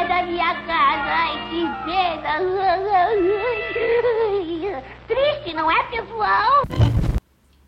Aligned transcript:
saia 0.00 0.08
da 0.08 0.22
minha 0.26 0.54
casa. 0.66 1.10
Ai, 1.10 1.48
que 1.50 1.66
pena. 1.84 2.38
Triste, 5.06 5.54
não 5.54 5.70
é, 5.70 5.82
pessoal? 5.84 6.62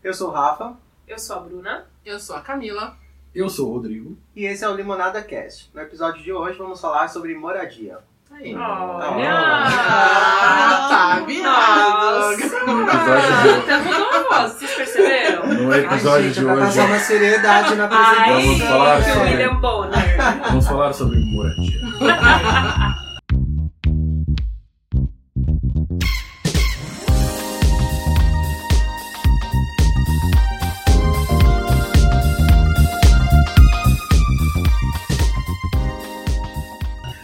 Eu 0.03 0.15
sou 0.15 0.29
o 0.31 0.33
Rafa 0.33 0.75
Eu 1.07 1.19
sou 1.19 1.37
a 1.37 1.41
Bruna. 1.41 1.87
Eu 2.05 2.19
sou 2.19 2.35
a 2.37 2.41
Camila. 2.41 2.97
Eu 3.35 3.49
sou 3.49 3.71
o 3.71 3.73
Rodrigo. 3.75 4.17
e 4.37 4.45
esse 4.45 4.63
é 4.65 4.69
o 4.69 4.75
Limonada 4.75 5.23
Cast. 5.23 5.71
No 5.75 5.81
episódio 5.81 6.23
de 6.23 6.33
hoje 6.33 6.59
vamos 6.59 6.81
falar 6.81 7.09
sobre 7.09 7.35
moradia. 7.35 7.99
Aí. 8.31 8.55
Olha! 8.55 9.31
Ah, 9.31 10.89
tá 10.89 11.21
virado. 11.27 12.33
Episódio 12.33 13.67
Tá 14.29 14.49
vocês 14.49 14.71
perceberam? 14.75 15.49
de... 15.49 15.55
No 15.63 15.75
episódio 15.75 16.17
Ai, 16.17 16.23
gente, 16.25 16.35
de 16.39 16.45
pra 16.45 16.55
hoje 16.55 16.65
passar 16.65 16.87
uma 16.87 16.99
seriedade 16.99 17.75
na 17.75 17.85
Ai, 17.85 17.91
apresentação. 17.91 18.43
Vamos 18.43 18.63
falar 18.63 19.03
sobre- 19.03 19.29
William 19.31 19.55
Bonner. 19.57 20.02
Vamos 20.49 20.67
falar 20.67 20.93
sobre 20.93 21.19
moradia. 21.19 21.81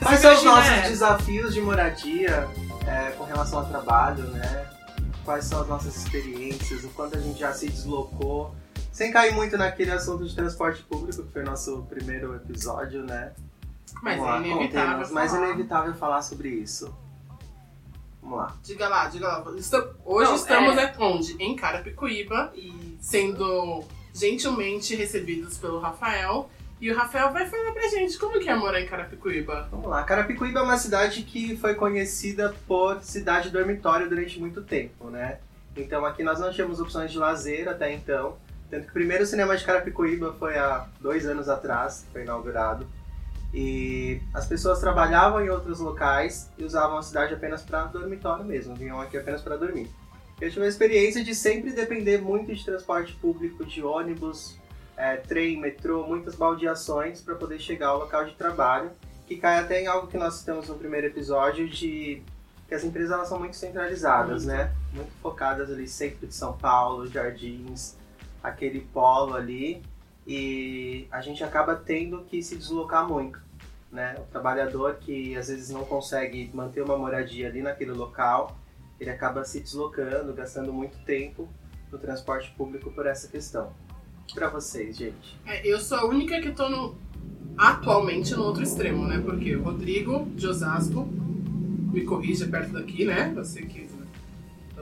Quais 0.03 0.21
são 0.21 0.35
os 0.35 0.43
nossos 0.43 0.71
né? 0.71 0.89
desafios 0.89 1.55
de 1.55 1.61
moradia 1.61 2.49
é, 2.87 3.11
com 3.11 3.25
relação 3.25 3.61
ao 3.61 3.67
trabalho, 3.67 4.23
né? 4.29 4.67
Quais 5.25 5.45
são 5.45 5.61
as 5.61 5.69
nossas 5.69 5.97
experiências, 5.97 6.83
o 6.83 6.89
quanto 6.89 7.17
a 7.17 7.21
gente 7.21 7.39
já 7.39 7.53
se 7.53 7.69
deslocou. 7.69 8.55
Sem 8.99 9.13
cair 9.13 9.33
muito 9.33 9.57
naquele 9.57 9.93
assunto 9.93 10.27
de 10.27 10.35
transporte 10.35 10.83
público, 10.83 11.23
que 11.23 11.33
foi 11.33 11.45
nosso 11.45 11.87
primeiro 11.89 12.35
episódio, 12.35 13.05
né? 13.05 13.31
Mas 14.03 14.17
Vamos 14.17 14.29
lá, 14.29 14.37
é 14.39 14.51
inevitável. 14.51 14.87
contemos, 14.89 15.11
Mas 15.13 15.33
é 15.33 15.37
falar. 15.37 15.49
inevitável 15.51 15.95
falar 15.95 16.23
sobre 16.23 16.49
isso. 16.49 16.93
Vamos 18.21 18.39
lá. 18.39 18.57
Diga 18.61 18.89
lá, 18.89 19.07
diga 19.07 19.29
lá. 19.29 19.45
Hoje 19.49 19.71
Não, 20.29 20.35
estamos 20.35 20.77
é. 20.77 20.83
é 20.83 20.95
onde? 20.99 21.37
Em 21.41 21.55
Carapicuíba, 21.55 22.53
E 22.57 22.99
sendo 23.01 23.85
gentilmente 24.13 24.97
recebidos 24.97 25.57
pelo 25.59 25.79
Rafael. 25.79 26.51
E 26.81 26.91
o 26.91 26.97
Rafael 26.97 27.33
vai 27.33 27.47
falar 27.47 27.71
pra 27.71 27.87
gente 27.87 28.19
como 28.19 28.41
que 28.41 28.51
é 28.51 28.57
morar 28.57 28.81
em 28.81 28.87
Carapicuíba. 28.89 29.69
Vamos 29.71 29.87
lá. 29.87 30.03
Carapicuíba 30.03 30.59
é 30.59 30.63
uma 30.65 30.77
cidade 30.77 31.23
que 31.23 31.57
foi 31.57 31.77
conhecida 31.77 32.53
por 32.67 33.01
cidade 33.05 33.51
dormitório 33.51 34.09
durante 34.09 34.41
muito 34.41 34.61
tempo, 34.61 35.09
né? 35.09 35.39
Então 35.77 36.05
aqui 36.05 36.25
nós 36.25 36.41
não 36.41 36.51
tínhamos 36.51 36.81
opções 36.81 37.13
de 37.13 37.19
lazer 37.19 37.69
até 37.69 37.95
então. 37.95 38.37
Tanto 38.71 38.85
que 38.85 38.91
o 38.91 38.93
primeiro 38.93 39.25
cinema 39.25 39.57
de 39.57 39.65
Carapicuíba 39.65 40.35
foi 40.39 40.59
há 40.59 40.87
dois 41.01 41.27
anos 41.27 41.49
atrás, 41.49 42.07
foi 42.13 42.23
inaugurado. 42.23 42.87
E 43.53 44.21
as 44.35 44.47
pessoas 44.47 44.79
trabalhavam 44.79 45.43
em 45.43 45.49
outros 45.49 45.81
locais 45.81 46.51
e 46.59 46.65
usavam 46.65 46.99
a 46.99 47.03
cidade 47.03 47.33
apenas 47.33 47.63
para 47.63 47.85
dormitório 47.85 48.45
mesmo, 48.45 48.75
vinham 48.75 49.01
aqui 49.01 49.17
apenas 49.17 49.41
para 49.41 49.57
dormir. 49.57 49.91
Eu 50.41 50.51
tive 50.51 50.67
a 50.67 50.69
experiência 50.69 51.25
de 51.25 51.35
sempre 51.35 51.73
depender 51.73 52.19
muito 52.19 52.55
de 52.55 52.65
transporte 52.65 53.15
público, 53.15 53.65
de 53.65 53.83
ônibus, 53.83 54.57
é, 54.97 55.17
trem, 55.17 55.59
metrô, 55.59 56.07
muitas 56.07 56.35
baldeações 56.35 57.21
para 57.21 57.35
poder 57.35 57.59
chegar 57.59 57.89
ao 57.89 58.01
local 58.01 58.25
de 58.25 58.35
trabalho, 58.35 58.91
que 59.27 59.37
cai 59.37 59.59
até 59.59 59.81
em 59.81 59.87
algo 59.87 60.07
que 60.07 60.19
nós 60.19 60.35
citamos 60.35 60.69
no 60.69 60.75
primeiro 60.75 61.07
episódio 61.07 61.69
de 61.69 62.23
que 62.69 62.75
as 62.75 62.85
empresas 62.85 63.13
elas 63.13 63.29
são 63.29 63.39
muito 63.39 63.57
centralizadas, 63.57 64.45
né? 64.45 64.73
Muito 64.93 65.11
focadas 65.23 65.71
ali 65.71 65.89
centro 65.89 66.27
de 66.27 66.35
São 66.35 66.53
Paulo, 66.53 67.07
Jardins, 67.07 67.97
aquele 68.43 68.81
polo 68.81 69.35
ali, 69.35 69.83
e 70.27 71.07
a 71.11 71.21
gente 71.21 71.43
acaba 71.43 71.75
tendo 71.75 72.23
que 72.25 72.43
se 72.43 72.57
deslocar 72.57 73.09
muito, 73.09 73.41
né? 73.91 74.17
O 74.19 74.31
trabalhador 74.31 74.97
que 74.97 75.37
às 75.37 75.49
vezes 75.49 75.71
não 75.71 75.85
consegue 75.85 76.51
manter 76.53 76.83
uma 76.83 76.99
moradia 76.99 77.49
ali 77.49 77.63
naquele 77.63 77.93
local, 77.93 78.59
ele 79.01 79.11
acaba 79.11 79.45
se 79.45 79.61
deslocando, 79.61 80.35
gastando 80.35 80.73
muito 80.73 80.99
tempo 81.05 81.49
no 81.91 81.99
transporte 81.99 82.51
público 82.57 82.91
por 82.91 83.07
essa 83.07 83.29
questão. 83.29 83.73
Para 84.35 84.49
vocês, 84.51 84.97
gente. 84.97 85.39
É, 85.47 85.67
eu 85.67 85.81
sou 85.81 85.97
a 85.97 86.05
única 86.05 86.39
que 86.43 86.53
tô 86.53 86.69
no, 86.69 86.95
atualmente 87.57 88.35
no 88.35 88.45
outro 88.45 88.63
extremo, 88.63 89.07
né? 89.07 89.23
Porque 89.25 89.57
o 89.57 89.63
Rodrigo 89.63 90.27
de 90.35 90.47
Osasco 90.47 91.09
me 91.91 92.05
corrige 92.05 92.45
é 92.45 92.47
perto 92.47 92.73
daqui, 92.73 93.05
né? 93.05 93.33
Você 93.35 93.63
que 93.63 93.89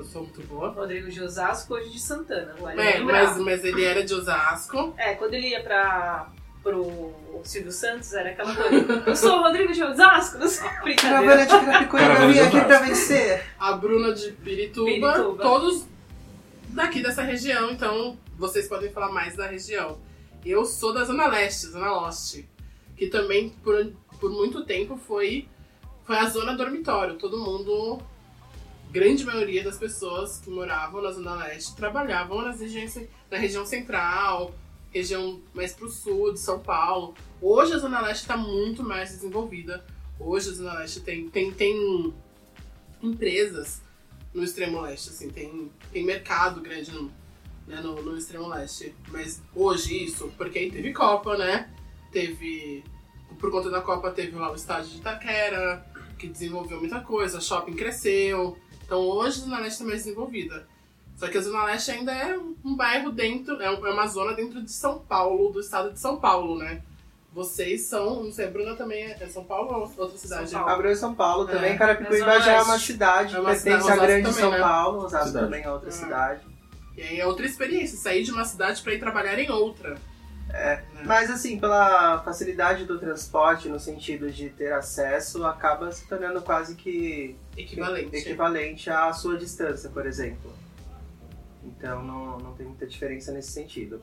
eu 0.07 0.13
sou 0.13 0.23
muito 0.23 0.43
boa. 0.43 0.71
Rodrigo 0.71 1.11
de 1.11 1.23
Osasco, 1.23 1.75
hoje 1.75 1.91
de 1.91 2.01
Santana. 2.01 2.55
Vale 2.61 2.81
É, 2.81 3.01
mas, 3.01 3.37
mas 3.39 3.65
ele 3.65 3.85
era 3.85 4.05
de 4.05 4.15
Osasco. 4.15 4.95
É, 4.97 5.15
quando 5.15 5.35
ele 5.35 5.49
ia 5.49 5.63
pra, 5.63 6.31
pro 6.63 7.13
Silvio 7.45 7.73
Santos, 7.73 8.13
era 8.13 8.31
aquela 8.31 8.55
coisa. 8.55 9.03
Eu 9.07 9.17
sou 9.17 9.39
o 9.39 9.43
Rodrigo 9.43 9.73
de 9.73 9.83
Osasco, 9.83 10.39
não 10.39 10.49
sei. 10.49 10.69
Brincadeira. 10.83 11.47
Caravana 11.47 12.27
de 12.27 12.33
vim 12.33 12.39
aqui 12.39 12.61
pra 12.61 12.79
vencer. 12.79 13.45
a 13.59 13.73
Bruna 13.73 14.15
de 14.15 14.33
Pirituba, 14.33 15.13
Pirituba. 15.13 15.43
todos 15.43 15.85
daqui 16.69 17.03
dessa 17.03 17.23
região, 17.23 17.71
então 17.71 18.17
vocês 18.39 18.69
podem 18.69 18.91
falar 18.91 19.11
mais 19.11 19.35
da 19.35 19.47
região. 19.47 19.99
Eu 20.45 20.65
sou 20.65 20.93
da 20.93 21.03
Zona 21.05 21.27
Leste, 21.27 21.67
Zona 21.67 22.07
Leste, 22.07 22.49
que 22.97 23.09
também 23.09 23.51
por, 23.65 23.93
por 24.21 24.31
muito 24.31 24.65
tempo 24.65 24.97
foi, 24.97 25.49
foi 26.05 26.17
a 26.17 26.27
zona 26.27 26.55
dormitório. 26.55 27.17
Todo 27.17 27.39
mundo, 27.39 27.99
grande 28.97 29.27
maioria 29.27 29.63
das 29.63 29.77
pessoas 29.77 30.39
que 30.39 30.49
moravam 30.49 31.03
na 31.03 31.13
Zona 31.13 31.35
Leste 31.35 31.77
trabalhavam 31.77 32.41
nas 32.41 32.61
regiões, 32.61 32.99
na 33.31 33.37
região 33.37 33.67
central, 33.67 34.55
região 34.91 35.39
mais 35.53 35.75
pro 35.75 35.91
sul 35.91 36.33
de 36.33 36.41
São 36.41 36.61
Paulo. 36.61 37.15
Hoje 37.43 37.75
a 37.75 37.79
Zona 37.79 38.01
Leste 38.01 38.23
está 38.23 38.39
muito 38.39 38.83
mais 38.83 39.11
desenvolvida. 39.11 39.85
Hoje 40.19 40.49
a 40.49 40.53
Zona 40.55 40.79
Leste 40.79 41.01
tem, 41.01 41.29
tem, 41.29 41.53
tem 41.53 42.15
empresas 43.03 43.83
no 44.33 44.43
extremo 44.43 44.81
leste, 44.81 45.11
assim, 45.11 45.29
tem, 45.29 45.71
tem 45.93 46.05
mercado 46.05 46.63
grande 46.63 46.91
no, 46.91 47.13
né, 47.67 47.81
no, 47.83 48.01
no 48.01 48.17
extremo 48.17 48.49
leste. 48.49 48.95
Mas 49.09 49.43
hoje 49.55 50.05
isso, 50.05 50.33
porque 50.39 50.59
aí 50.59 50.71
teve 50.71 50.95
Copa, 50.95 51.37
né? 51.37 51.71
Teve. 52.11 52.83
Por 53.39 53.51
conta 53.51 53.69
da 53.69 53.83
Copa 53.83 54.11
teve 54.11 54.37
lá 54.37 54.51
o 54.51 54.55
estádio 54.55 54.91
de 54.91 54.97
Itaquera, 54.99 55.87
que 56.19 56.27
desenvolveu 56.27 56.81
muita 56.81 57.01
coisa, 57.01 57.41
shopping 57.43 57.75
cresceu. 57.75 58.57
Então 58.87 59.01
hoje 59.01 59.41
a 59.41 59.45
Zona 59.45 59.59
Leste 59.59 59.73
está 59.75 59.85
mais 59.85 60.05
desenvolvida. 60.05 60.67
Só 61.17 61.29
que 61.29 61.37
a 61.37 61.41
Zona 61.41 61.65
Leste 61.65 61.91
ainda 61.91 62.13
é 62.13 62.39
um 62.65 62.77
bairro 62.77 63.11
dentro, 63.11 63.61
é 63.61 63.67
é 63.67 63.71
uma 63.71 64.07
zona 64.07 64.33
dentro 64.35 64.63
de 64.63 64.71
São 64.71 64.99
Paulo, 65.01 65.51
do 65.51 65.61
estado 65.61 65.93
de 65.93 65.99
São 65.99 66.17
Paulo, 66.19 66.59
né? 66.59 66.83
Vocês 67.33 67.83
são, 67.83 68.23
não 68.25 68.33
sei, 68.33 68.47
a 68.47 68.51
Bruna 68.51 68.75
também 68.77 69.03
é 69.05 69.17
é 69.21 69.27
São 69.27 69.45
Paulo 69.45 69.71
ou 69.75 69.93
outra 70.05 70.17
cidade? 70.17 70.49
São 70.51 70.61
Paulo. 70.61 70.75
Abreu 70.75 70.93
em 70.93 70.97
São 70.97 71.15
Paulo 71.15 71.47
também. 71.47 71.73
É, 71.73 71.77
Carapicuíba 71.77 72.41
já 72.41 72.53
é 72.53 72.63
uma 72.63 72.79
cidade, 72.79 73.35
É 73.37 73.41
uma 73.41 73.51
pertence 73.51 73.83
cidade, 73.83 73.91
à 74.01 74.07
grande 74.07 74.29
Osasco 74.29 74.41
São 74.41 74.51
também, 74.51 74.61
né? 74.65 74.69
Paulo. 74.69 75.05
Osasco 75.05 75.33
também 75.33 75.63
é 75.63 75.71
outra 75.71 75.89
É. 75.89 75.93
cidade. 75.93 76.41
E 76.97 77.03
aí 77.03 77.21
é 77.21 77.27
outra 77.27 77.45
experiência, 77.45 77.99
sair 77.99 78.23
de 78.23 78.31
uma 78.33 78.45
cidade 78.45 78.81
pra 78.83 78.95
ir 78.95 78.99
trabalhar 79.01 79.39
em 79.39 79.51
outra. 79.51 79.97
É. 80.53 80.83
Mas 81.05 81.31
assim, 81.31 81.59
pela 81.59 82.23
facilidade 82.23 82.85
do 82.85 82.99
transporte, 82.99 83.69
no 83.69 83.79
sentido 83.79 84.31
de 84.31 84.49
ter 84.51 84.73
acesso, 84.73 85.45
acaba 85.45 85.91
se 85.93 86.07
tornando 86.07 86.41
quase 86.41 86.75
que 86.75 87.37
Equivalente. 87.57 88.17
equivalente 88.17 88.91
à 88.91 89.13
sua 89.13 89.37
distância, 89.37 89.91
por 89.91 90.07
exemplo. 90.07 90.53
Então 91.65 92.03
não, 92.03 92.39
não 92.39 92.53
tem 92.55 92.67
muita 92.67 92.87
diferença 92.87 93.33
nesse 93.33 93.51
sentido. 93.51 94.01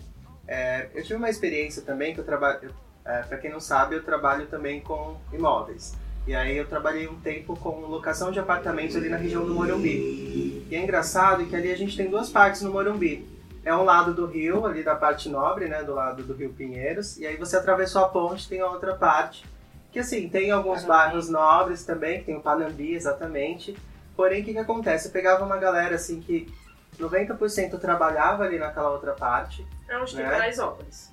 É, 0.48 0.90
eu 0.94 1.02
tive 1.02 1.16
uma 1.16 1.30
experiência 1.30 1.82
também 1.82 2.14
que 2.14 2.20
eu 2.20 2.26
trabalho. 2.26 2.74
É, 3.06 3.22
para 3.24 3.38
quem 3.38 3.52
não 3.52 3.60
sabe, 3.60 3.96
eu 3.96 4.04
trabalho 4.04 4.48
também 4.48 4.82
com 4.82 5.18
imóveis. 5.32 5.94
E 6.26 6.34
aí 6.34 6.56
eu 6.56 6.66
trabalhei 6.68 7.08
um 7.08 7.20
tempo 7.20 7.56
com 7.58 7.82
locação 7.82 8.32
de 8.32 8.40
apartamentos 8.40 8.96
ali 8.96 9.10
na 9.10 9.18
região 9.18 9.46
do 9.46 9.54
Morumbi. 9.54 10.66
E 10.70 10.76
é 10.76 10.82
engraçado 10.82 11.46
que 11.46 11.56
ali 11.56 11.72
a 11.72 11.76
gente 11.78 11.98
tem 11.98 12.10
duas 12.10 12.30
partes 12.30 12.62
no 12.62 12.72
Morumbi. 12.72 13.28
É 13.66 13.74
um 13.76 13.84
lado 13.84 14.14
do 14.14 14.26
rio, 14.26 14.66
ali 14.66 14.84
da 14.84 14.96
parte 14.96 15.30
nobre, 15.30 15.68
né, 15.68 15.84
do 15.84 15.94
lado 15.94 16.22
do 16.24 16.34
Rio 16.34 16.52
Pinheiros, 16.54 17.18
e 17.18 17.26
aí 17.26 17.38
você 17.38 17.56
atravessou 17.56 18.04
a 18.04 18.10
ponte, 18.10 18.48
tem 18.50 18.60
a 18.60 18.68
outra 18.68 18.94
parte, 18.96 19.46
que 19.92 20.00
assim, 20.00 20.28
tem 20.28 20.52
alguns 20.52 20.82
Panambi. 20.84 20.88
bairros 20.88 21.30
nobres 21.30 21.86
também, 21.86 22.20
que 22.20 22.26
tem 22.26 22.36
o 22.36 22.42
Panambi 22.42 22.94
exatamente. 22.94 23.78
Porém, 24.18 24.42
o 24.42 24.46
que 24.46 24.54
que 24.54 24.60
acontece? 24.60 25.08
Eu 25.08 25.12
pegava 25.14 25.46
uma 25.46 25.58
galera 25.58 25.96
assim 25.96 26.20
que 26.20 26.52
90% 27.00 27.80
trabalhava 27.80 28.44
ali 28.44 28.60
naquela 28.60 28.92
outra 28.92 29.14
parte, 29.14 29.66
É 29.88 29.98
onde 29.98 30.16
tem 30.16 30.26
Né? 30.26 30.32
Paraisópolis. 30.32 31.12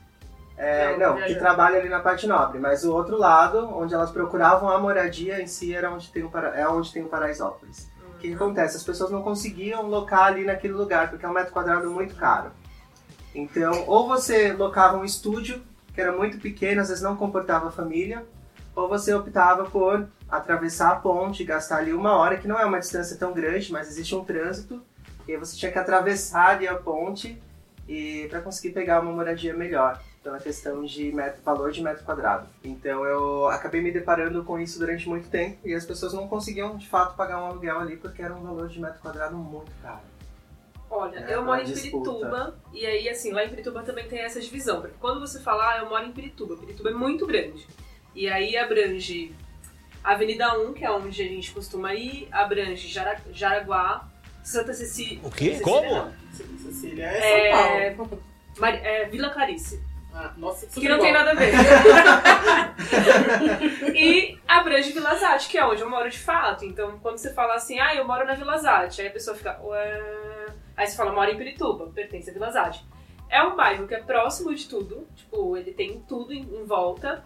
é, 0.56 0.96
Não, 0.96 1.18
não, 1.18 1.26
que 1.26 1.34
trabalha 1.36 1.78
ali 1.78 1.88
na 1.88 2.00
parte 2.00 2.26
nobre, 2.26 2.58
mas 2.58 2.84
o 2.84 2.92
outro 2.94 3.16
lado, 3.16 3.68
onde 3.76 3.94
elas 3.94 4.10
procuravam 4.10 4.68
a 4.68 4.78
moradia 4.78 5.40
em 5.40 5.46
si, 5.46 5.74
era 5.74 5.90
onde 5.90 6.10
tem 6.10 6.22
o, 6.24 6.30
Para- 6.30 6.58
é 6.58 6.66
onde 6.68 6.92
tem 6.92 7.02
o 7.02 7.08
Paraisópolis. 7.08 7.89
O 8.20 8.22
que, 8.22 8.34
acontece? 8.34 8.76
As 8.76 8.82
pessoas 8.82 9.10
não 9.10 9.22
conseguiam 9.22 9.86
locar 9.86 10.24
ali 10.24 10.44
naquele 10.44 10.74
lugar, 10.74 11.08
porque 11.08 11.24
é 11.24 11.28
um 11.28 11.32
metro 11.32 11.54
quadrado 11.54 11.90
muito 11.90 12.14
caro. 12.14 12.50
Então, 13.34 13.84
ou 13.86 14.06
você 14.06 14.52
locava 14.52 14.98
um 14.98 15.04
estúdio, 15.06 15.62
que 15.94 16.02
era 16.02 16.12
muito 16.12 16.38
pequeno, 16.38 16.82
às 16.82 16.88
vezes 16.88 17.02
não 17.02 17.16
comportava 17.16 17.68
a 17.68 17.72
família, 17.72 18.22
ou 18.76 18.90
você 18.90 19.14
optava 19.14 19.64
por 19.64 20.06
atravessar 20.28 20.90
a 20.90 20.96
ponte, 20.96 21.44
gastar 21.44 21.78
ali 21.78 21.94
uma 21.94 22.14
hora, 22.14 22.36
que 22.36 22.46
não 22.46 22.60
é 22.60 22.66
uma 22.66 22.78
distância 22.78 23.16
tão 23.16 23.32
grande, 23.32 23.72
mas 23.72 23.88
existe 23.88 24.14
um 24.14 24.22
trânsito, 24.22 24.82
e 25.26 25.32
aí 25.32 25.38
você 25.38 25.56
tinha 25.56 25.72
que 25.72 25.78
atravessar 25.78 26.56
ali 26.56 26.68
a 26.68 26.74
ponte 26.74 27.42
para 28.28 28.42
conseguir 28.42 28.74
pegar 28.74 29.00
uma 29.00 29.12
moradia 29.12 29.56
melhor. 29.56 29.98
Pela 30.22 30.38
questão 30.38 30.84
de 30.84 31.10
metro, 31.12 31.40
valor 31.42 31.72
de 31.72 31.82
metro 31.82 32.04
quadrado. 32.04 32.46
Então 32.62 33.04
eu 33.04 33.48
acabei 33.48 33.80
me 33.80 33.90
deparando 33.90 34.44
com 34.44 34.58
isso 34.58 34.78
durante 34.78 35.08
muito 35.08 35.28
tempo 35.28 35.58
e 35.66 35.74
as 35.74 35.84
pessoas 35.86 36.12
não 36.12 36.28
conseguiam 36.28 36.76
de 36.76 36.86
fato 36.88 37.16
pagar 37.16 37.40
um 37.42 37.46
aluguel 37.46 37.78
ali 37.80 37.96
porque 37.96 38.20
era 38.22 38.34
um 38.34 38.42
valor 38.42 38.68
de 38.68 38.80
metro 38.80 39.00
quadrado 39.00 39.34
muito 39.36 39.72
caro. 39.82 40.00
Olha, 40.90 41.20
É, 41.20 41.34
eu 41.34 41.44
moro 41.44 41.62
em. 41.62 41.72
Pirituba, 41.72 42.58
e 42.72 42.84
aí, 42.84 43.08
assim, 43.08 43.30
lá 43.32 43.44
em 43.44 43.48
Pirituba 43.48 43.82
também 43.84 44.08
tem 44.08 44.18
essa 44.18 44.40
divisão. 44.40 44.80
Porque 44.80 44.96
quando 45.00 45.20
você 45.20 45.38
fala, 45.40 45.70
ah, 45.74 45.78
eu 45.78 45.88
moro 45.88 46.04
em 46.04 46.10
Pirituba, 46.12 46.56
Pirituba 46.56 46.90
é 46.90 46.94
muito 46.94 47.26
grande. 47.28 47.64
E 48.12 48.28
aí 48.28 48.56
abrange 48.56 49.32
Avenida 50.02 50.58
1, 50.58 50.72
que 50.72 50.84
é 50.84 50.90
onde 50.90 51.22
a 51.22 51.24
gente 51.26 51.52
costuma 51.52 51.94
ir, 51.94 52.26
abrange 52.32 52.88
Jara- 52.88 53.20
Jaraguá, 53.32 54.08
Santa 54.42 54.74
Cecília. 54.74 55.20
O 55.22 55.30
quê? 55.30 55.54
Cecília, 55.54 55.62
Como? 55.62 55.94
não. 55.94 56.12
Cecília 56.58 57.04
é 57.06 57.20
São 57.20 57.70
É, 57.78 57.90
Paulo. 57.94 58.22
Mari- 58.58 58.78
é, 58.84 59.04
Vila 59.08 59.30
Clarice. 59.30 59.80
Ah, 60.12 60.32
nossa, 60.36 60.66
Que 60.66 60.88
não 60.88 60.98
tem 60.98 61.12
nada 61.12 61.30
a 61.30 61.34
ver. 61.34 61.52
e 63.94 64.38
abrange 64.46 64.92
Vila 64.92 65.14
Zate, 65.14 65.48
que 65.48 65.56
é 65.56 65.64
onde 65.64 65.82
eu 65.82 65.88
moro 65.88 66.10
de 66.10 66.18
fato. 66.18 66.64
Então, 66.64 66.98
quando 67.00 67.18
você 67.18 67.32
fala 67.32 67.54
assim, 67.54 67.78
ah, 67.78 67.94
eu 67.94 68.06
moro 68.06 68.26
na 68.26 68.34
Vila 68.34 68.58
Zate, 68.58 69.02
aí 69.02 69.08
a 69.08 69.12
pessoa 69.12 69.36
fica, 69.36 69.58
ué... 69.62 70.46
Aí 70.76 70.86
você 70.86 70.96
fala, 70.96 71.12
moro 71.12 71.30
em 71.30 71.36
Pirituba, 71.36 71.86
pertence 71.86 72.30
a 72.30 72.32
Vila 72.32 72.50
Zate. 72.50 72.84
É 73.28 73.42
um 73.42 73.54
bairro 73.54 73.86
que 73.86 73.94
é 73.94 74.02
próximo 74.02 74.52
de 74.54 74.68
tudo, 74.68 75.06
tipo, 75.14 75.56
ele 75.56 75.72
tem 75.72 76.00
tudo 76.00 76.32
em, 76.32 76.42
em 76.42 76.64
volta, 76.64 77.22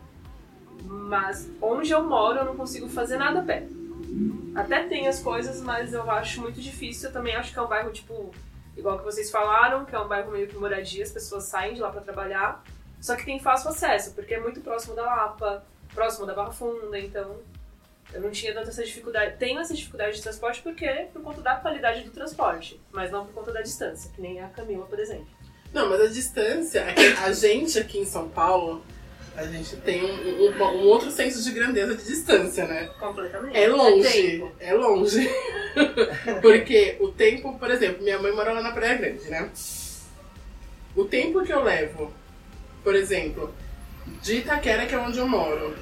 mas 0.82 1.50
onde 1.62 1.90
eu 1.90 2.04
moro 2.04 2.40
eu 2.40 2.44
não 2.44 2.56
consigo 2.56 2.88
fazer 2.88 3.16
nada 3.16 3.40
a 3.40 3.42
pé. 3.42 3.66
Até 4.54 4.84
tem 4.84 5.08
as 5.08 5.20
coisas, 5.20 5.60
mas 5.60 5.92
eu 5.92 6.08
acho 6.10 6.40
muito 6.40 6.60
difícil. 6.60 7.08
Eu 7.08 7.12
também 7.12 7.34
acho 7.34 7.52
que 7.52 7.58
é 7.58 7.62
um 7.62 7.66
bairro, 7.66 7.90
tipo, 7.90 8.30
igual 8.76 8.98
que 8.98 9.04
vocês 9.04 9.30
falaram, 9.30 9.84
que 9.84 9.94
é 9.94 9.98
um 9.98 10.06
bairro 10.06 10.30
meio 10.30 10.46
que 10.46 10.56
moradia, 10.56 11.02
as 11.02 11.10
pessoas 11.10 11.44
saem 11.44 11.74
de 11.74 11.80
lá 11.80 11.90
pra 11.90 12.00
trabalhar. 12.00 12.62
Só 13.04 13.14
que 13.16 13.26
tem 13.26 13.38
fácil 13.38 13.68
acesso, 13.68 14.12
porque 14.14 14.32
é 14.32 14.40
muito 14.40 14.62
próximo 14.62 14.94
da 14.94 15.02
Lapa, 15.02 15.62
próximo 15.92 16.24
da 16.24 16.32
Barra 16.32 16.52
Funda, 16.52 16.98
então 16.98 17.36
eu 18.14 18.20
não 18.22 18.30
tinha 18.30 18.54
tanta 18.54 18.70
essa 18.70 18.82
dificuldade. 18.82 19.36
Tenho 19.38 19.60
essa 19.60 19.74
dificuldade 19.74 20.16
de 20.16 20.22
transporte 20.22 20.62
porque 20.62 20.88
por 21.12 21.20
conta 21.20 21.42
da 21.42 21.54
qualidade 21.56 22.00
do 22.02 22.10
transporte, 22.10 22.80
mas 22.90 23.10
não 23.10 23.26
por 23.26 23.34
conta 23.34 23.52
da 23.52 23.60
distância, 23.60 24.10
que 24.10 24.22
nem 24.22 24.40
a 24.40 24.48
Camila, 24.48 24.86
por 24.86 24.98
exemplo. 24.98 25.26
Não, 25.70 25.90
mas 25.90 26.00
a 26.00 26.06
distância, 26.06 26.78
é 26.80 27.12
a 27.22 27.30
gente 27.30 27.78
aqui 27.78 27.98
em 27.98 28.06
São 28.06 28.26
Paulo, 28.30 28.82
a 29.36 29.44
gente 29.44 29.76
tem 29.76 30.02
um, 30.02 30.46
um- 30.46 30.62
um 30.62 30.86
outro 30.86 31.10
senso 31.10 31.42
de 31.44 31.50
grandeza 31.50 31.94
de 31.94 32.04
distância, 32.06 32.66
né? 32.66 32.86
Completamente. 32.98 33.54
É 33.54 33.68
longe, 33.68 34.08
tempo. 34.38 34.52
é 34.60 34.72
longe. 34.72 35.28
Porque 36.40 36.96
o 37.00 37.08
tempo, 37.08 37.58
por 37.58 37.70
exemplo, 37.70 38.02
minha 38.02 38.18
mãe 38.18 38.32
mora 38.32 38.50
lá 38.54 38.62
na 38.62 38.72
Praia 38.72 38.94
Grande, 38.96 39.28
né? 39.28 39.50
O 40.96 41.04
tempo 41.04 41.42
que 41.44 41.52
eu 41.52 41.62
levo, 41.62 42.10
por 42.84 42.94
exemplo, 42.94 43.52
de 44.22 44.36
Itaquera, 44.36 44.86
que 44.86 44.94
é 44.94 44.98
onde 44.98 45.18
eu 45.18 45.26
moro, 45.26 45.74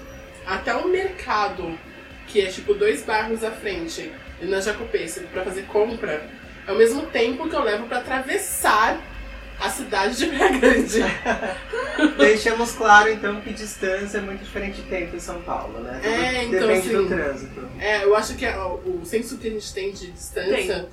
até 0.46 0.72
o 0.74 0.88
mercado, 0.88 1.76
que 2.28 2.40
é 2.40 2.46
tipo 2.46 2.72
dois 2.72 3.02
bairros 3.02 3.44
à 3.44 3.50
frente, 3.50 4.10
e 4.40 4.46
na 4.46 4.60
Jacopêssego, 4.60 5.26
pra 5.28 5.42
fazer 5.44 5.62
compra, 5.66 6.26
é 6.66 6.72
o 6.72 6.76
mesmo 6.76 7.02
tempo 7.06 7.48
que 7.48 7.54
eu 7.56 7.62
levo 7.62 7.86
pra 7.86 7.98
atravessar 7.98 9.00
a 9.60 9.68
cidade 9.68 10.16
de 10.16 10.26
Praia 10.26 10.58
Grande. 10.58 11.00
Deixamos 12.18 12.72
claro 12.72 13.10
então 13.10 13.40
que 13.40 13.52
distância 13.52 14.18
é 14.18 14.20
muito 14.20 14.42
diferente 14.42 14.76
de 14.82 14.88
tempo 14.88 15.14
em 15.14 15.20
São 15.20 15.40
Paulo, 15.42 15.78
né? 15.80 16.00
Tudo 16.02 16.08
É, 16.12 16.44
então, 16.44 16.66
Depende 16.68 16.88
do 16.90 16.98
assim, 16.98 17.08
trânsito. 17.08 17.68
É, 17.78 18.04
eu 18.04 18.16
acho 18.16 18.34
que 18.36 18.46
a- 18.46 18.66
o 18.66 19.02
senso 19.04 19.38
que 19.38 19.48
a 19.48 19.50
gente 19.50 19.72
tem 19.72 19.92
de 19.92 20.10
distância 20.10 20.88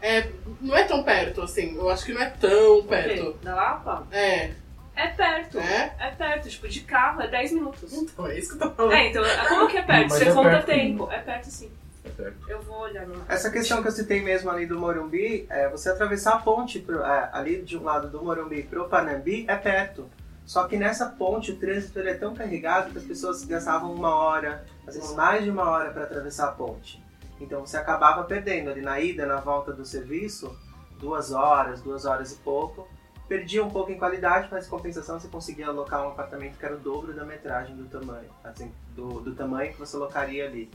é, 0.00 0.28
não 0.60 0.76
é 0.76 0.84
tão 0.84 1.02
perto, 1.02 1.42
assim. 1.42 1.74
Eu 1.76 1.88
acho 1.90 2.04
que 2.06 2.12
não 2.12 2.22
é 2.22 2.26
tão 2.30 2.82
perto. 2.84 3.36
Da 3.42 3.54
Lapa? 3.54 4.06
É, 4.12 4.50
É 4.96 5.08
perto. 5.08 5.58
É? 5.58 5.94
É 5.98 6.10
perto, 6.10 6.48
tipo, 6.48 6.68
de 6.68 6.80
carro 6.82 7.20
é 7.22 7.28
10 7.28 7.52
minutos. 7.52 7.92
então 7.92 8.26
é 8.26 8.38
isso 8.38 8.56
que 8.56 8.62
eu 8.64 8.68
tô 8.70 8.74
falando. 8.76 8.92
É, 8.92 9.08
então, 9.08 9.22
como 9.48 9.68
que 9.68 9.76
é 9.78 9.82
perto? 9.82 10.02
Mas 10.10 10.12
Você 10.12 10.28
é 10.28 10.32
conta 10.32 10.50
perto, 10.50 10.66
tempo. 10.66 11.10
É 11.10 11.18
perto 11.18 11.44
sim. 11.46 11.70
É 12.04 12.08
perto. 12.10 12.36
Eu 12.50 12.62
vou 12.62 12.80
olhar 12.80 13.06
no. 13.06 13.22
Essa 13.28 13.50
questão 13.50 13.82
que 13.82 13.88
eu 13.88 13.92
citei 13.92 14.22
mesmo 14.22 14.50
ali 14.50 14.66
do 14.66 14.78
Morumbi, 14.78 15.46
é, 15.50 15.68
você 15.68 15.88
atravessar 15.90 16.34
a 16.34 16.38
ponte 16.38 16.78
pro- 16.78 17.02
é, 17.02 17.30
ali 17.32 17.62
de 17.62 17.76
um 17.76 17.82
lado 17.82 18.08
do 18.08 18.22
Morumbi 18.22 18.62
pro 18.62 18.88
Panambi 18.88 19.44
é 19.48 19.56
perto. 19.56 20.08
Só 20.46 20.64
que 20.68 20.76
nessa 20.76 21.06
ponte 21.06 21.52
o 21.52 21.56
trânsito 21.56 21.98
ele 21.98 22.10
é 22.10 22.14
tão 22.14 22.34
carregado 22.34 22.90
que 22.92 22.98
as 22.98 23.04
pessoas 23.04 23.42
gastavam 23.44 23.92
uma 23.94 24.14
hora, 24.14 24.64
às 24.86 24.94
vezes 24.94 25.14
mais 25.14 25.42
de 25.42 25.50
uma 25.50 25.68
hora 25.70 25.90
para 25.90 26.02
atravessar 26.04 26.48
a 26.48 26.52
ponte. 26.52 27.02
Então 27.40 27.60
você 27.66 27.78
acabava 27.78 28.22
perdendo 28.24 28.68
ali 28.70 28.82
na 28.82 29.00
ida, 29.00 29.24
na 29.24 29.40
volta 29.40 29.72
do 29.72 29.84
serviço, 29.86 30.54
duas 31.00 31.32
horas, 31.32 31.80
duas 31.80 32.04
horas 32.04 32.30
e 32.32 32.36
pouco. 32.36 32.86
Perdia 33.28 33.64
um 33.64 33.70
pouco 33.70 33.90
em 33.90 33.98
qualidade, 33.98 34.48
mas 34.50 34.66
em 34.66 34.70
compensação 34.70 35.18
você 35.18 35.28
conseguia 35.28 35.68
alocar 35.68 36.04
um 36.04 36.08
apartamento 36.08 36.58
que 36.58 36.64
era 36.64 36.76
o 36.76 36.78
dobro 36.78 37.14
da 37.14 37.24
metragem 37.24 37.74
do 37.74 37.84
tamanho, 37.84 38.28
assim, 38.42 38.70
do, 38.94 39.20
do 39.20 39.34
tamanho 39.34 39.72
que 39.72 39.78
você 39.78 39.96
locaria 39.96 40.46
ali. 40.46 40.70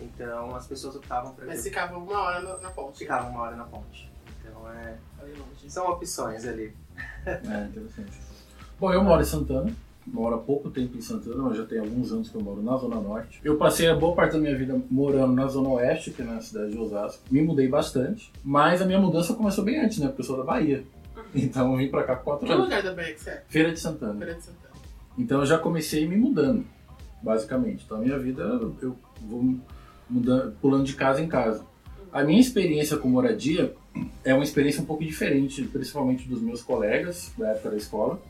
Então 0.00 0.54
as 0.56 0.66
pessoas 0.66 0.96
optavam 0.96 1.32
por 1.34 1.46
Mas 1.46 1.62
ficava 1.62 1.96
uma 1.96 2.20
hora 2.20 2.40
na, 2.40 2.56
na 2.58 2.70
ponte. 2.70 2.98
ficavam 2.98 3.30
uma 3.30 3.42
hora 3.42 3.56
na 3.56 3.64
ponte. 3.64 4.10
Então 4.40 4.68
é. 4.70 4.96
São 5.68 5.88
opções 5.88 6.44
ali. 6.46 6.74
É, 7.26 7.64
interessante. 7.64 8.20
Bom, 8.78 8.92
eu 8.92 9.02
moro 9.02 9.22
em 9.22 9.24
Santana. 9.24 9.72
Moro 10.06 10.34
há 10.34 10.38
pouco 10.38 10.68
tempo 10.68 10.98
em 10.98 11.00
Santana, 11.00 11.42
mas 11.44 11.56
já 11.56 11.64
tem 11.64 11.78
alguns 11.78 12.12
anos 12.12 12.28
que 12.28 12.34
eu 12.34 12.42
moro 12.42 12.60
na 12.60 12.76
Zona 12.76 13.00
Norte. 13.00 13.40
Eu 13.42 13.56
passei 13.56 13.88
a 13.88 13.94
boa 13.94 14.14
parte 14.14 14.32
da 14.32 14.38
minha 14.38 14.54
vida 14.54 14.78
morando 14.90 15.32
na 15.32 15.46
Zona 15.46 15.70
Oeste, 15.70 16.10
que 16.10 16.20
é 16.20 16.24
na 16.26 16.42
cidade 16.42 16.72
de 16.72 16.78
Osasco. 16.78 17.22
Me 17.30 17.40
mudei 17.40 17.68
bastante, 17.68 18.30
mas 18.44 18.82
a 18.82 18.84
minha 18.84 19.00
mudança 19.00 19.32
começou 19.32 19.64
bem 19.64 19.80
antes, 19.80 19.98
né? 19.98 20.08
Porque 20.08 20.20
eu 20.20 20.26
sou 20.26 20.36
da 20.36 20.44
Bahia. 20.44 20.84
Então 21.34 21.72
eu 21.72 21.78
vim 21.78 21.88
pra 21.88 22.04
cá 22.04 22.16
com 22.16 22.24
quatro 22.24 22.46
Que 22.46 22.52
anos. 22.52 22.64
lugar 22.64 22.82
da 22.82 22.92
Bahia 22.94 23.12
que 23.14 23.20
você 23.20 23.30
é? 23.30 23.42
Feira 23.48 23.72
de 23.72 23.80
Santana. 23.80 24.14
Feira 24.18 24.34
de 24.34 24.42
Santana. 24.42 24.74
Então 25.18 25.40
eu 25.40 25.46
já 25.46 25.58
comecei 25.58 26.06
me 26.06 26.16
mudando, 26.16 26.64
basicamente. 27.22 27.84
Então 27.84 27.98
a 27.98 28.00
minha 28.00 28.18
vida 28.18 28.42
eu 28.42 28.96
vou 29.22 29.56
mudando, 30.08 30.52
pulando 30.60 30.84
de 30.84 30.94
casa 30.94 31.20
em 31.22 31.28
casa. 31.28 31.64
A 32.12 32.22
minha 32.22 32.40
experiência 32.40 32.96
com 32.96 33.08
moradia 33.08 33.74
é 34.24 34.32
uma 34.34 34.44
experiência 34.44 34.80
um 34.82 34.84
pouco 34.84 35.04
diferente, 35.04 35.62
principalmente 35.64 36.28
dos 36.28 36.40
meus 36.40 36.62
colegas 36.62 37.32
da 37.36 37.48
época 37.50 37.70
da 37.70 37.76
escola, 37.76 38.20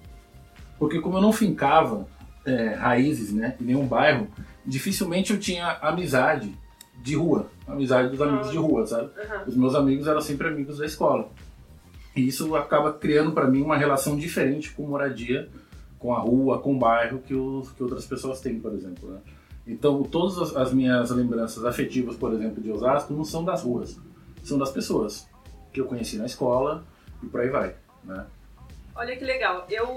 porque 0.78 1.00
como 1.00 1.18
eu 1.18 1.22
não 1.22 1.32
fincava 1.32 2.06
é, 2.46 2.68
raízes, 2.74 3.32
né, 3.32 3.56
em 3.60 3.64
nenhum 3.64 3.86
bairro, 3.86 4.28
dificilmente 4.64 5.32
eu 5.32 5.38
tinha 5.38 5.66
amizade 5.82 6.54
de 7.02 7.14
rua, 7.14 7.50
amizade 7.66 8.08
dos 8.10 8.20
amigos 8.22 8.50
de 8.50 8.56
rua, 8.56 8.86
sabe? 8.86 9.10
Aham. 9.20 9.44
Os 9.46 9.56
meus 9.56 9.74
amigos 9.74 10.06
eram 10.06 10.20
sempre 10.20 10.48
amigos 10.48 10.78
da 10.78 10.86
escola. 10.86 11.28
E 12.14 12.26
isso 12.26 12.54
acaba 12.54 12.92
criando 12.92 13.32
para 13.32 13.46
mim 13.48 13.62
uma 13.62 13.76
relação 13.76 14.16
diferente 14.16 14.70
com 14.70 14.86
moradia, 14.86 15.48
com 15.98 16.14
a 16.14 16.18
rua, 16.18 16.58
com 16.60 16.74
o 16.74 16.78
bairro 16.78 17.18
que, 17.18 17.34
os, 17.34 17.72
que 17.72 17.82
outras 17.82 18.06
pessoas 18.06 18.40
têm, 18.40 18.60
por 18.60 18.72
exemplo. 18.72 19.10
Né? 19.10 19.20
Então, 19.66 20.02
todas 20.02 20.38
as, 20.38 20.56
as 20.56 20.72
minhas 20.72 21.10
lembranças 21.10 21.64
afetivas, 21.64 22.16
por 22.16 22.32
exemplo, 22.32 22.62
de 22.62 22.70
Osasco, 22.70 23.12
não 23.12 23.24
são 23.24 23.44
das 23.44 23.62
ruas, 23.62 23.98
são 24.42 24.58
das 24.58 24.70
pessoas 24.70 25.26
que 25.72 25.80
eu 25.80 25.86
conheci 25.86 26.16
na 26.16 26.26
escola 26.26 26.84
e 27.22 27.26
por 27.26 27.40
aí 27.40 27.48
vai. 27.48 27.74
Né? 28.04 28.26
Olha 28.94 29.16
que 29.16 29.24
legal. 29.24 29.66
Eu 29.68 29.88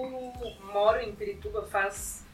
moro 0.74 1.00
em 1.00 1.14
Pirituba 1.14 1.64
faz 1.64 2.26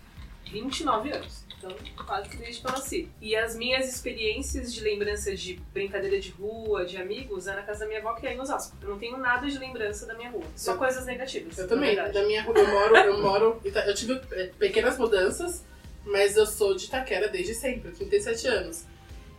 29 0.49 1.11
anos. 1.11 1.42
Então, 1.63 2.05
quase 2.05 2.27
que 2.29 2.35
desde 2.37 2.61
que 2.61 2.67
eu 2.67 2.71
nasci. 2.71 3.09
E 3.21 3.35
as 3.35 3.55
minhas 3.55 3.87
experiências 3.87 4.73
de 4.73 4.81
lembrança 4.81 5.33
de 5.33 5.55
brincadeira 5.73 6.19
de 6.19 6.29
rua, 6.31 6.85
de 6.85 6.97
amigos, 6.97 7.47
é 7.47 7.55
na 7.55 7.61
casa 7.61 7.81
da 7.81 7.85
minha 7.87 7.99
avó, 7.99 8.13
que 8.15 8.27
é 8.27 8.33
em 8.33 8.39
Osasco. 8.39 8.75
Eu 8.81 8.89
não 8.89 8.99
tenho 8.99 9.17
nada 9.17 9.47
de 9.49 9.57
lembrança 9.57 10.05
da 10.05 10.13
minha 10.13 10.29
rua. 10.29 10.43
Só 10.55 10.73
Eu- 10.73 10.77
coisas 10.77 11.05
negativas. 11.05 11.57
Eu 11.57 11.67
também. 11.67 11.95
Da 11.95 12.23
minha 12.23 12.43
rua, 12.43 12.57
eu 12.57 12.67
moro, 12.67 12.97
eu 12.97 13.21
moro. 13.21 13.61
Eu 13.63 13.93
tive 13.95 14.19
é, 14.31 14.47
pequenas 14.59 14.97
mudanças, 14.97 15.63
mas 16.05 16.35
eu 16.35 16.45
sou 16.45 16.75
de 16.75 16.85
Itaquera 16.85 17.29
desde 17.29 17.53
sempre, 17.53 17.89
eu 17.89 17.95
37 17.95 18.47
anos. 18.47 18.83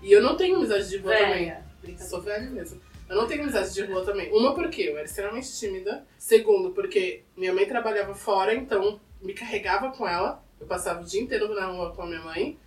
E 0.03 0.11
eu 0.11 0.23
não 0.23 0.37
tenho 0.37 0.57
amizade 0.57 0.89
de 0.89 0.97
rua 0.97 1.15
também. 1.15 1.45
Velha. 1.47 1.65
Brincadeira. 1.83 2.11
sou 2.11 2.23
velha 2.23 2.51
mesmo. 2.51 2.81
Eu 3.07 3.17
não 3.17 3.27
tenho 3.27 3.43
amizade 3.43 3.75
de 3.75 3.83
rua 3.85 4.03
também. 4.03 4.33
Uma, 4.33 4.55
porque 4.55 4.83
eu 4.83 4.97
era 4.97 5.05
extremamente 5.05 5.53
tímida. 5.59 6.07
Segundo, 6.19 6.71
porque 6.71 7.23
minha 7.37 7.53
mãe 7.53 7.67
trabalhava 7.67 8.15
fora, 8.15 8.55
então 8.55 8.99
me 9.21 9.35
carregava 9.35 9.91
com 9.91 10.09
ela. 10.09 10.43
Eu 10.65 10.69
passava 10.69 11.03
o 11.03 11.05
dia 11.05 11.21
inteiro 11.21 11.55
na 11.55 11.67
rua 11.67 11.93
com 11.95 12.03
a 12.03 12.07
minha 12.07 12.23
mãe. 12.23 12.59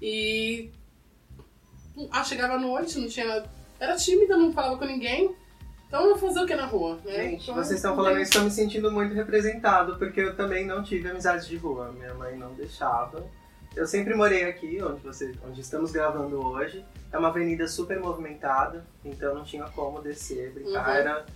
E. 0.00 0.70
Ah, 2.10 2.22
chegava 2.22 2.54
à 2.54 2.58
noite, 2.58 2.98
não 2.98 3.08
tinha. 3.08 3.44
Era 3.80 3.96
tímida, 3.96 4.36
não 4.36 4.52
falava 4.52 4.78
com 4.78 4.84
ninguém. 4.84 5.34
Então 5.88 6.04
eu 6.04 6.10
ia 6.10 6.18
fazer 6.18 6.40
o 6.40 6.46
que 6.46 6.54
na 6.54 6.66
rua? 6.66 6.98
Né? 7.04 7.30
Gente, 7.30 7.42
Então, 7.42 7.54
vocês 7.56 7.76
estão 7.76 7.96
falando 7.96 8.18
isso, 8.18 8.30
estou 8.30 8.44
me 8.44 8.50
sentindo 8.50 8.90
muito 8.90 9.12
representado, 9.12 9.98
porque 9.98 10.20
eu 10.20 10.36
também 10.36 10.64
não 10.64 10.82
tive 10.82 11.10
amizades 11.10 11.46
de 11.46 11.56
rua. 11.56 11.92
Minha 11.92 12.14
mãe 12.14 12.36
não 12.36 12.54
deixava. 12.54 13.26
Eu 13.74 13.86
sempre 13.86 14.14
morei 14.14 14.44
aqui, 14.44 14.80
onde, 14.82 15.00
você, 15.02 15.34
onde 15.44 15.60
estamos 15.60 15.90
gravando 15.90 16.46
hoje. 16.46 16.84
É 17.10 17.18
uma 17.18 17.28
avenida 17.28 17.66
super 17.66 17.98
movimentada, 17.98 18.86
então 19.04 19.34
não 19.34 19.44
tinha 19.44 19.64
como 19.64 20.00
descer, 20.00 20.52
brincar. 20.52 20.88
Uhum. 20.88 20.94
Era 20.94 21.26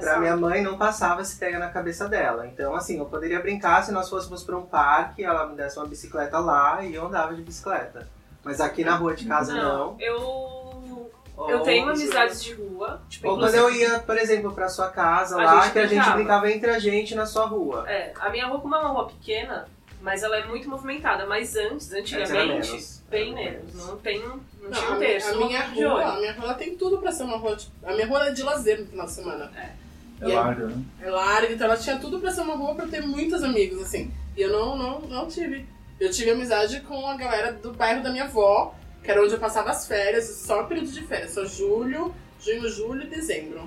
Pra 0.00 0.18
minha 0.18 0.36
mãe 0.36 0.62
não 0.62 0.76
passava 0.78 1.24
se 1.24 1.36
pega 1.38 1.58
na 1.58 1.68
cabeça 1.68 2.08
dela. 2.08 2.46
Então, 2.46 2.74
assim, 2.74 2.98
eu 2.98 3.04
poderia 3.06 3.40
brincar 3.40 3.82
se 3.82 3.92
nós 3.92 4.08
fôssemos 4.08 4.42
pra 4.42 4.56
um 4.56 4.66
parque, 4.66 5.24
ela 5.24 5.46
me 5.46 5.56
desse 5.56 5.78
uma 5.78 5.86
bicicleta 5.86 6.38
lá 6.38 6.82
e 6.82 6.94
eu 6.94 7.06
andava 7.06 7.34
de 7.34 7.42
bicicleta. 7.42 8.08
Mas 8.42 8.60
aqui 8.60 8.82
na 8.84 8.94
rua 8.96 9.14
de 9.14 9.26
casa 9.26 9.54
não. 9.54 9.96
Eu. 9.98 11.10
Eu 11.48 11.58
Ou 11.58 11.62
tenho 11.62 11.86
você- 11.86 12.02
amizades 12.04 12.42
de 12.44 12.52
rua. 12.52 13.00
Tipo, 13.08 13.28
Ou 13.28 13.38
quando 13.38 13.54
eu 13.54 13.70
ia, 13.74 13.98
por 14.00 14.16
exemplo, 14.18 14.52
pra 14.52 14.68
sua 14.68 14.88
casa 14.90 15.36
lá, 15.36 15.70
que 15.70 15.78
a 15.78 15.82
gente 15.86 15.94
brincava. 15.94 16.16
brincava 16.16 16.50
entre 16.50 16.70
a 16.70 16.78
gente 16.78 17.14
na 17.14 17.24
sua 17.24 17.46
rua. 17.46 17.84
É, 17.88 18.12
a 18.20 18.28
minha 18.28 18.46
rua, 18.46 18.60
como 18.60 18.74
é 18.74 18.78
uma 18.78 18.88
rua 18.90 19.06
pequena, 19.06 19.66
mas 20.02 20.22
ela 20.22 20.36
é 20.36 20.46
muito 20.46 20.68
movimentada. 20.68 21.26
Mas 21.26 21.56
antes, 21.56 21.92
antigamente, 21.94 22.70
menos. 22.72 22.99
Bem 23.10 23.34
menos. 23.34 23.74
Não, 23.74 23.96
tem, 23.98 24.20
não, 24.20 24.40
Não, 24.62 24.70
tinha 24.70 24.90
um 24.90 24.94
a, 24.94 24.98
terço. 24.98 25.28
a 25.34 25.36
minha 25.46 25.60
de 25.68 25.84
rua, 25.84 25.94
olho. 25.94 26.06
a 26.06 26.16
minha 26.20 26.32
rua 26.32 26.44
ela 26.44 26.54
tem 26.54 26.76
tudo 26.76 26.98
pra 26.98 27.12
ser 27.12 27.24
uma 27.24 27.36
rua. 27.36 27.56
tipo, 27.56 27.72
a 27.84 27.92
minha 27.92 28.06
rua 28.06 28.26
é 28.28 28.30
de 28.32 28.42
lazer 28.42 28.80
no 28.80 28.86
final 28.86 29.06
de 29.06 29.12
semana. 29.12 29.50
É 29.56 29.72
E 30.20 30.24
aí- 30.26 30.32
larga, 30.34 30.66
né? 30.66 30.82
É 31.02 31.10
larga, 31.10 31.52
então 31.52 31.66
ela 31.66 31.76
tinha 31.76 31.98
tudo 31.98 32.20
pra 32.20 32.30
ser 32.30 32.42
uma 32.42 32.54
rua 32.54 32.74
pra 32.74 32.86
ter 32.86 33.02
muitos 33.02 33.42
amigos, 33.42 33.82
assim. 33.82 34.10
E 34.36 34.42
eu 34.42 34.50
não, 34.52 34.76
não, 34.76 35.00
não 35.00 35.26
tive. 35.28 35.66
Eu 35.98 36.10
tive 36.10 36.30
amizade 36.30 36.80
com 36.80 37.06
a 37.06 37.14
galera 37.16 37.52
do 37.52 37.72
bairro 37.72 38.02
da 38.02 38.10
minha 38.10 38.24
avó, 38.24 38.74
que 39.02 39.10
era 39.10 39.22
onde 39.22 39.34
eu 39.34 39.40
passava 39.40 39.70
as 39.70 39.86
férias, 39.86 40.24
só 40.46 40.62
período 40.64 40.90
de 40.90 41.02
férias, 41.02 41.32
só 41.32 41.44
julho, 41.44 42.14
junho, 42.40 42.68
julho 42.68 43.02
e 43.02 43.06
dezembro. 43.06 43.66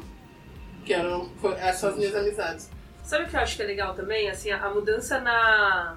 Que 0.85 0.93
eram 0.93 1.29
foi- 1.41 1.53
essas 1.55 1.91
as 1.93 1.97
minhas 1.97 2.15
amizades. 2.15 2.69
Sabe 3.03 3.25
o 3.25 3.27
que 3.27 3.35
eu 3.35 3.39
acho 3.41 3.55
que 3.55 3.61
é 3.61 3.65
legal 3.65 3.93
também? 3.93 4.29
Assim, 4.29 4.49
a, 4.51 4.65
a 4.65 4.69
mudança 4.73 5.19
na 5.19 5.95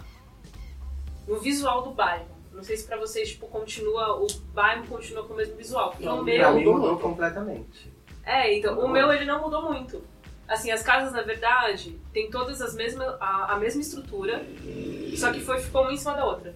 no 1.26 1.38
visual 1.40 1.82
do 1.82 1.90
bairro. 1.90 2.35
Não 2.56 2.62
sei 2.64 2.76
se 2.76 2.86
pra 2.86 2.96
vocês, 2.96 3.28
tipo, 3.28 3.46
continua, 3.48 4.16
o 4.20 4.26
bairro 4.54 4.86
continua 4.86 5.22
com 5.24 5.34
o 5.34 5.36
mesmo 5.36 5.54
visual. 5.56 5.90
Porque 5.90 6.04
Não, 6.06 6.22
o 6.22 6.24
Pra 6.24 6.32
meu. 6.34 6.52
mim 6.54 6.58
mudou 6.60 6.72
mudou 6.74 6.88
muito. 6.92 7.02
completamente. 7.02 7.92
É, 8.24 8.52
então, 8.56 8.72
o 8.72 8.76
Mudou 8.76 8.90
meu 8.92 9.12
ele 9.12 9.24
não 9.26 9.40
mudou 9.42 9.62
muito. 9.62 10.02
Assim, 10.48 10.70
as 10.70 10.82
casas, 10.82 11.12
na 11.12 11.22
verdade, 11.22 11.98
tem 12.12 12.30
todas 12.30 12.60
as 12.62 12.74
mesmas, 12.74 13.06
a, 13.20 13.52
a 13.54 13.56
mesma 13.58 13.80
estrutura, 13.82 14.44
só 15.16 15.32
que 15.32 15.40
foi, 15.40 15.58
ficou 15.60 15.82
uma 15.82 15.92
em 15.92 15.96
cima 15.96 16.14
da 16.14 16.24
outra. 16.24 16.54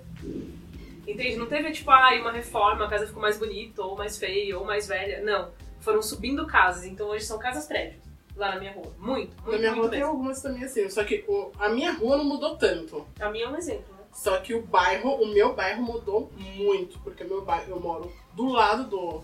Entende? 1.07 1.37
Não 1.37 1.47
teve, 1.47 1.71
tipo, 1.73 1.91
ah, 1.91 2.11
uma 2.21 2.31
reforma, 2.33 2.85
a 2.85 2.89
casa 2.89 3.07
ficou 3.07 3.21
mais 3.21 3.39
bonita, 3.39 3.83
ou 3.83 3.97
mais 3.97 4.17
feia, 4.17 4.57
ou 4.59 4.65
mais 4.65 4.87
velha. 4.87 5.21
Não. 5.23 5.51
Foram 5.81 6.03
subindo 6.03 6.47
casas, 6.47 6.85
então 6.85 7.09
hoje 7.09 7.25
são 7.25 7.39
casas 7.39 7.67
prédios. 7.67 8.03
Lá 8.37 8.55
na 8.55 8.61
minha 8.61 8.73
rua. 8.73 8.93
Muito, 8.99 9.35
muito, 9.43 9.51
Na 9.53 9.59
minha 9.59 9.71
muito 9.71 9.81
rua 9.83 9.91
tem 9.91 9.99
mesmo. 10.01 10.13
algumas 10.15 10.41
também 10.41 10.65
assim, 10.65 10.89
só 10.89 11.03
que 11.05 11.25
o- 11.27 11.51
a 11.59 11.69
minha 11.69 11.93
rua 11.93 12.17
não 12.17 12.25
mudou 12.25 12.57
tanto. 12.57 13.05
A 13.19 13.29
minha 13.29 13.47
é 13.47 13.49
um 13.49 13.57
exemplo, 13.57 13.93
né? 13.95 14.00
Só 14.13 14.39
que 14.39 14.55
o 14.55 14.63
bairro, 14.63 15.11
o 15.15 15.27
meu 15.33 15.55
bairro 15.55 15.83
mudou 15.83 16.31
muito, 16.37 16.99
porque 17.01 17.25
meu 17.25 17.43
bairro, 17.43 17.71
eu 17.71 17.81
moro 17.81 18.13
do 18.35 18.49
lado 18.49 18.85
do, 18.85 19.23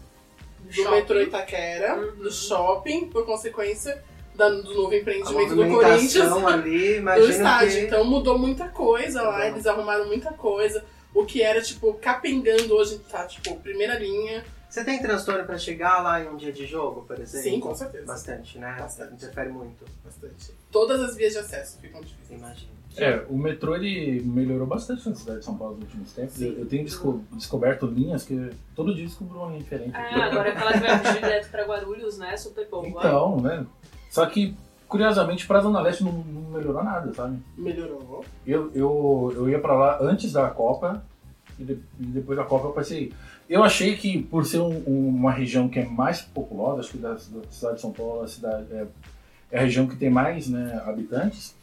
do 0.61 0.73
Shopping. 0.73 0.90
metrô 0.90 1.21
Itaquera, 1.21 1.97
Uhum. 1.97 2.16
do 2.23 2.33
shopping, 2.33 3.07
por 3.09 3.26
consequência 3.26 4.02
da- 4.35 4.49
do 4.49 4.75
novo 4.75 4.93
A 4.93 4.97
empreendimento 4.97 5.55
do 5.55 5.69
Corinthians. 5.69 6.33
ali, 6.47 7.00
do 7.00 7.28
estádio. 7.31 7.73
que... 7.73 7.87
Então 7.87 8.05
mudou 8.05 8.38
muita 8.38 8.69
coisa 8.69 9.23
lá, 9.23 9.38
Uhum. 9.40 9.45
eles 9.47 9.66
arrumaram 9.66 10.07
muita 10.07 10.33
coisa. 10.33 10.85
O 11.14 11.25
que 11.25 11.43
era, 11.43 11.61
tipo, 11.62 11.95
capengando 11.95 12.75
hoje 12.75 12.99
tá, 13.11 13.26
tipo, 13.26 13.57
primeira 13.61 13.99
linha. 13.99 14.45
Você 14.69 14.85
tem 14.85 15.00
transtorno 15.00 15.45
pra 15.47 15.57
chegar 15.57 16.02
lá 16.02 16.21
em 16.23 16.28
um 16.28 16.37
dia 16.37 16.52
de 16.52 16.66
jogo, 16.66 17.02
por 17.07 17.19
exemplo? 17.19 17.50
Sim, 17.50 17.61
com 17.61 17.75
certeza. 17.75 18.05
Bastante, 18.05 18.59
né? 18.59 18.76
Bastante. 18.78 19.14
Interfere 19.14 19.49
muito, 19.49 19.85
Bastante. 20.05 20.52
Todas 20.71 21.00
as 21.00 21.16
vias 21.16 21.33
de 21.33 21.38
acesso 21.38 21.78
ficam 21.81 22.00
difíceis. 22.02 22.38
imagino. 22.38 22.75
É, 22.98 23.24
o 23.28 23.36
metrô 23.36 23.74
ele 23.76 24.22
melhorou 24.22 24.66
bastante 24.66 25.08
na 25.08 25.14
cidade 25.14 25.40
de 25.40 25.44
São 25.44 25.56
Paulo 25.56 25.74
nos 25.74 25.84
últimos 25.84 26.12
tempos. 26.12 26.40
Eu, 26.40 26.52
eu 26.60 26.66
tenho 26.66 26.84
desco- 26.84 27.20
descoberto 27.32 27.86
linhas 27.86 28.24
que 28.24 28.50
todo 28.74 28.94
dia 28.94 29.04
descubro 29.04 29.38
uma 29.38 29.48
linha 29.48 29.60
diferente. 29.60 29.94
É, 29.94 30.14
agora 30.22 30.50
aquela 30.52 30.72
que 30.72 30.78
vai 30.80 31.14
direto 31.14 31.50
pra 31.50 31.64
Guarulhos, 31.66 32.16
né? 32.18 32.36
Super 32.36 32.66
boa. 32.68 32.86
Então, 32.88 33.40
né? 33.40 33.66
Só 34.10 34.24
que, 34.26 34.54
curiosamente, 34.88 35.46
pra 35.46 35.60
Zona 35.60 35.80
Leste 35.80 36.02
não, 36.04 36.12
não 36.12 36.50
melhorou 36.52 36.82
nada, 36.82 37.12
sabe? 37.12 37.38
Melhorou. 37.56 38.24
Eu, 38.46 38.70
eu, 38.74 39.32
eu 39.36 39.48
ia 39.50 39.58
pra 39.58 39.74
lá 39.74 39.98
antes 40.00 40.32
da 40.32 40.48
Copa 40.48 41.04
e, 41.58 41.64
de- 41.64 41.78
e 42.00 42.04
depois 42.06 42.38
da 42.38 42.44
Copa 42.44 42.68
eu 42.68 42.72
passei. 42.72 43.12
Eu 43.48 43.62
achei 43.62 43.96
que, 43.96 44.22
por 44.22 44.44
ser 44.46 44.58
um- 44.60 44.82
um- 44.86 45.08
uma 45.08 45.30
região 45.32 45.68
que 45.68 45.78
é 45.78 45.84
mais 45.84 46.22
populosa, 46.22 46.80
acho 46.80 46.92
que 46.92 46.98
da, 46.98 47.12
da 47.12 47.18
cidade 47.50 47.74
de 47.76 47.80
São 47.80 47.92
Paulo 47.92 48.22
a 48.22 48.28
cidade, 48.28 48.66
é, 48.72 48.86
é 49.52 49.58
a 49.58 49.62
região 49.62 49.86
que 49.86 49.96
tem 49.96 50.08
mais 50.10 50.48
né, 50.48 50.82
habitantes, 50.86 51.54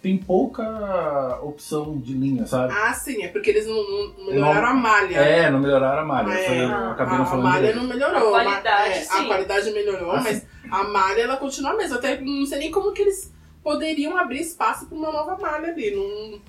tem 0.00 0.16
pouca 0.16 1.38
opção 1.42 1.98
de 1.98 2.12
linha, 2.14 2.46
sabe? 2.46 2.72
Ah, 2.72 2.92
sim, 2.92 3.22
é 3.24 3.28
porque 3.28 3.50
eles 3.50 3.66
não, 3.66 3.76
não 4.18 4.26
melhoraram 4.26 4.68
a 4.68 4.74
malha. 4.74 5.16
É, 5.16 5.50
não 5.50 5.58
melhoraram 5.60 6.02
a 6.02 6.04
malha. 6.04 6.32
É, 6.32 6.64
eu 6.64 6.68
a- 6.68 6.92
acabei 6.92 7.14
a, 7.14 7.18
não 7.18 7.24
a 7.24 7.26
falando 7.26 7.44
malha 7.44 7.58
direito. 7.58 7.76
não 7.78 7.84
melhorou. 7.86 8.34
A 8.34 8.44
qualidade, 8.44 8.90
é, 8.90 9.00
sim. 9.00 9.24
A 9.24 9.26
qualidade 9.26 9.70
melhorou, 9.72 10.10
Ah, 10.12 10.20
mas 10.22 10.46
a 10.70 10.84
malha 10.84 11.22
ela 11.22 11.36
continua 11.36 11.72
a 11.72 11.76
mesma. 11.76 11.96
Até 11.96 12.20
não 12.20 12.46
sei 12.46 12.58
nem 12.58 12.70
como 12.70 12.92
que 12.92 13.02
eles 13.02 13.32
poderiam 13.62 14.16
abrir 14.16 14.40
espaço 14.40 14.86
para 14.86 14.96
uma 14.96 15.10
nova 15.12 15.36
malha 15.40 15.68
ali. 15.72 15.90
Não... 15.94 16.40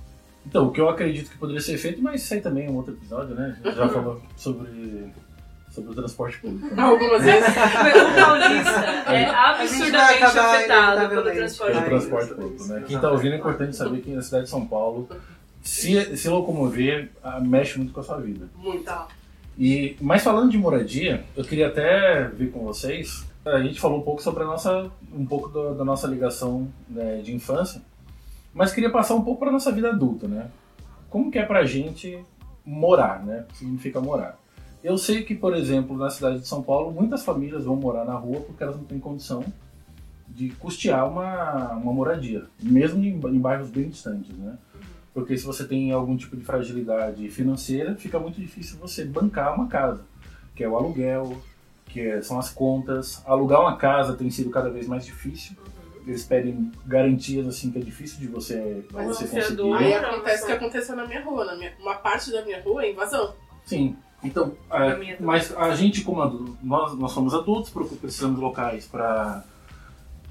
Então, 0.46 0.68
o 0.68 0.72
que 0.72 0.80
eu 0.80 0.88
acredito 0.90 1.30
que 1.32 1.38
poderia 1.38 1.62
ser 1.62 1.78
feito, 1.78 2.02
mas 2.02 2.24
isso 2.24 2.34
aí 2.34 2.42
também 2.42 2.68
é 2.68 2.70
um 2.70 2.76
outro 2.78 2.94
episódio, 2.94 3.36
né? 3.36 3.58
A 3.64 3.68
gente 3.68 3.78
já 3.78 3.90
falou 3.90 4.22
sobre, 4.36 5.12
sobre 5.72 5.92
o 5.92 5.96
transporte 5.96 6.40
público. 6.40 6.68
Algumas 6.80 7.24
vezes. 7.24 7.50
O 7.50 8.16
paulista 8.16 9.14
é 9.14 9.26
A 9.26 9.52
absurdamente 9.52 10.24
acabar 10.24 10.56
afetado 10.56 11.10
pelo 11.10 11.24
transporte 11.24 11.72
Pelo 11.72 11.84
público. 11.84 12.08
transporte 12.08 12.34
público, 12.34 12.66
né? 12.66 12.84
Quem 12.88 13.00
tá 13.00 13.12
ouvindo 13.12 13.34
é 13.34 13.38
importante 13.38 13.76
saber 13.76 14.02
que 14.02 14.12
na 14.12 14.22
cidade 14.22 14.46
de 14.46 14.50
São 14.50 14.66
Paulo, 14.66 15.08
se, 15.62 16.18
se 16.18 16.30
locomover, 16.30 17.12
ah, 17.24 17.40
mexe 17.40 17.78
muito 17.78 17.94
com 17.94 18.00
a 18.00 18.04
sua 18.04 18.18
vida. 18.18 18.48
Muito. 18.56 18.84
Tá. 18.84 19.08
E, 19.58 19.98
mas 20.00 20.24
falando 20.24 20.50
de 20.50 20.58
moradia, 20.58 21.26
eu 21.36 21.44
queria 21.44 21.68
até 21.68 22.24
ver 22.30 22.50
com 22.50 22.64
vocês. 22.64 23.28
A 23.46 23.60
gente 23.60 23.80
falou 23.80 24.00
um 24.00 24.04
pouco 24.04 24.22
sobre 24.22 24.44
a 24.44 24.46
nossa, 24.46 24.90
um 25.14 25.26
pouco 25.26 25.50
da, 25.50 25.74
da 25.74 25.84
nossa 25.84 26.08
ligação 26.08 26.72
né, 26.88 27.22
de 27.22 27.34
infância, 27.36 27.82
mas 28.54 28.72
queria 28.72 28.90
passar 28.90 29.16
um 29.16 29.22
pouco 29.22 29.40
para 29.40 29.52
nossa 29.52 29.72
vida 29.72 29.90
adulta, 29.90 30.28
né? 30.28 30.50
Como 31.10 31.30
que 31.30 31.38
é 31.38 31.46
pra 31.46 31.66
gente 31.66 32.24
morar, 32.66 33.26
né? 33.26 33.42
O 33.42 33.52
que 33.52 33.58
significa 33.58 34.00
morar? 34.00 34.39
Eu 34.84 34.98
sei 34.98 35.24
que, 35.24 35.36
por 35.36 35.56
exemplo, 35.56 35.98
na 35.98 36.10
cidade 36.10 36.40
de 36.40 36.48
São 36.48 36.64
Paulo, 36.64 36.92
muitas 36.92 37.24
famílias 37.24 37.66
vão 37.66 37.76
morar 37.76 38.06
na 38.06 38.14
rua 38.16 38.42
porque 38.42 38.64
elas 38.64 38.78
não 38.78 38.86
têm 38.86 39.00
condição 39.00 39.44
de 40.28 40.50
custear 40.52 41.08
uma, 41.10 41.74
uma 41.74 41.92
moradia, 41.92 42.46
mesmo 42.62 43.04
em, 43.04 43.10
em 43.10 43.40
bairros 43.40 43.70
bem 43.70 43.90
distantes, 43.90 44.36
né? 44.38 44.58
Porque 45.14 45.36
se 45.38 45.44
você 45.46 45.66
tem 45.68 45.92
algum 45.92 46.16
tipo 46.16 46.38
de 46.38 46.46
fragilidade 46.46 47.30
financeira, 47.30 47.96
fica 47.96 48.18
muito 48.20 48.40
difícil 48.40 48.78
você 48.80 49.04
bancar 49.04 49.54
uma 49.56 49.68
casa, 49.68 50.06
que 50.56 50.64
é 50.64 50.70
o 50.70 50.78
aluguel, 50.78 51.36
que 51.88 52.00
é- 52.00 52.22
são 52.22 52.40
as 52.40 52.50
contas. 52.50 53.22
Alugar 53.26 53.60
uma 53.60 53.76
casa 53.76 54.14
tem 54.14 54.30
sido 54.30 54.50
cada 54.50 54.70
vez 54.70 54.88
mais 54.88 55.04
difícil. 55.04 55.58
Eles 56.08 56.24
pedem 56.24 56.72
garantias 56.86 57.46
assim 57.48 57.70
que 57.72 57.80
é 57.80 57.82
difícil 57.82 58.20
de 58.20 58.28
você, 58.28 58.86
Mas 58.94 59.08
você 59.08 59.28
fiador- 59.28 59.68
conseguir. 59.72 59.94
Aí 59.96 60.02
Não, 60.02 60.10
acontece 60.12 60.44
o 60.44 60.46
que 60.46 60.52
aconteceu 60.54 60.96
na 60.96 61.06
minha 61.06 61.24
rua. 61.24 61.44
Na 61.44 61.56
minha, 61.58 61.74
uma 61.82 61.96
parte 61.96 62.32
da 62.32 62.46
minha 62.46 62.62
rua 62.62 62.84
é 62.86 62.92
invasão. 62.92 63.34
Sim. 63.66 63.98
Então, 64.24 64.54
é, 64.72 65.12
é 65.12 65.18
mas 65.20 65.56
a 65.56 65.74
gente, 65.76 66.02
como 66.02 66.22
adulto, 66.22 66.58
nós, 66.62 66.98
nós 66.98 67.12
somos 67.12 67.34
adultos, 67.34 67.72
precisamos 68.00 68.38
de 68.38 68.42
locais 68.42 68.86
para 68.86 69.44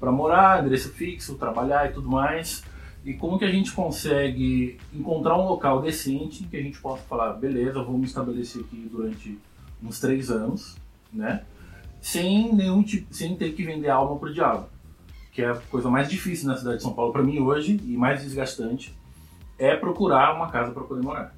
morar, 0.01 0.61
endereço 0.61 0.89
fixo, 0.89 1.35
trabalhar 1.35 1.89
e 1.89 1.93
tudo 1.93 2.09
mais. 2.09 2.63
E 3.03 3.13
como 3.13 3.39
que 3.39 3.45
a 3.45 3.51
gente 3.51 3.71
consegue 3.71 4.77
encontrar 4.93 5.37
um 5.37 5.47
local 5.47 5.81
decente 5.81 6.43
que 6.43 6.57
a 6.57 6.61
gente 6.61 6.79
possa 6.79 7.01
falar, 7.03 7.33
beleza, 7.33 7.81
vou 7.81 7.97
me 7.97 8.05
estabelecer 8.05 8.61
aqui 8.61 8.87
durante 8.91 9.39
uns 9.81 9.99
três 9.99 10.29
anos, 10.29 10.75
né? 11.11 11.43
Sem 12.01 12.53
nenhum 12.53 12.83
tipo, 12.83 13.13
sem 13.13 13.35
ter 13.35 13.53
que 13.53 13.63
vender 13.63 13.89
alma 13.89 14.17
pro 14.17 14.33
diabo, 14.33 14.67
que 15.31 15.41
é 15.41 15.49
a 15.49 15.55
coisa 15.55 15.89
mais 15.89 16.09
difícil 16.09 16.47
na 16.47 16.57
cidade 16.57 16.77
de 16.77 16.83
São 16.83 16.93
Paulo 16.93 17.11
para 17.11 17.23
mim 17.23 17.39
hoje 17.39 17.79
e 17.85 17.97
mais 17.97 18.21
desgastante 18.21 18.93
é 19.57 19.75
procurar 19.75 20.35
uma 20.35 20.49
casa 20.49 20.71
para 20.71 20.83
poder 20.83 21.03
morar. 21.03 21.35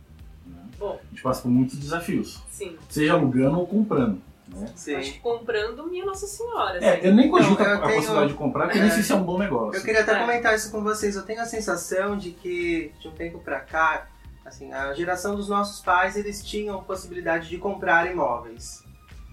Bom. 0.82 1.00
A 1.02 1.10
gente 1.12 1.22
passa 1.22 1.42
por 1.44 1.50
muitos 1.52 1.78
desafios 1.78 2.42
Sim. 2.50 2.76
seja 2.90 3.14
alugando 3.14 3.60
ou 3.60 3.66
comprando. 3.68 4.20
Né? 4.48 4.70
Sim. 4.76 4.96
Acho 4.96 5.14
que 5.14 5.20
comprando, 5.20 5.86
minha 5.88 6.04
Nossa 6.06 6.28
Senhora. 6.28 6.78
assim. 6.78 6.86
É, 6.86 7.08
eu 7.08 7.14
nem 7.16 7.30
cogito 7.30 7.54
Então, 7.54 7.66
eu 7.66 7.72
a, 7.72 7.76
a 7.76 7.82
tenho- 7.82 7.96
possibilidade 7.96 8.32
de 8.34 8.38
comprar, 8.38 8.64
porque 8.66 8.80
É. 8.80 8.82
nem 8.82 8.92
sei 8.92 9.04
se 9.04 9.12
é 9.14 9.16
um 9.16 9.24
bom 9.24 9.38
negócio. 9.38 9.80
Eu 9.80 9.84
queria 9.86 10.02
até 10.02 10.14
É. 10.14 10.20
comentar 10.20 10.54
isso 10.56 10.70
com 10.72 10.84
vocês. 10.84 11.16
Eu 11.16 11.24
tenho 11.24 11.40
a 11.42 11.46
sensação 11.46 12.18
de 12.18 12.32
que, 12.32 12.92
de 13.00 13.08
um 13.08 13.12
tempo 13.12 13.40
pra 13.40 13.62
cá, 13.62 14.08
assim, 14.44 14.74
a 14.74 14.92
geração 14.94 15.36
dos 15.36 15.48
nossos 15.48 15.80
pais, 15.82 16.18
eles 16.18 16.44
tinham 16.44 16.84
possibilidade 16.84 17.48
de 17.48 17.58
comprar 17.60 18.12
imóveis. 18.12 18.84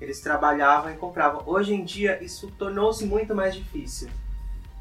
Eles 0.01 0.21
trabalhavam 0.21 0.93
e 0.93 0.97
compravam. 0.97 1.43
Hoje 1.47 1.75
em 1.75 1.83
dia, 1.83 2.23
isso 2.23 2.53
tornou-se 2.59 3.05
muito 3.05 3.35
mais 3.35 3.55
difícil. 3.57 4.09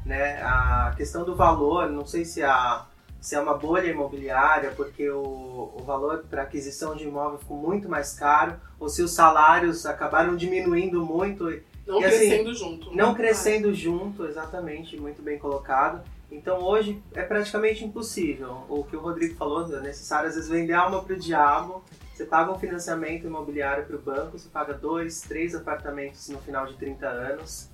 Né? 0.06 0.40
A 0.42 0.94
questão 0.96 1.24
do 1.24 1.34
valor, 1.34 1.90
não 1.90 2.06
sei 2.06 2.24
se, 2.24 2.42
a, 2.44 2.86
se 3.20 3.34
é 3.34 3.40
uma 3.40 3.54
bolha 3.54 3.88
imobiliária, 3.88 4.72
porque 4.76 5.08
o, 5.10 5.72
o 5.76 5.82
valor 5.84 6.24
para 6.30 6.42
aquisição 6.42 6.94
de 6.94 7.04
imóvel 7.04 7.38
ficou 7.38 7.56
muito 7.56 7.88
mais 7.88 8.12
caro, 8.14 8.56
ou 8.78 8.88
se 8.88 9.02
os 9.02 9.12
salários 9.12 9.84
acabaram 9.86 10.36
diminuindo 10.36 11.04
muito 11.04 11.44
Não 11.86 12.00
E 12.00 12.04
assim, 12.04 12.18
crescendo 12.18 12.54
junto. 12.54 12.96
não 12.96 13.10
né? 13.10 13.14
crescendo 13.16 13.74
junto, 13.74 14.24
exatamente, 14.26 14.96
muito 14.96 15.20
bem 15.22 15.38
colocado. 15.38 16.02
Então 16.30 16.62
hoje 16.62 17.02
é 17.14 17.22
praticamente 17.22 17.84
impossível. 17.84 18.64
O 18.68 18.84
que 18.84 18.94
o 18.94 19.00
Rodrigo 19.00 19.34
falou, 19.34 19.74
é 19.74 19.80
necessário 19.80 20.28
às 20.28 20.34
vezes 20.34 20.48
vender 20.50 20.74
alma 20.74 21.02
pro 21.02 21.18
diabo. 21.18 21.82
Você 22.14 22.24
paga 22.24 22.52
um 22.52 22.58
financiamento 22.58 23.26
imobiliário 23.26 23.84
para 23.86 23.96
o 23.96 23.98
banco, 23.98 24.38
você 24.38 24.48
paga 24.48 24.74
dois, 24.74 25.20
três 25.20 25.54
apartamentos 25.54 26.28
no 26.28 26.38
final 26.38 26.66
de 26.66 26.74
30 26.74 27.06
anos 27.06 27.70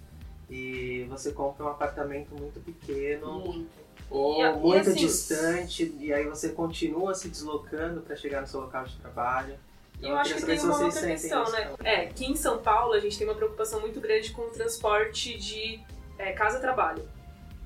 e 0.50 1.06
você 1.08 1.32
compra 1.32 1.64
um 1.64 1.68
apartamento 1.68 2.34
muito 2.38 2.60
pequeno 2.60 3.40
Muito. 3.40 3.84
Ou 4.10 4.38
E 4.38 4.42
a- 4.42 4.50
e 4.52 4.56
muito 4.56 4.90
assim- 4.90 4.98
distante 4.98 5.96
e 5.98 6.12
aí 6.12 6.24
você 6.24 6.50
continua 6.50 7.14
se 7.14 7.28
deslocando 7.28 8.00
para 8.00 8.14
chegar 8.16 8.40
no 8.40 8.46
seu 8.46 8.60
local 8.60 8.84
de 8.84 8.96
trabalho. 8.96 9.54
E 10.00 10.08
eu 10.08 10.16
acho 10.16 10.34
que 10.34 10.42
tem 10.44 10.58
uma 10.60 10.82
outra 10.84 11.06
questão, 11.06 11.50
né? 11.50 11.70
É, 11.82 11.96
aqui 12.02 12.26
em 12.26 12.36
São 12.36 12.58
Paulo 12.58 12.92
a 12.94 13.00
gente 13.00 13.16
tem 13.16 13.26
uma 13.26 13.34
preocupação 13.36 13.80
muito 13.80 14.00
grande 14.00 14.32
com 14.32 14.42
o 14.42 14.50
transporte 14.50 15.36
de 15.38 15.80
é, 16.18 16.32
casa-trabalho. 16.32 17.08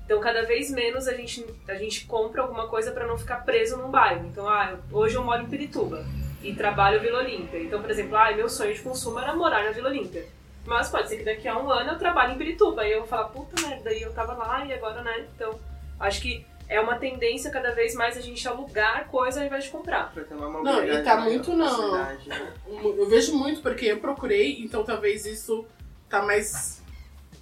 Então, 0.05 0.19
cada 0.19 0.43
vez 0.43 0.71
menos 0.71 1.07
a 1.07 1.13
gente, 1.13 1.45
a 1.67 1.75
gente 1.75 2.05
compra 2.07 2.41
alguma 2.41 2.67
coisa 2.67 2.91
para 2.91 3.05
não 3.05 3.15
ficar 3.15 3.45
preso 3.45 3.77
num 3.77 3.91
bairro. 3.91 4.25
Então, 4.25 4.47
ah, 4.47 4.79
hoje 4.91 5.13
eu 5.15 5.23
moro 5.23 5.43
em 5.43 5.45
Pirituba 5.47 6.03
e 6.41 6.51
trabalho 6.55 6.99
Vila 6.99 7.19
Olímpia. 7.19 7.59
Então, 7.61 7.79
por 7.79 7.91
exemplo, 7.91 8.15
ah, 8.17 8.31
meu 8.31 8.49
sonho 8.49 8.73
de 8.73 8.81
consumo 8.81 9.19
era 9.19 9.35
morar 9.35 9.63
na 9.65 9.71
Vila 9.71 9.89
Olímpia. 9.89 10.25
Mas 10.65 10.89
pode 10.89 11.09
ser 11.09 11.17
que 11.17 11.23
daqui 11.25 11.47
a 11.47 11.55
um 11.59 11.69
ano 11.69 11.91
eu 11.91 11.99
trabalhe 11.99 12.33
em 12.33 12.37
Pirituba. 12.39 12.87
E 12.87 12.91
eu 12.93 12.99
vou 13.01 13.07
falar, 13.07 13.25
puta 13.25 13.61
merda, 13.67 13.89
aí 13.91 14.01
eu 14.01 14.11
tava 14.13 14.33
lá 14.33 14.65
e 14.65 14.73
agora, 14.73 15.03
né? 15.03 15.27
Então, 15.35 15.59
acho 15.99 16.21
que 16.21 16.45
é 16.67 16.79
uma 16.79 16.97
tendência 16.97 17.49
cada 17.49 17.71
vez 17.71 17.95
mais 17.95 18.15
a 18.15 18.21
gente 18.21 18.47
alugar 18.47 19.07
coisa 19.07 19.39
ao 19.39 19.45
invés 19.45 19.63
de 19.63 19.71
comprar. 19.71 20.11
Pra 20.13 20.23
ter 20.23 20.35
uma 20.35 20.61
Não, 20.61 20.85
e 20.85 21.03
tá 21.03 21.19
muito 21.19 21.55
na 21.55 21.65
não. 21.65 21.91
cidade, 21.91 22.29
né? 22.29 22.53
Eu 22.67 23.09
vejo 23.09 23.35
muito 23.35 23.61
porque 23.61 23.85
eu 23.85 23.99
procurei, 23.99 24.59
então 24.61 24.83
talvez 24.83 25.25
isso 25.25 25.65
tá 26.07 26.21
mais. 26.21 26.81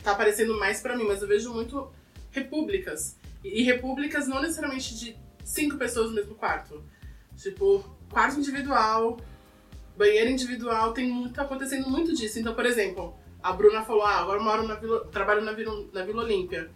tá 0.02 0.12
aparecendo 0.12 0.58
mais 0.58 0.82
pra 0.82 0.96
mim, 0.96 1.04
mas 1.04 1.22
eu 1.22 1.28
vejo 1.28 1.54
muito 1.54 1.92
repúblicas. 2.32 3.18
E, 3.44 3.64
repúblicas 3.64 4.28
não 4.28 4.42
necessariamente 4.42 4.98
de 4.98 5.16
cinco 5.44 5.78
pessoas 5.78 6.10
no 6.10 6.16
mesmo 6.16 6.36
quarto. 6.36 6.84
Tipo, 7.36 7.84
quarto 8.10 8.40
individual, 8.40 9.18
banheiro 9.96 10.30
individual, 10.30 10.94
tem 10.94 11.10
muito, 11.10 11.34
tá 11.34 11.44
acontecendo 11.44 11.90
muito 11.90 12.16
disso. 12.16 12.40
Então, 12.40 12.56
por 12.56 12.66
exemplo, 12.66 13.16
a 13.44 13.52
Bruna 13.52 13.84
falou: 13.84 14.04
ah, 14.04 14.20
agora 14.20 14.40
eu 14.40 14.44
moro 14.44 14.64
na 14.64 14.76
Vila, 14.76 15.06
trabalho 15.08 15.42
na 15.42 15.52
Vila, 15.52 15.86
na 15.94 16.04
Vila 16.04 16.24
Olímpia. 16.24 16.70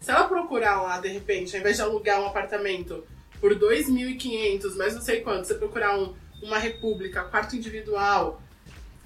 Se 0.00 0.10
ela 0.10 0.24
procurar 0.28 0.80
lá, 0.82 0.98
de 1.00 1.08
repente, 1.08 1.54
ao 1.54 1.60
invés 1.60 1.76
de 1.76 1.82
alugar 1.82 2.20
um 2.20 2.26
apartamento 2.26 3.04
por 3.40 3.54
2.500, 3.54 4.76
mais 4.76 4.94
não 4.94 5.00
sei 5.02 5.20
quanto, 5.20 5.46
você 5.46 5.54
procurar 5.54 5.98
um, 5.98 6.14
uma 6.42 6.58
república, 6.58 7.22
quarto 7.24 7.56
individual, 7.56 8.40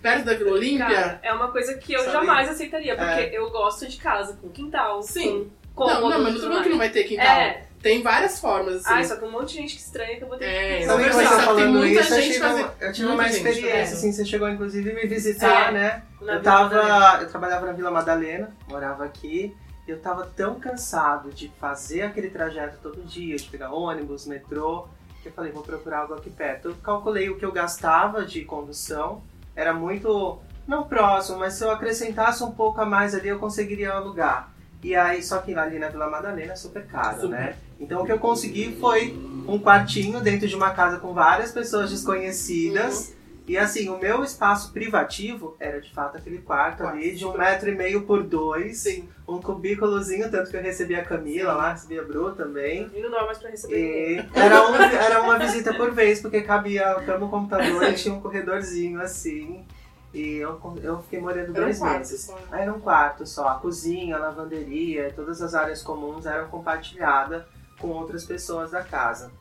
perto 0.00 0.24
da 0.24 0.34
Vila 0.34 0.52
Olímpia, 0.52 1.18
é 1.22 1.32
uma 1.32 1.50
coisa 1.50 1.74
que 1.74 1.92
eu 1.92 2.00
Sabe? 2.00 2.12
jamais 2.12 2.48
aceitaria, 2.48 2.94
porque 2.96 3.20
É. 3.20 3.38
eu 3.38 3.50
gosto 3.50 3.86
de 3.86 3.96
casa 3.96 4.34
com 4.40 4.48
quintal, 4.50 5.02
Sim. 5.02 5.50
com 5.74 5.86
não, 5.86 6.08
não, 6.10 6.22
mas 6.22 6.34
não 6.34 6.40
tô 6.40 6.46
falando 6.48 6.62
que 6.64 6.68
não 6.68 6.78
vai 6.78 6.90
ter 6.90 7.04
quintal. 7.04 7.26
É, 7.26 7.62
Tem 7.82 8.00
várias 8.02 8.38
formas, 8.38 8.76
assim. 8.76 8.94
ah, 8.94 9.02
só 9.04 9.16
que 9.16 9.24
um 9.24 9.30
monte 9.32 9.48
de 9.48 9.54
gente 9.58 9.74
que 9.74 9.80
estranha 9.80 10.16
que 10.16 10.22
eu 10.22 10.28
vou 10.28 10.36
ter 10.38 10.44
É, 10.44 10.78
que 10.78 10.86
Sabe 10.86 11.02
você 11.04 11.18
tem 11.18 11.26
falando 11.26 11.78
muita 11.78 12.00
isso, 12.00 12.14
gente 12.20 12.38
fazendo- 12.38 12.70
eu 12.80 12.92
tive 12.92 13.08
muita 13.08 13.22
uma 13.22 13.28
experiência, 13.28 13.70
fazendo. 13.70 13.92
assim, 13.96 14.12
você 14.12 14.24
chegou 14.24 14.48
inclusive 14.48 14.92
me 14.92 15.06
visitar, 15.06 15.68
É. 15.68 15.72
né? 15.72 16.02
Na 16.20 16.34
eu 16.34 16.42
tava. 16.42 16.76
Madalena. 16.82 17.22
Eu 17.22 17.28
trabalhava 17.28 17.66
na 17.66 17.72
Vila 17.72 17.90
Madalena, 17.90 18.56
morava 18.68 19.04
aqui, 19.04 19.52
eu 19.86 20.00
tava 20.00 20.26
tão 20.26 20.60
cansado 20.60 21.30
de 21.30 21.48
fazer 21.60 22.02
aquele 22.02 22.30
trajeto 22.30 22.78
todo 22.82 23.02
dia, 23.02 23.36
de 23.36 23.48
pegar 23.48 23.72
ônibus, 23.72 24.26
metrô, 24.26 24.86
que 25.22 25.28
eu 25.28 25.32
falei, 25.32 25.52
vou 25.52 25.62
procurar 25.62 26.00
algo 26.00 26.14
aqui 26.14 26.30
perto. 26.30 26.68
Eu 26.68 26.74
calculei 26.76 27.28
o 27.30 27.36
que 27.36 27.44
eu 27.44 27.52
gastava 27.52 28.24
de 28.24 28.44
condução, 28.44 29.22
era 29.54 29.72
muito. 29.72 30.38
não 30.66 30.84
próximo, 30.84 31.38
mas 31.38 31.54
se 31.54 31.64
eu 31.64 31.70
acrescentasse 31.70 32.42
um 32.42 32.52
pouco 32.52 32.80
a 32.80 32.86
mais 32.86 33.14
ali, 33.14 33.28
eu 33.28 33.38
conseguiria 33.38 33.92
alugar. 33.92 34.52
E 34.82 34.96
aí, 34.96 35.22
só 35.22 35.38
que 35.38 35.54
ali 35.54 35.78
na 35.78 35.88
Vila 35.88 36.10
Madalena 36.10 36.52
é 36.52 36.56
super 36.56 36.84
caro, 36.86 37.22
Super. 37.22 37.30
né? 37.30 37.56
Então 37.78 38.02
o 38.02 38.04
que 38.04 38.12
eu 38.12 38.18
consegui 38.18 38.76
foi 38.80 39.12
um 39.46 39.58
quartinho 39.58 40.20
dentro 40.20 40.48
de 40.48 40.56
uma 40.56 40.70
casa 40.70 40.98
com 40.98 41.12
várias 41.12 41.52
pessoas 41.52 41.90
desconhecidas. 41.90 43.14
E 43.46 43.58
assim, 43.58 43.88
o 43.88 43.98
meu 43.98 44.22
espaço 44.22 44.72
privativo 44.72 45.56
era 45.58 45.80
de 45.80 45.92
fato 45.92 46.16
aquele 46.16 46.38
quarto 46.38 46.84
ali 46.84 47.14
de 47.14 47.24
um 47.26 47.36
metro 47.36 47.68
e 47.68 47.74
meio 47.74 48.02
por 48.02 48.22
dois. 48.22 48.78
Sim. 48.78 49.08
Um 49.26 49.40
cubículozinho, 49.40 50.30
tanto 50.30 50.50
que 50.50 50.56
eu 50.56 50.62
recebi 50.62 50.94
a 50.94 51.04
Camila 51.04 51.52
lá, 51.52 51.72
recebi 51.72 51.98
a 51.98 52.02
Bru 52.04 52.32
também. 52.32 52.88
E 52.94 53.00
não 53.00 53.10
dá 53.10 53.24
mais 53.24 53.38
pra 53.38 53.50
receber. 53.50 53.76
E 53.76 54.38
era, 54.38 54.62
um, 54.70 54.74
era 54.76 55.22
uma 55.22 55.38
visita 55.38 55.74
por 55.74 55.90
vez, 55.92 56.20
porque 56.20 56.42
cabia 56.42 56.92
a 56.92 57.02
cama, 57.02 57.26
o 57.26 57.30
computador 57.30 57.82
e 57.84 57.94
tinha 57.94 58.14
um 58.14 58.20
corredorzinho 58.20 59.00
assim. 59.00 59.66
E 60.14 60.36
eu, 60.36 60.60
eu 60.82 61.02
fiquei 61.02 61.18
morando 61.18 61.50
Era 61.50 61.50
um 61.50 61.64
dois 61.64 61.78
quarto 61.78 61.98
meses. 61.98 62.20
só. 62.20 62.38
Aí 62.50 62.62
era 62.62 62.72
um 62.72 62.80
quarto 62.80 63.26
só. 63.26 63.48
A 63.48 63.54
cozinha, 63.54 64.16
a 64.16 64.18
lavanderia, 64.20 65.12
todas 65.16 65.40
as 65.42 65.54
áreas 65.54 65.82
comuns 65.82 66.26
eram 66.26 66.48
compartilhadas 66.48 67.42
com 67.80 67.88
outras 67.88 68.24
pessoas 68.24 68.70
da 68.70 68.82
casa. 68.82 69.32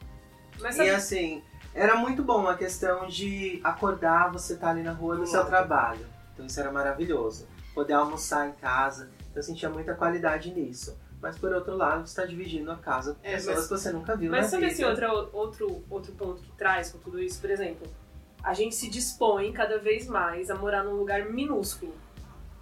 Mas 0.60 0.77
E 0.77 0.90
assim, 0.90 1.44
era 1.74 1.96
muito 1.96 2.24
bom 2.24 2.48
a 2.48 2.55
questão 2.55 3.07
de 3.07 3.60
acordar, 3.64 4.31
você 4.31 4.55
tá 4.55 4.70
ali 4.70 4.84
na 4.84 4.92
rua 4.92 5.16
do 5.18 5.25
seu 5.27 5.46
trabalho. 5.46 6.05
Então 6.34 6.46
isso 6.46 6.60
era 6.60 6.72
maravilhoso. 6.72 7.48
Poder 7.74 7.94
almoçar 7.94 8.48
em 8.50 8.53
casa. 8.53 9.10
Eu 9.34 9.42
sentia 9.42 9.70
muita 9.70 9.94
qualidade 9.94 10.51
nisso. 10.53 10.98
Mas 11.22 11.38
por 11.38 11.53
outro 11.53 11.75
lado, 11.77 12.00
você 12.07 12.12
está 12.20 12.25
dividindo 12.25 12.72
a 12.72 12.75
casa 12.77 13.14
com 13.14 13.20
É, 13.27 13.34
pessoas 13.34 13.55
mas- 13.57 13.64
que 13.68 13.72
você 13.77 13.92
nunca 13.92 14.16
viu 14.18 14.31
mas 14.31 14.46
na 14.46 14.50
sabe 14.50 14.62
vida. 14.64 14.74
assim, 14.74 14.84
outra, 14.84 15.14
outro, 15.31 15.84
outro 15.90 16.12
ponto 16.14 16.42
que 16.42 16.51
traz 16.53 16.92
com 16.92 16.98
tudo 16.98 17.22
isso? 17.22 17.40
Por 17.40 17.50
exemplo, 17.51 17.88
a 18.44 18.53
gente 18.55 18.74
se 18.75 18.90
dispõe 18.90 19.53
cada 19.53 19.77
vez 19.77 20.07
mais 20.07 20.50
a 20.50 20.55
morar 20.55 20.84
num 20.84 20.96
lugar 20.96 21.25
minúsculo. 21.29 21.94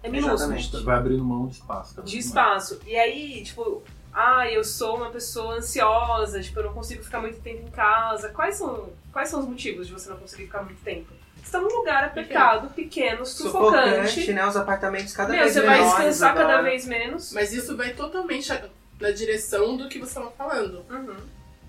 É 0.02 0.08
minúsculo. 0.10 0.34
Exatamente. 0.54 0.82
Vai 0.84 0.96
abrindo 0.98 1.24
mão 1.24 1.46
de 1.46 1.54
espaço. 1.56 2.02
de 2.02 2.18
espaço. 2.18 2.80
E 2.86 2.94
aí, 2.96 3.42
tipo, 3.42 3.82
ah, 4.12 4.48
eu 4.50 4.64
sou 4.64 4.96
uma 4.96 5.10
pessoa 5.10 5.54
ansiosa, 5.54 6.40
tipo, 6.40 6.58
eu 6.60 6.64
não 6.64 6.72
consigo 6.74 7.02
ficar 7.02 7.20
muito 7.20 7.40
tempo 7.40 7.62
em 7.66 7.70
casa. 7.70 8.28
Quais 8.30 8.56
são, 8.56 8.90
quais 9.12 9.28
são 9.28 9.40
os 9.40 9.46
motivos 9.46 9.86
de 9.86 9.92
você 9.92 10.10
não 10.10 10.16
conseguir 10.16 10.44
ficar 10.44 10.62
muito 10.62 10.82
tempo? 10.82 11.12
Você 11.42 11.52
tá 11.52 11.60
num 11.60 11.74
lugar 11.74 12.04
apertado, 12.04 12.68
pequeno, 12.70 13.24
Sufocante, 13.24 14.08
sufocante. 14.08 14.32
né? 14.32 14.46
Os 14.46 14.56
apartamentos 14.56 15.12
cada 15.14 15.32
Meu, 15.32 15.40
vez 15.42 15.52
você 15.54 15.60
vai 15.62 15.78
menores 15.80 15.96
descansar 15.96 16.30
agora. 16.30 16.46
cada 16.48 16.62
vez 16.62 16.86
menos. 16.86 17.32
Mas 17.32 17.52
isso 17.52 17.76
vai 17.76 17.92
totalmente 17.94 18.52
na 19.00 19.10
direção 19.10 19.76
do 19.76 19.88
que 19.88 19.98
você 19.98 20.10
estava 20.10 20.30
falando. 20.32 20.84
Uhum. 20.90 21.16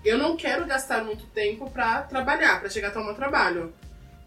Eu 0.04 0.18
não 0.18 0.36
quero 0.36 0.66
gastar 0.66 1.02
muito 1.04 1.24
tempo 1.26 1.70
pra 1.70 2.02
trabalhar, 2.02 2.60
pra 2.60 2.68
chegar 2.68 2.88
até 2.88 2.98
o 2.98 3.04
meu 3.04 3.14
trabalho. 3.14 3.72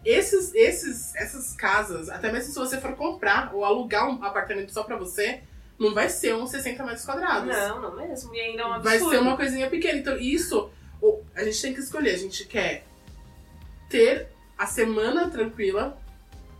Esses, 0.04 0.54
esses, 0.54 1.14
essas 1.16 1.54
casas, 1.54 2.08
até 2.08 2.30
mesmo 2.32 2.52
se 2.52 2.58
você 2.58 2.80
for 2.80 2.94
comprar 2.94 3.54
ou 3.54 3.64
alugar 3.64 4.08
um 4.08 4.22
apartamento 4.24 4.72
só 4.72 4.82
pra 4.84 4.96
você, 4.96 5.42
não 5.78 5.92
vai 5.92 6.08
ser 6.08 6.34
uns 6.34 6.50
60 6.50 6.84
metros 6.84 7.04
quadrados. 7.04 7.48
Não, 7.48 7.80
não 7.80 7.96
mesmo. 7.96 8.34
E 8.34 8.40
ainda 8.40 8.62
é 8.62 8.66
um 8.66 8.80
Vai 8.80 8.94
absurdo. 8.96 9.10
ser 9.10 9.20
uma 9.20 9.36
coisinha 9.36 9.68
pequena. 9.68 9.98
Então, 9.98 10.16
isso, 10.18 10.70
a 11.34 11.44
gente 11.44 11.60
tem 11.60 11.74
que 11.74 11.80
escolher. 11.80 12.14
A 12.14 12.18
gente 12.18 12.44
quer 12.46 12.84
ter 13.88 14.28
a 14.56 14.66
semana 14.66 15.28
tranquila 15.28 15.98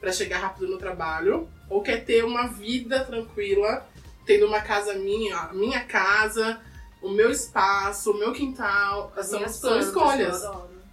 pra 0.00 0.12
chegar 0.12 0.38
rápido 0.38 0.68
no 0.68 0.78
trabalho, 0.78 1.48
ou 1.68 1.82
quer 1.82 2.04
ter 2.04 2.24
uma 2.24 2.46
vida 2.46 3.04
tranquila, 3.04 3.88
tendo 4.26 4.46
uma 4.46 4.60
casa 4.60 4.94
minha, 4.94 5.36
a 5.36 5.52
minha 5.54 5.82
casa, 5.84 6.60
o 7.02 7.08
meu 7.08 7.30
espaço, 7.30 8.10
o 8.12 8.18
meu 8.18 8.32
quintal. 8.32 9.12
São, 9.22 9.38
minhas 9.38 9.52
são 9.52 9.70
plantas, 9.70 9.86
escolhas. 9.86 10.40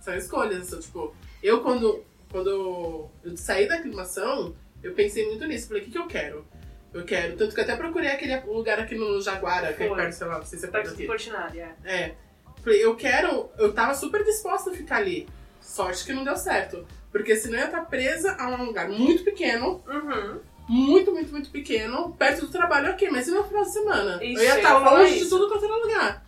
São 0.02 0.16
escolhas. 0.16 0.68
São, 0.68 0.80
tipo, 0.80 1.16
eu 1.42 1.62
quando, 1.62 2.04
quando 2.32 2.50
eu 2.50 3.38
saí 3.38 3.68
da 3.68 3.76
aclimação, 3.76 4.56
eu 4.82 4.94
pensei 4.94 5.28
muito 5.28 5.46
nisso. 5.46 5.68
Falei, 5.68 5.84
o 5.84 5.86
que, 5.86 5.92
que 5.92 5.98
eu 5.98 6.08
quero? 6.08 6.46
Eu 6.94 7.04
quero. 7.06 7.36
Tanto 7.36 7.54
que 7.56 7.60
eu 7.60 7.64
até 7.64 7.76
procurei 7.76 8.10
aquele 8.10 8.40
lugar 8.42 8.80
aqui 8.80 8.96
no 8.96 9.20
Jaguara, 9.22 9.74
que 9.74 9.84
é 9.84 9.94
perto, 9.96 10.14
sei 10.14 10.28
lá, 10.28 10.38
não 10.38 10.46
sei 10.46 10.60
se 10.60 10.66
é 10.66 10.70
perto 10.70 10.90
aqui. 10.92 11.06
Portinari, 11.06 11.60
é. 11.60 11.76
É. 11.84 12.16
Falei, 12.64 12.84
eu 12.86 12.96
quero. 12.96 13.50
Eu 13.58 13.74
tava 13.74 13.94
super 13.96 14.24
disposta 14.24 14.70
a 14.70 14.74
ficar 14.74 14.98
ali. 14.98 15.28
Sorte 15.60 16.06
que 16.06 16.14
não 16.14 16.24
deu 16.24 16.38
certo. 16.38 16.86
Porque 17.12 17.36
senão 17.36 17.56
eu 17.56 17.62
ia 17.62 17.66
estar 17.66 17.82
presa 17.86 18.36
a 18.40 18.48
um 18.50 18.64
lugar 18.66 18.90
muito 18.90 19.24
pequeno, 19.24 19.84
Uhum. 19.88 20.40
muito, 20.68 21.12
muito, 21.12 21.32
muito 21.32 21.50
pequeno, 21.52 22.12
perto 22.18 22.42
do 22.42 22.52
trabalho, 22.52 22.92
ok, 22.92 23.10
mas 23.12 23.28
e 23.28 23.32
no 23.32 23.44
final 23.44 23.64
de 23.64 23.72
semana? 23.74 24.24
Isso, 24.24 24.42
eu 24.42 24.46
ia 24.46 24.56
estar 24.58 24.78
longe 24.78 25.14
de 25.14 25.20
isso. 25.20 25.30
tudo 25.30 25.48
quanto 25.50 25.66
era 25.66 25.76
lugar. 25.76 26.26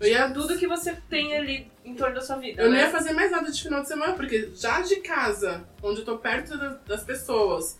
Eu 0.00 0.08
ia. 0.08 0.28
Tudo 0.30 0.58
que 0.58 0.66
você 0.66 0.96
tem 1.08 1.36
ali 1.36 1.70
em 1.84 1.94
torno 1.94 2.14
da 2.16 2.20
sua 2.20 2.36
vida. 2.36 2.62
Eu 2.62 2.66
não 2.68 2.74
né? 2.76 2.82
ia 2.82 2.90
fazer 2.90 3.12
mais 3.12 3.30
nada 3.30 3.50
de 3.50 3.62
final 3.62 3.80
de 3.82 3.88
semana, 3.88 4.14
porque 4.14 4.50
já 4.54 4.80
de 4.80 4.96
casa, 4.96 5.64
onde 5.82 6.00
eu 6.00 6.04
tô 6.04 6.18
perto 6.18 6.56
da- 6.58 6.78
das 6.86 7.04
pessoas, 7.04 7.78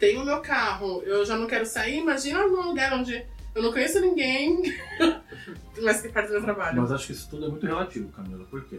tenho 0.00 0.22
o 0.22 0.24
meu 0.24 0.40
carro, 0.40 1.02
eu 1.04 1.24
já 1.24 1.36
não 1.36 1.46
quero 1.46 1.64
sair, 1.66 1.98
imagina 1.98 2.46
num 2.48 2.62
lugar 2.68 2.92
onde 2.94 3.24
eu 3.54 3.62
não 3.62 3.70
conheço 3.72 4.00
ninguém, 4.00 4.62
mas 5.82 6.00
que 6.00 6.08
perto 6.08 6.28
do 6.28 6.32
meu 6.34 6.42
trabalho. 6.42 6.80
Mas 6.80 6.90
acho 6.92 7.06
que 7.06 7.12
isso 7.12 7.28
tudo 7.30 7.46
é 7.46 7.48
muito 7.48 7.66
relativo, 7.66 8.08
Camila. 8.10 8.44
Por 8.46 8.64
quê? 8.64 8.78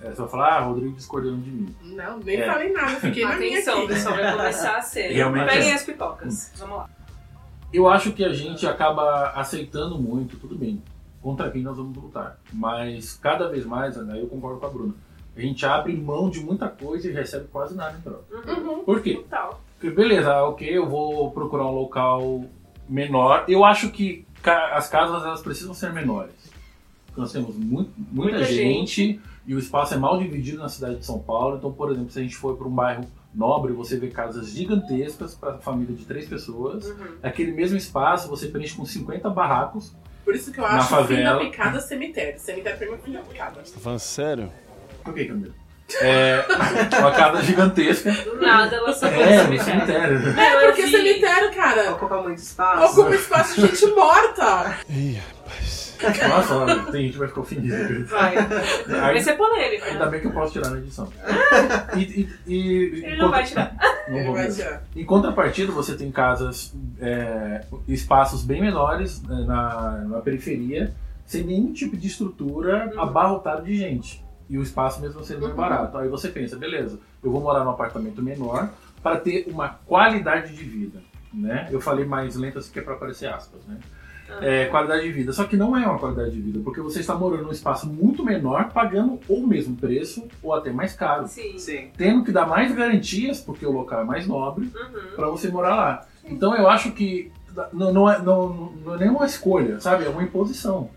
É, 0.00 0.10
você 0.10 0.16
vai 0.22 0.28
falar, 0.28 0.56
ah, 0.56 0.60
Rodrigo 0.62 0.96
discordando 0.96 1.42
de 1.42 1.50
mim. 1.50 1.76
Não, 1.82 2.18
nem 2.18 2.40
É. 2.40 2.46
falei 2.46 2.72
nada, 2.72 2.96
fiquei 2.98 3.24
na 3.24 3.36
minha 3.36 3.52
Atenção, 3.58 3.78
aqui. 3.78 3.88
pessoal, 3.88 4.16
vai 4.16 4.32
começar 4.36 4.76
a 4.76 4.82
ser. 4.82 5.12
Realmente 5.12 5.46
Peguem 5.48 5.70
é. 5.70 5.74
as 5.74 5.84
pipocas. 5.84 6.52
Vamos 6.56 6.76
lá. 6.78 6.90
Eu 7.72 7.88
acho 7.88 8.12
que 8.12 8.24
a 8.24 8.32
gente 8.32 8.66
acaba 8.66 9.30
aceitando 9.30 9.98
muito, 9.98 10.36
tudo 10.38 10.56
bem, 10.56 10.82
contra 11.22 11.50
quem 11.50 11.62
nós 11.62 11.76
vamos 11.76 11.96
lutar. 11.96 12.38
Mas 12.52 13.14
cada 13.14 13.48
vez 13.48 13.64
mais, 13.64 13.96
né, 13.96 14.20
eu 14.20 14.26
concordo 14.26 14.58
com 14.58 14.66
a 14.66 14.70
Bruna, 14.70 14.94
a 15.36 15.40
gente 15.40 15.64
abre 15.64 15.96
mão 15.96 16.28
de 16.28 16.40
muita 16.40 16.68
coisa 16.68 17.08
e 17.08 17.12
recebe 17.12 17.46
quase 17.50 17.74
nada 17.76 17.96
em 17.96 18.00
troca. 18.02 18.24
Uhum. 18.52 18.84
Por 18.84 19.00
quê? 19.00 19.14
Total. 19.14 19.60
Beleza, 19.90 20.42
ok, 20.44 20.68
eu 20.68 20.88
vou 20.88 21.30
procurar 21.32 21.66
um 21.66 21.72
local 21.74 22.44
menor. 22.88 23.44
Eu 23.48 23.64
acho 23.64 23.90
que 23.90 24.24
ca- 24.42 24.74
as 24.76 24.88
casas 24.88 25.22
elas 25.24 25.40
precisam 25.42 25.74
ser 25.74 25.92
menores. 25.92 26.32
Nós 27.16 27.32
temos 27.32 27.56
mu- 27.56 27.88
muita, 27.96 28.38
Muita 28.38 28.44
gente, 28.44 29.20
e 29.46 29.54
o 29.54 29.58
espaço 29.58 29.92
é 29.94 29.96
mal 29.96 30.18
dividido 30.18 30.58
na 30.58 30.68
cidade 30.68 30.96
de 30.96 31.04
São 31.04 31.18
Paulo. 31.18 31.56
Então, 31.56 31.72
por 31.72 31.90
exemplo, 31.90 32.10
se 32.10 32.18
a 32.18 32.22
gente 32.22 32.36
for 32.36 32.56
para 32.56 32.66
um 32.66 32.70
bairro 32.70 33.04
nobre, 33.34 33.72
você 33.72 33.98
vê 33.98 34.08
casas 34.08 34.50
gigantescas 34.50 35.34
para 35.34 35.58
família 35.58 35.94
de 35.94 36.04
três 36.04 36.26
pessoas. 36.28 36.86
Uhum. 36.86 37.16
Aquele 37.22 37.52
mesmo 37.52 37.76
espaço 37.76 38.28
você 38.28 38.46
preenche 38.48 38.76
com 38.76 38.84
50 38.86 39.28
barracos. 39.28 39.94
Por 40.24 40.34
isso 40.34 40.52
que 40.52 40.58
eu 40.60 40.62
Na 40.64 40.76
acho 40.78 40.90
da 40.90 40.96
favela. 40.98 41.40
picada 41.40 41.80
cemitério. 41.80 42.38
Cemitério 42.38 42.78
pra 42.78 42.86
mim 43.08 43.16
é 43.16 43.22
picada. 43.22 43.60
Tá 43.60 43.80
falando 43.80 43.98
sério? 43.98 44.50
Por 45.04 45.12
que, 45.12 45.24
Camila? 45.24 45.52
É 46.00 46.44
uma 46.98 47.10
casa 47.12 47.42
gigantesca. 47.42 48.10
Do 48.12 48.40
nada 48.40 48.76
ela 48.76 48.92
só 48.92 49.06
É, 49.06 49.42
no 49.44 49.52
no 49.52 49.60
cemitério. 49.62 50.20
Não, 50.34 50.42
eu 50.42 50.66
Porque 50.72 50.86
cemitério, 50.88 51.52
cara, 51.54 51.92
Ocupa 51.92 52.22
muito 52.22 52.38
espaço. 52.38 53.00
ocupa 53.00 53.14
espaço 53.14 53.54
de 53.60 53.66
gente 53.66 53.86
morta. 53.94 54.76
Nossa, 56.28 56.54
olha, 56.56 56.82
tem 56.90 57.02
gente 57.02 57.12
que 57.12 57.18
vai 57.18 57.28
ficar 57.28 57.40
ofendida. 57.42 58.04
Vai. 58.06 58.34
Vai 58.88 59.14
Aí, 59.16 59.22
ser 59.22 59.34
polêmico. 59.36 59.84
ainda 59.86 60.04
né? 60.06 60.10
bem 60.10 60.20
que 60.20 60.26
eu 60.26 60.32
posso 60.32 60.52
tirar 60.52 60.70
na 60.70 60.78
edição. 60.78 61.08
E, 61.96 62.00
e, 62.00 62.28
e- 62.52 63.04
Ele 63.04 63.16
não 63.18 63.30
vai 63.30 63.44
tirar. 63.44 63.72
Não 64.08 64.16
Ele 64.16 64.24
vou 64.24 64.34
vai 64.34 64.44
mesmo. 64.46 64.62
tirar. 64.64 64.82
Em 64.96 65.04
contrapartida, 65.04 65.70
você 65.70 65.94
tem 65.94 66.10
casas, 66.10 66.74
é, 67.00 67.60
espaços 67.86 68.42
bem 68.42 68.60
menores 68.60 69.22
né, 69.22 69.44
na, 69.46 69.90
na 70.08 70.20
periferia, 70.20 70.92
sem 71.24 71.44
nenhum 71.44 71.72
tipo 71.72 71.96
de 71.96 72.08
estrutura 72.08 72.90
Uhum. 72.94 73.00
abarrotado 73.00 73.62
de 73.62 73.76
gente. 73.76 74.24
E 74.48 74.58
o 74.58 74.62
espaço 74.62 75.00
mesmo 75.00 75.22
sendo 75.24 75.40
mais 75.42 75.52
Uhum. 75.52 75.56
barato. 75.56 75.98
Aí 75.98 76.08
você 76.08 76.28
pensa, 76.28 76.56
beleza, 76.56 76.98
eu 77.22 77.30
vou 77.30 77.40
morar 77.40 77.64
num 77.64 77.70
apartamento 77.70 78.22
menor 78.22 78.68
para 79.02 79.16
ter 79.18 79.46
uma 79.48 79.68
qualidade 79.86 80.54
de 80.54 80.64
vida. 80.64 81.00
Né? 81.32 81.68
Eu 81.70 81.80
falei 81.80 82.04
mais 82.04 82.36
lento 82.36 82.58
assim 82.58 82.70
que 82.72 82.78
é 82.78 82.82
para 82.82 82.94
aparecer 82.94 83.26
aspas. 83.26 83.60
Né? 83.66 83.78
Ah. 84.28 84.38
É, 84.44 84.66
qualidade 84.66 85.02
de 85.02 85.12
vida. 85.12 85.32
Só 85.32 85.44
que 85.44 85.56
não 85.56 85.76
é 85.76 85.86
uma 85.86 85.98
qualidade 85.98 86.30
de 86.30 86.40
vida, 86.40 86.60
porque 86.62 86.80
você 86.80 87.00
está 87.00 87.14
morando 87.14 87.44
num 87.44 87.50
espaço 87.52 87.86
muito 87.86 88.24
menor, 88.24 88.70
pagando 88.70 89.18
ou 89.28 89.38
o 89.42 89.46
mesmo 89.46 89.74
preço, 89.76 90.26
ou 90.42 90.54
até 90.54 90.70
mais 90.70 90.94
caro. 90.94 91.26
Sim. 91.26 91.58
Sim. 91.58 91.88
Tendo 91.96 92.22
que 92.24 92.32
dar 92.32 92.46
mais 92.46 92.74
garantias, 92.74 93.40
porque 93.40 93.64
o 93.66 93.72
local 93.72 94.00
é 94.02 94.04
mais 94.04 94.26
nobre, 94.26 94.66
Uhum. 94.66 95.16
para 95.16 95.28
você 95.28 95.48
morar 95.48 95.74
lá. 95.74 96.06
Então 96.24 96.54
eu 96.54 96.68
acho 96.68 96.92
que 96.92 97.32
não, 97.72 97.92
não, 97.92 98.10
é, 98.10 98.18
não, 98.22 98.72
não 98.84 98.94
é 98.94 98.98
nenhuma 98.98 99.26
escolha, 99.26 99.80
sabe? 99.80 100.04
É 100.04 100.08
uma 100.08 100.22
imposição. 100.22 100.88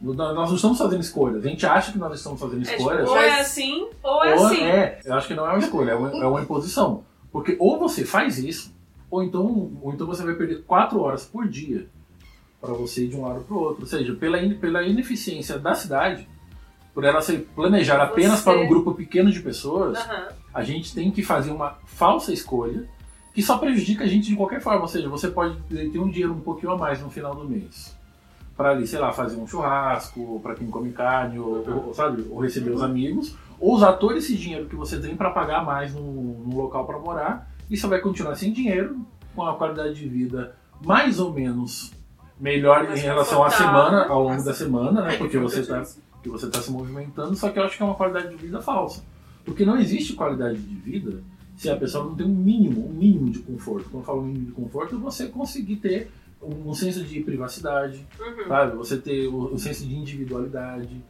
Nós 0.00 0.48
não 0.48 0.54
estamos 0.54 0.78
fazendo 0.78 1.00
escolhas. 1.00 1.44
A 1.44 1.48
gente 1.48 1.66
acha 1.66 1.90
que 1.92 1.98
nós 1.98 2.14
estamos 2.16 2.38
fazendo 2.40 2.60
É, 2.62 2.64
tipo, 2.64 2.76
escolhas. 2.78 3.08
ou 3.08 3.16
é 3.18 3.40
assim, 3.40 3.88
ou 4.02 4.24
é 4.24 4.34
ou 4.36 4.46
assim. 4.46 4.62
é, 4.62 5.00
eu 5.04 5.14
acho 5.14 5.26
que 5.26 5.34
não 5.34 5.44
é 5.46 5.50
uma 5.50 5.58
escolha, 5.58 5.90
é 5.90 5.94
uma, 5.96 6.10
é 6.10 6.26
uma 6.26 6.40
imposição. 6.40 7.02
Porque 7.32 7.56
ou 7.58 7.78
você 7.78 8.04
faz 8.04 8.38
isso, 8.38 8.72
ou 9.10 9.22
então, 9.22 9.72
ou 9.82 9.92
então 9.92 10.06
você 10.06 10.22
vai 10.22 10.34
perder 10.34 10.62
quatro 10.62 11.00
horas 11.00 11.24
por 11.24 11.48
dia 11.48 11.88
para 12.60 12.72
você 12.74 13.04
ir 13.04 13.08
de 13.08 13.16
um 13.16 13.22
lado 13.26 13.40
para 13.44 13.56
o 13.56 13.60
outro. 13.60 13.82
Ou 13.82 13.86
seja, 13.88 14.14
pela, 14.14 14.38
pela 14.60 14.82
ineficiência 14.84 15.58
da 15.58 15.74
cidade, 15.74 16.28
por 16.94 17.04
ela 17.04 17.20
ser 17.20 17.48
planejar 17.54 18.00
apenas 18.02 18.38
Você- 18.38 18.44
para 18.44 18.60
um 18.60 18.68
grupo 18.68 18.94
pequeno 18.94 19.30
de 19.32 19.40
pessoas, 19.40 19.98
Aham. 19.98 20.28
a 20.54 20.62
gente 20.62 20.94
tem 20.94 21.10
que 21.10 21.22
fazer 21.22 21.50
uma 21.50 21.76
falsa 21.86 22.32
escolha 22.32 22.88
que 23.34 23.42
só 23.42 23.58
prejudica 23.58 24.04
a 24.04 24.06
gente 24.08 24.28
de 24.28 24.36
qualquer 24.36 24.60
forma. 24.60 24.80
Ou 24.82 24.88
seja, 24.88 25.08
você 25.08 25.28
pode 25.28 25.56
ter 25.68 25.98
um 25.98 26.08
dinheiro 26.10 26.32
um 26.32 26.40
pouquinho 26.40 26.72
a 26.72 26.76
mais 26.78 27.00
no 27.00 27.10
final 27.10 27.34
do 27.34 27.48
mês. 27.48 27.96
Para 28.58 28.70
ali, 28.70 28.86
sei 28.88 28.98
lá, 28.98 29.12
fazer 29.12 29.36
um 29.36 29.46
churrasco, 29.46 30.40
para 30.42 30.56
quem 30.56 30.66
come 30.66 30.90
carne, 30.90 31.38
ou, 31.38 31.86
ou, 31.86 31.94
sabe, 31.94 32.26
ou 32.28 32.40
receber 32.40 32.72
os 32.72 32.82
amigos, 32.82 33.36
ou 33.60 33.74
usar 33.74 33.92
todo 33.94 34.16
esse 34.16 34.36
dinheiro 34.36 34.66
que 34.66 34.74
você 34.74 34.98
tem 34.98 35.16
para 35.16 35.30
pagar 35.30 35.64
mais 35.64 35.94
no, 35.94 36.54
local 36.54 36.84
para 36.84 36.98
morar, 36.98 37.50
e 37.70 37.76
você 37.76 37.86
vai 37.86 38.00
continuar 38.00 38.34
sem 38.34 38.52
dinheiro, 38.52 39.00
com 39.34 39.46
a 39.46 39.54
qualidade 39.54 39.94
de 39.94 40.08
vida 40.08 40.56
mais 40.84 41.20
ou 41.20 41.32
menos 41.32 41.92
melhor 42.40 42.84
Mais 42.84 42.98
em 42.98 43.02
relação 43.02 43.44
à 43.44 43.50
semana, 43.50 44.06
ao 44.06 44.24
longo 44.24 44.42
da 44.42 44.52
semana, 44.54 45.02
né? 45.02 45.14
É, 45.14 45.16
Porque 45.18 45.38
você 45.38 45.64
tá 45.64 45.82
isso. 45.82 46.00
que 46.22 46.28
você 46.28 46.46
está 46.46 46.60
se 46.60 46.70
movimentando, 46.70 47.34
só 47.36 47.50
que 47.50 47.58
eu 47.58 47.64
acho 47.64 47.76
que 47.76 47.82
é 47.82 47.86
uma 47.86 47.94
qualidade 47.94 48.28
de 48.28 48.36
vida 48.36 48.60
falsa. 48.60 49.04
Porque 49.44 49.64
não 49.64 49.78
existe 49.78 50.14
qualidade 50.14 50.58
de 50.58 50.74
vida 50.74 51.22
se 51.56 51.68
a 51.68 51.76
pessoa 51.76 52.04
não 52.04 52.14
tem 52.14 52.24
um 52.24 52.34
mínimo, 52.34 52.88
um 52.88 52.92
mínimo 52.92 53.30
de 53.30 53.40
conforto. 53.40 53.90
Quando 53.90 54.02
eu 54.02 54.06
falo 54.06 54.22
mínimo 54.22 54.46
de 54.46 54.52
conforto, 54.52 54.94
é 54.94 54.98
você 54.98 55.26
conseguir 55.26 55.76
ter 55.76 56.10
um, 56.40 56.72
senso 56.74 57.02
de 57.04 57.20
privacidade, 57.20 58.06
Uhum. 58.18 58.46
sabe? 58.48 58.76
Você 58.76 58.96
ter 58.98 59.26
o, 59.26 59.52
o 59.54 59.58
senso 59.58 59.86
de 59.86 59.94
individualidade. 59.94 61.02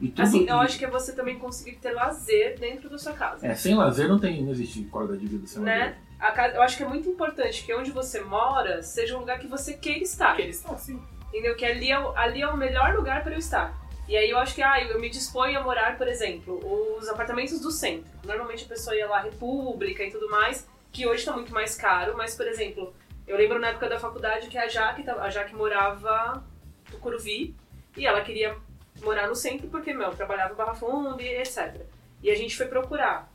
E 0.00 0.08
tudo, 0.08 0.22
Assim, 0.22 0.46
eu 0.48 0.56
acho 0.60 0.78
que 0.78 0.84
é 0.84 0.90
você 0.90 1.12
também 1.12 1.38
conseguir 1.38 1.76
ter 1.76 1.92
lazer 1.92 2.58
dentro 2.58 2.88
da 2.88 2.98
sua 2.98 3.12
casa. 3.12 3.46
É, 3.46 3.54
sem 3.54 3.74
lazer 3.74 4.08
não, 4.08 4.18
tem, 4.18 4.42
não 4.42 4.52
existe 4.52 4.84
qualidade 4.84 5.20
de 5.20 5.26
vida 5.26 5.46
sem 5.46 5.62
Né? 5.62 5.78
lazer. 5.78 5.96
A 6.18 6.32
casa, 6.32 6.54
eu 6.56 6.62
acho 6.62 6.76
que 6.76 6.82
é 6.82 6.88
muito 6.88 7.08
importante 7.08 7.64
que 7.64 7.74
onde 7.74 7.90
você 7.90 8.20
mora 8.20 8.82
seja 8.82 9.16
um 9.16 9.20
lugar 9.20 9.38
que 9.38 9.46
você 9.46 9.74
queira 9.74 10.02
estar. 10.02 10.28
Porque 10.28 10.42
eles 10.42 10.56
estão 10.56 10.74
assim. 10.74 11.00
Entendeu? 11.28 11.54
Que 11.56 11.64
ali 11.66 11.90
é, 11.90 11.98
o- 11.98 12.16
ali 12.16 12.40
é 12.40 12.48
o 12.48 12.56
melhor 12.56 12.94
lugar 12.94 13.22
para 13.22 13.32
eu 13.34 13.38
estar. 13.38 13.76
E 14.08 14.16
aí 14.16 14.30
eu 14.30 14.38
acho 14.38 14.54
que 14.54 14.62
ah, 14.62 14.80
eu 14.82 15.00
me 15.00 15.10
disponho 15.10 15.58
a 15.58 15.62
morar, 15.62 15.98
por 15.98 16.06
exemplo, 16.08 16.60
os 16.96 17.08
apartamentos 17.08 17.60
do 17.60 17.70
centro. 17.70 18.06
Normalmente 18.24 18.64
a 18.64 18.68
pessoa 18.68 18.94
ia 18.96 19.06
lá, 19.08 19.20
República 19.20 20.04
e 20.04 20.10
tudo 20.10 20.30
mais, 20.30 20.66
que 20.92 21.06
hoje 21.06 21.24
tá 21.24 21.32
muito 21.32 21.52
mais 21.52 21.74
caro, 21.74 22.14
mas, 22.16 22.34
por 22.34 22.46
exemplo, 22.46 22.94
eu 23.26 23.36
lembro 23.36 23.58
na 23.58 23.68
época 23.68 23.88
da 23.88 23.98
faculdade 23.98 24.48
que 24.48 24.56
a 24.58 24.68
Jaque, 24.68 25.08
a 25.08 25.30
Jaque 25.30 25.54
morava 25.54 26.44
no 26.92 26.98
Curuvi 26.98 27.54
e 27.96 28.06
ela 28.06 28.20
queria 28.22 28.56
morar 29.02 29.26
no 29.28 29.34
centro 29.34 29.68
porque, 29.68 29.92
meu, 29.92 30.10
trabalhava 30.14 30.52
em 30.52 30.56
Barra 30.56 30.74
Funda 30.74 31.22
e 31.22 31.36
etc. 31.38 31.80
E 32.22 32.30
a 32.30 32.34
gente 32.34 32.56
foi 32.56 32.66
procurar 32.66 33.30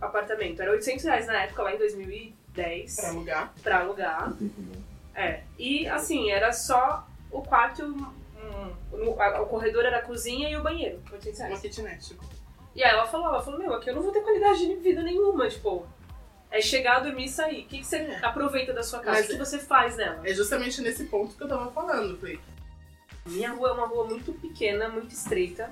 apartamento. 0.00 0.60
Era 0.60 0.70
800 0.72 1.04
reais 1.04 1.26
na 1.26 1.42
época, 1.44 1.62
lá 1.62 1.74
em 1.74 1.78
2010, 1.78 2.96
Pra 2.96 3.08
alugar. 3.08 3.52
pra 3.62 3.78
alugar. 3.80 4.32
É, 5.14 5.42
e 5.58 5.86
assim, 5.88 6.30
era 6.30 6.52
só 6.52 7.06
o 7.30 7.42
quarto, 7.42 7.84
um, 7.84 8.72
o, 8.92 9.20
a- 9.20 9.40
o 9.42 9.46
corredor 9.46 9.84
era 9.84 9.98
a 9.98 10.02
cozinha 10.02 10.48
e 10.50 10.56
o 10.56 10.62
banheiro, 10.62 11.00
800 11.12 11.38
Uma 11.40 11.46
reais. 11.48 11.60
kitnet. 11.62 12.16
E 12.74 12.82
aí 12.82 12.90
ela 12.90 13.06
falou, 13.06 13.28
ela 13.28 13.42
falou, 13.42 13.58
meu, 13.60 13.74
aqui 13.74 13.90
eu 13.90 13.94
não 13.94 14.02
vou 14.02 14.12
ter 14.12 14.20
qualidade 14.22 14.66
de 14.66 14.74
vida 14.76 15.02
nenhuma, 15.02 15.46
tipo, 15.48 15.86
é 16.52 16.60
chegar, 16.60 17.00
dormir 17.00 17.24
e 17.24 17.28
sair. 17.28 17.62
O 17.62 17.66
que, 17.66 17.78
que 17.78 17.84
você 17.86 17.96
aproveita 18.22 18.72
da 18.72 18.82
sua 18.82 19.00
casa? 19.00 19.18
Mas 19.18 19.26
o 19.26 19.32
que 19.32 19.38
você 19.38 19.58
faz 19.58 19.96
nela? 19.96 20.20
É 20.22 20.34
justamente 20.34 20.80
nesse 20.80 21.04
ponto 21.06 21.34
que 21.34 21.42
eu 21.42 21.48
tava 21.48 21.70
falando. 21.72 22.18
Falei, 22.18 22.38
Minha 23.26 23.52
rua 23.52 23.70
é 23.70 23.72
uma 23.72 23.86
rua 23.86 24.04
muito 24.04 24.32
pequena, 24.34 24.88
muito 24.88 25.12
estreita, 25.12 25.70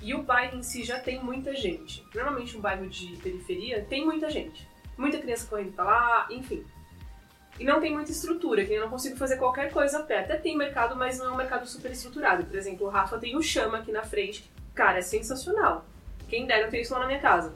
e 0.00 0.14
o 0.14 0.22
bairro 0.22 0.56
em 0.58 0.62
si 0.62 0.84
já 0.84 0.98
tem 0.98 1.22
muita 1.22 1.54
gente. 1.54 2.04
Normalmente 2.14 2.56
um 2.56 2.60
bairro 2.60 2.88
de 2.88 3.16
periferia 3.16 3.84
tem 3.88 4.04
muita 4.04 4.30
gente. 4.30 4.68
Muita 4.96 5.18
criança 5.18 5.46
correndo 5.48 5.72
pra 5.72 5.84
lá, 5.84 6.28
enfim. 6.30 6.64
E 7.58 7.64
não 7.64 7.80
tem 7.80 7.92
muita 7.92 8.10
estrutura, 8.10 8.64
que 8.64 8.72
eu 8.72 8.80
não 8.80 8.90
consigo 8.90 9.16
fazer 9.16 9.36
qualquer 9.36 9.72
coisa 9.72 9.98
a 9.98 10.02
pé. 10.02 10.20
Até 10.20 10.36
tem 10.36 10.56
mercado, 10.56 10.96
mas 10.96 11.18
não 11.18 11.26
é 11.26 11.30
um 11.30 11.36
mercado 11.36 11.66
super 11.66 11.90
estruturado. 11.90 12.44
Por 12.44 12.56
exemplo, 12.56 12.86
o 12.86 12.90
Rafa 12.90 13.18
tem 13.18 13.36
o 13.36 13.42
Chama 13.42 13.78
aqui 13.78 13.92
na 13.92 14.02
frente. 14.02 14.50
Cara, 14.74 14.98
é 14.98 15.02
sensacional. 15.02 15.84
Quem 16.28 16.46
dera 16.46 16.66
eu 16.66 16.70
ter 16.70 16.80
isso 16.80 16.92
lá 16.92 17.00
na 17.00 17.06
minha 17.06 17.20
casa. 17.20 17.54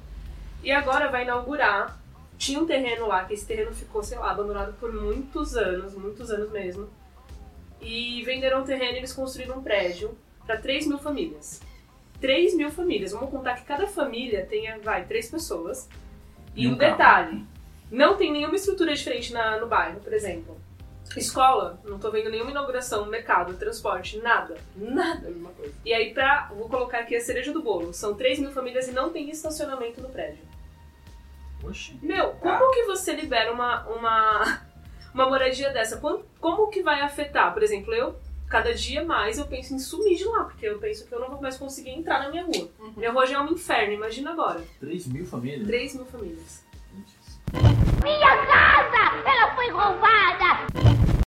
E 0.62 0.70
agora 0.70 1.10
vai 1.10 1.22
inaugurar. 1.22 1.98
Tinha 2.38 2.60
um 2.60 2.66
terreno 2.66 3.08
lá, 3.08 3.24
que 3.24 3.34
esse 3.34 3.44
terreno 3.44 3.74
ficou, 3.74 4.02
sei 4.02 4.16
lá, 4.16 4.30
abandonado 4.30 4.72
por 4.78 4.92
muitos 4.92 5.56
anos, 5.56 5.92
muitos 5.94 6.30
anos 6.30 6.50
mesmo. 6.50 6.88
E 7.80 8.22
venderam 8.22 8.62
o 8.62 8.64
terreno 8.64 8.94
e 8.94 8.98
eles 8.98 9.12
construíram 9.12 9.58
um 9.58 9.62
prédio 9.62 10.16
para 10.46 10.56
3 10.56 10.86
mil 10.86 10.98
famílias. 10.98 11.60
3 12.20 12.54
mil 12.54 12.70
famílias. 12.70 13.12
Vamos 13.12 13.30
contar 13.30 13.56
que 13.56 13.64
cada 13.64 13.86
família 13.86 14.46
tenha, 14.46 14.78
vai, 14.78 15.04
três 15.04 15.28
pessoas. 15.28 15.88
E, 16.54 16.64
E 16.64 16.68
um 16.68 16.72
um 16.72 16.76
detalhe: 16.76 17.44
não 17.90 18.16
tem 18.16 18.32
nenhuma 18.32 18.54
estrutura 18.54 18.94
diferente 18.94 19.32
na, 19.32 19.58
no 19.58 19.66
bairro, 19.66 20.00
por 20.00 20.12
exemplo. 20.12 20.56
Escola, 21.16 21.80
não 21.84 21.98
tô 21.98 22.10
vendo 22.10 22.30
nenhuma 22.30 22.50
inauguração, 22.50 23.06
mercado, 23.06 23.54
transporte, 23.54 24.18
nada. 24.18 24.56
Nada. 24.76 25.26
a 25.26 25.30
mesma 25.30 25.50
coisa. 25.50 25.72
E 25.84 25.92
aí, 25.92 26.12
pra. 26.12 26.50
Vou 26.54 26.68
colocar 26.68 27.00
aqui 27.00 27.16
a 27.16 27.20
cereja 27.20 27.52
do 27.52 27.62
bolo. 27.62 27.92
São 27.92 28.14
3 28.14 28.38
mil 28.38 28.50
famílias 28.50 28.88
e 28.88 28.92
não 28.92 29.10
tem 29.10 29.28
estacionamento 29.30 30.00
no 30.00 30.08
prédio. 30.08 30.46
Oxi. 31.62 31.98
Meu, 32.02 32.30
como 32.34 32.72
que 32.72 32.84
você 32.84 33.14
libera 33.14 33.52
uma, 33.52 33.86
uma, 33.88 34.60
uma 35.14 35.28
moradia 35.28 35.70
dessa? 35.70 35.98
Como, 35.98 36.24
como 36.40 36.68
que 36.68 36.82
vai 36.82 37.00
afetar? 37.00 37.52
Por 37.52 37.62
exemplo, 37.62 37.92
eu, 37.94 38.16
cada 38.48 38.74
dia 38.74 39.04
mais, 39.04 39.38
eu 39.38 39.46
penso 39.46 39.74
em 39.74 39.78
sumir 39.78 40.16
de 40.16 40.24
lá, 40.24 40.44
porque 40.44 40.66
eu 40.66 40.78
penso 40.78 41.06
que 41.06 41.14
eu 41.14 41.20
não 41.20 41.28
vou 41.28 41.40
mais 41.40 41.56
conseguir 41.56 41.90
entrar 41.90 42.20
na 42.20 42.30
minha 42.30 42.44
rua. 42.44 42.68
Uhum. 42.78 42.92
Minha 42.96 43.12
rua 43.12 43.26
já 43.26 43.38
é 43.38 43.40
um 43.40 43.52
inferno, 43.52 43.92
imagina 43.92 44.30
agora. 44.30 44.62
3 44.80 45.06
mil 45.08 45.26
famílias? 45.26 45.66
3 45.66 45.94
mil 45.96 46.06
famílias. 46.06 46.64
Minha 48.02 48.46
casa! 48.46 49.28
Ela 49.28 49.54
foi 49.54 49.70
roubada! 49.70 51.17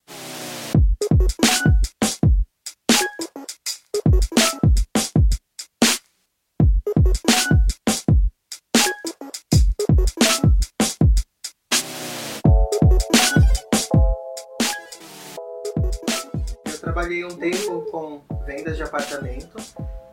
Trabalhei 16.91 17.23
um 17.23 17.37
tempo 17.37 17.83
com 17.89 18.21
vendas 18.45 18.75
de 18.75 18.83
apartamento 18.83 19.55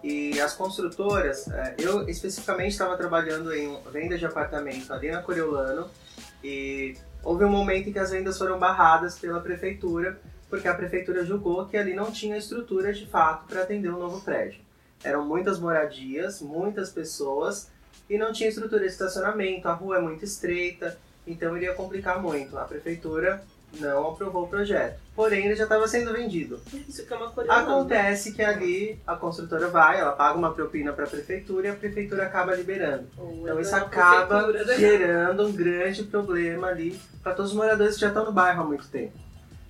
e 0.00 0.40
as 0.40 0.54
construtoras, 0.54 1.48
eh, 1.48 1.74
eu 1.76 2.08
especificamente 2.08 2.70
estava 2.70 2.96
trabalhando 2.96 3.52
em 3.52 3.76
vendas 3.90 4.20
de 4.20 4.26
apartamento 4.26 4.92
ali 4.92 5.10
na 5.10 5.20
Coriolano 5.20 5.90
e 6.42 6.96
houve 7.24 7.44
um 7.44 7.50
momento 7.50 7.88
em 7.88 7.92
que 7.92 7.98
as 7.98 8.12
vendas 8.12 8.38
foram 8.38 8.60
barradas 8.60 9.18
pela 9.18 9.40
prefeitura 9.40 10.20
porque 10.48 10.68
a 10.68 10.74
prefeitura 10.74 11.24
julgou 11.24 11.66
que 11.66 11.76
ali 11.76 11.94
não 11.94 12.12
tinha 12.12 12.38
estrutura 12.38 12.92
de 12.92 13.06
fato 13.06 13.48
para 13.48 13.62
atender 13.62 13.90
um 13.90 13.98
novo 13.98 14.20
prédio. 14.20 14.60
Eram 15.02 15.26
muitas 15.26 15.58
moradias, 15.58 16.40
muitas 16.40 16.90
pessoas 16.90 17.68
e 18.08 18.16
não 18.16 18.32
tinha 18.32 18.48
estrutura 18.48 18.82
de 18.82 18.92
estacionamento, 18.92 19.66
a 19.66 19.72
rua 19.72 19.98
é 19.98 20.00
muito 20.00 20.24
estreita, 20.24 20.96
então 21.26 21.56
iria 21.56 21.74
complicar 21.74 22.22
muito. 22.22 22.56
A 22.56 22.64
prefeitura 22.64 23.42
não 23.80 24.10
aprovou 24.10 24.44
o 24.44 24.48
projeto. 24.48 25.07
Porém, 25.18 25.46
ele 25.46 25.56
já 25.56 25.64
estava 25.64 25.88
sendo 25.88 26.12
vendido. 26.12 26.60
Isso 26.88 27.04
que 27.04 27.12
é 27.12 27.16
uma. 27.16 27.32
Acontece 27.48 28.30
que 28.30 28.40
ali 28.40 29.00
a 29.04 29.16
construtora 29.16 29.66
vai, 29.66 29.98
ela 29.98 30.12
paga 30.12 30.38
uma 30.38 30.54
propina 30.54 30.92
para 30.92 31.06
a 31.06 31.08
prefeitura 31.08 31.66
e 31.66 31.70
a 31.72 31.74
prefeitura 31.74 32.22
acaba 32.22 32.54
liberando. 32.54 33.08
Então 33.18 33.58
isso 33.58 33.74
acaba 33.74 34.46
gerando 34.76 35.48
um 35.48 35.50
grande 35.50 36.04
problema 36.04 36.68
ali 36.68 36.96
para 37.20 37.34
todos 37.34 37.50
os 37.50 37.56
moradores 37.56 37.96
que 37.96 38.02
já 38.02 38.08
estão 38.08 38.26
no 38.26 38.30
bairro 38.30 38.62
há 38.62 38.64
muito 38.64 38.86
tempo. 38.86 39.18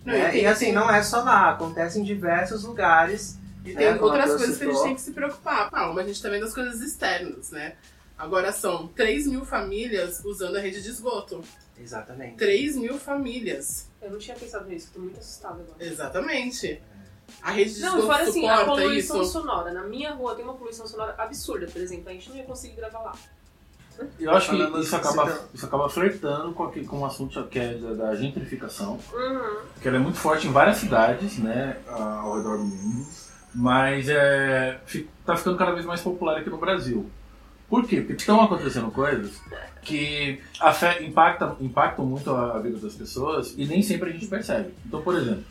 Não, 0.05 0.13
né? 0.13 0.37
e 0.37 0.47
assim, 0.47 0.71
não 0.71 0.91
é 0.91 1.03
só 1.03 1.23
lá, 1.23 1.53
acontece 1.53 1.99
em 1.99 2.03
diversos 2.03 2.65
lugares. 2.65 3.39
E 3.65 3.73
né, 3.73 3.87
tem 3.87 3.95
como 3.97 4.13
outras 4.13 4.37
coisas 4.37 4.59
que 4.59 4.65
a 4.65 4.67
gente 4.67 4.75
citou. 4.75 4.85
tem 4.85 4.95
que 4.97 5.01
se 5.01 5.13
preocupar. 5.13 5.71
Ah, 5.73 5.87
mas 5.95 6.05
a 6.05 6.09
gente 6.09 6.23
tá 6.23 6.29
vendo 6.29 6.45
as 6.45 6.53
coisas 6.53 6.83
externas, 6.83 7.53
né? 7.53 7.73
Agora 8.19 8.53
são 8.53 8.87
3 8.89 9.27
mil 9.27 9.47
famílias 9.47 10.23
usando 10.27 10.57
a 10.57 10.61
rede 10.61 10.83
de 10.83 10.91
esgoto. 10.91 11.41
Exatamente. 11.81 12.37
3 12.37 12.77
mil 12.77 12.99
famílias. 12.99 13.88
Eu 14.01 14.11
não 14.13 14.19
tinha 14.19 14.37
pensado 14.37 14.69
nisso, 14.69 14.91
tô 14.95 15.01
muito 15.01 15.19
assustada 15.19 15.55
agora. 15.63 15.77
Exatamente. 15.85 16.81
A 17.43 17.51
rede 17.51 17.75
de 17.75 17.81
Não, 17.81 17.99
esgoto 17.99 18.07
fora 18.07 18.23
assim, 18.29 18.49
a 18.49 18.59
suporta 18.61 18.83
poluição 18.83 19.23
isso. 19.23 19.33
sonora. 19.33 19.73
Na 19.73 19.83
minha 19.85 20.13
rua 20.13 20.35
tem 20.35 20.45
uma 20.45 20.55
poluição 20.55 20.87
sonora 20.87 21.15
absurda, 21.19 21.67
por 21.67 21.81
exemplo. 21.83 22.09
A 22.09 22.13
gente 22.13 22.29
não 22.31 22.37
ia 22.37 22.45
conseguir 22.45 22.77
gravar 22.77 23.01
lá. 23.01 23.13
Eu 24.21 24.31
acho 24.31 24.51
que 24.51 24.57
Falando 24.57 24.81
isso 24.81 24.95
assim, 24.97 25.09
acaba, 25.09 25.39
isso 25.53 25.67
acaba 25.67 25.89
flertando 25.91 26.53
com, 26.53 26.63
aquele, 26.63 26.87
com 26.87 27.01
um 27.01 27.05
assunto 27.05 27.45
que 27.49 27.59
é 27.59 27.75
da, 27.75 27.95
da 27.95 28.15
gentrificação, 28.15 28.99
Uhum. 29.13 29.59
que 29.83 29.89
ela 29.89 29.97
é 29.97 30.01
muito 30.01 30.17
forte 30.19 30.47
em 30.47 30.53
várias 30.53 30.77
cidades, 30.77 31.37
né, 31.39 31.77
ao 31.89 32.37
redor 32.37 32.59
do 32.59 32.65
mundo, 32.65 33.07
mas 33.53 34.09
é, 34.09 34.81
fi- 34.87 35.11
tá 35.27 35.35
ficando 35.37 35.59
cada 35.59 35.73
vez 35.73 35.85
mais 35.85 36.01
popular 36.01 36.37
aqui 36.39 36.49
no 36.49 36.59
Brasil. 36.59 37.11
Por 37.69 37.87
quê? 37.87 37.97
Porque 38.01 38.15
estão 38.15 38.41
acontecendo 38.41 38.91
coisas 38.91 39.41
que 39.83 40.41
impactam, 41.03 41.57
impactam 41.61 42.05
muito 42.07 42.31
a, 42.31 42.57
a 42.57 42.59
vida 42.61 42.79
das 42.79 42.95
pessoas 42.95 43.55
e 43.57 43.65
nem 43.67 43.83
sempre 43.83 44.11
a 44.11 44.13
gente 44.13 44.27
percebe. 44.27 44.71
Então, 44.87 45.03
por 45.03 45.15
exemplo, 45.17 45.45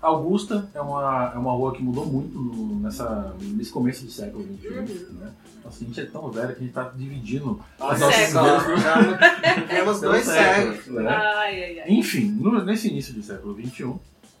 Augusta 0.00 0.68
é 0.74 0.80
uma, 0.80 1.32
é 1.34 1.38
uma 1.38 1.52
rua 1.52 1.74
que 1.74 1.82
mudou 1.82 2.06
muito 2.06 2.38
no- 2.38 2.80
nessa, 2.80 3.34
nesse 3.38 3.70
começo 3.70 4.04
do 4.06 4.10
século 4.10 4.42
XXI. 4.44 4.68
Né? 5.12 5.30
Nossa, 5.62 5.84
a 5.84 5.86
gente 5.86 6.00
é 6.00 6.06
tão 6.06 6.30
velho 6.30 6.48
que 6.48 6.52
a 6.54 6.58
gente 6.58 6.68
está 6.68 6.84
dividindo 6.96 7.60
as 7.78 7.98
Século. 7.98 8.46
nossas 8.46 8.66
vidas 8.66 8.82
já 8.82 9.60
temos 9.68 10.00
dois 10.00 10.24
séculos. 10.24 10.86
né? 10.86 11.06
Ai, 11.10 11.62
ai, 11.64 11.80
ai. 11.80 11.90
Enfim, 11.90 12.30
no- 12.40 12.64
nesse 12.64 12.88
início 12.88 13.12
do 13.12 13.22
século 13.22 13.54
XXI, 13.60 13.94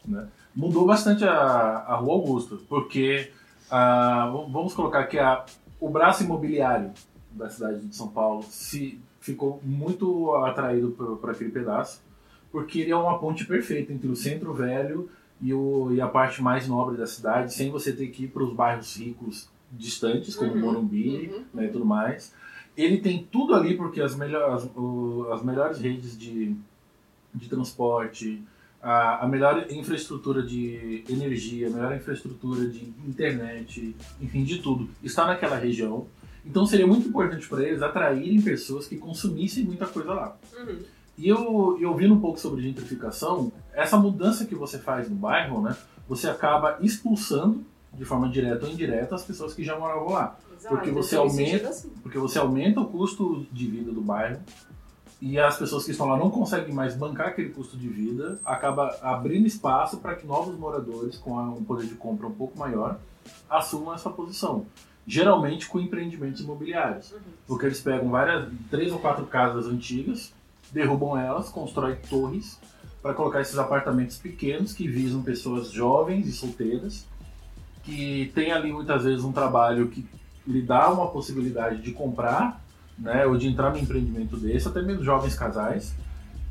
né, 0.06 0.26
mudou 0.56 0.86
bastante 0.86 1.24
a, 1.24 1.30
a 1.34 1.94
Rua 1.96 2.14
Augusta, 2.14 2.56
porque 2.66 3.30
ah, 3.70 4.30
v- 4.32 4.50
vamos 4.50 4.72
colocar 4.72 5.04
que 5.04 5.18
a, 5.18 5.44
o 5.78 5.90
braço 5.90 6.24
imobiliário 6.24 6.90
da 7.40 7.50
cidade 7.50 7.80
de 7.80 7.96
São 7.96 8.08
Paulo 8.08 8.44
se 8.44 9.00
ficou 9.20 9.60
muito 9.64 10.34
atraído 10.36 10.90
por, 10.90 11.16
por 11.16 11.30
aquele 11.30 11.50
pedaço, 11.50 12.00
porque 12.52 12.80
ele 12.80 12.90
é 12.90 12.96
uma 12.96 13.18
ponte 13.18 13.44
perfeita 13.44 13.92
entre 13.92 14.08
o 14.08 14.16
centro 14.16 14.52
velho 14.52 15.10
e, 15.40 15.52
o, 15.52 15.92
e 15.92 16.00
a 16.00 16.08
parte 16.08 16.42
mais 16.42 16.68
nobre 16.68 16.96
da 16.96 17.06
cidade, 17.06 17.52
sem 17.52 17.70
você 17.70 17.92
ter 17.92 18.08
que 18.08 18.24
ir 18.24 18.28
para 18.28 18.42
os 18.42 18.52
bairros 18.52 18.96
ricos 18.96 19.48
distantes, 19.72 20.34
como 20.34 20.52
Uhum, 20.52 20.60
Morumbi 20.60 21.30
uhum. 21.32 21.44
né, 21.54 21.66
e 21.66 21.68
tudo 21.68 21.84
mais. 21.84 22.34
Ele 22.76 22.98
tem 22.98 23.26
tudo 23.30 23.54
ali 23.54 23.76
porque 23.76 24.00
as, 24.00 24.16
melhor, 24.16 24.54
as, 24.54 24.68
as 25.32 25.42
melhores 25.44 25.78
redes 25.78 26.18
de, 26.18 26.56
de 27.34 27.48
transporte, 27.48 28.42
a, 28.82 29.24
a 29.24 29.28
melhor 29.28 29.66
infraestrutura 29.70 30.42
de 30.42 31.04
energia, 31.08 31.68
a 31.68 31.70
melhor 31.70 31.94
infraestrutura 31.94 32.66
de 32.66 32.92
internet, 33.06 33.94
enfim, 34.20 34.42
de 34.44 34.58
tudo, 34.58 34.88
está 35.02 35.26
naquela 35.26 35.56
região. 35.56 36.06
Então 36.44 36.64
seria 36.66 36.86
muito 36.86 37.08
importante 37.08 37.46
para 37.48 37.62
eles 37.62 37.82
atraírem 37.82 38.40
pessoas 38.40 38.86
que 38.86 38.96
consumissem 38.96 39.64
muita 39.64 39.86
coisa 39.86 40.12
lá. 40.14 40.36
Uhum. 40.58 40.78
E 41.18 41.28
eu, 41.28 41.76
eu 41.80 41.90
ouvindo 41.90 42.14
um 42.14 42.20
pouco 42.20 42.40
sobre 42.40 42.62
gentrificação, 42.62 43.52
essa 43.74 43.96
mudança 43.98 44.46
que 44.46 44.54
você 44.54 44.78
faz 44.78 45.08
no 45.08 45.16
bairro, 45.16 45.60
né, 45.60 45.76
você 46.08 46.28
acaba 46.30 46.78
expulsando, 46.80 47.62
de 47.92 48.04
forma 48.04 48.28
direta 48.28 48.64
ou 48.66 48.72
indireta, 48.72 49.14
as 49.14 49.24
pessoas 49.24 49.52
que 49.52 49.62
já 49.62 49.78
moravam 49.78 50.10
lá. 50.10 50.38
Exato, 50.56 50.74
Porque 50.76 50.90
você 50.90 51.16
aumenta- 51.16 51.68
assim. 51.68 51.90
Porque 52.02 52.18
você 52.18 52.38
aumenta 52.38 52.80
o 52.80 52.86
custo 52.86 53.46
de 53.52 53.66
vida 53.66 53.90
do 53.92 54.00
bairro 54.00 54.40
e 55.20 55.38
as 55.38 55.58
pessoas 55.58 55.84
que 55.84 55.90
estão 55.90 56.06
lá 56.08 56.16
não 56.16 56.30
conseguem 56.30 56.72
mais 56.72 56.94
bancar 56.96 57.28
aquele 57.28 57.50
custo 57.50 57.76
de 57.76 57.88
vida, 57.88 58.40
acaba 58.44 58.96
abrindo 59.02 59.46
espaço 59.46 59.98
para 59.98 60.14
que 60.14 60.26
novos 60.26 60.56
moradores 60.58 61.18
com 61.18 61.38
a- 61.38 61.50
um 61.50 61.62
poder 61.64 61.86
de 61.86 61.94
compra 61.94 62.26
um 62.26 62.32
pouco 62.32 62.58
maior 62.58 62.98
assumam 63.48 63.92
essa 63.94 64.08
posição. 64.08 64.64
Geralmente 65.06 65.66
com 65.66 65.80
empreendimentos 65.80 66.40
imobiliários. 66.40 67.10
Uhum. 67.12 67.18
Porque 67.46 67.66
eles 67.66 67.80
pegam 67.80 68.10
várias, 68.10 68.48
três 68.70 68.92
ou 68.92 68.98
quatro 68.98 69.26
casas 69.26 69.66
antigas, 69.66 70.32
derrubam 70.72 71.18
elas, 71.18 71.48
constroem 71.48 71.96
torres 72.08 72.58
para 73.02 73.14
colocar 73.14 73.40
esses 73.40 73.58
apartamentos 73.58 74.18
pequenos 74.18 74.72
que 74.72 74.86
visam 74.86 75.22
pessoas 75.22 75.70
jovens 75.72 76.26
e 76.28 76.32
solteiras, 76.32 77.06
que 77.82 78.30
tem 78.34 78.52
ali 78.52 78.72
muitas 78.72 79.04
vezes 79.04 79.24
um 79.24 79.32
trabalho 79.32 79.88
que 79.88 80.06
lhe 80.46 80.62
dá 80.62 80.90
uma 80.90 81.08
possibilidade 81.08 81.80
de 81.80 81.92
comprar, 81.92 82.62
né, 82.98 83.26
ou 83.26 83.36
de 83.36 83.48
entrar 83.48 83.70
no 83.70 83.78
empreendimento 83.78 84.36
desse, 84.36 84.68
até 84.68 84.82
mesmo 84.82 85.02
jovens 85.02 85.34
casais, 85.34 85.94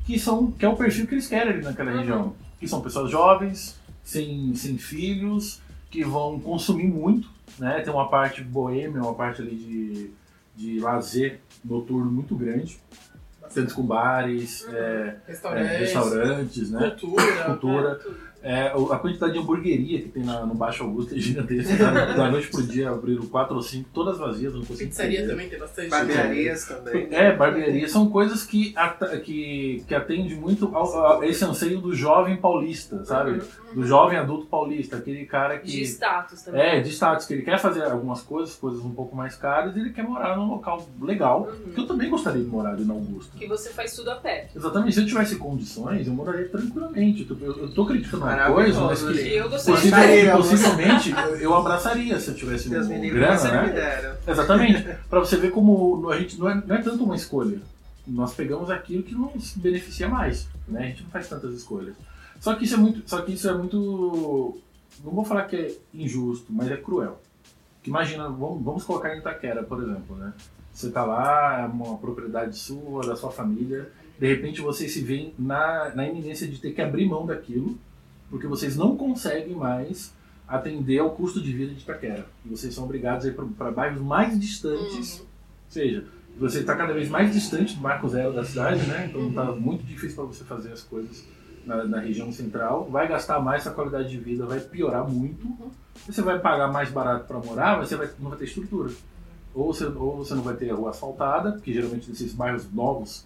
que 0.06 0.18
são 0.18 0.52
que 0.52 0.66
é 0.66 0.70
o 0.70 0.76
perfil 0.76 1.06
que 1.06 1.14
eles 1.14 1.28
querem 1.28 1.54
ali 1.54 1.62
naquela 1.64 1.92
Uhum. 1.92 1.98
região, 2.00 2.36
que 2.60 2.68
são 2.68 2.82
pessoas 2.82 3.12
jovens, 3.12 3.80
sem, 4.04 4.56
sem 4.56 4.78
filhos, 4.78 5.62
que 5.90 6.04
vão 6.04 6.40
consumir 6.40 6.88
muito, 6.88 7.30
né, 7.58 7.82
tem 7.82 7.92
uma 7.94 8.10
parte 8.10 8.44
boêmia, 8.44 9.02
uma 9.02 9.16
parte 9.16 9.42
ali 9.42 9.56
de, 9.56 10.12
de 10.56 10.80
lazer 10.80 11.40
noturno 11.66 12.12
muito 12.12 12.36
grande, 12.36 12.80
centros 13.50 13.74
com 13.74 13.84
bares, 13.84 14.64
Uhum. 14.66 14.74
é, 14.76 14.78
é, 14.78 15.18
Restaurantes, 15.28 15.80
restaurantes, 15.80 16.72
né, 16.72 16.80
cultura. 16.90 17.44
cultura. 17.46 18.00
É. 18.39 18.39
É, 18.42 18.68
a 18.68 18.98
quantidade 18.98 19.34
de 19.34 19.40
hamburgueria 19.40 20.02
que 20.02 20.10
tem 20.10 20.24
na- 20.24 20.46
no 20.46 20.54
Baixo 20.56 20.84
Augusto 20.84 21.14
é 21.14 21.18
gigantesca. 21.20 21.76
Da, 21.76 22.06
da 22.14 22.32
noite 22.32 22.48
pro 22.48 22.64
dia 22.64 22.90
abriram 22.90 23.26
quatro 23.28 23.56
ou 23.56 23.62
cinco, 23.62 23.90
todas 23.94 24.18
vazias, 24.18 24.54
não 24.54 24.62
consigo 24.64 24.90
Pizzaria 24.90 25.18
entender. 25.20 25.32
também 25.32 25.50
tem 25.50 25.60
bastante. 25.60 25.90
Barbearias 25.90 26.66
também. 26.66 27.08
É, 27.12 27.36
barbearia 27.36 27.88
são 27.90 28.10
coisas 28.10 28.44
que, 28.46 28.74
que, 29.24 29.84
que 29.88 29.96
atendem 29.96 30.36
muito 30.36 30.74
ao, 30.76 31.20
a 31.22 31.28
esse 31.28 31.44
anseio 31.44 31.80
do 31.82 31.94
jovem 31.94 32.38
paulista, 32.38 33.04
sabe? 33.06 33.32
Uhum. 33.32 33.40
Do 33.76 33.86
jovem 33.86 34.18
adulto 34.18 34.48
paulista, 34.48 34.98
aquele 34.98 35.26
cara 35.26 35.58
De 35.58 35.72
que. 35.72 35.82
status 35.84 36.42
também. 36.42 36.62
É, 36.62 36.82
de 36.82 36.90
status, 36.90 37.26
que 37.26 37.34
ele 37.34 37.42
quer 37.44 37.60
fazer 37.60 37.84
algumas 37.84 38.22
coisas, 38.22 38.56
coisas 38.56 38.84
um 38.84 38.92
pouco 38.92 39.16
mais 39.16 39.36
caras, 39.36 39.76
e 39.76 39.80
ele 39.80 39.92
quer 39.92 40.04
morar 40.04 40.36
num 40.38 40.48
local 40.50 40.88
legal, 41.02 41.50
Uhum. 41.50 41.74
que 41.74 41.80
eu 41.82 41.86
também 41.88 42.10
gostaria 42.10 42.42
de 42.44 42.50
morar 42.50 42.72
ali 42.72 42.84
na 42.86 42.94
Augusta. 42.94 43.38
Que 43.38 43.48
você 43.48 43.70
faz 43.70 43.96
tudo 43.96 44.10
a 44.12 44.16
pé. 44.16 44.50
Exatamente, 44.56 44.94
se 44.96 45.02
eu 45.02 45.06
tivesse 45.06 45.36
condições, 45.36 46.08
eu 46.08 46.14
moraria 46.14 46.48
tranquilamente. 46.48 47.28
Eu, 47.30 47.38
eu, 47.40 47.58
eu 47.64 47.72
tô 47.74 47.86
criticando 47.86 48.26
uma 48.30 48.48
Maravilhoso, 48.48 48.80
coisa, 48.88 49.08
mas 49.08 49.20
que 49.20 49.36
eu 49.36 49.50
Possivelmente, 49.50 50.32
possivelmente 50.32 51.14
eu, 51.42 51.54
abraçaria 51.54 52.20
se 52.20 52.30
eu 52.30 52.36
tivesse 52.36 52.70
Deus 52.70 52.88
um 52.88 53.10
grana, 53.10 53.52
né? 53.52 54.18
Exatamente. 54.28 54.96
Pra 55.10 55.20
você 55.20 55.38
ver 55.38 55.52
como 55.52 56.10
a 56.10 56.18
gente 56.18 56.40
não 56.40 56.50
é, 56.50 56.64
não 56.66 56.76
é 56.76 56.82
tanto 56.82 57.04
uma 57.04 57.16
escolha. 57.16 57.60
Nós 58.08 58.34
pegamos 58.34 58.72
aquilo 58.72 59.04
que 59.04 59.14
nos 59.14 59.54
beneficia 59.56 60.08
mais, 60.08 60.48
né? 60.68 60.84
A 60.84 60.86
gente 60.88 61.04
não 61.04 61.10
faz 61.10 61.28
tantas 61.28 61.54
escolhas. 61.54 61.96
Só 62.40 62.56
que 62.56 62.66
isso 62.66 62.76
é 62.76 62.78
muito, 62.78 63.08
só 63.08 63.22
que 63.22 63.34
isso 63.34 63.50
é 63.50 63.54
muito, 63.54 64.58
não 65.04 65.12
vou 65.12 65.26
falar 65.26 65.44
que 65.44 65.56
é 65.56 65.76
injusto, 65.94 66.48
mas 66.50 66.72
é 66.72 66.78
cruel. 66.78 67.20
Porque 67.76 67.90
imagina, 67.90 68.30
vamos, 68.30 68.64
vamos 68.64 68.84
colocar 68.84 69.14
em 69.16 69.20
Itaquera, 69.20 69.64
por 69.64 69.82
exemplo, 69.82 70.16
né? 70.16 70.34
Você 70.74 70.90
tá 70.90 71.04
lá, 71.04 71.62
é 71.62 71.66
uma 71.66 71.98
propriedade 71.98 72.58
sua, 72.58 73.06
da 73.06 73.16
sua 73.16 73.32
família, 73.32 73.90
de 74.18 74.28
repente 74.28 74.62
vocês 74.62 74.94
se 74.94 75.02
veem 75.02 75.34
na, 75.40 75.94
na 75.96 76.08
iminência 76.08 76.48
de 76.48 76.58
ter 76.58 76.72
que 76.72 76.82
abrir 76.82 77.06
mão 77.06 77.26
daquilo, 77.26 77.78
porque 78.30 78.48
vocês 78.48 78.76
não 78.76 78.96
conseguem 78.96 79.56
mais 79.56 80.14
atender 80.48 81.00
ao 81.00 81.12
custo 81.12 81.42
de 81.42 81.54
vida 81.54 81.74
de 81.74 81.82
Itaquera. 81.82 82.26
Vocês 82.46 82.74
são 82.74 82.86
obrigados 82.86 83.26
a 83.26 83.30
ir 83.30 83.34
para 83.34 83.72
bairros 83.72 84.02
mais 84.02 84.40
distantes, 84.40 85.20
ou 85.20 85.28
seja, 85.70 86.06
você 86.38 86.60
está 86.60 86.76
cada 86.76 86.94
vez 86.94 87.10
mais 87.10 87.34
distante 87.34 87.76
do 87.76 87.82
marco 87.82 88.08
zero 88.08 88.34
da 88.34 88.44
cidade, 88.44 88.86
né? 88.88 89.08
Então 89.10 89.30
está 89.30 89.46
muito 89.52 89.84
difícil 89.84 90.16
para 90.16 90.26
você 90.26 90.44
fazer 90.44 90.72
as 90.72 90.82
coisas 90.82 91.26
na, 91.66 91.84
na 91.84 92.00
região 92.00 92.32
central. 92.32 92.90
Vai 92.90 93.08
gastar 93.08 93.40
mais, 93.40 93.68
a 93.68 93.72
qualidade 93.72 94.10
de 94.10 94.18
vida 94.18 94.46
vai 94.46 94.60
piorar 94.60 95.08
muito. 95.08 95.48
Você 96.08 96.22
vai 96.22 96.40
pagar 96.40 96.72
mais 96.72 96.90
barato 96.90 97.26
para 97.26 97.38
morar, 97.40 97.78
mas 97.78 97.90
você 97.90 97.96
vai, 97.96 98.10
não 98.20 98.30
vai 98.30 98.40
ter 98.40 98.46
estrutura. 98.46 98.92
Ou 99.54 99.74
você, 99.74 99.86
ou 99.86 100.18
você 100.18 100.34
não 100.34 100.42
vai 100.42 100.56
ter 100.56 100.72
a 100.72 100.76
rua 100.76 100.92
asfaltada, 100.92 101.52
porque 101.52 101.74
geralmente 101.74 102.10
nesses 102.10 102.34
bairros 102.34 102.72
novos, 102.72 103.26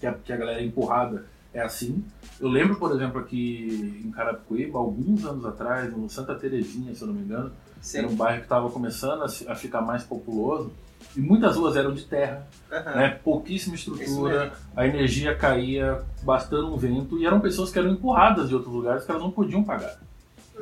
que 0.00 0.06
a, 0.06 0.12
que 0.14 0.32
a 0.32 0.36
galera 0.36 0.60
é 0.60 0.64
empurrada, 0.64 1.24
é 1.54 1.60
assim. 1.60 2.04
Eu 2.40 2.48
lembro, 2.48 2.76
por 2.76 2.92
exemplo, 2.92 3.20
aqui 3.20 4.02
em 4.04 4.10
Carapicuíba, 4.10 4.78
alguns 4.78 5.24
anos 5.24 5.44
atrás, 5.44 5.92
no 5.92 6.08
Santa 6.08 6.34
Terezinha, 6.34 6.94
se 6.94 7.02
eu 7.02 7.08
não 7.08 7.14
me 7.14 7.22
engano, 7.22 7.52
era 7.94 8.08
Sim. 8.08 8.14
um 8.14 8.16
bairro 8.16 8.38
que 8.38 8.44
estava 8.46 8.70
começando 8.70 9.22
a, 9.22 9.54
ficar 9.54 9.80
mais 9.80 10.02
populoso. 10.02 10.70
E 11.16 11.20
muitas 11.20 11.56
ruas 11.56 11.76
eram 11.76 11.92
de 11.92 12.04
terra, 12.04 12.46
Aham. 12.70 12.94
né? 12.94 13.08
pouquíssima 13.22 13.74
estrutura, 13.74 14.52
a 14.74 14.86
energia 14.86 15.34
caía 15.36 16.00
bastando 16.22 16.72
um 16.72 16.76
vento, 16.76 17.18
e 17.18 17.26
eram 17.26 17.40
pessoas 17.40 17.70
que 17.70 17.78
eram 17.78 17.90
empurradas 17.90 18.48
de 18.48 18.54
outros 18.54 18.72
lugares 18.72 19.04
que 19.04 19.10
elas 19.10 19.22
não 19.22 19.30
podiam 19.30 19.62
pagar. 19.62 19.98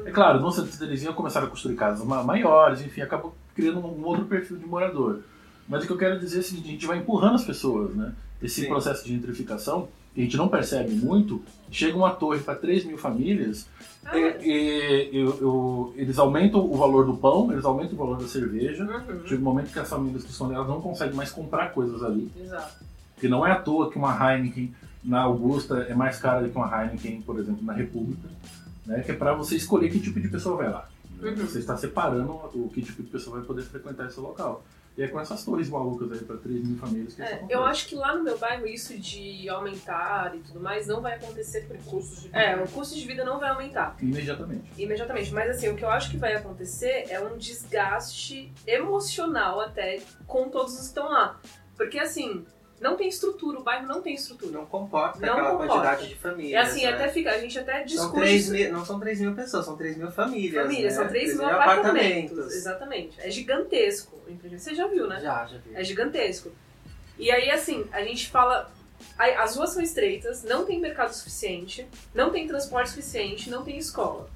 É 0.05 0.11
claro, 0.11 0.41
no 0.41 0.51
Santa 0.51 0.77
Terezinha 0.77 1.13
começaram 1.13 1.47
a 1.47 1.51
construir 1.51 1.77
casas 1.77 2.05
ma- 2.05 2.23
maiores, 2.25 2.81
enfim, 2.81 3.03
acabou 3.03 3.35
criando 3.55 3.79
um, 3.81 4.05
outro 4.05 4.25
perfil 4.25 4.57
de 4.57 4.67
morador. 4.67 5.21
Mas 5.69 5.85
o 5.85 5.87
que 5.87 5.93
eu 5.93 5.99
quero 5.99 6.19
dizer 6.19 6.39
é 6.39 6.41
o 6.41 6.43
seguinte, 6.43 6.69
a 6.69 6.73
gente 6.73 6.87
vai 6.87 6.99
empurrando 6.99 7.35
as 7.35 7.45
pessoas, 7.45 7.95
né? 7.95 8.13
Esse 8.43 8.63
Sim. 8.63 8.69
processo 8.69 9.05
de 9.05 9.13
gentrificação, 9.15 9.89
a 10.17 10.21
gente 10.21 10.37
não 10.37 10.49
percebe 10.49 10.93
muito, 10.95 11.43
chega 11.71 11.97
uma 11.97 12.11
torre 12.11 12.41
para 12.41 12.55
3 12.55 12.85
mil 12.85 12.99
famílias, 12.99 13.67
Ah, 14.05 14.17
e, 14.19 14.39
e- 14.43 15.17
e- 15.19 15.25
o- 15.25 15.93
eles 15.97 16.19
aumentam 16.19 16.61
o 16.65 16.75
valor 16.77 17.05
do 17.07 17.15
pão, 17.17 17.53
eles 17.53 17.65
aumentam 17.65 17.95
o 17.95 17.97
valor 17.99 18.19
da 18.19 18.27
cerveja. 18.27 18.83
uhum, 18.85 19.27
Chega 19.27 19.41
um 19.41 19.45
momento 19.45 19.73
que 19.73 19.79
as 19.79 19.89
famílias 19.89 20.25
que 20.25 20.31
estão 20.31 20.49
nelas 20.49 20.67
não 20.67 20.81
conseguem 20.81 21.15
mais 21.15 21.31
comprar 21.31 21.73
coisas 21.75 22.03
ali. 22.03 22.31
Exato. 22.41 22.83
Porque 23.15 23.29
não 23.29 23.47
é 23.47 23.53
à 23.53 23.57
toa 23.57 23.91
que 23.91 23.99
uma 23.99 24.13
Heineken 24.35 24.75
na 25.05 25.21
Augusta 25.23 25.87
é 25.89 25.95
mais 25.95 26.19
cara 26.19 26.43
do 26.43 26.49
que 26.51 26.57
uma 26.57 26.67
Heineken, 26.85 27.21
por 27.23 27.39
exemplo, 27.39 27.63
na 27.65 27.73
República. 27.75 28.29
Né? 28.87 29.01
Que 29.03 29.13
é 29.13 29.15
para 29.15 29.35
você 29.35 29.57
escolher 29.57 29.91
que 29.91 30.01
tipo 30.01 30.19
de 30.19 30.29
pessoa 30.29 30.57
vai 30.57 30.71
lá. 30.71 30.89
Uhum. 31.23 31.37
Você 31.37 31.59
está 31.59 31.77
separando 31.77 32.33
o 32.55 32.71
que 32.73 32.81
tipo 32.83 33.03
de 33.03 33.09
pessoa 33.11 33.37
vai 33.37 33.47
poder 33.47 33.63
frequentar 33.63 34.07
esse 34.07 34.19
local. 34.19 34.65
E 34.99 35.03
é 35.03 35.09
com 35.09 35.21
essas 35.21 35.45
torres 35.45 35.69
malucas 35.71 36.11
aí 36.13 36.19
para 36.19 36.37
3 36.37 36.65
mil 36.65 36.77
famílias 36.77 37.15
que 37.15 37.23
É, 37.23 37.47
eu 37.49 37.65
acho 37.65 37.87
que 37.87 37.95
lá 37.95 38.15
no 38.15 38.23
meu 38.25 38.37
bairro 38.37 38.67
isso 38.67 38.99
de 38.99 39.49
aumentar 39.49 40.35
e 40.35 40.41
tudo 40.41 40.61
mais 40.61 40.87
não 40.87 41.01
vai 41.01 41.15
acontecer 41.15 41.63
por 41.67 41.77
Custos 41.79 42.23
de 42.23 42.27
vida. 42.29 42.39
É, 42.39 42.57
o 42.63 42.69
custo 42.69 42.95
de 42.97 43.07
vida 43.07 43.25
não 43.25 43.39
vai 43.39 43.51
aumentar 43.51 43.97
Imediatamente. 44.01 44.71
imediatamente. 44.77 45.33
Mas 45.33 45.51
assim, 45.51 45.69
o 45.69 45.77
que 45.77 45.85
eu 45.85 45.91
acho 45.91 46.11
que 46.11 46.17
vai 46.17 46.35
acontecer 46.35 47.07
é 47.09 47.21
um 47.21 47.39
desgaste 47.39 48.53
emocional 48.67 49.61
até 49.61 50.01
com 50.27 50.49
todos 50.49 50.75
os 50.75 50.81
que 50.81 50.87
estão 50.87 51.09
lá. 51.09 51.41
Porque 51.77 51.99
assim, 51.99 52.45
não 52.81 52.97
tem 52.97 53.09
estrutura, 53.09 53.59
o 53.61 53.63
bairro 53.63 53.87
não 53.87 54.01
tem 54.01 54.15
estrutura. 54.15 54.53
Não 54.53 54.67
comporta 54.67 55.19
Não 55.25 55.35
aquela 55.35 55.51
comporta. 55.51 55.73
quantidade 55.75 56.09
de 56.09 56.15
É 56.15 56.17
famílias. 56.17 56.69
assim, 56.69 56.83
né? 56.85 56.93
até 56.95 57.09
fica, 57.09 57.31
a 57.31 57.39
gente 57.39 57.59
até 57.59 57.75
São 57.79 57.85
discute. 57.87 58.17
3 58.21 58.41
isso. 58.43 58.53
mil, 58.53 58.73
não 58.73 58.85
são 58.85 58.99
3 58.99 59.21
mil 59.21 59.35
pessoas, 59.35 59.65
são 59.67 59.77
3 59.77 59.97
mil 59.99 60.11
famílias. 60.11 60.63
Famílias, 60.63 60.95
né? 60.97 61.01
são 61.03 61.09
3 61.09 61.37
mil 61.37 61.47
apartamentos. 61.47 62.31
apartamentos. 62.33 62.55
Exatamente. 62.57 63.21
É 63.21 63.31
gigantesco. 63.31 64.19
Você 64.57 64.75
já 64.75 64.87
viu, 64.87 65.07
né? 65.07 65.21
Já, 65.21 65.47
já 65.47 65.59
vi. 65.59 65.75
É 65.75 65.85
gigantesco. 65.85 66.51
E 67.19 67.31
aí, 67.31 67.51
assim, 67.51 67.87
a 67.93 68.03
gente 68.03 68.29
fala. 68.31 68.71
As 69.19 69.57
ruas 69.57 69.71
são 69.71 69.83
estreitas, 69.83 70.43
não 70.45 70.65
tem 70.67 70.79
mercado 70.81 71.13
suficiente, 71.13 71.87
não 72.15 72.31
tem 72.31 72.47
transporte 72.47 72.91
suficiente, 72.91 73.51
não 73.51 73.63
tem 73.63 73.77
escola. 73.79 74.29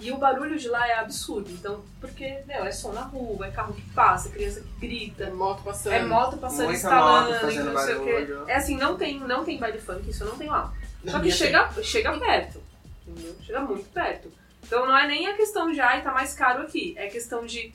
E 0.00 0.10
o 0.10 0.18
barulho 0.18 0.58
de 0.58 0.68
lá 0.68 0.86
é 0.88 0.98
absurdo. 0.98 1.50
Então, 1.50 1.82
porque, 2.00 2.42
meu, 2.46 2.64
é 2.64 2.72
som 2.72 2.92
na 2.92 3.02
rua, 3.02 3.46
é 3.46 3.50
carro 3.50 3.72
que 3.72 3.82
passa, 3.92 4.28
criança 4.28 4.60
que 4.60 4.66
É 4.66 4.80
grita, 4.80 5.30
moto 5.30 5.62
passando. 5.62 5.92
é 5.92 6.04
moto 6.04 6.36
passando 6.36 6.64
Muita 6.64 6.74
instalando, 6.74 7.30
moto 7.30 7.40
fazendo 7.40 7.72
não 7.72 7.80
sei 7.80 7.94
o 7.94 8.04
quê. 8.04 8.26
É 8.48 8.56
assim, 8.56 8.76
não 8.76 8.96
tem, 8.96 9.20
não 9.20 9.44
tem 9.44 9.58
baile 9.58 9.78
funk, 9.78 10.10
isso 10.10 10.24
não 10.24 10.36
tem 10.36 10.48
lá. 10.48 10.72
Só 11.06 11.20
que 11.20 11.30
chega, 11.30 11.70
chega 11.82 12.18
perto. 12.18 12.60
Entendeu? 13.06 13.36
Chega 13.40 13.60
muito 13.60 13.88
perto. 13.90 14.32
Então 14.62 14.86
não 14.86 14.96
é 14.96 15.06
nem 15.06 15.26
a 15.26 15.36
questão 15.36 15.70
de, 15.70 15.80
ai, 15.80 16.02
tá 16.02 16.12
mais 16.12 16.34
caro 16.34 16.62
aqui. 16.62 16.94
É 16.96 17.06
questão 17.06 17.44
de 17.44 17.72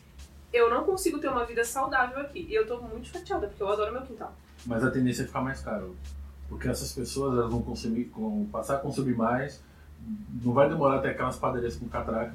eu 0.52 0.70
não 0.70 0.84
consigo 0.84 1.20
ter 1.20 1.30
uma 1.30 1.46
vida 1.46 1.64
saudável 1.64 2.20
aqui. 2.20 2.46
E 2.50 2.54
eu 2.54 2.66
tô 2.68 2.78
muito 2.82 3.08
chateada, 3.08 3.48
porque 3.48 3.62
eu 3.62 3.70
adoro 3.70 3.94
meu 3.94 4.02
quintal. 4.02 4.36
Mas 4.66 4.84
a 4.84 4.92
tendência 4.92 5.24
é 5.24 5.26
ficar 5.26 5.42
mais 5.42 5.62
caro. 5.62 5.96
Porque 6.48 6.68
essas 6.68 6.92
pessoas 6.92 7.38
elas 7.38 7.52
vão 7.52 7.62
consumir, 7.62 8.12
vão 8.16 8.48
passar 8.52 8.76
a 8.76 8.80
consumir 8.80 9.16
mais. 9.16 9.62
Não 10.44 10.54
vai 10.54 10.70
demorar 10.70 10.98
até 10.98 11.10
aquelas 11.10 11.38
padarias 11.38 11.76
com 11.76 11.88
catraca 11.88 12.34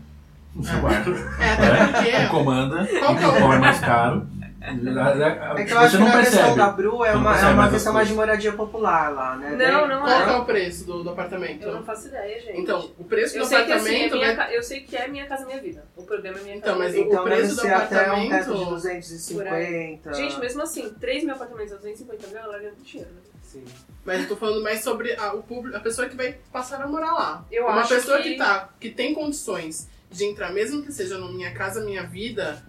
no 0.55 0.65
seu 0.65 0.79
bairro. 0.81 1.15
É, 1.41 1.53
até 1.53 2.03
que 2.05 2.11
porque. 2.13 2.27
comanda, 2.29 2.87
Qual 2.99 3.17
que 3.17 3.25
é 3.25 3.27
o- 3.29 3.53
é 3.53 3.59
mais 3.59 3.81
caro. 3.81 4.27
É 4.67 5.63
que 5.65 5.73
eu 5.75 5.79
acho 5.79 5.99
que 5.99 6.03
na 6.05 6.19
questão 6.21 6.57
da 6.57 6.71
Bru 6.71 7.05
é 7.05 7.15
uma, 7.15 7.39
é 7.39 7.47
uma 7.53 7.69
questão 7.69 7.93
mais 7.93 8.09
de 8.09 8.15
moradia 8.15 8.51
popular 8.55 9.13
lá, 9.13 9.37
né? 9.37 9.51
Não, 9.57 9.87
não 9.87 10.01
Qual 10.01 10.11
é 10.11 10.33
é. 10.33 10.37
o 10.39 10.45
preço 10.47 10.87
do, 10.87 11.05
do 11.05 11.11
apartamento? 11.11 11.65
Eu 11.65 11.75
não 11.75 11.85
faço 11.85 12.09
ideia, 12.09 12.41
gente. 12.41 12.61
Então, 12.63 12.91
o 12.99 13.05
preço 13.05 13.37
eu 13.37 13.43
do 13.43 13.49
que 13.51 13.55
assim, 13.55 13.71
é 13.71 13.75
apartamento 13.75 14.15
minha, 14.17 14.35
ca- 14.35 14.51
eu 14.51 14.63
sei 14.63 14.81
que 14.81 14.97
é 14.97 15.07
minha 15.07 15.27
casa 15.27 15.45
minha 15.45 15.61
vida. 15.61 15.85
O 15.95 16.03
programa 16.05 16.39
é 16.39 16.43
minha 16.45 16.57
Então, 16.57 16.79
casa 16.79 16.83
mas 16.83 16.93
minha 16.95 17.05
vida. 17.05 17.15
o 17.15 17.21
Então 17.21 17.25
deve 17.29 17.37
preço 17.43 17.57
do 17.57 17.61
ser 17.61 17.75
até 17.75 17.85
um 18.13 18.15
teto 18.15 18.33
apartamento- 18.33 18.65
de 18.65 18.71
250. 18.71 20.13
Gente, 20.15 20.41
mesmo 20.41 20.63
assim, 20.63 20.89
3 20.99 21.25
mil 21.25 21.35
apartamentos 21.35 21.73
a 21.75 21.77
250 21.77 22.27
mil, 22.29 22.39
ela 22.39 22.59
ganha 22.59 22.71
muito 22.71 22.85
dinheiro, 22.85 23.11
né? 23.13 23.21
Sim. 23.43 23.65
Mas 24.03 24.21
eu 24.23 24.29
tô 24.29 24.37
falando 24.37 24.63
mais 24.63 24.83
sobre 24.83 25.15
a, 25.15 25.35
o 25.35 25.43
público, 25.43 25.77
a 25.77 25.81
pessoa 25.81 26.09
que 26.09 26.17
vai 26.17 26.37
passar 26.51 26.81
a 26.81 26.87
morar 26.87 27.13
lá. 27.13 27.45
Eu 27.53 27.65
Uma 27.67 27.81
acho 27.83 27.95
pessoa 27.95 28.17
que- 28.19 28.31
que... 28.33 28.37
tá, 28.39 28.71
que 28.81 28.89
tem 28.91 29.13
condições 29.13 29.89
de 30.15 30.25
entrar, 30.25 30.53
mesmo 30.53 30.83
que 30.83 30.93
seja 30.93 31.19
no 31.19 31.33
Minha 31.33 31.53
Casa 31.53 31.85
Minha 31.85 32.05
Vida, 32.05 32.65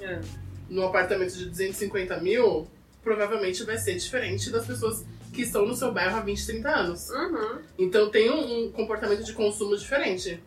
É. 0.00 0.20
no 0.70 0.84
apartamento 0.84 1.36
de 1.36 1.46
250 1.46 2.18
mil, 2.20 2.66
provavelmente 3.02 3.64
vai 3.64 3.76
ser 3.78 3.94
diferente 3.96 4.50
das 4.50 4.66
pessoas 4.66 5.04
que 5.32 5.42
estão 5.42 5.66
no 5.66 5.74
seu 5.74 5.92
bairro 5.92 6.16
há 6.16 6.20
20, 6.20 6.46
30 6.46 6.68
anos. 6.70 7.10
Uhum. 7.10 7.58
Então 7.78 8.10
tem 8.10 8.30
um, 8.30 8.66
um 8.66 8.72
comportamento 8.72 9.22
de 9.24 9.32
consumo 9.32 9.76
diferente. 9.76 10.40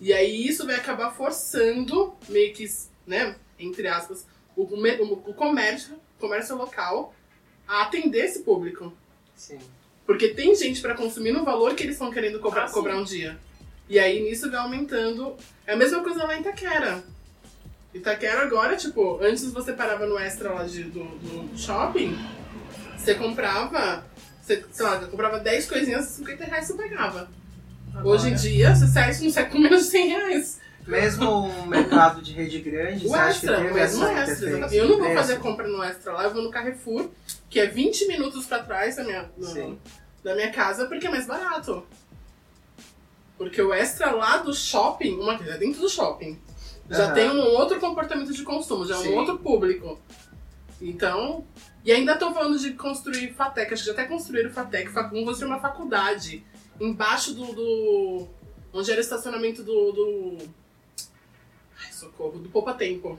E 0.00 0.12
aí 0.12 0.46
isso 0.46 0.64
vai 0.66 0.76
acabar 0.76 1.10
forçando, 1.12 2.14
meio 2.28 2.52
que, 2.54 2.66
né, 3.06 3.36
entre 3.58 3.86
aspas, 3.88 4.26
o, 4.56 4.62
o, 4.62 5.12
o 5.30 5.34
comércio, 5.34 5.94
comércio 6.18 6.56
local 6.56 7.14
a 7.66 7.82
atender 7.82 8.24
esse 8.24 8.40
público. 8.40 8.92
Sim. 9.36 9.58
Porque 10.06 10.28
tem 10.28 10.54
gente 10.54 10.80
pra 10.80 10.94
consumir 10.94 11.32
no 11.32 11.44
valor 11.44 11.74
que 11.74 11.82
eles 11.82 11.96
estão 11.96 12.10
querendo 12.10 12.40
cobrar, 12.40 12.64
Ah, 12.64 12.70
cobrar 12.70 12.96
um 12.96 13.04
dia. 13.04 13.38
E 13.88 13.98
aí 13.98 14.22
nisso 14.22 14.50
vai 14.50 14.60
aumentando. 14.60 15.36
É 15.66 15.72
a 15.72 15.76
mesma 15.76 16.02
coisa 16.02 16.24
lá 16.24 16.36
em 16.36 16.40
Itaquera. 16.40 17.02
Itaquera 17.94 18.42
agora, 18.42 18.76
tipo, 18.76 19.18
antes 19.22 19.50
você 19.50 19.72
parava 19.72 20.06
no 20.06 20.18
extra 20.18 20.52
lá 20.52 20.64
de- 20.64 20.84
do, 20.84 21.04
do 21.04 21.58
shopping, 21.58 22.16
você 22.96 23.14
comprava, 23.14 24.04
você, 24.42 24.62
sei 24.70 24.84
lá, 24.84 24.98
comprava 25.06 25.38
10 25.40 25.66
coisinhas, 25.66 26.04
50 26.06 26.44
reais 26.44 26.66
você 26.66 26.74
pagava. 26.74 27.28
Hoje 28.04 28.28
em 28.28 28.34
dia, 28.34 28.74
você 28.74 28.86
sai, 28.86 29.12
você 29.12 29.30
sai 29.30 29.48
com 29.48 29.58
menos 29.58 29.84
de 29.84 29.90
100 29.90 30.08
reais. 30.08 30.60
Mesmo 30.86 31.46
um 31.46 31.66
mercado 31.66 32.22
de 32.22 32.32
rede 32.32 32.60
grande, 32.60 33.06
O 33.06 33.08
você 33.10 33.14
acha 33.16 33.40
que 33.40 33.46
extra, 33.46 33.56
teve 33.56 33.70
o 33.70 33.74
mesmo 33.74 34.04
extra. 34.06 34.50
Eu 34.74 34.88
não 34.88 34.98
vou 34.98 35.14
fazer 35.14 35.38
compra 35.38 35.66
no 35.66 35.82
extra 35.82 36.12
lá, 36.12 36.24
eu 36.24 36.32
vou 36.32 36.42
no 36.42 36.50
Carrefour, 36.50 37.10
que 37.50 37.58
é 37.60 37.66
20 37.66 38.06
minutos 38.06 38.46
pra 38.46 38.62
trás 38.62 38.96
da 38.96 39.04
minha, 39.04 39.28
Sim. 39.40 39.78
da 40.22 40.34
minha 40.34 40.50
casa, 40.52 40.86
porque 40.86 41.06
é 41.06 41.10
mais 41.10 41.26
barato. 41.26 41.84
Porque 43.38 43.62
o 43.62 43.72
extra 43.72 44.10
lá 44.10 44.38
do 44.38 44.52
shopping, 44.52 45.14
uma 45.18 45.38
coisa 45.38 45.54
é 45.54 45.58
dentro 45.58 45.80
do 45.80 45.88
shopping, 45.88 46.38
já 46.90 47.04
Aham. 47.04 47.14
tem 47.14 47.30
um 47.30 47.40
outro 47.54 47.78
comportamento 47.80 48.32
de 48.32 48.42
consumo, 48.42 48.84
já 48.84 48.96
é 48.96 48.98
um 48.98 49.14
outro 49.14 49.38
público. 49.38 49.98
Então. 50.80 51.44
E 51.84 51.92
ainda 51.92 52.16
tô 52.16 52.34
falando 52.34 52.58
de 52.58 52.72
construir 52.72 53.32
FATEC, 53.32 53.72
acho 53.72 53.82
que 53.84 53.86
já 53.86 53.92
até 53.92 54.04
construíram 54.04 54.50
FATEC, 54.50 54.90
fa- 54.90 55.02
vão 55.08 55.24
construir 55.24 55.48
uma 55.48 55.60
faculdade 55.60 56.44
embaixo 56.80 57.32
do. 57.32 57.52
do 57.54 58.28
onde 58.72 58.90
era 58.90 59.00
o 59.00 59.02
estacionamento 59.02 59.62
do. 59.62 59.92
do 59.92 60.38
ai, 61.80 61.92
socorro, 61.92 62.38
do 62.40 62.48
Poupa 62.48 62.74
Tempo. 62.74 63.18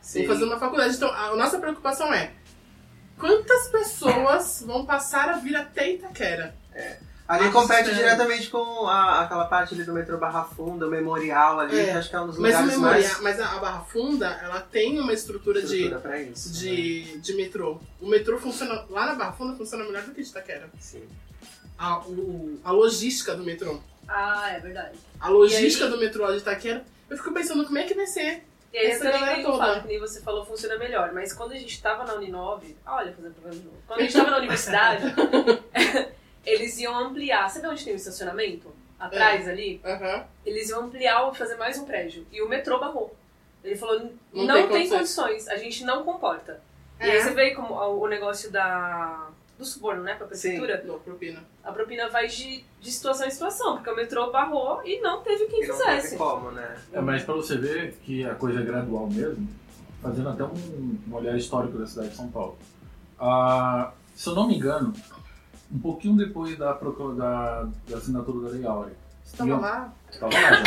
Sim. 0.00 0.20
Vão 0.24 0.34
fazer 0.34 0.44
uma 0.44 0.58
faculdade. 0.58 0.94
Então, 0.96 1.12
a 1.12 1.34
nossa 1.36 1.58
preocupação 1.58 2.12
é 2.14 2.32
quantas 3.18 3.68
pessoas 3.68 4.62
vão 4.64 4.86
passar 4.86 5.28
a 5.28 5.38
vir 5.38 5.56
até 5.56 5.92
Itaquera? 5.92 6.56
Ali 7.28 7.50
compete 7.50 7.90
sim. 7.90 7.94
diretamente 7.94 8.48
com 8.48 8.86
a- 8.88 9.20
aquela 9.22 9.44
parte 9.44 9.74
ali 9.74 9.84
do 9.84 9.92
metrô 9.92 10.16
Barra 10.16 10.44
Funda, 10.44 10.86
o 10.86 10.90
memorial 10.90 11.60
ali, 11.60 11.78
É. 11.78 11.84
que 11.84 11.90
acho 11.90 12.08
que 12.08 12.16
é 12.16 12.20
um 12.20 12.26
dos 12.28 12.38
Mas, 12.38 12.54
o 12.54 12.58
lugares 12.62 12.78
memorial, 12.80 13.02
mais 13.02 13.20
mas 13.20 13.40
a, 13.40 13.52
a 13.54 13.58
Barra 13.58 13.80
Funda, 13.82 14.26
ela 14.42 14.60
tem 14.60 14.98
uma 14.98 15.12
estrutura, 15.12 15.60
estrutura 15.60 15.98
pra 15.98 16.18
isso. 16.22 16.50
de, 16.54 17.02
de, 17.02 17.18
de 17.20 17.34
metrô. 17.34 17.78
O 18.00 18.08
metrô 18.08 18.38
funciona. 18.38 18.84
Lá 18.88 19.06
na 19.06 19.14
Barra 19.14 19.32
Funda 19.32 19.54
funciona 19.56 19.84
melhor 19.84 20.02
do 20.04 20.12
que 20.12 20.22
de 20.22 20.28
Itaquera. 20.30 20.60
né? 20.60 20.70
Sim. 20.80 21.02
A, 21.76 21.98
o- 22.00 22.58
a 22.64 22.72
logística 22.72 23.34
do 23.34 23.44
metrô. 23.44 23.78
Ah, 24.08 24.50
é 24.52 24.58
verdade. 24.60 24.98
A 25.20 25.28
logística 25.28 25.84
aí- 25.84 25.90
do 25.90 25.98
metrô 25.98 26.24
lá 26.24 26.30
de 26.32 26.38
Itaquera. 26.38 26.82
Eu 27.10 27.16
fico 27.18 27.32
pensando 27.34 27.64
como 27.64 27.76
é 27.76 27.82
que 27.84 27.92
vai 27.94 28.06
ser. 28.06 28.42
E 28.72 28.76
aí 28.78 28.86
Essa 28.88 29.04
eu 29.06 29.12
também 29.12 29.42
tenho 29.44 29.80
que 29.82 29.86
nem 29.88 29.98
você 30.00 30.20
falou, 30.22 30.44
funciona 30.46 30.76
melhor. 30.78 31.12
Mas 31.12 31.32
quando 31.32 31.52
a 31.52 31.56
gente 31.56 31.80
tava 31.82 32.04
na 32.04 32.14
Uninove, 32.14 32.76
ah, 32.86 32.96
olha, 32.96 33.12
fazendo 33.12 33.32
propaganda 33.34 33.60
de 33.60 33.66
novo. 33.66 33.76
Quando 33.86 34.00
a 34.00 34.02
gente 34.02 34.12
tava 34.14 34.30
na 34.30 34.36
universidade, 34.38 35.04
eles 36.44 36.78
iam 36.78 36.96
ampliar. 36.98 37.48
Sabe 37.50 37.66
onde 37.68 37.84
tem 37.84 37.92
o 37.92 37.96
estacionamento? 37.96 38.72
Atrás 38.98 39.46
É. 39.46 39.50
ali? 39.52 39.80
Aham. 39.84 40.24
Eles 40.44 40.68
iam 40.70 40.84
ampliar, 40.84 41.32
fazer 41.34 41.56
mais 41.56 41.78
um 41.78 41.84
prédio. 41.84 42.26
E 42.32 42.42
o 42.42 42.48
metrô 42.48 42.78
barrou. 42.80 43.14
Ele 43.62 43.76
falou, 43.76 44.10
Não 44.32 44.44
não, 44.46 44.54
tem 44.54 44.68
tem, 44.68 44.88
condições. 44.88 45.46
a 45.48 45.56
gente 45.56 45.84
não 45.84 46.04
comporta. 46.04 46.60
E 47.00 47.04
É. 47.04 47.12
aí 47.12 47.22
você 47.22 47.30
vê 47.32 47.50
como 47.54 47.74
o 47.74 48.08
negócio 48.08 48.50
da, 48.50 49.28
do 49.56 49.64
suborno, 49.64 50.02
né, 50.02 50.14
pra 50.14 50.26
prefeitura. 50.26 50.82
Não, 50.84 50.98
propina. 50.98 51.44
A 51.62 51.70
propina 51.70 52.08
vai 52.08 52.26
de, 52.26 52.64
de 52.80 52.90
situação 52.90 53.26
em 53.26 53.30
situação, 53.30 53.76
porque 53.76 53.90
o 53.90 53.94
metrô 53.96 54.30
barrou 54.32 54.80
e 54.84 55.00
não 55.00 55.22
teve 55.22 55.46
quem 55.46 55.62
E 55.62 55.66
não 55.68 55.76
fizesse. 55.76 56.02
teve 56.10 56.16
como, 56.16 56.50
né? 56.50 56.76
É, 56.92 57.00
mas 57.00 57.22
pra 57.22 57.34
você 57.34 57.56
ver 57.56 57.92
que 58.04 58.24
a 58.24 58.34
coisa 58.34 58.60
é 58.60 58.64
gradual 58.64 59.06
mesmo, 59.08 59.46
fazendo 60.02 60.28
até 60.28 60.42
um, 60.44 60.98
um 61.08 61.14
olhar 61.14 61.36
histórico 61.36 61.78
da 61.78 61.86
cidade 61.86 62.10
de 62.10 62.16
São 62.16 62.28
Paulo. 62.30 62.58
Ah, 63.20 63.92
se 64.14 64.28
eu 64.28 64.34
não 64.34 64.48
me 64.48 64.56
engano, 64.56 64.92
um 65.72 65.78
pouquinho 65.78 66.16
depois 66.16 66.56
da, 66.56 66.72
da, 66.72 67.68
da 67.88 67.96
assinatura 67.96 68.48
da 68.48 68.56
Lei 68.56 68.66
Áurea. 68.66 68.94
Você 69.24 69.36
tava 69.36 69.48
Meu- 69.50 69.60
lá? 69.60 69.92
Tava 70.18 70.32
lá 70.34 70.40
já. 70.40 70.64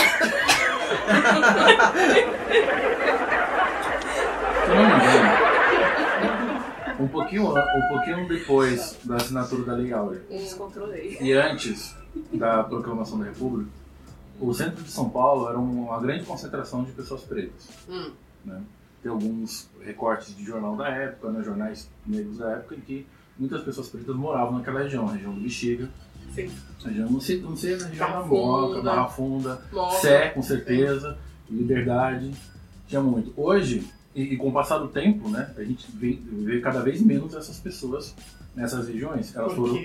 Se 4.61 4.69
não 4.69 4.83
me 4.87 4.93
engano, 4.95 5.29
um 6.99 7.07
pouquinho, 7.07 7.49
um 7.49 7.87
pouquinho 7.89 8.27
depois 8.27 8.97
da 9.03 9.15
assinatura 9.15 9.63
da 9.63 9.73
Lei 9.73 9.91
Áurea 9.91 10.21
Descontrolei. 10.29 11.17
e 11.19 11.33
antes 11.33 11.95
da 12.33 12.63
proclamação 12.63 13.17
da 13.19 13.25
República, 13.25 13.69
o 14.39 14.53
centro 14.53 14.83
de 14.83 14.91
São 14.91 15.09
Paulo 15.09 15.49
era 15.49 15.57
uma 15.57 15.99
grande 15.99 16.25
concentração 16.25 16.83
de 16.83 16.91
pessoas 16.91 17.21
pretas. 17.21 17.69
Hum. 17.89 18.11
né? 18.45 18.61
Tem 19.01 19.11
alguns 19.11 19.67
recortes 19.83 20.35
de 20.35 20.43
jornal 20.43 20.75
da 20.75 20.87
época, 20.89 21.31
né, 21.31 21.43
jornais 21.43 21.89
negros 22.05 22.37
da 22.37 22.51
época, 22.51 22.75
em 22.75 22.81
que 22.81 23.07
muitas 23.37 23.61
pessoas 23.63 23.87
pretas 23.89 24.15
moravam 24.15 24.57
naquela 24.57 24.81
região, 24.83 25.07
a 25.07 25.13
região 25.13 25.33
do 25.33 25.41
Bexiga, 25.41 25.89
Sim. 26.35 26.49
região, 26.85 27.09
não 27.09 27.19
sei, 27.19 27.41
não 27.41 27.55
sei 27.57 27.73
a 27.75 27.77
região 27.87 28.07
Barra 28.07 28.21
da 28.21 28.27
Moca. 28.27 28.81
Barra 28.81 29.07
Funda, 29.07 29.61
Moca. 29.71 29.95
Sé, 29.97 30.29
com 30.29 30.41
certeza, 30.41 31.17
Liberdade, 31.49 32.31
tinha 32.87 33.01
muito. 33.01 33.33
Hoje, 33.35 33.85
e, 34.15 34.21
e 34.33 34.37
com 34.37 34.49
o 34.49 34.51
passar 34.53 34.77
do 34.77 34.87
tempo, 34.87 35.27
né, 35.29 35.53
a 35.57 35.63
gente 35.63 35.85
vê, 35.93 36.17
vê 36.25 36.59
cada 36.61 36.79
vez 36.81 37.01
menos 37.01 37.33
essas 37.35 37.59
pessoas 37.59 38.15
nessas 38.55 38.87
regiões. 38.87 39.35
Elas 39.35 39.53
foram 39.53 39.83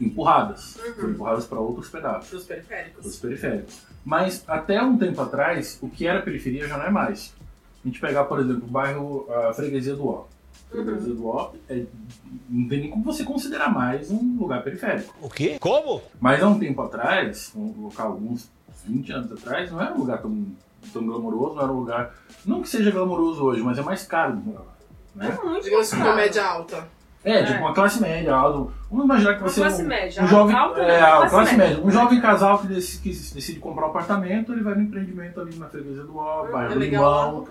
empurradas, 0.00 0.76
Uhum. 0.76 0.94
foram 0.94 1.10
empurradas 1.10 1.46
para 1.46 1.58
outros 1.58 1.88
pedaços, 1.88 2.28
Pros 2.28 2.44
periféricos. 2.44 3.06
os 3.06 3.16
periféricos. 3.16 3.78
Mas 4.04 4.44
até 4.46 4.80
um 4.82 4.96
tempo 4.98 5.20
atrás, 5.20 5.78
o 5.80 5.88
que 5.88 6.06
era 6.06 6.20
periferia 6.22 6.68
já 6.68 6.76
não 6.76 6.84
é 6.84 6.90
mais. 6.90 7.34
A 7.84 7.88
gente 7.88 8.00
pegar, 8.00 8.24
por 8.24 8.38
exemplo, 8.40 8.64
o 8.64 8.70
bairro 8.70 9.26
a 9.32 9.52
Freguesia 9.54 9.94
do 9.96 10.06
Ó. 10.06 10.26
Freguesia 10.70 11.14
do 11.14 11.26
Ó, 11.28 11.52
é, 11.68 11.82
não 12.48 12.68
tem 12.68 12.80
nem 12.80 12.90
como 12.90 13.04
você 13.04 13.24
considerar 13.24 13.72
mais 13.72 14.10
um 14.10 14.36
lugar 14.38 14.62
periférico. 14.62 15.14
O 15.22 15.28
quê? 15.30 15.56
Como? 15.60 16.02
Mas 16.20 16.42
há 16.42 16.48
um 16.48 16.58
tempo 16.58 16.82
atrás, 16.82 17.52
um 17.56 17.82
local, 17.82 18.08
alguns 18.12 18.48
20 18.84 19.12
anos 19.12 19.32
atrás, 19.32 19.70
não 19.70 19.80
era 19.80 19.94
um 19.94 19.98
lugar 19.98 20.18
tão, 20.20 20.46
tão 20.92 21.06
glamouroso, 21.06 21.54
não 21.54 21.62
era 21.62 21.72
um 21.72 21.78
lugar. 21.80 22.14
Não 22.44 22.62
que 22.62 22.68
seja 22.68 22.90
glamouroso 22.90 23.42
hoje, 23.44 23.62
mas 23.62 23.78
é 23.78 23.82
mais 23.82 24.04
caro 24.06 24.34
morar 24.36 24.60
lá. 24.60 24.66
Né? 25.14 25.38
É 25.40 25.44
muito 25.44 25.64
Digamos 25.64 25.90
caro. 25.90 26.02
uma 26.04 26.14
média 26.16 26.44
alta. 26.44 26.96
É, 27.24 27.42
tipo 27.42 27.58
uma 27.58 27.74
classe 27.74 28.00
média, 28.00 28.32
algo. 28.32 28.72
Vamos 28.88 29.04
imaginar 29.06 29.34
que 29.34 29.40
Uma 29.40 29.48
você. 29.48 29.60
classe 29.60 29.82
um, 29.82 29.86
média. 29.86 30.22
um 30.22 30.26
jovem. 30.28 30.54
Alta, 30.54 30.80
é, 30.80 31.00
a 31.00 31.06
classe 31.16 31.30
classe, 31.30 31.56
média. 31.56 31.74
média. 31.74 31.84
Um 31.84 31.90
jovem 31.90 32.20
casal 32.20 32.58
que 32.60 32.66
decide, 32.68 33.02
que 33.02 33.34
decide 33.34 33.58
comprar 33.58 33.86
um 33.86 33.90
apartamento, 33.90 34.52
ele 34.52 34.62
vai 34.62 34.74
no 34.76 34.82
empreendimento 34.82 35.40
ali 35.40 35.56
na 35.56 35.66
freguesia 35.68 36.04
do 36.04 36.16
Ó, 36.16 36.46
É 36.46 36.52
bairro 36.52 36.78
legal 36.78 37.02
lá. 37.02 37.26
Limão. 37.26 37.48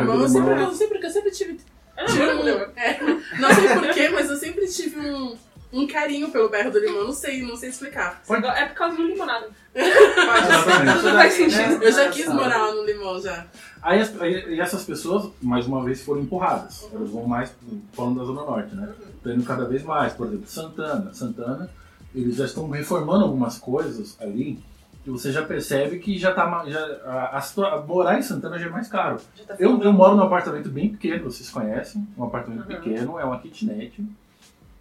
Limão, 0.00 0.20
eu 0.20 0.28
sempre, 0.28 0.50
Limão. 0.54 0.68
eu 0.68 0.74
sempre, 0.74 0.98
eu 1.06 1.10
sempre 1.10 1.30
tive. 1.30 1.60
Tive 2.06 2.26
não, 2.26 2.40
um- 2.40 2.44
não. 2.44 2.60
é, 2.76 3.00
não 3.38 3.54
sei 3.54 3.68
porquê, 3.68 4.08
mas 4.08 4.28
eu 4.30 4.36
sempre 4.36 4.66
tive 4.66 4.98
um, 5.10 5.36
um 5.72 5.86
carinho 5.86 6.28
pelo 6.30 6.48
bairro 6.48 6.70
do 6.70 6.78
Limão. 6.78 7.04
Não 7.04 7.12
sei, 7.12 7.42
não 7.42 7.56
sei 7.56 7.68
explicar. 7.70 8.22
É 8.28 8.64
por 8.66 8.74
causa 8.74 8.96
do 8.96 9.06
limonado. 9.06 9.46
Exatamente. 9.74 10.98
Tudo 11.00 11.12
faz 11.14 11.32
sentido. 11.34 11.82
Eu 11.82 11.92
já 11.92 12.08
quis 12.10 12.26
morar 12.28 12.58
lá 12.68 12.74
no 12.74 12.84
Limão 12.84 13.20
já. 13.20 13.46
Aí, 13.82 14.00
as- 14.00 14.20
aí- 14.20 14.54
e 14.54 14.60
essas 14.60 14.84
pessoas, 14.84 15.30
mais 15.42 15.66
uma 15.66 15.82
vez, 15.84 16.02
foram 16.02 16.22
empurradas. 16.22 16.86
Elas 16.92 17.10
vão 17.10 17.24
mais 17.26 17.52
falando 17.92 18.18
da 18.18 18.24
Zona 18.24 18.42
Norte, 18.42 18.74
né? 18.74 18.88
Estão 19.16 19.32
indo 19.34 19.44
cada 19.44 19.64
vez 19.66 19.82
mais. 19.82 20.12
Por 20.12 20.26
exemplo, 20.26 20.46
Santana. 20.48 21.12
Santana, 21.12 21.70
eles 22.14 22.36
já 22.36 22.44
estão 22.44 22.68
reformando 22.70 23.24
algumas 23.24 23.58
coisas 23.58 24.16
ali 24.20 24.58
que 25.04 25.10
você 25.10 25.30
já 25.30 25.44
percebe 25.44 25.98
que 25.98 26.16
já 26.18 26.32
tá. 26.32 26.64
Já, 26.66 26.80
a, 27.04 27.38
a 27.38 27.82
morar 27.82 28.18
em 28.18 28.22
Santana 28.22 28.58
já 28.58 28.66
é 28.66 28.70
mais 28.70 28.88
caro. 28.88 29.18
Tá 29.46 29.54
Eu, 29.58 29.80
eu 29.82 29.92
moro 29.92 30.16
num 30.16 30.22
apartamento 30.22 30.70
bem 30.70 30.88
pequeno, 30.88 31.24
vocês 31.30 31.50
conhecem. 31.50 32.08
Um 32.16 32.24
apartamento 32.24 32.60
Uhum. 32.62 32.66
pequeno, 32.66 33.18
é 33.18 33.24
uma 33.24 33.38
kitnet. 33.38 34.02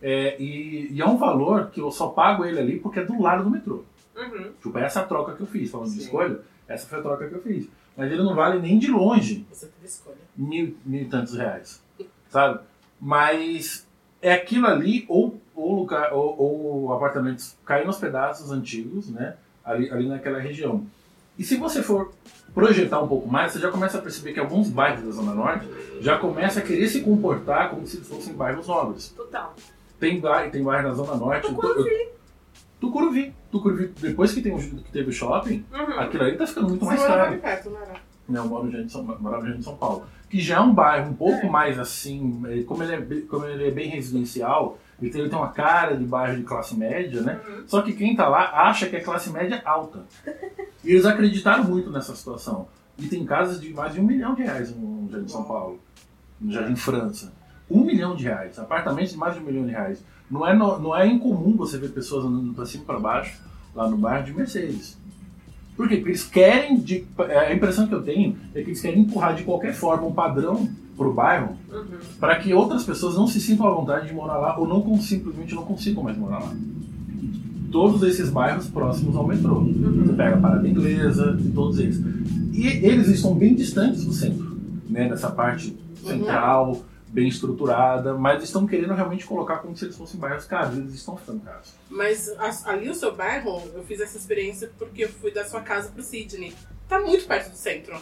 É, 0.02 0.42
e, 0.42 0.92
e 0.94 1.02
é 1.02 1.06
um 1.06 1.18
valor 1.18 1.70
que 1.72 1.80
eu 1.82 1.92
só 1.92 2.08
pago 2.10 2.46
ele 2.46 2.60
ali 2.60 2.80
porque 2.80 3.00
é 3.02 3.06
do 3.06 3.22
lado 3.22 3.44
do 3.44 3.50
metrô. 3.50 3.84
Uhum. 4.16 4.52
Tipo, 4.62 4.78
é 4.78 4.84
essa 4.84 5.04
troca 5.04 5.34
que 5.34 5.42
eu 5.42 5.48
fiz. 5.48 5.70
Falando 5.70 5.88
de 5.90 5.96
Sim. 5.96 6.02
escolha, 6.06 6.40
essa 6.68 6.88
foi 6.88 7.00
a 7.00 7.02
troca 7.02 7.28
que 7.28 7.36
eu 7.36 7.42
fiz. 7.42 7.68
Mas 7.96 8.12
ele 8.12 8.24
não 8.24 8.34
vale 8.34 8.60
nem 8.60 8.80
de 8.80 8.90
longe 8.90 9.46
Você 9.52 9.68
teve 9.68 9.86
escolha. 9.86 10.18
mil, 10.36 10.76
mil 10.86 11.02
e 11.04 11.06
tantos 11.06 11.36
reais, 11.36 11.84
sabe? 12.30 12.60
Mas 13.00 13.86
é 14.22 14.34
aquilo 14.34 14.68
ali, 14.68 15.06
ou, 15.08 15.40
ou, 15.54 15.76
lugar, 15.76 16.14
ou, 16.14 16.40
ou 16.88 16.94
apartamentos 16.94 17.56
caindo 17.66 17.88
aos 17.88 17.98
pedaços 17.98 18.52
antigos, 18.52 19.10
né? 19.10 19.36
Ali, 19.64 19.90
ali 19.90 20.08
naquela 20.08 20.40
região. 20.40 20.86
E 21.38 21.44
se 21.44 21.56
você 21.58 21.82
for 21.82 22.12
projetar 22.54 23.02
um 23.02 23.08
pouco 23.08 23.28
mais, 23.28 23.52
você 23.54 23.60
já 23.60 23.72
começa 23.72 23.98
a 23.98 24.02
perceber 24.02 24.34
que 24.34 24.40
alguns 24.40 24.70
bairros 24.70 25.04
da 25.06 25.12
Zona 25.12 25.34
Norte 25.34 25.68
já 26.02 26.18
começam 26.18 26.62
a 26.62 26.66
querer 26.66 26.88
se 26.88 27.02
comportar 27.02 27.70
como 27.70 27.88
se 27.88 27.98
fossem 28.02 28.34
bairros 28.34 28.68
nobres. 28.68 29.10
Total. 29.10 29.56
Tem 30.00 30.20
bairro, 30.20 30.52
tem 30.52 30.64
bairro 30.64 30.88
na 30.90 30.94
Zona 30.94 31.16
Norte. 31.16 31.48
Tucuruvi. 31.48 32.08
Tucuruvi. 32.80 33.34
Tucuruvi, 33.52 33.88
depois 34.00 34.32
que, 34.34 34.42
tem, 34.42 34.58
que 34.58 34.92
teve 34.92 35.10
o 35.10 35.14
shopping, 35.14 35.64
Uhum. 35.72 36.00
aquilo 36.00 36.24
ali 36.24 36.36
tá 36.36 36.46
ficando 36.46 36.70
muito 36.70 36.82
Você 36.86 36.96
mais 36.96 37.04
caro 37.04 37.38
perto, 37.38 37.70
não 37.70 37.78
era? 37.82 37.94
né, 38.28 38.40
eu 38.40 38.46
moro 38.46 38.72
já 38.72 38.80
em 38.80 38.90
São, 38.90 39.04
morava 39.04 39.48
já 39.48 39.56
em 39.56 39.62
São 39.62 39.76
Paulo, 39.78 40.06
que 40.30 40.40
já 40.40 40.58
é 40.58 40.60
um 40.60 40.74
bairro 40.74 41.12
um 41.12 41.14
pouco 41.14 41.48
mais 41.48 41.78
assim, 41.80 42.42
eh, 42.48 42.64
como 42.64 42.82
ele 42.84 42.94
é, 42.96 43.22
como 43.30 43.46
ele 43.46 43.68
é 43.68 43.72
bem 43.72 43.90
residencial, 43.90 44.78
ele 45.04 45.12
tem, 45.12 45.22
ele 45.22 45.30
tem 45.30 45.38
uma 45.38 45.50
cara 45.52 45.96
de 45.96 46.04
bairro 46.06 46.38
de 46.38 46.44
classe 46.44 46.76
média, 46.76 47.22
né? 47.22 47.40
Só 47.68 47.82
que 47.82 47.94
quem 47.94 48.16
tá 48.16 48.28
lá 48.28 48.68
acha 48.68 48.88
que 48.88 48.96
é 48.96 49.00
classe 49.00 49.30
média 49.30 49.62
alta. 49.66 50.04
E 50.86 50.92
eles 50.92 51.06
acreditaram 51.06 51.64
muito 51.64 51.90
nessa 51.90 52.14
situação. 52.14 52.68
E 53.00 53.08
tem 53.08 53.24
casas 53.26 53.62
de 53.62 53.74
mais 53.74 53.94
de 53.94 54.02
um 54.02 54.04
milhão 54.04 54.36
de 54.36 54.44
reais 54.44 54.76
no 54.76 55.10
Jardim 55.10 55.30
São 55.30 55.46
Paulo, 55.46 55.80
no 56.42 56.52
Jardim 56.52 56.76
França. 56.76 57.32
Um 57.72 57.86
milhão 57.86 58.14
de 58.18 58.26
reais, 58.26 58.60
apartamentos 58.60 59.14
de 59.14 59.18
mais 59.18 59.34
de 59.34 59.40
um 59.40 59.44
milhão 59.46 59.66
de 59.66 59.72
reais. 59.72 60.04
Não 60.30 60.46
é, 60.46 60.54
no- 60.54 60.80
não 60.80 60.94
é 60.94 61.08
incomum 61.08 61.56
você 61.56 61.78
ver 61.78 61.90
pessoas 61.92 62.26
andando 62.26 62.54
pra 62.54 62.66
cima 62.66 62.84
e 62.84 62.86
pra 62.86 63.00
baixo 63.00 63.40
lá 63.74 63.88
no 63.88 63.96
bairro 63.98 64.26
de 64.26 64.34
Mercedes. 64.34 64.98
Por 65.76 65.88
quê? 65.88 65.96
Porque 65.98 66.10
eles 66.12 66.24
querem, 66.24 66.78
de, 66.80 67.04
a 67.18 67.54
impressão 67.54 67.88
que 67.88 67.94
eu 67.96 68.02
tenho 68.04 68.36
é 68.54 68.62
que 68.62 68.70
eles 68.70 68.82
querem 68.82 69.02
empurrar 69.02 69.36
de 69.36 69.44
qualquer 69.44 69.74
forma 69.74 70.06
um 70.08 70.14
padrão 70.14 70.70
pro 70.96 71.12
bairro 71.12 71.58
Uhum. 71.72 71.84
para 72.20 72.36
que 72.36 72.54
outras 72.54 72.84
pessoas 72.84 73.16
não 73.16 73.26
se 73.26 73.42
sintam 73.42 73.66
à 73.66 73.72
vontade 73.72 74.08
de 74.08 74.14
morar 74.14 74.38
lá 74.38 74.60
ou 74.60 74.68
não 74.68 75.02
simplesmente 75.02 75.56
não 75.56 75.64
consigam 75.64 76.04
mais 76.04 76.16
morar 76.16 76.40
lá. 76.40 76.54
Todos 77.72 78.04
esses 78.04 78.30
bairros 78.30 78.68
próximos 78.68 79.16
ao 79.16 79.26
metrô. 79.26 79.62
Você 79.62 80.14
pega 80.14 80.36
a 80.36 80.40
Parada 80.40 80.68
Inglesa 80.68 81.36
e 81.44 81.50
todos 81.50 81.80
eles. 81.80 82.00
E 82.52 82.68
eles 82.68 83.08
estão 83.08 83.34
bem 83.34 83.56
distantes 83.56 84.06
do 84.06 84.14
centro, 84.14 84.56
né? 84.88 85.10
Dessa 85.10 85.32
parte 85.32 85.76
central, 86.06 86.84
bem 87.14 87.28
estruturada, 87.28 88.16
mas 88.16 88.42
estão 88.44 88.66
querendo 88.66 88.94
realmente 88.96 89.24
colocar 89.26 89.58
como 89.58 89.78
se 89.78 89.86
eles 89.86 89.96
fossem 89.96 90.20
bairros 90.20 90.46
caros. 90.46 90.76
Eles 90.78 90.96
estão 90.96 91.16
ficando 91.16 91.42
caros. 91.42 91.72
Mas 91.90 92.28
a- 92.40 92.72
ali 92.72 92.90
o 92.90 92.96
seu 92.96 93.16
bairro, 93.16 93.62
eu 93.76 93.84
fiz 93.84 94.02
essa 94.02 94.18
experiência 94.18 94.72
porque 94.80 95.04
eu 95.04 95.10
fui 95.10 95.32
da 95.32 95.46
sua 95.46 95.62
casa 95.62 95.90
pro 95.90 96.02
Sydney. 96.02 96.56
Tá 96.90 97.00
muito 97.00 97.26
perto 97.28 97.52
do 97.52 97.56
centro. 97.56 97.96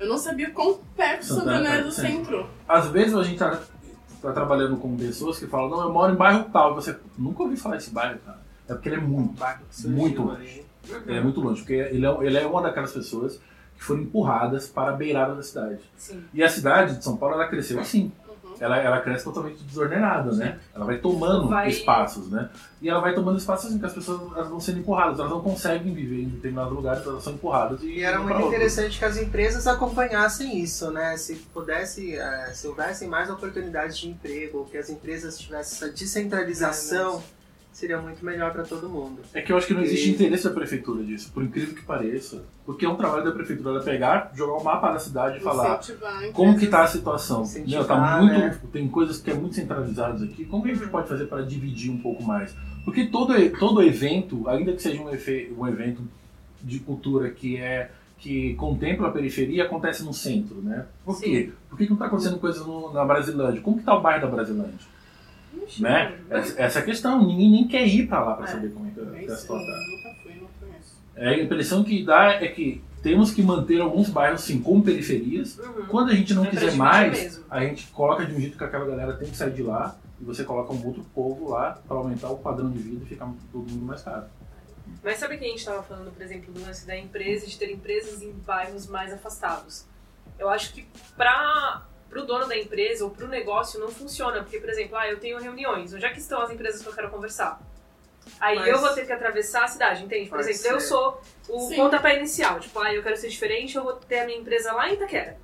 Eu 0.00 0.08
não 0.08 0.16
sabia 0.16 0.50
quão 0.50 0.80
perto 0.96 1.24
Santana 1.26 1.58
Santana 1.58 1.74
é 1.74 1.82
do 1.82 1.92
centro. 1.92 2.48
Às 2.66 2.88
vezes 2.88 3.14
a 3.14 3.22
gente 3.22 3.38
tá, 3.38 3.60
tá 4.22 4.32
trabalhando 4.32 4.76
com 4.78 4.96
pessoas 4.96 5.38
que 5.38 5.46
falam, 5.46 5.68
não, 5.68 5.82
eu 5.82 5.92
moro 5.92 6.12
em 6.14 6.16
bairro 6.16 6.46
tal. 6.50 6.72
E 6.72 6.74
você 6.76 6.96
nunca 7.18 7.42
ouviu 7.42 7.58
falar 7.58 7.76
desse 7.76 7.90
bairro, 7.90 8.18
cara. 8.24 8.40
É 8.66 8.72
porque 8.72 8.88
ele 8.88 8.96
é 8.96 9.00
muito, 9.00 9.34
muito 9.84 10.22
longe. 10.22 10.64
É 11.06 11.20
muito 11.20 11.40
longe, 11.40 11.60
porque 11.60 11.74
ele 11.74 12.06
é, 12.06 12.16
ele 12.22 12.38
é 12.38 12.46
uma 12.46 12.62
daquelas 12.62 12.92
pessoas 12.92 13.38
que 13.76 13.84
foram 13.84 14.02
empurradas 14.02 14.66
para 14.68 14.90
a 14.90 14.94
beirada 14.96 15.34
da 15.34 15.42
cidade. 15.42 15.80
Sim. 15.96 16.24
E 16.34 16.42
a 16.42 16.48
cidade 16.48 16.96
de 16.96 17.04
São 17.04 17.16
Paulo, 17.16 17.34
ela 17.36 17.46
cresceu 17.48 17.78
assim. 17.78 18.10
Ela, 18.60 18.76
ela 18.78 19.00
cresce 19.00 19.24
totalmente 19.24 19.62
desordenada, 19.64 20.32
né? 20.32 20.58
Ela 20.74 20.84
vai 20.84 20.98
tomando 20.98 21.48
Vai- 21.48 21.68
espaços, 21.68 22.30
né? 22.30 22.48
E 22.80 22.88
ela 22.88 23.00
vai 23.00 23.14
tomando 23.14 23.38
espaços 23.38 23.66
assim, 23.70 23.78
que 23.78 23.86
as 23.86 23.92
pessoas 23.92 24.20
elas 24.36 24.48
vão 24.48 24.60
sendo 24.60 24.78
empurradas. 24.80 25.18
Elas 25.18 25.30
não 25.30 25.40
conseguem 25.40 25.92
viver 25.94 26.22
em 26.22 26.28
determinados 26.28 26.72
lugares, 26.72 27.06
elas 27.06 27.22
são 27.22 27.32
empurradas. 27.34 27.82
E, 27.82 27.98
E 27.98 28.02
era 28.02 28.18
muito 28.18 28.40
interessante 28.40 28.98
que 28.98 29.04
as 29.04 29.16
empresas 29.16 29.66
acompanhassem 29.66 30.58
isso, 30.58 30.90
né? 30.90 31.16
Se 31.16 31.34
pudesse, 31.54 32.16
eh, 32.16 32.50
se 32.54 32.66
houvessem 32.66 33.08
mais 33.08 33.30
oportunidades 33.30 33.96
de 33.98 34.08
emprego, 34.08 34.66
que 34.70 34.76
as 34.78 34.90
empresas 34.90 35.38
tivessem 35.38 35.76
essa 35.88 35.94
descentralização, 35.96 37.22
seria 37.72 37.98
muito 38.00 38.24
melhor 38.24 38.52
para 38.52 38.62
todo 38.64 38.88
mundo. 38.88 39.20
É 39.32 39.40
que 39.40 39.50
eu 39.52 39.56
acho 39.56 39.66
que 39.66 39.74
não 39.74 39.82
existe 39.82 40.10
E- 40.10 40.12
interesse 40.12 40.44
da 40.44 40.50
prefeitura 40.50 41.02
disso, 41.02 41.30
por 41.32 41.42
incrível 41.42 41.74
que 41.74 41.82
pareça. 41.82 42.44
Porque 42.66 42.84
é 42.84 42.88
um 42.88 42.96
trabalho 42.96 43.24
da 43.24 43.32
prefeitura 43.32 43.70
ela 43.70 43.82
pegar, 43.82 44.30
jogar 44.34 44.56
um 44.56 44.62
mapa 44.62 44.92
da 44.92 44.98
cidade 44.98 45.38
e 45.38 45.40
falar 45.40 45.80
como 46.32 46.56
que 46.58 46.66
tá 46.66 46.84
a 46.84 46.86
situação. 46.86 47.44
Meu, 47.66 47.84
tá 47.84 48.18
muito, 48.20 48.32
né? 48.38 48.58
Tem 48.72 48.86
coisas 48.88 49.18
que 49.20 49.30
é 49.30 49.34
muito 49.34 49.54
centralizadas 49.54 50.22
aqui. 50.22 50.44
Como 50.44 50.62
que 50.62 50.70
a 50.70 50.74
gente 50.74 50.88
pode 50.88 51.08
fazer 51.08 51.26
para 51.26 51.42
dividir 51.42 51.90
um 51.90 51.98
pouco 51.98 52.22
mais? 52.22 52.54
Porque 52.84 53.06
todo, 53.06 53.32
todo 53.58 53.82
evento, 53.82 54.48
ainda 54.48 54.72
que 54.72 54.82
seja 54.82 55.00
um, 55.02 55.10
efe- 55.10 55.52
um 55.56 55.66
evento 55.66 56.02
de 56.62 56.78
cultura 56.80 57.30
que 57.30 57.56
é 57.56 57.90
que 58.18 58.54
contempla 58.54 59.08
a 59.08 59.10
periferia, 59.10 59.64
acontece 59.64 60.04
no 60.04 60.12
centro, 60.12 60.56
né? 60.62 60.86
Por 61.04 61.16
Sim. 61.16 61.24
quê? 61.24 61.50
Por 61.68 61.76
que, 61.76 61.84
que 61.84 61.90
não 61.90 61.96
está 61.96 62.06
acontecendo 62.06 62.38
coisas 62.38 62.64
na 62.94 63.04
Brasilândia? 63.04 63.60
Como 63.60 63.78
que 63.78 63.82
tá 63.82 63.96
o 63.96 64.00
bairro 64.00 64.22
da 64.22 64.28
Brasilândia? 64.28 64.78
Né? 65.78 66.18
Essa, 66.30 66.62
essa 66.62 66.78
é 66.78 66.82
a 66.82 66.84
questão. 66.84 67.26
Ninguém 67.26 67.50
nem 67.50 67.68
quer 67.68 67.86
ir 67.86 68.06
para 68.06 68.24
lá 68.24 68.34
para 68.34 68.44
É. 68.46 68.48
saber 68.48 68.70
como 68.72 68.86
é 68.86 68.90
que, 68.90 69.00
Nem 69.00 69.26
que 69.26 69.32
a 69.32 69.36
situação. 69.36 69.66
Nunca 69.66 70.14
fui, 70.22 70.34
não 70.34 70.48
conheço. 70.60 71.02
É, 71.16 71.28
a 71.28 71.42
impressão 71.42 71.82
que 71.84 72.04
dá 72.04 72.32
é 72.34 72.48
que 72.48 72.82
temos 73.02 73.32
que 73.32 73.42
manter 73.42 73.80
alguns 73.80 74.08
bairros 74.08 74.42
sim 74.42 74.60
como 74.62 74.82
periferias. 74.82 75.58
Uhum. 75.58 75.86
Quando 75.86 76.10
a 76.10 76.14
gente 76.14 76.32
não 76.34 76.44
É 76.44 76.50
quiser 76.50 76.72
mais, 76.76 77.12
mesmo. 77.12 77.44
a 77.50 77.60
gente 77.60 77.86
coloca 77.88 78.24
de 78.24 78.34
um 78.34 78.40
jeito 78.40 78.56
que 78.56 78.64
aquela 78.64 78.84
galera 78.86 79.14
tem 79.14 79.28
que 79.28 79.36
sair 79.36 79.52
de 79.52 79.62
lá 79.62 79.96
e 80.20 80.24
você 80.24 80.44
coloca 80.44 80.72
um 80.72 80.86
outro 80.86 81.02
povo 81.14 81.50
lá 81.50 81.80
para 81.86 81.96
aumentar 81.96 82.30
o 82.30 82.38
padrão 82.38 82.70
de 82.70 82.78
vida 82.78 83.04
e 83.04 83.08
ficar 83.08 83.28
todo 83.50 83.68
mundo 83.68 83.84
mais 83.86 84.02
caro. 84.02 84.26
Mas 85.02 85.18
sabe 85.18 85.36
que 85.38 85.44
a 85.44 85.48
gente 85.48 85.58
estava 85.58 85.82
falando, 85.82 86.12
por 86.12 86.22
exemplo, 86.22 86.52
do 86.52 86.60
lance 86.60 86.86
da 86.86 86.96
empresa, 86.96 87.46
de 87.46 87.58
ter 87.58 87.72
empresas 87.72 88.22
em 88.22 88.30
bairros 88.46 88.86
mais 88.86 89.12
afastados? 89.12 89.84
Eu 90.38 90.48
acho 90.48 90.72
que 90.72 90.86
para 91.16 91.82
o 92.20 92.24
dono 92.26 92.46
da 92.46 92.56
empresa 92.56 93.04
ou 93.04 93.10
para 93.10 93.24
o 93.24 93.28
negócio 93.28 93.80
não 93.80 93.88
funciona, 93.88 94.42
porque, 94.42 94.58
por 94.60 94.68
exemplo, 94.68 94.96
ah, 94.96 95.08
eu 95.08 95.18
tenho 95.18 95.38
reuniões, 95.38 95.92
onde 95.94 96.04
é 96.04 96.10
que 96.10 96.18
estão 96.18 96.40
as 96.42 96.50
empresas 96.50 96.82
que 96.82 96.88
eu 96.88 96.92
quero 96.92 97.10
conversar? 97.10 97.60
Aí 98.40 98.56
Mas- 98.56 98.68
eu 98.68 98.78
vou 98.78 98.90
ter 98.92 99.04
que 99.06 99.12
atravessar 99.12 99.64
a 99.64 99.68
cidade, 99.68 100.04
entende? 100.04 100.28
Por 100.28 100.38
Pode 100.38 100.50
exemplo, 100.50 100.76
eu 100.76 100.80
ser. 100.80 100.86
sou 100.88 101.20
o 101.48 101.60
Sim. 101.68 101.76
pontapé 101.76 102.16
inicial, 102.18 102.60
tipo, 102.60 102.78
ah, 102.78 102.92
eu 102.94 103.02
quero 103.02 103.16
ser 103.16 103.28
diferente, 103.28 103.76
eu 103.76 103.82
vou 103.82 103.94
ter 103.94 104.20
a 104.20 104.26
minha 104.26 104.38
empresa 104.38 104.72
lá 104.72 104.88
em 104.88 104.94
Itaquera. 104.94 105.36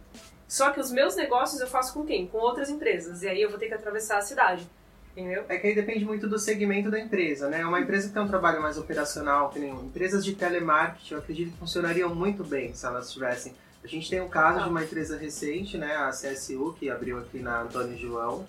Só 0.46 0.70
que 0.70 0.80
os 0.80 0.90
meus 0.90 1.14
negócios 1.16 1.60
eu 1.60 1.66
faço 1.66 1.92
com 1.92 2.04
quem? 2.06 2.26
Com 2.26 2.38
outras 2.38 2.70
empresas, 2.70 3.22
e 3.22 3.28
aí 3.28 3.42
eu 3.42 3.50
vou 3.50 3.58
ter 3.58 3.66
que 3.68 3.74
atravessar 3.74 4.18
a 4.18 4.22
cidade. 4.22 4.66
Entendeu? 5.16 5.44
É 5.48 5.58
que 5.58 5.66
aí 5.66 5.74
depende 5.74 6.04
muito 6.04 6.28
do 6.28 6.38
segmento 6.38 6.90
da 6.90 6.98
empresa, 7.00 7.48
né? 7.48 7.66
Uma 7.66 7.80
empresa 7.80 8.06
que 8.08 8.14
tem 8.14 8.22
um 8.22 8.28
trabalho 8.28 8.62
mais 8.62 8.78
operacional, 8.78 9.50
que 9.50 9.58
nem 9.58 9.70
empresas 9.74 10.24
de 10.24 10.34
telemarketing, 10.34 11.14
eu 11.14 11.18
acredito 11.20 11.52
que 11.52 11.58
funcionariam 11.58 12.14
muito 12.14 12.44
bem 12.44 12.72
se 12.72 12.86
elas 12.86 13.12
tivessem. 13.12 13.52
A 13.82 13.86
gente 13.86 14.10
tem 14.10 14.20
um 14.20 14.28
caso 14.28 14.62
de 14.64 14.68
uma 14.68 14.82
empresa 14.82 15.16
recente, 15.16 15.78
né? 15.78 15.96
A 15.96 16.10
CSU, 16.10 16.76
que 16.78 16.90
abriu 16.90 17.18
aqui 17.18 17.38
na 17.38 17.62
Antônio 17.62 17.96
João. 17.96 18.46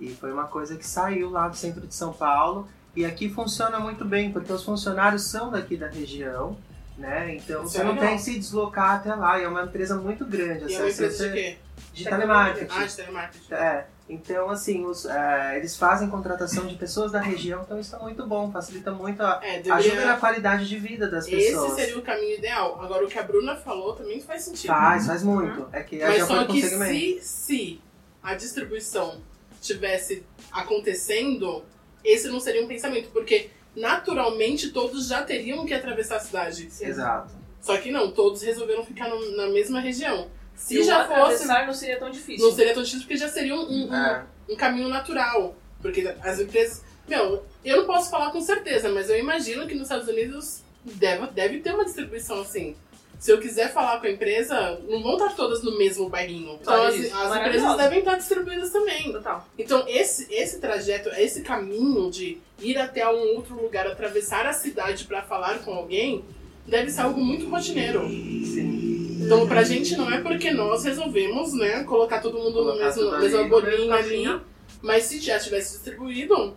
E 0.00 0.10
foi 0.14 0.32
uma 0.32 0.46
coisa 0.46 0.76
que 0.76 0.86
saiu 0.86 1.30
lá 1.30 1.48
do 1.48 1.56
centro 1.56 1.86
de 1.86 1.94
São 1.94 2.12
Paulo. 2.12 2.68
E 2.94 3.04
aqui 3.04 3.28
funciona 3.28 3.78
muito 3.78 4.04
bem, 4.04 4.32
porque 4.32 4.52
os 4.52 4.64
funcionários 4.64 5.22
são 5.24 5.50
daqui 5.50 5.76
da 5.76 5.88
região, 5.88 6.56
né? 6.98 7.36
Então 7.36 7.62
você 7.62 7.80
é 7.80 7.84
não 7.84 7.96
tem 7.96 8.16
que 8.16 8.22
se 8.22 8.38
deslocar 8.38 8.96
até 8.96 9.14
lá. 9.14 9.38
E 9.38 9.44
é 9.44 9.48
uma 9.48 9.62
empresa 9.62 9.96
muito 9.96 10.26
grande. 10.26 10.70
E 10.70 10.74
é 10.74 10.78
a 10.78 10.80
uma 10.82 10.90
empresa 10.90 11.28
de 11.28 11.32
quê? 11.34 11.56
de 11.92 12.04
telemarketing. 12.04 12.68
Ah, 12.70 12.84
de 12.84 12.96
telemarketing. 12.96 13.54
É, 13.54 13.86
então 14.08 14.50
assim, 14.50 14.84
os, 14.84 15.04
é, 15.06 15.56
eles 15.56 15.76
fazem 15.76 16.08
contratação 16.08 16.66
de 16.66 16.74
pessoas 16.76 17.12
da 17.12 17.20
região, 17.20 17.62
então 17.62 17.78
isso 17.78 17.94
é 17.94 17.98
muito 17.98 18.26
bom, 18.26 18.50
facilita 18.50 18.90
muito, 18.90 19.22
a, 19.22 19.40
É, 19.42 19.58
ajuda 19.58 19.74
na 19.74 19.80
deveria... 19.80 20.16
qualidade 20.16 20.68
de 20.68 20.78
vida 20.78 21.08
das 21.08 21.26
Esse 21.26 21.50
pessoas. 21.50 21.72
seria 21.72 21.98
o 21.98 22.02
caminho 22.02 22.36
ideal. 22.36 22.80
Agora, 22.82 23.04
o 23.04 23.08
que 23.08 23.18
a 23.18 23.22
Bruna 23.22 23.56
falou 23.56 23.94
também 23.94 24.20
faz 24.20 24.42
sentido. 24.42 24.68
Faz, 24.68 25.06
faz 25.06 25.22
muito. 25.22 25.68
É 25.72 25.82
que 25.82 25.98
Mas 25.98 26.18
já 26.18 26.26
só 26.26 26.36
foi 26.36 26.46
que 26.46 26.62
se, 26.62 27.20
se 27.22 27.80
a 28.22 28.34
distribuição 28.34 29.20
tivesse 29.60 30.24
acontecendo, 30.52 31.64
esse 32.04 32.28
não 32.28 32.40
seria 32.40 32.64
um 32.64 32.68
pensamento, 32.68 33.10
porque 33.10 33.50
naturalmente 33.78 34.70
todos 34.70 35.06
já 35.08 35.22
teriam 35.22 35.64
que 35.66 35.74
atravessar 35.74 36.16
a 36.16 36.20
cidade. 36.20 36.68
Exato. 36.80 37.32
Só 37.60 37.76
que 37.76 37.90
não, 37.90 38.10
todos 38.10 38.42
resolveram 38.42 38.84
ficar 38.84 39.08
no- 39.08 39.36
na 39.36 39.48
mesma 39.48 39.80
região. 39.80 40.28
Se 40.54 40.78
E 40.78 40.82
já 40.84 41.06
fosse, 41.06 41.46
não 41.46 41.72
seria 41.74 41.98
tão 41.98 42.10
difícil. 42.10 42.46
não 42.48 42.54
seria 42.54 42.74
tão 42.74 42.82
difícil 42.82 43.06
porque 43.06 43.16
já 43.16 43.28
seria 43.28 43.54
um, 43.54 43.60
um- 43.60 43.88
um- 43.90 43.94
É. 43.94 44.24
um 44.48 44.56
caminho 44.56 44.88
natural. 44.88 45.54
Porque 45.80 46.12
as 46.22 46.40
empresas. 46.40 46.82
Meu, 47.06 47.44
eu 47.64 47.76
não 47.78 47.86
posso 47.86 48.10
falar 48.10 48.30
com 48.32 48.40
certeza, 48.40 48.88
mas 48.90 49.08
eu 49.08 49.18
imagino 49.18 49.66
que 49.66 49.74
nos 49.74 49.84
Estados 49.84 50.08
Unidos 50.08 50.62
deve, 50.84 51.26
deve 51.28 51.60
ter 51.60 51.72
uma 51.74 51.84
distribuição 51.84 52.40
assim. 52.40 52.76
Se 53.18 53.32
eu 53.32 53.38
quiser 53.40 53.72
falar 53.72 54.00
com 54.00 54.06
a 54.06 54.10
empresa, 54.10 54.80
não 54.88 55.02
vão 55.02 55.14
estar 55.14 55.34
todas 55.34 55.62
no 55.62 55.76
mesmo 55.76 56.08
bairrinho. 56.08 56.56
Então 56.60 56.82
as, 56.82 56.94
as 56.94 57.36
empresas 57.36 57.76
devem 57.76 57.98
estar 57.98 58.14
distribuídas 58.16 58.70
também. 58.70 59.12
Total. 59.12 59.44
Então 59.58 59.84
esse, 59.88 60.32
esse 60.32 60.60
trajeto, 60.60 61.08
esse 61.10 61.42
caminho 61.42 62.10
de 62.10 62.38
ir 62.60 62.78
até 62.78 63.08
um 63.08 63.34
outro 63.36 63.60
lugar, 63.60 63.86
atravessar 63.88 64.46
a 64.46 64.52
cidade 64.52 65.04
para 65.04 65.22
falar 65.22 65.58
com 65.64 65.72
alguém, 65.72 66.24
deve 66.64 66.90
ser 66.92 67.00
algo 67.00 67.20
muito 67.20 67.48
rotineiro. 67.48 68.08
Sim. 68.08 69.18
Então 69.24 69.48
pra 69.48 69.64
gente 69.64 69.96
não 69.96 70.10
é 70.12 70.20
porque 70.20 70.52
nós 70.52 70.84
resolvemos, 70.84 71.52
né, 71.52 71.82
colocar 71.84 72.20
todo 72.20 72.38
mundo 72.38 72.64
no 72.64 72.72
Colocar 72.72 72.84
mesmo, 72.84 73.00
tudo 73.02 73.10
na 73.10 73.16
ali, 73.18 73.24
mesma 73.26 73.42
no 73.42 73.48
bolinha 73.48 73.70
mesmo 73.78 73.92
ali. 73.92 74.02
caixinha. 74.02 74.42
Mas 74.80 75.04
se 75.04 75.18
já 75.18 75.40
tivesse 75.40 75.72
distribuído, 75.72 76.54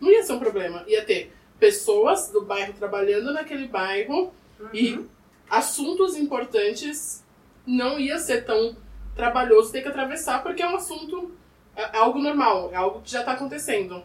não 0.00 0.10
ia 0.10 0.22
ser 0.24 0.32
um 0.32 0.40
problema. 0.40 0.82
Ia 0.88 1.04
ter 1.04 1.32
pessoas 1.60 2.28
do 2.30 2.42
bairro 2.42 2.72
trabalhando 2.72 3.32
naquele 3.32 3.68
bairro 3.68 4.32
e 4.72 4.94
Uhum. 4.94 5.06
Assuntos 5.50 6.16
importantes 6.16 7.22
não 7.66 7.98
ia 7.98 8.18
ser 8.18 8.44
tão 8.44 8.76
trabalhoso 9.14 9.70
ter 9.72 9.82
que 9.82 9.88
atravessar, 9.88 10.42
porque 10.42 10.62
é 10.62 10.68
um 10.68 10.76
assunto, 10.76 11.30
é 11.76 11.96
é 11.96 11.98
algo 11.98 12.18
normal, 12.18 12.70
é 12.72 12.76
algo 12.76 13.00
que 13.02 13.10
já 13.10 13.22
tá 13.22 13.32
acontecendo. 13.32 14.02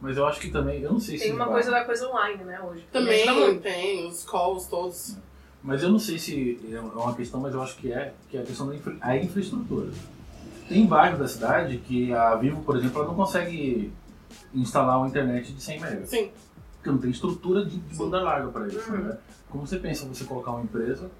Mas 0.00 0.16
eu 0.16 0.26
acho 0.26 0.40
que 0.40 0.50
também, 0.50 0.80
eu 0.80 0.92
não 0.92 1.00
sei 1.00 1.18
se. 1.18 1.24
Tem 1.24 1.32
uma 1.34 1.44
vai- 1.46 1.54
coisa 1.54 1.70
da 1.72 1.84
coisa 1.84 2.08
online, 2.08 2.44
né, 2.44 2.60
hoje. 2.60 2.86
Também 2.92 3.58
tem 3.60 4.06
os 4.06 4.24
calls 4.24 4.66
todos. 4.66 5.16
Mas 5.62 5.82
eu 5.82 5.88
não 5.88 5.98
sei 5.98 6.18
se 6.18 6.58
é 6.72 6.80
uma 6.80 7.14
questão, 7.14 7.40
mas 7.40 7.52
eu 7.52 7.60
acho 7.60 7.76
que 7.76 7.92
é, 7.92 8.14
que 8.30 8.36
é 8.36 8.40
a 8.42 8.44
questão 8.44 8.68
da 8.68 8.76
infra, 8.76 8.96
a 9.00 9.16
infraestrutura. 9.16 9.90
Tem 10.68 10.86
bairros 10.86 11.18
da 11.18 11.26
cidade 11.26 11.78
que 11.78 12.12
a 12.12 12.36
Vivo, 12.36 12.62
por 12.62 12.76
exemplo, 12.76 12.98
ela 13.00 13.08
não 13.08 13.16
consegue 13.16 13.92
instalar 14.54 14.98
uma 14.98 15.08
internet 15.08 15.52
de 15.52 15.60
100 15.60 15.80
megas. 15.80 16.08
Sim, 16.10 16.30
Porque 16.76 16.90
não 16.90 16.98
tem 16.98 17.10
estrutura 17.10 17.64
de, 17.64 17.76
de 17.76 17.96
banda 17.96 18.20
larga 18.22 18.48
para 18.48 18.68
isso. 18.68 18.88
Uhum. 18.92 18.98
Né? 18.98 19.18
Como 19.50 19.66
você 19.66 19.78
pensa 19.78 20.06
você 20.06 20.24
colocar 20.24 20.52
uma 20.52 20.62
empresa 20.62 21.10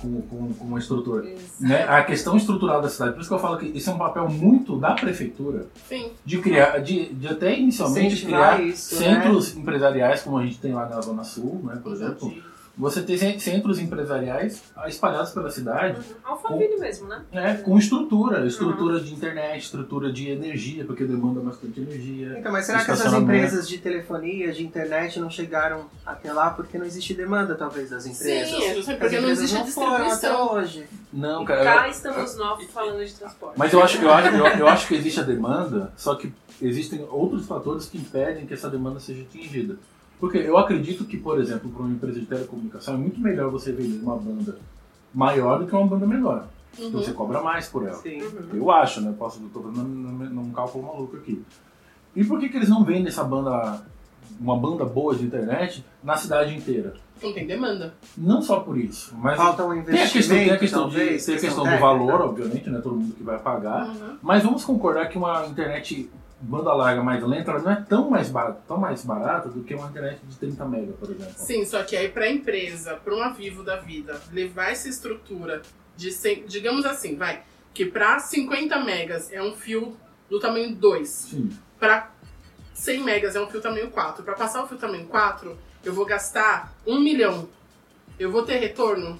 com, 0.00 0.20
com, 0.22 0.52
com 0.54 0.64
uma 0.64 0.78
estrutura? 0.78 1.28
Isso. 1.28 1.62
Né? 1.62 1.84
A 1.84 2.02
questão 2.02 2.36
estrutural 2.36 2.80
da 2.80 2.88
cidade, 2.88 3.12
por 3.12 3.20
isso 3.20 3.28
que 3.28 3.34
eu 3.34 3.38
falo 3.38 3.58
que 3.58 3.66
isso 3.66 3.90
é 3.90 3.92
um 3.92 3.98
papel 3.98 4.28
muito 4.28 4.78
da 4.78 4.94
prefeitura 4.94 5.66
sim. 5.88 6.10
de 6.24 6.38
criar, 6.38 6.78
de, 6.78 7.12
de 7.14 7.28
até 7.28 7.58
inicialmente 7.58 8.14
Incentivar 8.14 8.56
criar 8.56 8.68
isso, 8.68 9.00
né? 9.00 9.14
centros 9.14 9.56
empresariais, 9.56 10.22
como 10.22 10.38
a 10.38 10.44
gente 10.44 10.58
tem 10.58 10.72
lá 10.72 10.88
na 10.88 11.00
Zona 11.00 11.24
Sul, 11.24 11.60
né, 11.64 11.78
por 11.82 11.92
exemplo. 11.92 12.32
Você 12.78 13.02
cen- 13.16 13.38
centros 13.38 13.78
empresariais 13.78 14.62
espalhados 14.86 15.30
pela 15.30 15.50
cidade, 15.50 15.98
Uhum. 15.98 16.16
Alphaville 16.24 16.78
mesmo, 16.78 17.08
né? 17.08 17.22
né, 17.32 17.54
com 17.64 17.78
estrutura, 17.78 18.46
estrutura 18.46 19.00
de 19.00 19.14
internet, 19.14 19.62
estrutura 19.62 20.12
de 20.12 20.28
energia, 20.28 20.84
porque 20.84 21.04
demanda 21.04 21.40
bastante 21.40 21.80
energia. 21.80 22.36
Então, 22.38 22.52
mas 22.52 22.66
será 22.66 22.84
que 22.84 22.90
essas 22.90 23.14
empresas 23.14 23.66
de 23.66 23.78
telefonia, 23.78 24.52
de 24.52 24.62
internet 24.62 25.18
não 25.18 25.30
chegaram 25.30 25.86
até 26.04 26.30
lá 26.32 26.50
porque 26.50 26.76
não 26.76 26.84
existe 26.84 27.14
demanda, 27.14 27.54
talvez, 27.54 27.88
das 27.88 28.04
empresas? 28.04 28.48
Sim, 28.50 28.62
é 28.64 28.78
As 28.78 28.98
porque 28.98 29.20
não 29.20 29.30
existe 29.30 29.56
a 29.56 29.60
não 29.60 29.66
foram 29.68 29.94
até 29.94 30.04
distribuição. 30.10 30.52
hoje. 30.52 30.86
Não, 31.10 31.42
E 31.44 31.46
cara. 31.46 31.64
cá 31.64 31.86
eu- 31.86 31.90
estamos 31.92 32.36
nós 32.36 32.62
falando 32.70 33.02
de 33.06 33.14
transporte. 33.14 33.54
Mas 33.58 33.72
eu 33.72 33.82
acho, 33.82 34.02
eu, 34.02 34.12
acho, 34.12 34.28
eu, 34.28 34.46
eu 34.46 34.68
acho 34.68 34.86
que 34.86 34.94
existe 34.96 35.18
a 35.20 35.22
demanda, 35.22 35.92
só 35.96 36.14
que 36.14 36.30
existem 36.60 37.06
outros 37.10 37.46
fatores 37.46 37.86
que 37.86 37.96
impedem 37.96 38.44
que 38.46 38.52
essa 38.52 38.68
demanda 38.68 39.00
seja 39.00 39.22
atingida. 39.22 39.76
Porque 40.18 40.38
eu 40.38 40.56
acredito 40.56 41.04
que, 41.04 41.16
por 41.16 41.38
exemplo, 41.40 41.70
para 41.70 41.82
uma 41.82 41.92
empresa 41.92 42.18
de 42.18 42.26
telecomunicação 42.26 42.94
é 42.94 42.96
muito 42.96 43.20
melhor 43.20 43.50
você 43.50 43.72
vender 43.72 44.02
uma 44.02 44.16
banda 44.16 44.58
maior 45.12 45.58
do 45.58 45.66
que 45.66 45.74
uma 45.74 45.86
banda 45.86 46.06
menor. 46.06 46.46
Uhum. 46.78 46.90
Você 46.92 47.12
cobra 47.12 47.42
mais 47.42 47.68
por 47.68 47.86
ela. 47.86 47.96
Sim. 47.96 48.22
Uhum. 48.22 48.48
Eu 48.54 48.70
acho, 48.70 49.00
né? 49.00 49.14
Posso, 49.18 49.40
tô 49.52 49.60
fazendo 49.60 49.88
num, 49.88 50.30
num 50.30 50.50
cálculo 50.52 50.84
maluco 50.84 51.16
aqui. 51.16 51.42
E 52.14 52.24
por 52.24 52.38
que, 52.38 52.48
que 52.48 52.56
eles 52.56 52.68
não 52.68 52.84
vendem 52.84 53.08
essa 53.08 53.24
banda, 53.24 53.82
uma 54.40 54.56
banda 54.58 54.84
boa 54.84 55.14
de 55.14 55.24
internet, 55.24 55.84
na 56.02 56.16
cidade 56.16 56.54
inteira? 56.54 56.94
Não 57.22 57.32
tem 57.32 57.46
demanda. 57.46 57.94
Não 58.16 58.42
só 58.42 58.60
por 58.60 58.76
isso, 58.76 59.14
mas 59.18 59.36
Falta 59.36 59.64
um 59.64 59.70
tem 59.70 59.78
a 59.78 59.82
investimento, 59.82 60.12
questão, 60.12 60.36
tem 60.36 60.50
a 60.50 60.58
questão, 60.58 60.80
talvez, 60.82 61.20
de, 61.20 61.26
tem 61.26 61.36
a 61.36 61.40
questão 61.40 61.64
do 61.64 61.70
técnica. 61.70 61.86
valor, 61.86 62.20
obviamente, 62.22 62.68
né? 62.68 62.80
Todo 62.82 62.96
mundo 62.96 63.14
que 63.14 63.22
vai 63.22 63.38
pagar. 63.38 63.88
Uhum. 63.88 64.16
Mas 64.22 64.42
vamos 64.42 64.64
concordar 64.64 65.08
que 65.08 65.16
uma 65.16 65.46
internet 65.46 66.10
banda 66.40 66.72
larga 66.72 67.02
mais 67.02 67.22
lenta 67.24 67.50
ela 67.50 67.60
não 67.60 67.70
é 67.72 67.76
tão 67.76 68.10
mais 68.10 68.28
barata, 68.28 68.60
tão 68.68 68.76
mais 68.76 69.04
barata 69.04 69.48
do 69.48 69.62
que 69.64 69.74
uma 69.74 69.88
internet 69.88 70.20
de 70.24 70.36
30 70.36 70.64
mega, 70.66 70.92
por 70.92 71.10
exemplo. 71.10 71.32
Sim, 71.36 71.64
só 71.64 71.82
que 71.82 71.96
aí 71.96 72.08
pra 72.08 72.28
empresa, 72.30 72.94
pra 72.94 73.14
um 73.14 73.32
Vivo 73.32 73.62
da 73.62 73.76
vida, 73.76 74.20
levar 74.32 74.70
essa 74.70 74.88
estrutura 74.88 75.62
de, 75.96 76.12
cem- 76.12 76.44
digamos 76.46 76.84
assim, 76.84 77.16
vai, 77.16 77.42
que 77.72 77.86
pra 77.86 78.18
50 78.18 78.78
megas 78.84 79.32
é 79.32 79.42
um 79.42 79.54
fio 79.54 79.96
do 80.28 80.38
tamanho 80.38 80.74
2, 80.74 81.08
Sim. 81.08 81.50
pra 81.80 82.10
100 82.74 83.02
megas 83.02 83.34
é 83.34 83.40
um 83.40 83.46
fio 83.46 83.60
tamanho 83.60 83.90
4. 83.90 84.22
Pra 84.22 84.34
passar 84.34 84.62
o 84.62 84.66
fio 84.68 84.76
tamanho 84.76 85.06
4, 85.06 85.56
eu 85.84 85.92
vou 85.94 86.04
gastar 86.04 86.74
1 86.86 87.00
milhão. 87.00 87.48
Eu 88.18 88.30
vou 88.30 88.42
ter 88.42 88.56
retorno? 88.58 89.18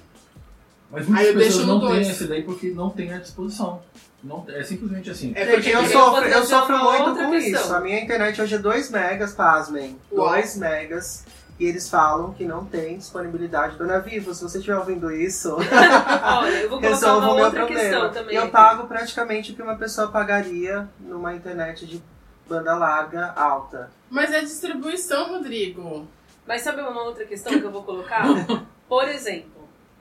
Mas 0.90 1.06
muitas 1.08 1.26
Aí 1.26 1.32
eu 1.32 1.38
pessoas 1.38 1.54
deixo 1.56 1.66
no 1.66 1.74
não 1.74 1.80
têm 1.80 1.88
dois. 1.96 2.08
esse 2.10 2.26
daí 2.26 2.42
porque 2.44 2.70
não 2.70 2.90
tem 2.90 3.12
à 3.12 3.18
disposição. 3.18 3.82
Não, 4.22 4.44
é 4.48 4.62
simplesmente 4.62 5.10
assim. 5.10 5.32
É 5.36 5.46
porque 5.46 5.70
eu 5.70 5.82
eu 5.82 5.86
sofro, 5.88 6.24
eu 6.24 6.30
trazer 6.30 6.46
sofro 6.46 6.78
muito 6.78 7.14
com 7.14 7.30
questão. 7.30 7.60
isso. 7.62 7.74
A 7.74 7.80
minha 7.80 8.00
internet 8.00 8.40
hoje 8.42 8.54
é 8.54 8.58
2 8.58 8.90
megas, 8.90 9.32
pasmem. 9.34 9.98
Uau. 10.12 10.30
2 10.30 10.56
megas. 10.56 11.24
E 11.58 11.64
eles 11.64 11.88
falam 11.88 12.34
que 12.34 12.44
não 12.44 12.66
tem 12.66 12.98
disponibilidade. 12.98 13.78
Dona 13.78 13.98
Vivo, 14.00 14.34
se 14.34 14.42
você 14.42 14.58
estiver 14.58 14.76
ouvindo 14.76 15.10
isso, 15.10 15.56
Olha, 15.56 16.54
eu 16.62 16.68
vou 16.68 16.78
colocar 16.82 17.16
uma 17.16 17.32
outra 17.32 17.66
questão 17.66 18.00
problema. 18.00 18.08
também. 18.10 18.36
Eu 18.36 18.48
pago 18.50 18.86
praticamente 18.86 19.52
o 19.52 19.54
que 19.54 19.62
uma 19.62 19.76
pessoa 19.76 20.08
pagaria 20.08 20.86
numa 21.00 21.34
internet 21.34 21.86
de 21.86 22.02
banda 22.46 22.74
larga 22.76 23.32
alta. 23.34 23.90
Mas 24.10 24.32
é 24.32 24.40
distribuição, 24.40 25.28
Rodrigo. 25.30 26.06
Mas 26.46 26.62
sabe 26.62 26.82
uma 26.82 27.02
outra 27.02 27.24
questão 27.24 27.58
que 27.58 27.64
eu 27.64 27.70
vou 27.72 27.82
colocar? 27.84 28.24
Por 28.86 29.08
exemplo, 29.08 29.55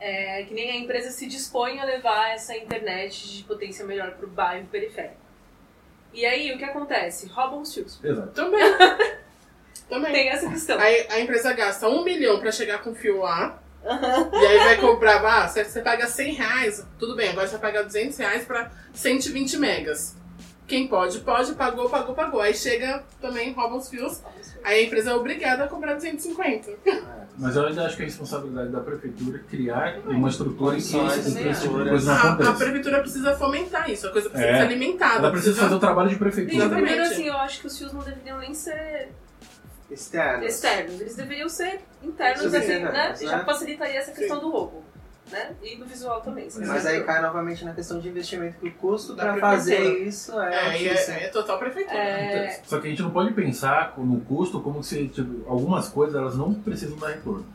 é, 0.05 0.43
que 0.43 0.53
nem 0.53 0.69
a 0.69 0.75
empresa 0.75 1.09
se 1.09 1.25
dispõe 1.25 1.79
a 1.79 1.83
levar 1.83 2.29
essa 2.29 2.55
internet 2.55 3.27
de 3.27 3.43
potência 3.43 3.83
melhor 3.83 4.11
para 4.11 4.25
o 4.27 4.29
bairro 4.29 4.67
periférico. 4.67 5.17
E 6.13 6.23
aí, 6.23 6.53
o 6.53 6.59
que 6.59 6.63
acontece? 6.63 7.27
Roubam 7.27 7.61
os 7.61 7.73
fios. 7.73 7.99
Exato. 8.03 8.31
Também. 8.33 8.61
Também. 9.89 10.13
Tem 10.13 10.29
essa 10.29 10.47
questão. 10.47 10.79
Aí 10.79 11.07
a 11.09 11.19
empresa 11.19 11.51
gasta 11.53 11.89
1 11.89 12.03
milhão 12.03 12.39
pra 12.39 12.51
chegar 12.51 12.83
com 12.83 12.93
fio 12.93 13.21
lá. 13.21 13.59
E 13.83 14.45
aí 14.45 14.57
vai 14.59 14.77
cobrar, 14.77 15.25
ah, 15.25 15.47
você, 15.47 15.63
você 15.63 15.81
paga 15.81 16.07
100 16.07 16.33
reais, 16.33 16.85
tudo 16.99 17.15
bem, 17.15 17.29
agora 17.29 17.47
você 17.47 17.57
vai 17.57 17.71
pagar 17.71 17.83
200 17.83 18.17
reais 18.17 18.45
pra 18.45 18.71
120 18.93 19.57
megas. 19.57 20.15
Quem 20.67 20.87
pode, 20.87 21.19
pode, 21.19 21.53
pagou, 21.53 21.89
pagou, 21.89 22.15
pagou. 22.15 22.41
Aí 22.41 22.53
chega 22.53 23.03
também, 23.21 23.53
rouba 23.53 23.75
os 23.75 23.89
fios, 23.89 24.21
aí 24.65 24.79
a 24.79 24.83
empresa 24.83 25.11
é 25.11 25.13
obrigada 25.13 25.63
a 25.63 25.67
cobrar 25.67 25.93
250. 25.93 26.71
Mas 27.37 27.55
eu 27.55 27.65
ainda 27.65 27.85
acho 27.85 27.97
que 27.97 28.03
é 28.03 28.05
responsabilidade 28.05 28.69
da 28.69 28.79
prefeitura 28.79 29.39
criar 29.49 29.99
uma 30.05 30.29
estrutura 30.29 30.77
em 30.77 30.79
que 30.81 30.83
esse, 30.97 30.97
esse 31.47 31.61
tipo 31.63 31.83
de 31.83 31.89
coisa 31.89 32.13
não 32.13 32.47
A, 32.47 32.49
a 32.49 32.53
prefeitura 32.53 33.01
precisa 33.01 33.35
fomentar 33.35 33.89
isso, 33.89 34.07
a 34.07 34.11
coisa 34.11 34.29
precisa 34.29 34.51
É. 34.51 34.57
ser 34.57 34.63
alimentada. 34.63 35.19
Ela 35.19 35.31
precisa 35.31 35.59
fazer 35.61 35.75
o 35.75 35.79
trabalho 35.79 36.09
de 36.09 36.15
prefeitura. 36.15 36.53
Gente, 36.53 36.61
Exatamente. 36.65 36.87
primeiro 36.87 37.13
assim, 37.13 37.27
eu 37.27 37.37
acho 37.37 37.59
que 37.61 37.67
os 37.67 37.77
fios 37.77 37.91
não 37.91 38.01
deveriam 38.01 38.39
nem 38.39 38.53
ser 38.53 39.09
Externos. 39.91 40.45
externos, 40.45 41.01
eles 41.01 41.15
deveriam 41.15 41.49
ser 41.49 41.81
internos, 42.01 42.51
Sim, 42.51 42.57
assim, 42.57 42.79
né? 42.79 42.91
né? 42.91 43.15
Já 43.21 43.43
facilitaria 43.45 43.99
essa 43.99 44.11
questão 44.11 44.39
do 44.39 44.49
roubo. 44.49 44.83
Né? 45.31 45.51
E 45.63 45.75
no 45.77 45.85
visual 45.85 46.21
também. 46.21 46.47
Mas 46.55 46.85
aí 46.85 47.03
cai 47.03 47.21
novamente 47.21 47.65
na 47.65 47.73
questão 47.73 47.99
de 47.99 48.07
investimento 48.09 48.57
que 48.59 48.67
o 48.67 48.71
custo 48.73 49.15
prefeitura. 49.15 49.41
fazer 49.41 50.07
isso 50.07 50.39
é, 50.39 50.75
É, 50.75 50.81
e 50.81 50.87
é, 50.87 51.23
é 51.25 51.27
total 51.29 51.57
prefeitura. 51.57 51.97
É, 51.97 52.61
Só 52.63 52.79
que 52.79 52.87
a 52.87 52.89
gente 52.89 53.01
não 53.01 53.11
pode 53.11 53.33
pensar 53.33 53.93
no 53.97 54.19
custo 54.21 54.59
como 54.61 54.83
se 54.83 55.07
tipo, 55.07 55.49
algumas 55.49 55.89
coisas 55.89 56.15
elas 56.15 56.35
não 56.35 56.53
precisam 56.53 56.97
dar 56.97 57.07
retorno. 57.09 57.45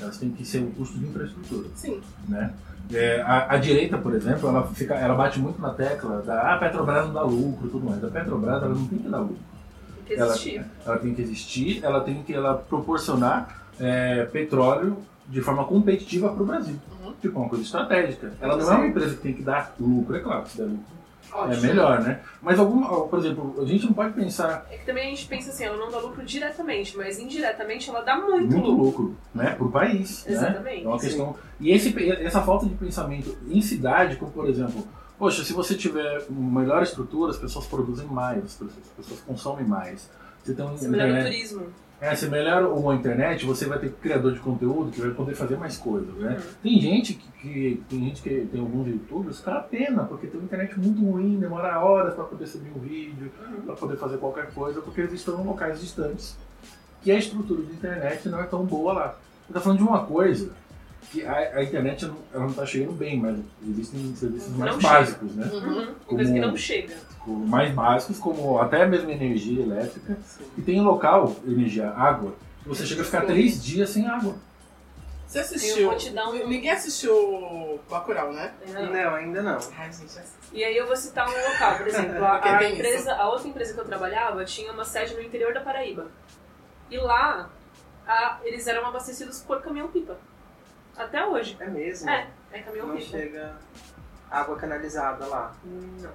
Elas 0.00 0.16
têm 0.16 0.30
que 0.30 0.44
ser 0.44 0.60
um 0.60 0.70
custo 0.70 0.96
de 0.96 1.06
infraestrutura, 1.06 1.68
Sim. 1.74 2.00
né? 2.28 2.54
É, 2.92 3.20
a, 3.20 3.54
a 3.54 3.56
direita, 3.58 3.98
por 3.98 4.14
exemplo, 4.14 4.48
ela, 4.48 4.66
fica, 4.68 4.94
ela 4.94 5.14
bate 5.14 5.38
muito 5.38 5.60
na 5.60 5.74
tecla 5.74 6.22
da 6.22 6.40
ah, 6.40 6.54
a 6.54 6.58
Petrobras 6.58 7.06
não 7.06 7.12
dá 7.12 7.22
lucro 7.22 7.66
e 7.66 7.70
tudo 7.70 7.84
mais. 7.84 8.02
A 8.02 8.08
Petrobras 8.08 8.62
ela 8.62 8.74
não 8.74 8.86
tem 8.86 8.98
que 8.98 9.08
dar 9.08 9.18
lucro. 9.18 9.36
tem 10.06 10.16
que 10.16 10.22
Ela, 10.22 10.30
existir. 10.30 10.64
ela 10.86 10.98
tem 10.98 11.14
que 11.14 11.22
existir, 11.22 11.84
ela 11.84 12.00
tem 12.00 12.22
que 12.22 12.32
ela 12.32 12.54
proporcionar 12.54 13.66
é, 13.78 14.24
petróleo 14.26 14.96
de 15.28 15.40
forma 15.40 15.64
competitiva 15.64 16.32
para 16.32 16.42
o 16.42 16.46
Brasil. 16.46 16.76
Uhum. 17.04 17.12
Tipo, 17.20 17.38
uma 17.38 17.48
coisa 17.48 17.64
estratégica. 17.64 18.32
Ela 18.40 18.56
não 18.56 18.72
é 18.72 18.76
uma 18.76 18.86
empresa 18.86 19.14
que 19.14 19.22
tem 19.22 19.34
que 19.34 19.42
dar 19.42 19.74
lucro, 19.78 20.16
é 20.16 20.20
claro, 20.20 20.48
se 20.48 20.56
der 20.56 20.64
lucro 20.64 20.98
Ótimo. 21.32 21.54
é 21.54 21.68
melhor, 21.68 22.00
né? 22.00 22.20
Mas 22.40 22.58
alguma, 22.58 23.06
por 23.06 23.18
exemplo, 23.18 23.54
a 23.60 23.64
gente 23.64 23.84
não 23.84 23.92
pode 23.92 24.14
pensar 24.14 24.66
É 24.70 24.78
que 24.78 24.86
também 24.86 25.06
a 25.06 25.10
gente 25.10 25.26
pensa 25.26 25.50
assim, 25.50 25.64
ela 25.64 25.76
não 25.76 25.90
dá 25.90 25.98
lucro 25.98 26.24
diretamente, 26.24 26.96
mas 26.96 27.18
indiretamente 27.18 27.90
ela 27.90 28.00
dá 28.00 28.16
muito, 28.16 28.56
muito 28.56 28.70
lucro. 28.70 28.84
lucro, 28.84 29.16
né, 29.34 29.54
para 29.54 29.66
o 29.66 29.70
país, 29.70 30.24
né? 30.24 30.32
Exatamente. 30.32 30.84
É 30.84 30.88
uma 30.88 30.98
questão. 30.98 31.36
E 31.60 31.70
esse, 31.70 32.10
essa 32.22 32.40
falta 32.42 32.66
de 32.66 32.74
pensamento 32.74 33.36
em 33.48 33.60
cidade, 33.60 34.16
como 34.16 34.32
por 34.32 34.48
exemplo, 34.48 34.86
poxa, 35.18 35.44
se 35.44 35.52
você 35.52 35.74
tiver 35.74 36.24
uma 36.30 36.60
melhor 36.60 36.82
estrutura, 36.82 37.32
as 37.32 37.38
pessoas 37.38 37.66
produzem 37.66 38.06
mais, 38.06 38.44
as 38.44 38.52
pessoas, 38.54 38.72
as 38.78 39.04
pessoas 39.04 39.20
consomem 39.20 39.66
mais. 39.66 40.08
Você 40.42 40.54
tem 40.54 40.64
um 40.64 40.76
Você 40.76 40.86
o 40.86 40.88
internet, 40.88 41.24
turismo. 41.24 41.66
É, 42.00 42.14
se 42.14 42.28
melhora 42.28 42.68
uma 42.68 42.94
internet, 42.94 43.44
você 43.44 43.66
vai 43.66 43.78
ter 43.78 43.90
criador 43.92 44.32
de 44.32 44.38
conteúdo 44.40 44.90
que 44.92 45.00
vai 45.00 45.10
poder 45.10 45.34
fazer 45.34 45.56
mais 45.56 45.76
coisas, 45.76 46.14
né? 46.14 46.36
Uhum. 46.36 46.52
Tem 46.62 46.80
gente 46.80 47.14
que, 47.14 47.28
que- 47.40 47.82
tem 47.88 47.98
gente 48.04 48.22
que 48.22 48.46
tem 48.52 48.60
alguns 48.60 48.86
youtubers, 48.86 49.40
cara, 49.40 49.60
pena, 49.60 50.04
porque 50.04 50.26
tem 50.28 50.38
uma 50.38 50.46
internet 50.46 50.78
muito 50.78 51.04
ruim, 51.04 51.38
demora 51.38 51.78
horas 51.80 52.14
para 52.14 52.24
poder 52.24 52.46
subir 52.46 52.70
um 52.74 52.78
vídeo, 52.80 53.30
Uhum. 53.48 53.62
para 53.62 53.74
poder 53.74 53.96
fazer 53.96 54.18
qualquer 54.18 54.50
coisa, 54.52 54.80
porque 54.80 55.00
eles 55.00 55.14
estão 55.14 55.40
em 55.40 55.44
locais 55.46 55.80
distantes, 55.80 56.36
que 57.02 57.10
a 57.10 57.18
estrutura 57.18 57.62
de 57.62 57.72
internet 57.72 58.28
não 58.28 58.40
é 58.40 58.44
tão 58.44 58.64
boa 58.64 58.92
lá. 58.92 59.16
Você 59.46 59.52
tá 59.54 59.60
falando 59.60 59.78
de 59.78 59.84
uma 59.84 60.04
coisa 60.04 60.50
que 61.10 61.24
a, 61.24 61.34
a 61.56 61.62
internet 61.62 62.06
não, 62.06 62.16
ela 62.34 62.44
não 62.46 62.52
tá 62.52 62.66
chegando 62.66 62.92
bem, 62.92 63.18
mas 63.18 63.38
existem 63.66 64.14
serviços 64.14 64.54
mais 64.56 64.72
Não 64.72 64.78
básicos, 64.80 65.34
né? 65.34 65.46
Uhum. 65.52 65.94
Coisa 66.06 66.32
que 66.32 66.38
Como- 66.40 66.50
não 66.50 66.56
chega. 66.56 66.96
Como 67.24 67.46
mais 67.46 67.72
básicos, 67.74 68.18
como 68.18 68.58
até 68.58 68.86
mesmo 68.86 69.10
energia 69.10 69.62
elétrica. 69.62 70.16
E 70.56 70.62
tem 70.62 70.80
um 70.80 70.84
local, 70.84 71.34
energia, 71.46 71.90
água, 71.90 72.34
que 72.62 72.68
você 72.68 72.86
chega 72.86 73.02
a 73.02 73.04
ficar 73.04 73.22
três 73.26 73.62
dias 73.62 73.90
sem 73.90 74.06
água. 74.06 74.36
Você 75.26 75.40
assistiu? 75.40 75.90
um- 75.90 76.48
Ninguém 76.48 76.70
assistiu 76.70 77.78
Bacurau, 77.90 78.32
né? 78.32 78.52
Não, 78.72 79.14
ainda 79.14 79.42
não. 79.42 79.58
Ai, 79.76 79.92
gente. 79.92 80.18
E 80.54 80.64
aí 80.64 80.74
eu 80.74 80.86
vou 80.86 80.96
citar 80.96 81.28
um 81.28 81.32
local, 81.52 81.76
por 81.76 81.86
exemplo, 81.86 82.24
a, 82.24 82.40
a 82.58 82.70
empresa, 82.70 83.12
a 83.14 83.28
outra 83.28 83.46
empresa 83.46 83.74
que 83.74 83.80
eu 83.80 83.84
trabalhava 83.84 84.42
tinha 84.46 84.72
uma 84.72 84.84
sede 84.86 85.14
no 85.14 85.20
interior 85.22 85.52
da 85.52 85.60
Paraíba. 85.60 86.06
E 86.90 86.96
lá 86.96 87.50
a- 88.06 88.38
eles 88.42 88.66
eram 88.66 88.86
abastecidos 88.86 89.40
por 89.40 89.60
caminhão-pipa. 89.60 90.16
Até 90.98 91.24
hoje. 91.24 91.56
É 91.60 91.66
mesmo? 91.66 92.10
É, 92.10 92.26
é 92.52 92.58
Não 92.58 92.64
caminhão-pipa. 92.64 93.00
chega 93.00 93.56
água 94.30 94.56
canalizada 94.56 95.26
lá. 95.26 95.54
Não. 95.64 96.10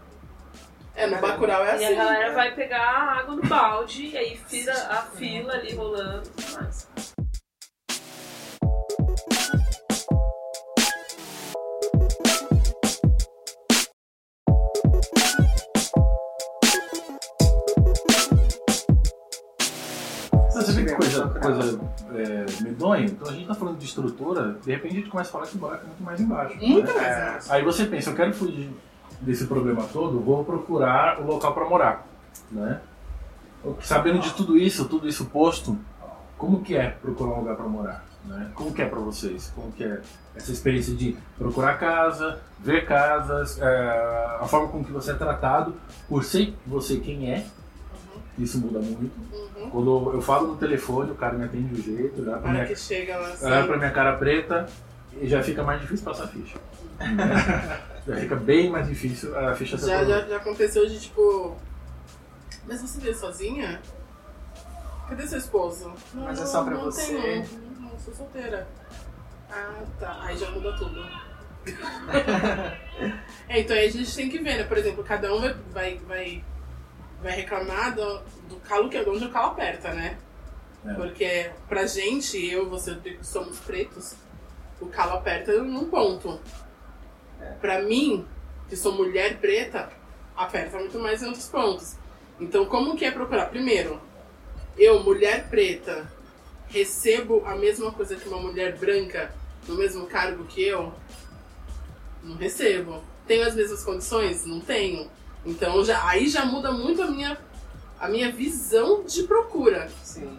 É, 0.96 1.08
no 1.08 1.18
Bacurau 1.20 1.66
é 1.66 1.72
assim. 1.72 1.86
E 1.86 1.88
a 1.88 1.96
galera 1.96 2.30
né? 2.30 2.36
vai 2.36 2.54
pegar 2.54 2.82
a 2.82 3.20
água 3.20 3.36
no 3.36 3.42
balde, 3.44 4.08
e 4.08 4.18
aí 4.18 4.38
fila, 4.38 4.74
a 4.74 5.02
fila 5.02 5.54
ali 5.54 5.74
rolando 5.74 6.28
e 6.28 6.42
tudo 6.42 6.62
mais. 6.62 6.88
Coisa, 21.44 21.80
é, 22.14 22.64
medonha? 22.64 23.06
Então 23.06 23.30
a 23.30 23.34
gente 23.34 23.48
tá 23.48 23.54
falando 23.54 23.78
de 23.78 23.86
estrutura, 23.86 24.58
de 24.64 24.72
repente 24.72 24.94
a 24.94 25.00
gente 25.00 25.10
começa 25.10 25.30
a 25.30 25.34
falar 25.34 25.48
que 25.48 25.56
o 25.56 25.60
buraco 25.60 25.84
é 25.84 25.88
muito 25.88 26.04
mais 26.04 26.20
embaixo. 26.20 26.56
Né? 26.56 26.66
É. 26.66 26.70
embaixo. 26.70 27.54
Aí 27.54 27.64
você 27.64 27.86
pensa, 27.86 28.10
eu 28.10 28.16
quero 28.16 28.34
fugir 28.34 28.70
desse 29.22 29.46
problema 29.46 29.84
todo, 29.91 30.20
vou 30.20 30.44
procurar 30.44 31.22
o 31.22 31.26
local 31.26 31.54
para 31.54 31.70
morar, 31.70 32.08
né? 32.52 32.82
Sabendo 33.82 34.20
de 34.20 34.34
tudo 34.34 34.58
isso, 34.58 34.86
tudo 34.86 35.08
isso 35.08 35.26
posto, 35.26 35.78
como 36.38 36.62
que 36.62 36.76
é 36.76 36.89
procurar 36.89 37.32
um 37.32 37.39
lugar 37.39 37.56
para 37.56 37.68
morar, 37.68 38.06
né? 38.26 38.52
Como 38.54 38.74
que 38.74 38.82
é 38.82 38.86
para 38.86 39.00
vocês? 39.00 39.52
Como 39.56 39.72
que 39.72 39.84
é 39.84 40.02
essa 40.36 40.52
experiência 40.52 40.94
de 40.94 41.16
procurar 41.38 41.78
casa, 41.78 42.41
ver 42.60 42.86
casas, 42.86 43.60
é, 43.62 44.38
a 44.41 44.46
forma 44.48 44.68
com 44.68 44.84
que 44.84 44.91
você 44.91 45.12
é 45.12 45.14
tratado, 45.14 45.76
por 46.10 46.24
ser 46.24 46.54
você 46.68 46.98
quem 46.98 47.32
é, 47.32 47.46
isso 48.38 48.60
muda 48.60 48.80
muito. 48.80 49.14
Uhum. 49.32 49.70
Quando 49.70 50.12
eu 50.14 50.22
falo 50.22 50.48
no 50.50 50.58
telefone, 50.58 51.12
o 51.12 51.16
cara 51.16 51.38
me 51.38 51.46
atende 51.46 51.76
do 51.76 51.82
jeito, 51.82 52.22
olha 52.22 52.38
pra 52.38 52.52
minha, 52.52 52.66
que 52.66 52.76
chega 52.76 53.18
lá 53.18 53.28
assim. 53.30 53.46
olha 53.46 53.68
pra 53.68 53.78
minha 53.78 53.92
cara 53.92 54.18
preta, 54.18 54.68
e 55.20 55.28
já 55.28 55.44
fica 55.44 55.64
mais 55.64 55.82
difícil 55.82 56.06
passar 56.06 56.26
a 56.26 56.28
ficha. 56.28 56.58
já 58.08 58.16
fica 58.16 58.36
bem 58.36 58.70
mais 58.70 58.88
difícil 58.88 59.38
a 59.38 59.56
ficha 59.56 59.78
ser 59.78 59.88
Já, 59.88 60.04
já, 60.04 60.22
já 60.22 60.38
aconteceu 60.38 60.88
de 60.88 61.00
tipo. 61.00 61.56
Mas 62.68 62.82
você 62.82 63.00
veio 63.00 63.16
sozinha? 63.16 63.82
Cadê 65.10 65.28
seu 65.28 65.38
esposo? 65.38 65.92
Não, 66.14 66.24
Mas 66.24 66.40
é 66.40 66.46
só 66.46 66.64
pra 66.64 66.76
não 66.76 66.86
você. 66.86 67.14
Tenho. 67.14 67.46
Não, 67.80 67.90
não, 67.90 68.00
sou 68.00 68.14
solteira. 68.14 68.68
Ah, 69.50 69.84
tá. 70.00 70.20
Aí 70.24 70.38
já 70.38 70.50
muda 70.52 70.76
tudo. 70.78 71.06
é, 73.48 73.60
então 73.60 73.76
aí 73.76 73.88
a 73.88 73.92
gente 73.92 74.16
tem 74.16 74.30
que 74.30 74.40
ver, 74.40 74.58
né? 74.58 74.64
Por 74.64 74.78
exemplo, 74.78 75.04
cada 75.04 75.34
um 75.34 75.40
vai, 75.40 75.56
vai, 75.72 75.98
vai, 76.08 76.44
vai 77.24 77.32
reclamar 77.32 77.96
do, 77.96 78.20
do 78.50 78.58
calo 78.58 78.90
que 78.90 78.98
é 78.98 79.10
onde 79.10 79.26
o 79.26 79.32
calo 79.32 79.52
aperta, 79.52 79.94
né? 79.94 80.18
É. 80.86 80.94
Porque 80.94 81.52
pra 81.70 81.86
gente, 81.86 82.38
eu 82.46 82.70
você 82.70 82.94
que 82.96 83.26
somos 83.26 83.60
pretos, 83.60 84.16
o 84.82 84.88
calo 84.88 85.14
aperta 85.14 85.54
num 85.64 85.90
ponto. 85.90 86.40
Pra 87.62 87.82
mim, 87.82 88.28
que 88.68 88.76
sou 88.76 88.92
mulher 88.92 89.38
preta, 89.40 89.90
aperta 90.36 90.78
muito 90.78 91.00
mais 91.00 91.24
em 91.24 91.28
outros 91.28 91.48
pontos. 91.48 91.96
Então, 92.40 92.66
como 92.66 92.96
que 92.96 93.06
é 93.06 93.12
procurar? 93.12 93.46
Primeiro, 93.46 94.02
eu, 94.78 95.02
mulher 95.02 95.48
preta, 95.50 96.12
recebo 96.68 97.44
a 97.46 97.56
mesma 97.56 97.92
coisa 97.92 98.16
que 98.16 98.28
uma 98.28 98.40
mulher 98.40 98.78
branca 98.78 99.34
no 99.68 99.76
mesmo 99.76 100.08
cargo 100.08 100.44
que 100.46 100.64
eu? 100.64 100.94
Não 102.22 102.36
recebo. 102.36 103.02
Tenho 103.26 103.48
as 103.48 103.56
mesmas 103.56 103.84
condições? 103.84 104.46
Não 104.46 104.60
tenho. 104.60 105.10
Então, 105.46 105.84
já, 105.84 106.08
aí 106.08 106.28
já 106.28 106.46
muda 106.46 106.72
muito 106.72 107.02
a 107.02 107.08
minha, 107.12 107.38
a 108.00 108.08
minha 108.08 108.32
visão 108.32 109.04
de 109.04 109.24
procura. 109.24 109.89
Sim. 110.04 110.38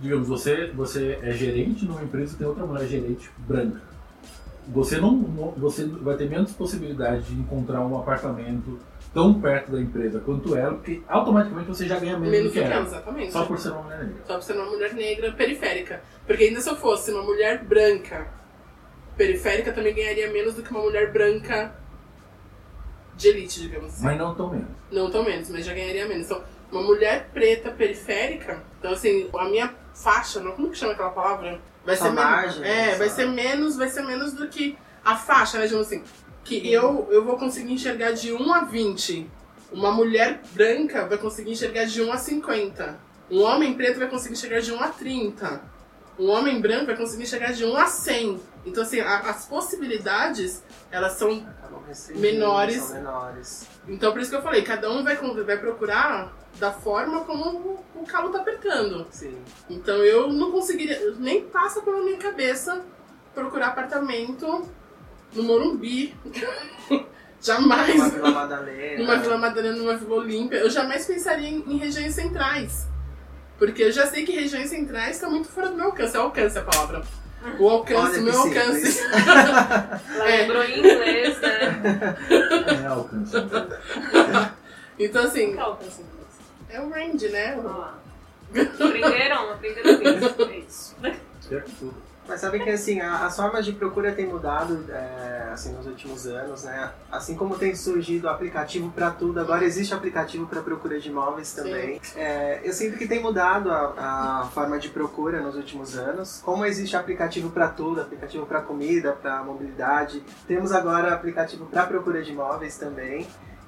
Digamos, 0.00 0.26
você, 0.26 0.70
você 0.72 1.18
é 1.22 1.32
gerente 1.32 1.84
numa 1.84 2.02
empresa 2.02 2.34
e 2.34 2.38
tem 2.38 2.46
outra 2.46 2.66
mulher 2.66 2.86
gerente 2.86 3.30
branca. 3.38 3.80
Você 4.68 4.98
não, 4.98 5.22
você 5.56 5.84
vai 5.86 6.16
ter 6.16 6.28
menos 6.28 6.52
possibilidade 6.52 7.24
de 7.24 7.34
encontrar 7.34 7.80
um 7.82 7.98
apartamento 7.98 8.78
tão 9.12 9.40
perto 9.40 9.70
da 9.70 9.80
empresa 9.80 10.18
quanto 10.20 10.56
ela, 10.56 10.74
porque 10.74 11.02
automaticamente 11.06 11.68
você 11.68 11.86
já 11.86 12.00
ganha 12.00 12.18
menos, 12.18 12.30
Menos 12.30 12.52
do 12.52 12.52
que 12.52 12.60
ela. 12.60 12.82
exatamente. 12.84 13.32
Só 13.32 13.44
por 13.44 13.58
ser 13.58 13.70
uma 13.70 13.82
mulher 13.82 13.98
negra. 14.04 14.22
Só 14.26 14.34
por 14.34 14.42
ser 14.42 14.52
uma 14.54 14.64
mulher 14.66 14.94
negra 14.94 15.32
periférica. 15.32 16.02
Porque 16.26 16.44
ainda 16.44 16.60
se 16.60 16.68
eu 16.68 16.76
fosse 16.76 17.12
uma 17.12 17.22
mulher 17.22 17.62
branca 17.62 18.26
periférica, 19.16 19.72
também 19.72 19.94
ganharia 19.94 20.32
menos 20.32 20.54
do 20.54 20.62
que 20.62 20.70
uma 20.70 20.80
mulher 20.80 21.12
branca 21.12 21.72
de 23.16 23.28
elite, 23.28 23.60
digamos 23.60 23.94
assim. 23.94 24.04
Mas 24.04 24.18
não 24.18 24.34
tão 24.34 24.50
menos. 24.50 24.68
Não 24.90 25.10
tão 25.10 25.24
menos, 25.24 25.48
mas 25.50 25.64
já 25.64 25.72
ganharia 25.74 26.06
menos. 26.06 26.26
Então, 26.26 26.42
uma 26.72 26.82
mulher 26.82 27.28
preta 27.32 27.70
periférica, 27.70 28.62
então 28.78 28.92
assim, 28.92 29.28
a 29.36 29.44
minha 29.44 29.72
faixa, 29.94 30.40
não, 30.40 30.52
como 30.52 30.70
que 30.70 30.76
chama 30.78 30.92
aquela 30.92 31.10
palavra? 31.10 31.60
Vai 31.84 31.94
Essa 31.94 32.04
ser 32.04 32.10
menos. 32.10 32.24
margem, 32.30 32.64
É, 32.64 32.88
essa- 32.88 32.98
vai 32.98 33.08
ser 33.08 33.26
menos, 33.26 33.76
vai 33.76 33.88
ser 33.88 34.02
menos 34.02 34.32
do 34.32 34.48
que 34.48 34.76
a 35.04 35.16
faixa, 35.16 35.58
né, 35.58 35.66
digamos 35.66 35.86
assim. 35.86 36.02
Que 36.42 36.70
eu, 36.72 37.08
eu 37.10 37.24
vou 37.24 37.36
conseguir 37.38 37.72
enxergar 37.72 38.10
de 38.12 38.32
1 38.32 38.52
a 38.52 38.60
20. 38.64 39.30
Uma 39.72 39.90
mulher 39.92 40.40
branca 40.52 41.06
vai 41.06 41.16
conseguir 41.18 41.52
enxergar 41.52 41.84
de 41.84 42.02
1 42.02 42.12
a 42.12 42.16
50. 42.18 42.98
Um 43.30 43.42
homem 43.42 43.74
preto 43.74 43.98
vai 43.98 44.08
conseguir 44.08 44.34
enxergar 44.34 44.60
de 44.60 44.72
1 44.72 44.80
a 44.82 44.88
30. 44.88 45.62
Um 46.18 46.28
homem 46.30 46.60
branco 46.60 46.86
vai 46.86 46.96
conseguir 46.96 47.22
enxergar 47.22 47.52
de 47.52 47.64
1 47.64 47.76
a 47.76 47.86
100. 47.86 48.40
Então, 48.64 48.82
assim, 48.82 49.00
a- 49.00 49.18
as 49.20 49.46
possibilidades, 49.46 50.62
elas 50.90 51.12
são 51.12 51.46
Menores. 52.14 52.82
São 52.82 52.94
menores. 52.96 53.68
então, 53.86 54.10
por 54.12 54.20
isso 54.20 54.30
que 54.30 54.36
eu 54.36 54.42
falei, 54.42 54.62
cada 54.62 54.90
um 54.90 55.04
vai, 55.04 55.16
vai 55.16 55.58
procurar 55.58 56.32
da 56.58 56.72
forma 56.72 57.20
como 57.24 57.84
o, 57.94 58.04
calo 58.06 58.30
tá 58.30 58.38
apertando. 58.40 59.06
Sim. 59.10 59.36
Então, 59.68 59.96
eu 59.96 60.32
não 60.32 60.50
conseguiria, 60.50 61.12
nem 61.18 61.44
passa 61.46 61.82
pela 61.82 62.00
minha 62.02 62.16
cabeça 62.16 62.84
procurar 63.34 63.68
apartamento 63.68 64.66
no 65.34 65.42
Morumbi. 65.42 66.14
jamais. 67.40 67.94
Uma 67.96 68.08
Vila 68.08 68.30
Madalena. 68.30 68.98
Numa 69.02 69.16
Vila 69.16 69.38
Madalena, 69.38 69.76
numa 69.76 69.96
Vila 69.96 70.14
Olímpia. 70.16 70.56
Eu 70.58 70.70
jamais 70.70 71.06
pensaria 71.06 71.48
em, 71.48 71.58
em 71.66 71.76
regiões 71.76 72.14
centrais. 72.14 72.86
Porque 73.58 73.82
eu 73.84 73.92
já 73.92 74.06
sei 74.06 74.24
que 74.24 74.32
regiões 74.32 74.70
centrais 74.70 75.18
tá 75.18 75.28
muito 75.28 75.48
fora 75.48 75.68
do 75.68 75.76
meu 75.76 75.86
alcance. 75.86 76.16
É 76.16 76.20
alcance 76.20 76.58
a 76.58 76.62
palavra. 76.62 77.02
O 77.58 77.68
alcance, 77.68 78.20
meu 78.20 78.32
que 78.50 78.58
alcance. 78.58 79.00
Ela 80.14 80.28
É. 80.30 80.40
lembrou 80.42 80.64
em 80.64 80.78
inglês, 80.78 81.40
né? 81.40 82.16
É 82.82 82.86
alcance. 82.86 83.36
Então, 84.98 85.24
assim, 85.24 85.56
é 85.58 85.64
o 85.64 85.76
seu 85.90 86.04
inglês? 86.04 86.14
é 86.70 86.80
o 86.80 86.88
range, 86.90 87.28
né? 87.28 87.58
Aprenderam? 88.80 89.50
Aprenderam 89.52 89.98
bem. 89.98 90.16
É 90.50 90.58
isso. 90.58 90.96
Mas 92.26 92.40
sabe 92.40 92.60
que 92.60 92.70
assim, 92.70 93.00
as 93.00 93.36
formas 93.36 93.64
de 93.64 93.72
procura 93.72 94.12
têm 94.12 94.26
mudado 94.26 94.84
é, 94.90 95.50
assim, 95.52 95.72
nos 95.72 95.86
últimos 95.86 96.26
anos, 96.26 96.64
né? 96.64 96.90
Assim 97.10 97.34
como 97.34 97.56
tem 97.58 97.74
surgido 97.74 98.28
aplicativo 98.28 98.90
para 98.90 99.10
tudo, 99.10 99.38
agora 99.40 99.64
existe 99.64 99.92
aplicativo 99.92 100.46
para 100.46 100.62
procura 100.62 100.98
de 100.98 101.10
imóveis 101.10 101.52
também. 101.52 102.00
É, 102.16 102.60
eu 102.64 102.72
sinto 102.72 102.96
que 102.96 103.06
tem 103.06 103.20
mudado 103.20 103.70
a, 103.70 104.40
a 104.42 104.48
forma 104.52 104.78
de 104.78 104.88
procura 104.88 105.40
nos 105.40 105.54
últimos 105.54 105.96
anos. 105.96 106.40
Como 106.42 106.64
existe 106.64 106.96
aplicativo 106.96 107.50
para 107.50 107.68
tudo, 107.68 108.00
aplicativo 108.00 108.46
para 108.46 108.62
comida, 108.62 109.12
para 109.12 109.42
mobilidade, 109.42 110.22
temos 110.48 110.72
agora 110.72 111.12
aplicativo 111.12 111.66
para 111.66 111.86
procura 111.86 112.22
de 112.22 112.32
imóveis 112.32 112.78
também. 112.78 113.26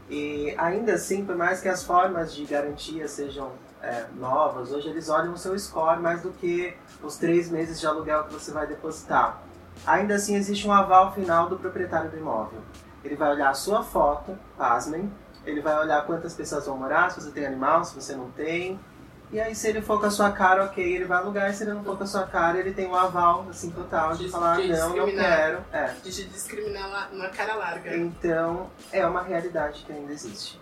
E 0.09 0.55
ainda 0.57 0.95
assim, 0.95 1.25
por 1.25 1.37
mais 1.37 1.61
que 1.61 1.69
as 1.69 1.83
formas 1.83 2.35
de 2.35 2.45
garantia 2.45 3.09
sejam 3.09 3.51
é, 3.83 4.07
novas, 4.17 4.73
hoje 4.73 4.89
eles 4.89 5.09
olham 5.09 5.33
o 5.33 5.39
seu 5.39 5.59
score 5.59 6.01
mais 6.01 6.23
do 6.23 6.31
que 6.31 6.77
os 7.03 7.17
três 7.17 7.51
meses 7.51 7.79
de 7.81 7.87
aluguel 7.87 8.25
que 8.25 8.33
você 8.33 8.51
vai 8.51 8.67
depositar. 8.67 9.43
Ainda 9.87 10.15
assim, 10.15 10.35
existe 10.37 10.67
um 10.67 10.73
aval 10.73 11.13
final 11.13 11.49
do 11.49 11.57
proprietário 11.59 12.11
do 12.11 12.17
imóvel. 12.17 12.61
Ele 13.05 13.15
vai 13.15 13.31
olhar 13.31 13.51
a 13.51 13.55
sua 13.55 13.83
foto, 13.85 14.37
pasmem, 14.57 15.13
ele 15.45 15.61
vai 15.61 15.79
olhar 15.79 16.05
quantas 16.07 16.35
pessoas 16.35 16.67
vão 16.67 16.77
morar, 16.77 17.11
se 17.11 17.21
você 17.21 17.31
tem 17.31 17.47
animal, 17.47 17.85
se 17.85 17.95
você 17.95 18.17
não 18.17 18.31
tem. 18.31 18.81
E 19.31 19.41
aí, 19.41 19.55
se 19.57 19.69
ele 19.69 19.83
for 19.83 19.99
com 20.01 20.07
a 20.07 20.11
sua 20.11 20.31
cara, 20.31 20.65
ok, 20.65 20.83
ele 20.83 21.05
vai 21.05 21.19
alugar. 21.19 21.51
E 21.51 21.53
se 21.53 21.65
ele 21.65 21.73
não 21.73 21.83
for 21.85 21.97
com 21.99 22.05
a 22.05 22.07
sua 22.07 22.25
cara, 22.27 22.59
ele 22.59 22.73
tem 22.73 22.87
um 22.89 22.95
aval, 22.95 23.45
assim, 23.51 23.71
total, 23.71 24.15
de 24.15 24.25
De- 24.27 24.31
falar, 24.31 24.57
de 24.61 24.69
não, 24.69 24.79
não 24.79 24.95
discriminar. 24.95 25.25
quero. 25.37 25.65
É. 25.73 25.85
De 26.03 26.13
te 26.13 26.25
discriminar 26.29 27.13
na 27.13 27.29
cara 27.31 27.55
larga. 27.57 27.97
Então, 27.97 28.71
é 28.93 29.05
uma 29.05 29.23
realidade 29.23 29.83
que 29.85 29.93
ainda 29.93 30.13
existe. 30.13 30.61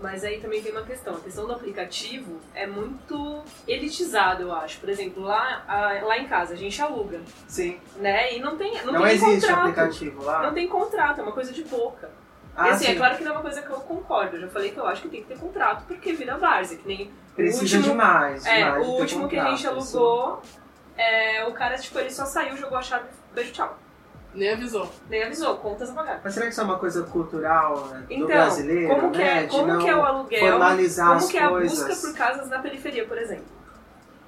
Mas 0.00 0.22
aí 0.22 0.40
também 0.40 0.62
tem 0.62 0.70
uma 0.70 0.82
questão. 0.84 1.16
A 1.16 1.20
questão 1.20 1.46
do 1.46 1.52
aplicativo 1.52 2.38
é 2.54 2.66
muito 2.66 3.42
elitizado, 3.66 4.42
eu 4.42 4.52
acho. 4.54 4.78
Por 4.78 4.88
exemplo, 4.88 5.22
lá, 5.24 5.64
ah, 5.66 5.98
lá 6.04 6.18
em 6.18 6.26
casa 6.28 6.54
a 6.54 6.56
gente 6.56 6.80
aluga, 6.80 7.20
Sim, 7.48 7.80
né? 7.96 8.36
E 8.36 8.40
não 8.40 8.56
tem, 8.56 8.74
não 8.84 8.92
não, 8.92 9.02
tem 9.02 9.12
existe 9.12 9.40
contrato. 9.40 9.60
aplicativo 9.60 10.22
lá. 10.22 10.42
Não 10.42 10.54
tem 10.54 10.68
contrato, 10.68 11.20
é 11.20 11.22
uma 11.22 11.32
coisa 11.32 11.52
de 11.52 11.64
boca. 11.64 12.10
Ah, 12.56 12.68
e 12.68 12.70
assim, 12.70 12.84
sim. 12.86 12.92
é 12.92 12.94
claro 12.94 13.16
que 13.16 13.24
não 13.24 13.32
é 13.32 13.34
uma 13.34 13.42
coisa 13.42 13.60
que 13.62 13.70
eu 13.70 13.80
concordo. 13.80 14.36
Eu 14.36 14.40
já 14.42 14.48
falei 14.48 14.70
que 14.70 14.78
eu 14.78 14.86
acho 14.86 15.02
que 15.02 15.08
tem 15.08 15.22
que 15.22 15.28
ter 15.28 15.38
contrato, 15.38 15.84
porque 15.86 16.12
vira 16.12 16.36
várzea, 16.36 16.78
que 16.78 16.86
nem 16.86 17.10
Precisa 17.34 17.60
o 17.60 17.62
último, 17.62 17.82
demais, 17.82 18.46
É, 18.46 18.56
demais 18.56 18.86
o 18.86 18.94
de 18.94 19.00
último 19.00 19.28
que 19.28 19.38
a 19.38 19.50
gente 19.50 19.66
contrato, 19.66 19.96
alugou, 19.96 20.42
é, 20.96 21.44
o 21.46 21.52
cara, 21.52 21.76
tipo, 21.76 21.98
ele 21.98 22.10
só 22.10 22.24
saiu, 22.24 22.56
jogou 22.56 22.78
a 22.78 22.82
chave, 22.82 23.06
beijo, 23.32 23.52
tchau. 23.52 23.78
Nem 24.38 24.52
avisou. 24.52 24.90
Nem 25.10 25.24
avisou, 25.24 25.56
contas 25.56 25.90
a 25.90 25.92
pagar. 25.92 26.20
Mas 26.22 26.32
será 26.32 26.46
que 26.46 26.52
isso 26.52 26.60
é 26.60 26.64
uma 26.64 26.78
coisa 26.78 27.02
cultural 27.02 27.86
né, 27.88 28.04
do 28.06 28.14
Então, 28.14 28.26
brasileiro, 28.26 28.94
como 28.94 29.10
que 29.10 29.18
né? 29.18 29.42
é, 29.42 29.46
de 29.46 29.50
como 29.50 29.78
que 29.78 29.88
é 29.88 29.96
o 29.96 30.02
aluguel, 30.02 30.40
formalizar 30.40 31.06
como 31.08 31.18
as 31.18 31.28
que 31.28 31.36
é 31.36 31.42
a 31.42 31.48
coisas. 31.48 31.78
busca 31.78 32.06
por 32.06 32.16
casas 32.16 32.48
na 32.48 32.58
periferia, 32.60 33.04
por 33.04 33.18
exemplo? 33.18 33.44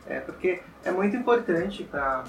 É, 0.06 0.18
porque 0.20 0.60
é 0.84 0.90
muito 0.90 1.16
importante 1.16 1.84
para 1.84 2.24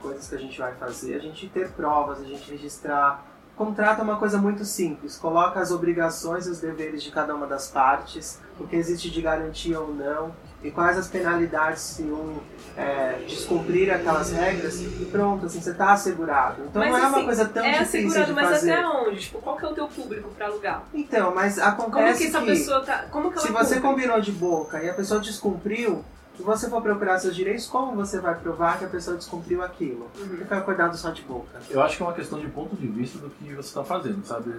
coisas 0.00 0.28
que 0.28 0.34
a 0.36 0.38
gente 0.38 0.56
vai 0.58 0.72
fazer, 0.74 1.16
a 1.16 1.18
gente 1.18 1.48
ter 1.48 1.68
provas, 1.70 2.20
a 2.20 2.24
gente 2.24 2.48
registrar. 2.50 3.24
Contrato 3.56 4.00
é 4.00 4.04
uma 4.04 4.18
coisa 4.18 4.38
muito 4.38 4.64
simples, 4.64 5.16
coloca 5.16 5.58
as 5.58 5.72
obrigações 5.72 6.46
e 6.46 6.50
os 6.50 6.60
deveres 6.60 7.02
de 7.02 7.10
cada 7.10 7.34
uma 7.34 7.46
das 7.46 7.68
partes, 7.68 8.38
o 8.60 8.66
que 8.66 8.76
existe 8.76 9.10
de 9.10 9.20
garantia 9.20 9.80
ou 9.80 9.92
não, 9.92 10.32
e 10.66 10.70
quais 10.70 10.98
as 10.98 11.08
penalidades 11.08 11.80
se 11.80 12.02
um 12.02 12.38
é, 12.76 13.24
descumprir 13.26 13.92
aquelas 13.92 14.32
regras, 14.32 14.80
e 14.80 15.08
pronto, 15.10 15.46
assim, 15.46 15.60
você 15.60 15.70
está 15.70 15.92
assegurado. 15.92 16.62
Então 16.68 16.82
Mas, 16.82 16.90
não 16.90 16.98
é 16.98 17.00
uma 17.02 17.16
assim, 17.16 17.24
coisa 17.24 17.44
tão 17.46 17.64
é 17.64 17.78
difícil 17.78 18.00
assegurado, 18.00 18.26
de 18.26 18.32
mas 18.32 18.50
fazer. 18.50 18.72
até 18.72 18.86
onde? 18.88 19.20
Tipo, 19.20 19.38
qual 19.40 19.56
que 19.56 19.64
é 19.64 19.68
o 19.68 19.74
teu 19.74 19.88
público 19.88 20.28
pra 20.30 20.46
alugar? 20.46 20.84
Então, 20.92 21.34
mas 21.34 21.54
Como 21.58 21.68
acontece 21.88 22.20
que 22.20 22.26
essa 22.28 22.42
pessoa 22.42 22.80
tá. 22.80 23.06
Como 23.10 23.30
que 23.32 23.40
Se 23.40 23.50
você 23.50 23.76
cumpre? 23.76 23.88
combinou 23.88 24.20
de 24.20 24.32
boca 24.32 24.82
e 24.82 24.90
a 24.90 24.94
pessoa 24.94 25.20
descumpriu, 25.20 26.04
e 26.38 26.42
você 26.42 26.68
for 26.68 26.82
procurar 26.82 27.18
seus 27.18 27.34
direitos, 27.34 27.66
como 27.66 27.96
você 27.96 28.20
vai 28.20 28.34
provar 28.34 28.78
que 28.78 28.84
a 28.84 28.88
pessoa 28.88 29.16
descumpriu 29.16 29.62
aquilo? 29.62 30.10
Uhum. 30.18 30.36
Fica 30.36 30.58
acordado 30.58 30.94
só 30.96 31.10
de 31.10 31.22
boca. 31.22 31.58
Eu 31.70 31.80
acho 31.82 31.96
que 31.96 32.02
é 32.02 32.06
uma 32.06 32.12
questão 32.12 32.38
de 32.38 32.46
ponto 32.48 32.76
de 32.76 32.86
vista 32.86 33.18
do 33.18 33.30
que 33.30 33.54
você 33.54 33.68
está 33.68 33.82
fazendo, 33.82 34.22
sabe? 34.26 34.50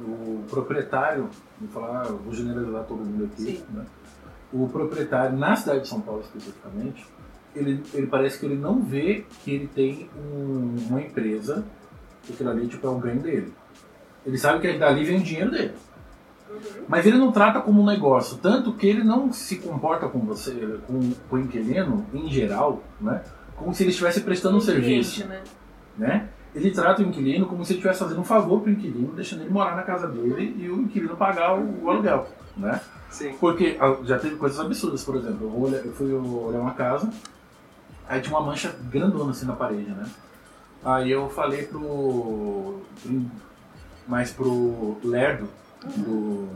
O 0.00 0.44
proprietário, 0.50 1.30
vou 1.60 1.70
falar, 1.70 2.04
vou 2.04 2.34
generalizar 2.34 2.82
todo 2.84 2.98
mundo 2.98 3.30
aqui, 3.32 3.42
Sim. 3.42 3.64
né? 3.70 3.86
O 4.52 4.68
proprietário, 4.68 5.36
na 5.36 5.54
cidade 5.54 5.82
de 5.82 5.88
São 5.88 6.00
Paulo 6.00 6.22
especificamente, 6.22 7.06
ele, 7.54 7.82
ele 7.94 8.06
parece 8.06 8.38
que 8.38 8.46
ele 8.46 8.56
não 8.56 8.82
vê 8.82 9.24
que 9.44 9.52
ele 9.52 9.66
tem 9.68 10.08
um- 10.16 10.76
uma 10.88 11.00
empresa, 11.00 11.64
que 12.24 12.44
ali 12.46 12.66
tipo, 12.66 12.86
é 12.86 12.90
o 12.90 12.98
ganho 12.98 13.20
dele. 13.20 13.52
Ele 14.24 14.38
sabe 14.38 14.60
que 14.60 14.78
dali 14.78 15.04
vem 15.04 15.18
o 15.18 15.22
dinheiro 15.22 15.50
dele. 15.50 15.72
Uhum. 16.50 16.58
Mas 16.88 17.06
ele 17.06 17.16
não 17.16 17.32
trata 17.32 17.60
como 17.60 17.80
um 17.80 17.86
negócio, 17.86 18.38
tanto 18.38 18.72
que 18.74 18.86
ele 18.86 19.04
não 19.04 19.32
se 19.32 19.56
comporta 19.56 20.08
com 20.08 20.18
você, 20.20 20.78
com, 20.86 21.12
com 21.28 21.36
o 21.36 21.38
inquilino, 21.38 22.04
em 22.12 22.28
geral, 22.28 22.82
né? 23.00 23.22
Como 23.56 23.72
se 23.74 23.82
ele 23.82 23.90
estivesse 23.90 24.20
prestando 24.22 24.56
um 24.56 24.60
serviço 24.60 25.26
né? 25.28 25.42
né? 25.96 26.28
Ele 26.54 26.70
trata 26.72 27.02
o 27.02 27.06
inquilino 27.06 27.46
como 27.46 27.64
se 27.64 27.72
ele 27.72 27.78
estivesse 27.78 28.00
fazendo 28.00 28.20
um 28.20 28.24
favor 28.24 28.60
pro 28.60 28.72
inquilino, 28.72 29.12
deixando 29.14 29.42
ele 29.42 29.50
morar 29.50 29.76
na 29.76 29.82
casa 29.82 30.08
dele 30.08 30.56
e 30.58 30.68
o 30.68 30.80
inquilino 30.82 31.16
pagar 31.16 31.56
o, 31.56 31.84
o 31.84 31.90
aluguel, 31.90 32.26
né? 32.56 32.80
Sim. 33.10 33.34
Porque 33.40 33.76
ah, 33.80 33.96
já 34.04 34.18
teve 34.18 34.36
coisas 34.36 34.58
absurdas, 34.60 35.04
por 35.04 35.16
exemplo, 35.16 35.46
eu, 35.48 35.60
olhar- 35.60 35.84
eu 35.84 35.92
fui 35.92 36.12
olhar 36.12 36.60
uma 36.60 36.74
casa, 36.74 37.10
aí 38.08 38.20
tinha 38.20 38.36
uma 38.36 38.46
mancha 38.46 38.74
grandona 38.90 39.30
assim 39.32 39.46
na 39.46 39.54
parede, 39.54 39.90
né? 39.90 40.08
Aí 40.84 41.10
eu 41.10 41.28
falei 41.28 41.64
pro. 41.66 42.80
pro- 43.02 43.26
mais 44.08 44.32
pro 44.32 44.96
Lerdo 45.04 45.48
do. 45.96 46.48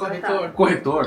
Corretor. 0.00 0.50
corretor. 0.52 1.06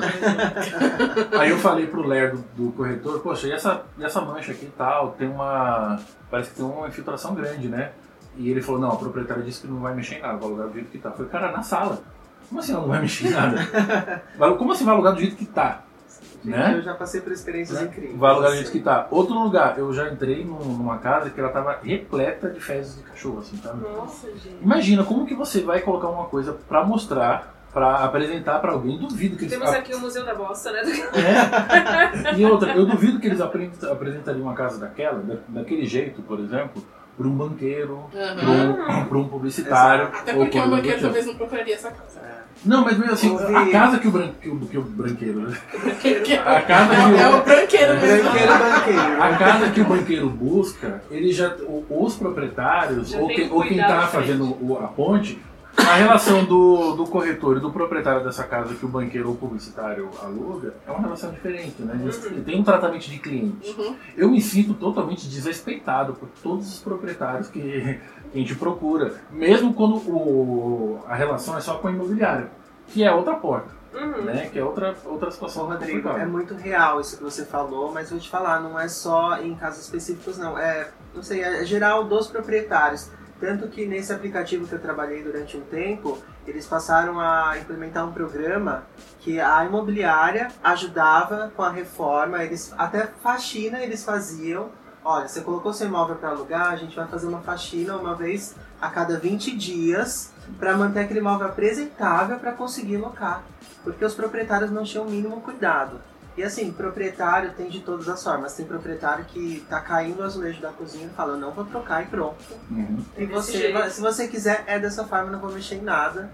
Aí 1.39 1.49
eu 1.49 1.57
falei 1.57 1.87
pro 1.87 2.05
Lerdo 2.05 2.43
do 2.55 2.71
corretor, 2.71 3.19
poxa, 3.19 3.47
e 3.47 3.51
essa, 3.51 3.83
e 3.97 4.03
essa 4.03 4.21
mancha 4.21 4.51
aqui 4.51 4.65
e 4.65 4.69
tal, 4.77 5.11
tem 5.11 5.27
uma. 5.29 5.99
Parece 6.29 6.49
que 6.51 6.55
tem 6.57 6.65
uma 6.65 6.87
infiltração 6.87 7.33
grande, 7.35 7.67
né? 7.67 7.91
E 8.35 8.49
ele 8.49 8.61
falou, 8.61 8.81
não, 8.81 8.91
a 8.91 8.95
proprietária 8.95 9.43
disse 9.43 9.61
que 9.61 9.67
não 9.67 9.79
vai 9.79 9.93
mexer 9.93 10.15
em 10.15 10.21
nada, 10.21 10.37
vai 10.37 10.47
alugar 10.47 10.67
do 10.67 10.73
jeito 10.73 10.89
que 10.89 10.97
tá. 10.97 11.09
Eu 11.09 11.13
falei, 11.15 11.31
cara, 11.31 11.51
na 11.51 11.61
sala. 11.63 11.99
Como 12.49 12.59
assim 12.59 12.71
ela 12.73 12.81
não 12.81 12.89
vai 12.89 13.01
mexer 13.01 13.27
em 13.27 13.31
nada? 13.31 14.23
Como 14.57 14.71
assim 14.71 14.85
vai 14.85 14.93
alugar 14.93 15.13
do 15.13 15.19
jeito 15.19 15.35
que 15.35 15.45
tá? 15.45 15.81
Gente, 16.43 16.57
Né? 16.57 16.73
Eu 16.75 16.81
já 16.81 16.93
passei 16.93 17.21
por 17.21 17.31
experiências 17.31 17.79
Né? 17.79 17.85
incríveis. 17.87 18.17
Vai 18.17 18.31
alugar 18.31 18.49
do 18.51 18.55
jeito 18.57 18.71
que 18.71 18.79
tá. 18.79 19.07
Outro 19.11 19.35
lugar, 19.39 19.77
eu 19.77 19.93
já 19.93 20.09
entrei 20.11 20.43
num- 20.43 20.57
numa 20.77 20.97
casa 20.97 21.29
que 21.29 21.39
ela 21.39 21.49
tava 21.49 21.77
repleta 21.83 22.49
de 22.49 22.59
fezes 22.59 22.97
de 22.97 23.03
cachorro, 23.03 23.39
assim, 23.39 23.55
sabe? 23.57 23.81
Nossa, 23.81 24.27
gente. 24.31 24.57
Imagina 24.61 25.03
como 25.05 25.25
que 25.25 25.35
você 25.35 25.61
vai 25.61 25.79
colocar 25.81 26.07
uma 26.09 26.25
coisa 26.25 26.53
pra 26.67 26.83
mostrar, 26.83 27.52
pra 27.73 28.03
apresentar 28.03 28.59
pra 28.59 28.71
alguém. 28.73 28.97
Duvido 28.97 29.35
que 29.35 29.43
eles 29.45 29.53
Temos 29.53 29.69
aqui 29.73 29.93
o 29.95 29.99
Museu 29.99 30.23
da 30.25 30.35
Bosta, 30.35 30.71
né? 30.71 30.81
É. 30.83 32.33
E 32.37 32.45
outra, 32.45 32.73
eu 32.73 32.85
duvido 32.85 33.19
que 33.19 33.27
eles 33.27 33.41
apre- 33.41 33.71
apresentariam 33.89 34.43
uma 34.43 34.53
casa 34.53 34.79
daquela, 34.79 35.19
da- 35.19 35.37
daquele 35.49 35.85
jeito, 35.85 36.21
por 36.21 36.39
exemplo, 36.39 36.83
para 37.17 37.27
um 37.27 37.31
banqueiro, 37.35 38.05
para 38.11 38.21
Aham. 38.23 39.07
um, 39.17 39.27
publicitário. 39.27 40.03
Exato. 40.05 40.17
Até 40.19 40.33
porque 40.33 40.59
o 40.59 40.67
banqueiro 40.69 41.01
talvez 41.01 41.25
não 41.25 41.35
procuraria 41.35 41.75
essa 41.75 41.89
casa. 41.91 42.19
É. 42.19 42.43
Não, 42.65 42.83
mas 42.83 42.97
mesmo 42.97 43.13
assim, 43.13 43.29
Ouvi. 43.31 43.55
a 43.55 43.71
casa 43.71 43.99
que 43.99 44.07
o, 44.07 44.11
bran... 44.11 44.29
que 44.41 44.49
o, 44.49 44.59
que 44.61 44.77
o 44.77 44.81
branqueiro. 44.81 45.39
né? 45.41 45.57
A 46.45 46.61
casa 46.61 46.93
É, 46.93 46.97
o- 47.07 47.17
é 47.17 47.29
o 47.35 47.41
que 47.41 47.49
branqueiro 47.49 47.93
mesmo. 47.99 48.23
Branqueiro, 48.31 48.53
banqueiro. 48.59 49.23
a 49.23 49.37
casa 49.37 49.69
que 49.71 49.81
o 49.81 49.85
banqueiro 49.85 50.29
busca, 50.29 51.03
ele 51.11 51.31
já. 51.33 51.55
Os 51.89 52.15
proprietários, 52.15 53.09
Já 53.09 53.19
ou, 53.19 53.27
que- 53.27 53.47
que 53.47 53.53
ou 53.53 53.61
quem 53.63 53.79
está 53.79 54.07
fazendo 54.07 54.55
a 54.81 54.87
ponte, 54.87 55.39
a 55.75 55.95
relação 55.95 56.45
do, 56.45 56.95
do 56.95 57.05
corretor 57.07 57.57
e 57.57 57.59
do 57.59 57.71
proprietário 57.71 58.23
dessa 58.23 58.43
casa 58.43 58.75
que 58.75 58.85
o 58.85 58.87
banqueiro 58.89 59.29
ou 59.29 59.35
publicitário 59.35 60.09
aluga 60.21 60.75
é 60.87 60.91
uma 60.91 60.99
relação 61.01 61.31
diferente, 61.31 61.81
né? 61.81 61.93
Uhum. 61.95 62.43
têm 62.43 62.59
um 62.59 62.63
tratamento 62.63 63.09
de 63.09 63.17
cliente. 63.19 63.75
Uhum. 63.77 63.95
Eu 64.15 64.29
me 64.29 64.39
sinto 64.41 64.73
totalmente 64.75 65.27
desrespeitado 65.27 66.13
por 66.13 66.29
todos 66.41 66.67
os 66.67 66.79
proprietários 66.79 67.47
que 67.49 67.99
a 68.33 68.37
gente 68.37 68.55
procura, 68.55 69.15
mesmo 69.31 69.73
quando 69.73 69.95
o, 69.97 71.03
a 71.07 71.15
relação 71.15 71.57
é 71.57 71.61
só 71.61 71.75
com 71.75 71.87
a 71.87 71.91
imobiliária, 71.91 72.51
que 72.87 73.03
é 73.03 73.11
outra 73.11 73.33
porta, 73.35 73.83
Uhum. 73.93 74.23
né? 74.23 74.49
Que 74.51 74.57
é 74.57 74.63
outra, 74.63 74.95
outra 75.05 75.29
situação 75.29 75.67
Rodrigo, 75.67 75.97
complicada. 76.01 76.19
é 76.23 76.25
muito 76.25 76.55
real 76.55 76.99
isso 76.99 77.17
que 77.17 77.23
você 77.23 77.45
falou, 77.45 77.91
mas 77.93 78.09
vou 78.09 78.19
te 78.19 78.27
falar, 78.27 78.59
não 78.59 78.79
é 78.79 78.87
só 78.87 79.37
em 79.39 79.53
casos 79.53 79.83
específicos, 79.83 80.35
não. 80.37 80.57
É, 80.57 80.89
não 81.13 81.21
sei, 81.21 81.41
é 81.43 81.63
geral 81.63 82.03
dos 82.03 82.25
proprietários. 82.27 83.11
Tanto 83.43 83.67
que 83.67 83.85
nesse 83.85 84.13
aplicativo 84.13 84.65
que 84.65 84.73
eu 84.73 84.79
trabalhei 84.79 85.21
durante 85.21 85.57
um 85.57 85.61
tempo, 85.65 86.17
eles 86.47 86.65
passaram 86.65 87.19
a 87.19 87.57
implementar 87.59 88.07
um 88.07 88.13
programa 88.13 88.85
que 89.19 89.37
a 89.37 89.65
imobiliária 89.65 90.47
ajudava 90.63 91.51
com 91.53 91.61
a 91.61 91.69
reforma, 91.69 92.41
eles 92.41 92.73
até 92.77 93.05
faxina 93.21 93.83
eles 93.83 94.01
faziam 94.05 94.69
olha, 95.03 95.27
você 95.27 95.41
colocou 95.41 95.73
seu 95.73 95.87
imóvel 95.87 96.15
para 96.15 96.29
alugar, 96.29 96.71
a 96.71 96.77
gente 96.77 96.95
vai 96.95 97.05
fazer 97.05 97.27
uma 97.27 97.41
faxina 97.41 97.97
uma 97.97 98.15
vez 98.15 98.55
a 98.79 98.89
cada 98.89 99.19
20 99.19 99.57
dias 99.57 100.31
para 100.57 100.77
manter 100.77 101.01
aquele 101.01 101.19
imóvel 101.19 101.47
apresentável 101.47 102.39
para 102.39 102.53
conseguir 102.53 102.95
locar. 102.95 103.43
Porque 103.83 104.05
os 104.05 104.15
proprietários 104.15 104.71
não 104.71 104.85
tinham 104.85 105.05
o 105.05 105.11
mínimo 105.11 105.41
cuidado. 105.41 105.99
E 106.35 106.43
assim, 106.43 106.71
proprietário 106.71 107.53
tem 107.53 107.69
de 107.69 107.81
todas 107.81 108.09
as 108.09 108.23
formas. 108.23 108.53
Tem 108.55 108.65
proprietário 108.65 109.25
que 109.25 109.65
tá 109.69 109.79
caindo 109.79 110.19
o 110.19 110.23
azulejo 110.23 110.61
da 110.61 110.71
cozinha 110.71 111.07
e 111.07 111.15
fala, 111.15 111.37
não 111.37 111.51
vou 111.51 111.65
trocar 111.65 112.03
e 112.03 112.07
pronto. 112.07 112.43
Uhum. 112.71 113.03
E 113.17 113.25
você, 113.25 113.51
jeito. 113.51 113.89
se 113.91 114.01
você 114.01 114.27
quiser, 114.27 114.63
é 114.65 114.79
dessa 114.79 115.05
forma, 115.05 115.31
não 115.31 115.39
vou 115.39 115.51
mexer 115.51 115.75
em 115.75 115.81
nada. 115.81 116.31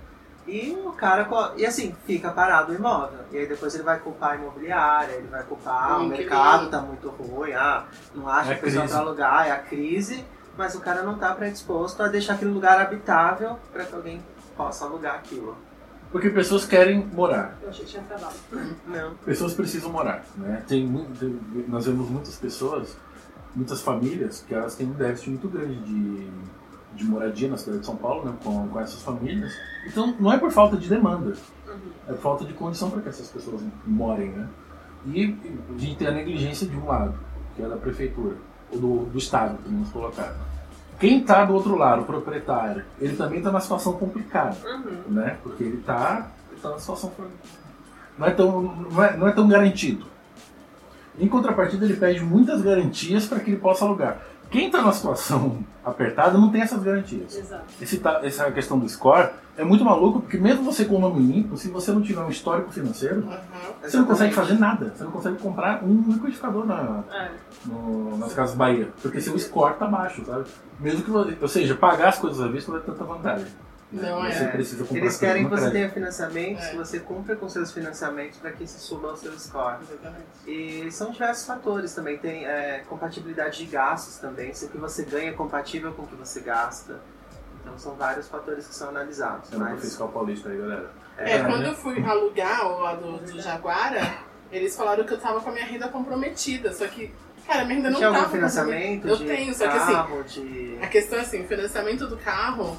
E 0.48 0.76
o 0.84 0.92
cara, 0.94 1.28
e 1.58 1.66
assim, 1.66 1.96
fica 2.08 2.32
parado 2.32 2.72
o 2.72 2.76
imóvel. 2.76 3.20
E 3.32 3.38
aí 3.38 3.46
depois 3.46 3.76
ele 3.76 3.84
vai 3.84 4.00
culpar 4.00 4.32
a 4.32 4.36
imobiliária, 4.36 5.14
ele 5.14 5.28
vai 5.28 5.44
culpar, 5.44 5.92
ah, 5.92 5.98
O 6.00 6.08
mercado 6.08 6.70
tá 6.70 6.82
muito 6.82 7.10
ruim, 7.10 7.54
ah, 7.54 7.86
não 8.16 8.28
acha 8.28 8.54
É 8.54 8.56
pessoa 8.56 8.88
pra 8.88 8.98
alugar, 8.98 9.48
é 9.48 9.52
a 9.52 9.60
crise. 9.60 10.26
Mas 10.58 10.76
o 10.76 10.82
cara 10.82 11.04
não 11.04 11.18
tá 11.18 11.34
predisposto 11.36 12.02
a 12.02 12.08
deixar 12.08 12.34
aquele 12.34 12.52
lugar 12.52 12.82
habitável 12.82 13.58
para 13.72 13.86
que 13.86 13.94
alguém 13.94 14.22
possa 14.58 14.86
alugar 14.86 15.16
aquilo. 15.16 15.56
Porque 16.12 16.30
pessoas 16.30 16.66
querem 16.66 17.06
morar. 17.14 17.58
Eu 17.62 17.70
achei 17.70 17.86
que 17.86 17.92
tinha 17.92 18.04
trabalho. 18.04 18.36
Não. 18.88 19.14
Pessoas 19.26 19.54
precisam 19.54 19.92
morar, 19.92 20.26
né? 20.38 20.64
Tem, 20.68 20.92
tem- 21.20 21.40
nós 21.68 21.86
vemos 21.86 22.10
muitas 22.10 22.36
pessoas, 22.36 22.98
muitas 23.56 23.82
famílias 23.82 24.44
que 24.48 24.54
elas 24.54 24.76
têm 24.76 24.88
um 24.88 24.94
déficit 24.94 25.30
muito 25.30 25.48
grande 25.48 25.76
de, 25.82 26.28
de 26.96 27.04
moradia 27.06 27.48
na 27.48 27.58
cidade 27.58 27.82
de 27.82 27.86
São 27.86 27.96
Paulo, 27.96 28.26
né? 28.26 28.34
Com, 28.44 28.68
com 28.70 28.80
essas 28.80 29.02
famílias. 29.04 29.54
Então 29.86 30.16
não 30.20 30.34
é 30.34 30.38
por 30.40 30.52
falta 30.52 30.78
de 30.78 30.90
demanda, 30.90 31.36
é 32.08 32.14
por 32.14 32.22
falta 32.22 32.44
de 32.46 32.54
condição 32.54 32.90
para 32.90 33.02
que 33.02 33.10
essas 33.10 33.28
pessoas 33.28 33.62
morem, 33.86 34.30
né? 34.32 34.48
E 35.06 35.38
a 35.76 35.78
gente 35.80 35.96
tem 35.96 36.08
a 36.08 36.12
negligência 36.12 36.68
de 36.68 36.76
um 36.76 36.88
lado, 36.88 37.14
que 37.56 37.62
é 37.62 37.68
da 37.70 37.78
prefeitura, 37.78 38.36
ou 38.72 38.80
do, 38.80 39.06
do 39.12 39.18
estado, 39.20 39.58
podemos 39.64 39.90
colocar. 39.90 40.36
Quem 41.00 41.22
está 41.22 41.46
do 41.46 41.54
outro 41.54 41.78
lado, 41.78 42.02
o 42.02 42.06
proprietário, 42.06 42.84
ele 43.00 43.16
também 43.16 43.38
está 43.40 43.52
na 43.52 43.60
situação 43.60 43.94
complicada 43.94 44.58
Uhum. 44.66 45.14
né? 45.14 45.38
Porque 45.42 45.64
ele 45.64 45.78
tá, 45.78 46.28
ele 46.52 46.60
tá 46.60 46.70
na 46.70 46.80
situação 46.80 47.12
não 48.18 48.28
é 48.28 48.32
tão 48.32 48.62
não 48.62 49.04
é, 49.04 49.18
não 49.18 49.28
é 49.28 49.32
tão 49.32 49.48
garantido. 49.48 50.06
Em 51.18 51.28
contrapartida, 51.28 51.86
ele 51.86 51.96
pede 51.96 52.20
muitas 52.22 52.62
garantias 52.62 53.26
para 53.26 53.40
que 53.40 53.50
ele 53.52 53.60
possa 53.60 53.86
alugar. 53.86 54.20
Quem 54.50 54.66
está 54.68 54.82
numa 54.82 54.94
situação 54.94 55.60
apertada 55.86 56.38
não 56.38 56.50
tem 56.50 56.62
essas 56.62 56.82
garantias. 56.82 57.36
Exato. 57.38 57.66
Esse 57.80 57.98
ta- 58.00 58.20
essa 58.24 58.50
questão 58.52 58.80
do 58.80 58.90
score 58.90 59.30
é 59.56 59.64
muito 59.64 59.84
maluco, 59.86 60.22
porque 60.22 60.38
mesmo 60.38 60.64
você 60.64 60.86
com 60.86 60.96
o 60.96 61.00
nome 61.00 61.20
limpo, 61.22 61.56
se 61.58 61.70
você 61.70 61.92
não 61.92 62.02
tiver 62.02 62.22
um 62.22 62.30
histórico 62.30 62.72
financeiro, 62.72 63.28
Aham. 63.28 63.40
você 63.84 63.98
não 63.98 64.06
consegue 64.06 64.34
fazer 64.34 64.54
nada. 64.56 64.94
Você 64.96 65.04
não 65.04 65.12
consegue 65.12 65.38
comprar 65.38 65.84
um 65.84 66.04
liquidificador 66.08 66.66
na, 66.66 67.04
É. 67.12 67.32
no- 67.66 68.18
nas 68.18 68.34
casas 68.34 68.56
Bahia. 68.56 68.90
Porque 69.02 69.22
seu 69.22 69.38
score 69.38 69.76
tá 69.76 69.86
baixo, 69.86 70.24
sabe? 70.26 70.46
Mesmo 70.80 71.04
que 71.04 71.12
você, 71.12 71.38
ou 71.42 71.48
seja, 71.48 71.76
pagar 71.76 72.10
as 72.10 72.18
coisas 72.18 72.42
à 72.42 72.48
vista 72.48 72.72
não 72.72 72.80
é 72.80 72.82
tanta 72.82 73.04
vantagem. 73.04 73.48
Não 73.92 74.22
Você 74.22 74.44
é. 74.44 74.48
precisa 74.48 74.84
comprar 74.84 74.98
Eles 75.00 75.18
querem 75.18 75.44
que 75.46 75.50
você 75.50 75.56
crédito. 75.62 75.74
tenha 75.74 75.90
financiamentos, 75.90 76.64
É. 76.64 76.70
que 76.70 76.78
você 76.78 77.00
cumpra 77.00 77.36
com 77.36 77.50
seus 77.50 77.72
financiamentos 77.72 78.38
para 78.38 78.52
que 78.52 78.68
se 78.68 78.80
suba 78.80 79.10
ao 79.10 79.18
seu 79.18 79.32
score. 79.40 79.78
Exatamente. 79.82 80.26
E 80.46 80.92
são 80.92 81.10
diversos 81.10 81.46
fatores 81.48 81.96
também. 81.96 82.18
Tem 82.20 82.46
é, 82.46 82.84
compatibilidade 82.88 83.58
de 83.58 83.66
gastos 83.66 84.18
também. 84.18 84.54
Se 84.54 84.66
o 84.66 84.70
que 84.70 84.78
você 84.78 85.04
ganha 85.04 85.32
é 85.32 85.34
compatível 85.34 85.92
com 85.94 86.04
o 86.04 86.08
que 86.08 86.16
você 86.16 86.40
gasta. 86.42 87.00
Então 87.62 87.78
são 87.80 87.96
vários 87.96 88.28
fatores 88.28 88.68
que 88.68 88.76
são 88.76 88.90
analisados. 88.90 89.52
É 89.52 89.58
Mas, 89.58 89.82
fiscal 89.82 90.10
paulista 90.10 90.50
aí, 90.50 90.58
galera. 90.58 90.92
É, 91.18 91.38
é, 91.38 91.44
quando 91.44 91.64
eu 91.66 91.74
fui 91.76 92.02
alugar 92.04 92.68
o 92.68 92.80
lá 92.82 92.94
do, 92.96 93.18
do 93.18 93.42
Jaguara, 93.42 94.02
eles 94.52 94.76
falaram 94.76 95.04
que 95.04 95.14
eu 95.14 95.20
tava 95.20 95.42
com 95.42 95.50
a 95.50 95.54
minha 95.54 95.66
renda 95.66 95.88
comprometida. 95.90 96.72
Só 96.74 96.88
que, 96.88 97.12
cara, 97.46 97.66
minha 97.66 97.78
renda 97.78 97.90
não 97.90 97.98
tinha 97.98 98.12
tava 98.12 98.24
algum 98.24 98.36
financiamento 98.36 99.02
comprometida. 99.02 99.10
Eu 99.10 99.18
de 99.18 99.26
tenho, 99.26 99.56
só 99.56 99.68
que 99.68 99.78
assim, 99.78 100.42
de... 100.42 100.80
a 100.84 100.88
questão 100.88 101.18
é 101.18 101.22
assim, 101.24 101.42
o 101.44 101.48
financiamento 101.48 102.08
do 102.08 102.18
carro 102.18 102.78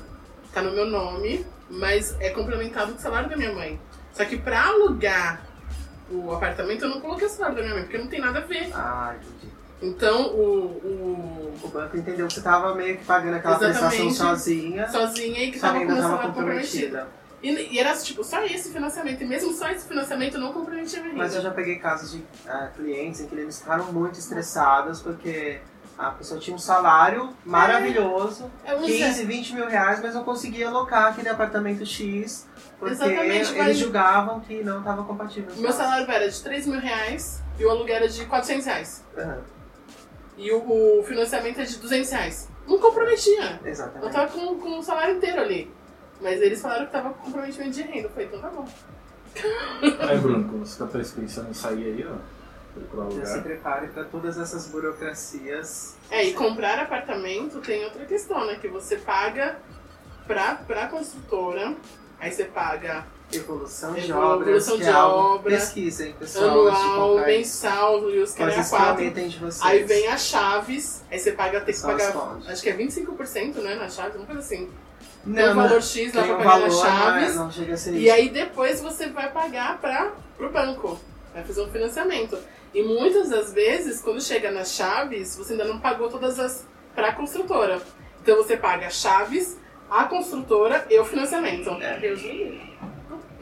tá 0.52 0.62
no 0.62 0.72
meu 0.72 0.86
nome, 0.86 1.44
mas 1.68 2.16
é 2.20 2.30
complementado 2.30 2.92
com 2.92 2.98
o 2.98 3.00
salário 3.00 3.28
da 3.28 3.36
minha 3.36 3.52
mãe. 3.52 3.80
Só 4.12 4.24
que 4.24 4.36
pra 4.36 4.66
alugar 4.66 5.40
o 6.10 6.32
apartamento 6.32 6.84
eu 6.84 6.88
não 6.88 7.00
coloquei 7.00 7.26
o 7.26 7.30
salário 7.30 7.56
da 7.56 7.62
minha 7.62 7.74
mãe, 7.74 7.84
porque 7.84 7.98
não 7.98 8.08
tem 8.08 8.20
nada 8.20 8.38
a 8.40 8.42
ver. 8.42 8.70
Ah, 8.74 9.14
entendi. 9.16 9.52
Então 9.82 10.26
o, 10.34 11.54
O 11.62 11.68
banco 11.68 11.96
entendeu 11.96 12.26
que 12.26 12.34
você 12.34 12.42
tava 12.42 12.74
meio 12.74 12.98
que 12.98 13.04
pagando 13.04 13.36
aquela 13.36 13.56
Exatamente. 13.56 13.78
prestação 13.78 14.10
sozinha. 14.10 14.86
o 14.86 14.90
sozinha 14.90 15.44
e 15.44 15.50
que 15.52 15.58
tava 15.58 15.78
com 15.78 15.92
o 15.92 15.96
salário 15.96 16.26
comprometido. 16.28 16.86
comprometida. 16.98 17.20
E, 17.42 17.74
e 17.74 17.78
era 17.78 17.96
tipo 17.96 18.22
só 18.22 18.44
esse 18.44 18.70
financiamento, 18.70 19.22
e 19.22 19.26
mesmo 19.26 19.52
só 19.54 19.70
esse 19.70 19.88
financiamento 19.88 20.36
não 20.36 20.52
comprometia 20.52 20.98
a 20.98 21.02
minha 21.02 21.14
renda. 21.14 21.24
Mas 21.24 21.34
eu 21.34 21.40
já 21.40 21.50
peguei 21.50 21.76
casos 21.78 22.12
de 22.12 22.22
ah, 22.46 22.70
clientes 22.76 23.20
em 23.22 23.26
que 23.26 23.34
eles 23.34 23.58
ficaram 23.58 23.90
muito 23.90 24.18
estressados 24.18 25.00
porque 25.00 25.60
a 26.00 26.10
pessoa 26.12 26.40
tinha 26.40 26.54
um 26.56 26.58
salário 26.58 27.30
maravilhoso, 27.44 28.50
É 28.64 28.74
um 28.74 28.82
15, 28.82 29.24
20 29.26 29.54
mil 29.54 29.66
reais, 29.68 30.00
mas 30.02 30.14
não 30.14 30.24
conseguia 30.24 30.68
alocar 30.68 31.08
aquele 31.12 31.28
apartamento 31.28 31.84
X 31.84 32.48
porque 32.78 32.94
Exatamente, 32.94 33.28
eles 33.28 33.52
mas- 33.56 33.76
julgavam 33.76 34.40
que 34.40 34.62
não 34.64 34.78
estava 34.78 35.04
compatível. 35.04 35.52
O 35.54 35.60
meu 35.60 35.72
salário 35.72 36.10
era 36.10 36.30
de 36.30 36.42
3 36.42 36.66
mil 36.66 36.80
reais 36.80 37.42
e 37.58 37.64
o 37.64 37.70
aluguel 37.70 37.96
era 37.96 38.08
de 38.08 38.24
400 38.24 38.64
reais. 38.64 39.04
Aham, 39.18 39.38
E 40.38 40.50
o, 40.50 41.00
o 41.00 41.04
financiamento 41.04 41.60
é 41.60 41.64
de 41.64 41.76
200 41.76 42.10
reais. 42.10 42.48
Não 42.66 42.78
comprometia. 42.78 43.60
Eu 43.62 43.68
exatamente. 43.70 44.12
tava 44.12 44.32
com, 44.32 44.58
com 44.58 44.78
o 44.78 44.82
salário 44.82 45.16
inteiro 45.16 45.40
ali. 45.40 45.70
Mas 46.22 46.40
eles 46.40 46.62
falaram 46.62 46.86
que 46.86 46.92
tava 46.92 47.10
com 47.10 47.24
comprometimento 47.24 47.72
de 47.72 47.82
renda. 47.82 48.06
Eu 48.06 48.10
falei, 48.10 48.26
então 48.28 48.40
tá 48.40 48.48
bom. 48.48 48.66
Aí, 50.08 50.18
Bruno, 50.18 50.48
como 50.48 50.64
você 50.66 50.78
tá 50.78 50.86
pensando 50.86 51.50
em 51.50 51.54
sair 51.54 51.84
aí, 51.84 52.06
ó, 52.06 52.14
procurar 52.74 53.10
se 53.10 53.16
lugar. 53.18 53.42
prepare 53.42 53.86
para 53.88 54.04
todas 54.04 54.38
essas 54.38 54.66
burocracias. 54.68 55.94
É, 56.10 56.24
e 56.24 56.32
comprar 56.34 56.78
apartamento 56.78 57.60
tem 57.60 57.84
outra 57.84 58.04
questão, 58.04 58.46
né? 58.46 58.56
Que 58.60 58.68
você 58.68 58.96
paga 58.96 59.58
pra, 60.26 60.54
pra 60.54 60.86
construtora, 60.88 61.74
aí 62.18 62.30
você 62.32 62.44
paga 62.44 63.04
Evolução 63.32 63.94
de 63.94 64.10
Evolução 64.10 64.34
obras, 64.34 64.68
que 64.70 64.78
de 64.78 64.84
é 64.88 64.92
algo- 64.92 65.34
obra, 65.36 65.52
Pesquisem, 65.52 66.12
pessoal. 66.14 66.66
anual, 66.68 67.18
mensal 67.26 68.10
e 68.10 68.18
os 68.20 68.32
caras 68.32 68.54
que 68.56 68.70
quatro. 68.76 69.04
Aí 69.62 69.84
vem 69.84 70.08
as 70.08 70.22
chaves, 70.22 71.04
aí 71.08 71.16
você 71.18 71.30
paga, 71.32 71.60
tem 71.60 71.72
que 71.72 71.80
pagar, 71.80 72.12
fontes. 72.12 72.48
acho 72.48 72.60
que 72.62 72.70
é 72.70 72.76
25%, 72.76 73.54
né, 73.62 73.76
na 73.76 73.88
chave, 73.88 74.16
uma 74.18 74.26
coisa 74.26 74.40
assim. 74.40 74.68
Não, 75.24 75.34
tem 75.36 75.44
um 75.44 75.48
não, 75.48 75.62
valor 75.62 75.80
X 75.82 76.12
lá 76.12 76.22
tem 76.22 76.30
pra 76.32 76.40
um 76.40 76.44
pagar 76.44 76.50
valor, 76.50 76.66
nas 76.66 76.74
não 76.76 76.84
é- 76.84 76.90
chaves. 76.90 77.36
Não, 77.36 77.52
chega 77.52 77.74
a 77.74 77.76
ser 77.76 77.92
E 77.92 78.04
isso. 78.06 78.14
aí 78.14 78.28
depois 78.30 78.80
você 78.80 79.08
vai 79.10 79.30
pagar 79.30 79.78
para 79.80 80.10
pro 80.36 80.50
banco. 80.50 80.98
Vai 81.32 81.44
fazer 81.44 81.62
um 81.62 81.70
financiamento. 81.70 82.36
E 82.74 82.82
muitas 82.82 83.28
das 83.30 83.52
vezes, 83.52 84.00
quando 84.00 84.20
chega 84.20 84.50
nas 84.50 84.72
chaves, 84.72 85.36
você 85.36 85.52
ainda 85.52 85.64
não 85.64 85.80
pagou 85.80 86.08
todas 86.08 86.38
as 86.38 86.66
pra 86.94 87.12
construtora. 87.12 87.80
Então 88.22 88.36
você 88.36 88.56
paga 88.56 88.86
as 88.86 88.94
chaves, 88.94 89.58
a 89.90 90.04
construtora 90.04 90.86
e 90.90 90.98
o 90.98 91.04
financiamento. 91.04 91.70
Deus 92.00 92.22
me 92.22 92.32
livre. 92.32 92.70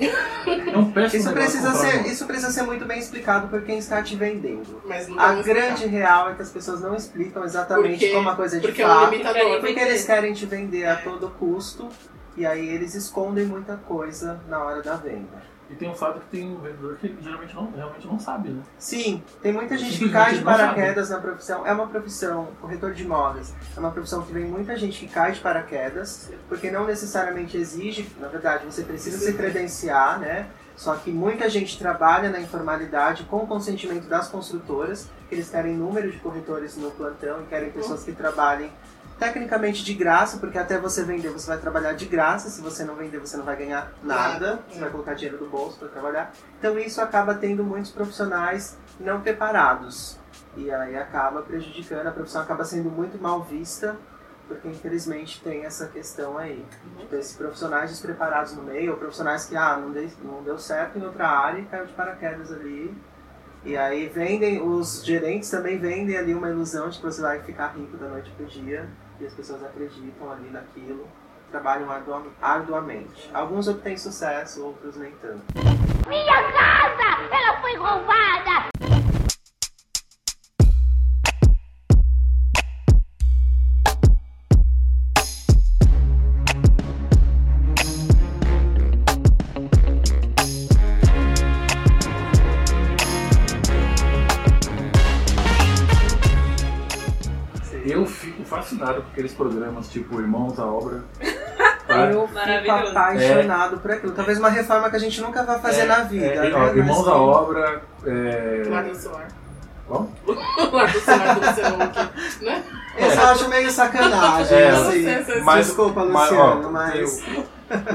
É 0.01 0.79
um 0.79 1.07
Isso 1.07 1.33
precisa, 1.33 1.74
ser, 1.74 1.99
um- 2.03 2.07
isso 2.07 2.24
precisa 2.24 2.53
ser 2.53 2.62
muito 2.62 2.85
bem 2.85 3.01
explicado 3.01 3.49
por 3.49 3.62
quem 3.62 3.79
está 3.79 4.01
te 4.01 4.14
vendendo. 4.14 4.81
A 5.18 5.35
grande 5.43 5.72
explicar. 5.85 5.89
real 5.91 6.31
é 6.31 6.35
que 6.35 6.43
as 6.43 6.51
pessoas 6.51 6.81
não 6.81 6.95
explicam 6.95 7.43
exatamente 7.45 7.99
Porque- 7.99 8.12
como 8.14 8.29
a 8.29 8.37
coisa 8.37 8.57
é 8.57 8.61
de 8.61 8.66
Porque 8.68 8.81
é 8.83 8.87
um 8.87 8.89
fato. 8.89 9.11
limitador. 9.11 9.35
Querem 9.43 9.61
Porque 9.61 9.81
eles 9.81 10.05
querem 10.05 10.33
te 10.33 10.47
vender 10.47 10.87
a 10.87 10.97
todo 10.97 11.29
custo 11.31 11.89
e 12.37 12.47
aí 12.47 12.68
eles 12.68 12.95
escondem 12.95 13.45
muita 13.45 13.76
coisa 13.76 14.41
na 14.49 14.62
hora 14.62 14.81
da 14.83 14.95
venda. 14.95 15.43
E 15.71 15.75
tem 15.75 15.91
um 15.91 15.95
fato 15.95 16.21
que 16.21 16.27
tem 16.29 16.49
um 16.49 16.57
vendedor 16.57 16.97
que 16.97 17.14
geralmente 17.21 17.55
não, 17.55 17.71
realmente 17.71 18.07
não 18.07 18.19
sabe, 18.19 18.49
né? 18.49 18.62
Sim, 18.79 19.23
tem 19.43 19.53
muita 19.53 19.77
gente 19.77 19.99
que 19.99 20.11
cai 20.11 20.35
de 20.35 20.43
paraquedas 20.43 21.11
na 21.11 21.19
profissão. 21.19 21.66
É 21.66 21.73
uma 21.73 21.87
profissão, 21.87 22.49
corretor 22.61 22.95
de 22.95 23.03
imóveis, 23.03 23.55
é 23.77 23.81
uma 23.81 23.91
profissão 23.91 24.23
que 24.23 24.33
vem 24.33 24.47
muita 24.47 24.77
gente 24.77 24.99
que 24.99 25.12
cai 25.12 25.33
de 25.33 25.41
paraquedas, 25.41 26.31
porque 26.49 26.71
não 26.71 26.87
necessariamente 26.87 27.57
exige, 27.57 28.11
na 28.19 28.29
verdade, 28.29 28.64
você 28.64 28.83
precisa 28.83 29.19
se 29.19 29.35
credenciar, 29.35 30.19
né? 30.19 30.49
Só 30.79 30.95
que 30.95 31.11
muita 31.11 31.51
gente 31.51 31.77
trabalha 31.77 32.31
na 32.31 32.41
informalidade 32.41 33.25
com 33.25 33.39
o 33.39 33.47
consentimento 33.47 34.07
das 34.07 34.29
construtoras, 34.29 35.09
que 35.29 35.35
eles 35.35 35.51
querem 35.51 35.77
número 35.77 36.11
de 36.11 36.19
corretores 36.19 36.77
no 36.77 36.91
plantão 36.93 37.43
e 37.43 37.47
querem 37.47 37.71
pessoas 37.71 38.05
que 38.05 38.12
trabalhem 38.12 38.71
tecnicamente 39.19 39.85
de 39.85 39.95
graça, 39.95 40.39
porque 40.39 40.59
até 40.59 40.79
você 40.79 41.03
vender 41.03 41.31
você 41.31 41.47
vai 41.47 41.59
trabalhar 41.59 41.93
de 41.93 42.07
graça, 42.07 42.49
se 42.49 42.61
você 42.61 42.85
não 42.85 42.95
vender 42.95 43.19
você 43.19 43.37
não 43.37 43.45
vai 43.45 43.57
ganhar 43.57 43.93
nada, 44.03 44.33
Nada, 44.33 44.62
você 44.69 44.79
é. 44.79 44.81
vai 44.81 44.91
colocar 44.91 45.14
dinheiro 45.14 45.39
do 45.39 45.51
bolso 45.51 45.79
para 45.79 45.89
trabalhar. 45.89 46.33
Então 46.59 46.79
isso 46.79 47.01
acaba 47.01 47.35
tendo 47.35 47.64
muitos 47.64 47.91
profissionais 47.91 48.77
não 49.01 49.21
preparados. 49.21 50.19
E 50.57 50.71
aí 50.71 50.97
acaba 50.97 51.43
prejudicando, 51.43 52.07
a 52.07 52.11
profissão 52.11 52.43
acaba 52.43 52.64
sendo 52.64 52.91
muito 52.91 53.21
mal 53.21 53.43
vista, 53.43 53.97
porque 54.47 54.66
infelizmente 54.69 55.41
tem 55.41 55.64
essa 55.64 55.87
questão 55.87 56.39
aí. 56.39 56.64
De 56.99 57.07
ter 57.07 57.19
esses 57.19 57.37
profissionais 57.37 57.91
despreparados 57.91 58.55
no 58.55 58.62
meio, 58.62 58.93
ou 58.93 58.99
profissionais 58.99 59.45
que 59.45 59.57
ah, 59.57 59.77
não, 59.77 59.91
deu, 59.93 60.09
não 60.25 60.43
deu 60.43 60.59
certo 60.59 60.99
em 60.99 61.05
outra 61.05 61.29
área 61.29 61.61
e 61.61 61.64
caiu 61.66 61.87
de 61.87 61.93
paraquedas 61.93 62.51
ali. 62.51 62.97
E 63.64 63.77
aí 63.77 64.09
vendem, 64.09 64.62
os 64.62 65.05
gerentes 65.05 65.51
também 65.51 65.79
vendem 65.79 66.16
ali 66.16 66.33
uma 66.33 66.49
ilusão 66.49 66.89
de 66.89 66.99
que 66.99 67.05
você 67.05 67.21
vai 67.21 67.41
ficar 67.43 67.69
rico 67.77 67.97
da 67.97 68.09
noite 68.09 68.31
pro 68.31 68.47
dia. 68.47 68.89
E 69.21 69.27
as 69.27 69.33
pessoas 69.35 69.62
acreditam 69.64 70.31
ali 70.31 70.49
naquilo, 70.51 71.07
trabalham 71.51 71.91
ardua- 71.91 72.27
arduamente. 72.41 73.31
Alguns 73.35 73.66
obtêm 73.69 73.97
sucesso, 73.97 74.64
outros 74.64 74.97
nem 74.97 75.11
tanto. 75.16 75.43
Minha 76.09 76.43
casa! 76.53 77.35
Ela 77.35 77.61
foi 77.61 77.75
roubada! 77.77 78.69
Aqueles 99.19 99.33
programas 99.35 99.89
tipo 99.89 100.21
Irmãos 100.21 100.59
à 100.61 100.64
Obra. 100.66 101.03
sabe? 101.89 102.14
Eu 102.14 102.29
fico 102.29 102.71
apaixonado 102.71 103.79
por 103.79 103.91
aquilo. 103.91 104.12
Talvez 104.12 104.39
uma 104.39 104.49
reforma 104.49 104.89
que 104.91 104.97
a 104.97 104.99
gente 105.01 105.21
nunca 105.21 105.43
vai 105.43 105.59
fazer 105.59 105.81
É, 105.81 105.87
na 105.87 106.01
vida. 106.05 106.27
é, 106.27 106.51
né? 106.51 106.55
ó, 106.55 106.66
Irmãos 106.69 107.09
à 107.09 107.14
Obra. 107.16 107.83
É... 108.07 108.62
Larga 108.69 108.91
o 108.93 108.95
celular. 108.95 109.29
Como? 109.89 110.12
Larga 110.73 110.99
o 110.99 111.01
celular 111.01 111.35
do 111.89 112.45
né? 112.45 112.62
Eu 112.97 113.11
só 113.11 113.21
acho 113.33 113.49
meio 113.49 113.71
sacanagem, 113.73 114.57
É, 114.59 114.69
assim. 114.71 115.41
Mas- 115.43 115.66
Desculpa, 115.66 116.05
mas, 116.05 116.31
Luciano, 116.31 116.69
ó, 116.69 116.71
mas... 116.71 117.23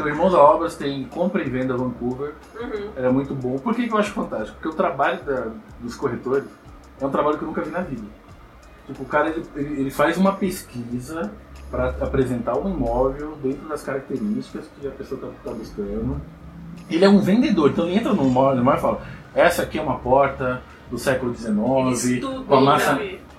O 0.04 0.08
Irmãos 0.08 0.36
à 0.36 0.40
Obras 0.44 0.76
tem 0.76 1.06
compra 1.06 1.42
e 1.42 1.50
venda 1.50 1.78
Vancouver. 1.78 2.34
Uhum. 2.60 2.90
É 2.98 3.10
muito 3.10 3.34
bom. 3.34 3.58
Por 3.58 3.74
que, 3.74 3.88
que 3.88 3.94
eu 3.94 3.98
acho 3.98 4.12
fantástico? 4.12 4.56
Porque 4.56 4.68
o 4.70 4.74
trabalho 4.78 5.22
da- 5.24 5.48
dos 5.80 5.96
corretores 5.96 6.46
é 7.00 7.06
um 7.06 7.10
trabalho 7.10 7.38
que 7.38 7.44
eu 7.44 7.48
nunca 7.48 7.62
vi 7.62 7.72
na 7.72 7.80
vida. 7.82 8.04
Tipo, 8.88 9.04
o 9.04 9.06
cara 9.06 9.30
ele, 9.30 9.46
ele- 9.56 9.92
faz 9.92 10.18
uma 10.18 10.34
pesquisa 10.34 11.32
para 11.72 11.90
apresentar 12.02 12.58
um 12.58 12.70
imóvel 12.70 13.38
dentro 13.42 13.68
das 13.68 13.82
características 13.82 14.66
que 14.80 14.88
a 14.88 14.92
pessoa 14.92 15.32
está 15.38 15.52
buscando. 15.52 16.18
Ele 16.90 17.06
é 17.06 17.10
um 17.10 17.20
vendedor, 17.20 17.72
então 17.72 17.86
ele 17.86 17.96
entra 17.98 18.14
no 18.14 18.24
imóvel 18.28 18.62
e 18.62 18.78
fala: 18.80 19.02
essa 19.34 19.64
aqui 19.64 19.80
é 19.80 19.82
uma 19.82 19.98
porta 20.00 20.62
do 20.92 20.98
século 20.98 21.34
XIX, 21.34 21.56
com 22.46 22.56
a, 22.56 22.62
massa? 22.62 22.94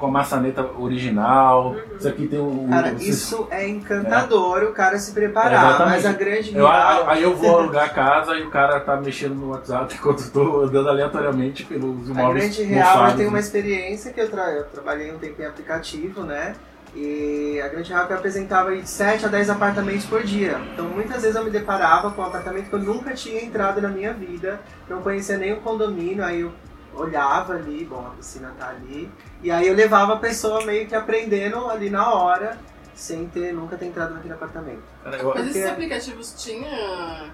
Com 0.04 0.08
a 0.08 0.10
maçaneta 0.12 0.68
original. 0.78 1.70
Uhum. 1.70 1.96
Isso 1.98 2.08
aqui 2.08 2.26
tem 2.28 2.38
um. 2.38 2.68
Cara, 2.68 2.92
um- 2.92 2.96
isso 2.98 3.48
é 3.50 3.66
encantador, 3.66 4.62
o 4.64 4.72
cara 4.72 4.98
se 4.98 5.10
É, 5.10 5.14
preparar, 5.14 5.52
exatamente. 5.70 5.94
mas 5.94 6.06
a 6.06 6.12
grande 6.12 6.54
Eu, 6.56 6.66
real... 6.66 7.08
aí 7.08 7.22
eu 7.22 7.34
vou 7.34 7.58
alugar 7.58 7.84
a 7.84 7.88
casa 7.88 8.34
e 8.36 8.42
o 8.42 8.50
cara 8.50 8.78
tá 8.80 8.96
mexendo 8.96 9.34
no 9.34 9.50
WhatsApp 9.50 9.94
enquanto 9.98 10.22
eu 10.24 10.30
tô 10.30 10.60
andando 10.62 10.88
aleatoriamente 10.90 11.64
pelos 11.64 12.08
A 12.10 12.12
imóveis. 12.12 12.44
grande 12.56 12.62
real, 12.64 13.08
eu 13.08 13.16
tenho 13.16 13.28
uma 13.30 13.40
experiência 13.40 14.12
que 14.12 14.20
eu, 14.20 14.30
tra- 14.30 14.50
eu 14.52 14.64
trabalhei 14.64 15.10
um 15.12 15.18
tempo 15.18 15.40
em 15.40 15.46
aplicativo, 15.46 16.22
né? 16.22 16.54
E 16.94 17.60
a 17.64 17.68
grande 17.68 17.90
real 17.90 18.06
é 18.08 18.14
apresentava 18.14 18.70
aí 18.70 18.82
de 18.82 18.88
7 18.88 19.24
a 19.24 19.28
10 19.28 19.50
apartamentos 19.50 20.04
por 20.04 20.22
dia. 20.22 20.60
Então 20.72 20.84
muitas 20.86 21.22
vezes 21.22 21.34
eu 21.34 21.42
me 21.44 21.50
deparava 21.50 22.10
com 22.10 22.20
um 22.22 22.26
apartamento 22.26 22.68
que 22.68 22.74
eu 22.74 22.78
nunca 22.78 23.12
tinha 23.14 23.42
entrado 23.42 23.80
na 23.80 23.88
minha 23.88 24.12
vida, 24.12 24.60
não 24.88 25.00
conhecia 25.02 25.36
nem 25.38 25.52
o 25.54 25.56
condomínio, 25.56 26.22
aí 26.24 26.42
eu 26.42 26.52
olhava 26.94 27.54
ali, 27.54 27.84
bom, 27.84 28.06
a 28.06 28.10
piscina 28.16 28.52
tá 28.56 28.68
ali, 28.68 29.10
e 29.44 29.50
aí 29.50 29.68
eu 29.68 29.74
levava 29.74 30.14
a 30.14 30.16
pessoa 30.16 30.64
meio 30.64 30.86
que 30.88 30.94
aprendendo 30.94 31.68
ali 31.70 31.90
na 31.90 32.12
hora, 32.12 32.58
sem 32.94 33.26
ter 33.28 33.52
nunca 33.52 33.76
ter 33.76 33.86
entrado 33.86 34.14
naquele 34.14 34.34
apartamento. 34.34 34.82
Mas 35.04 35.14
esses 35.14 35.22
Porque- 35.52 35.62
aplicativos 35.64 36.34
tinham 36.42 37.30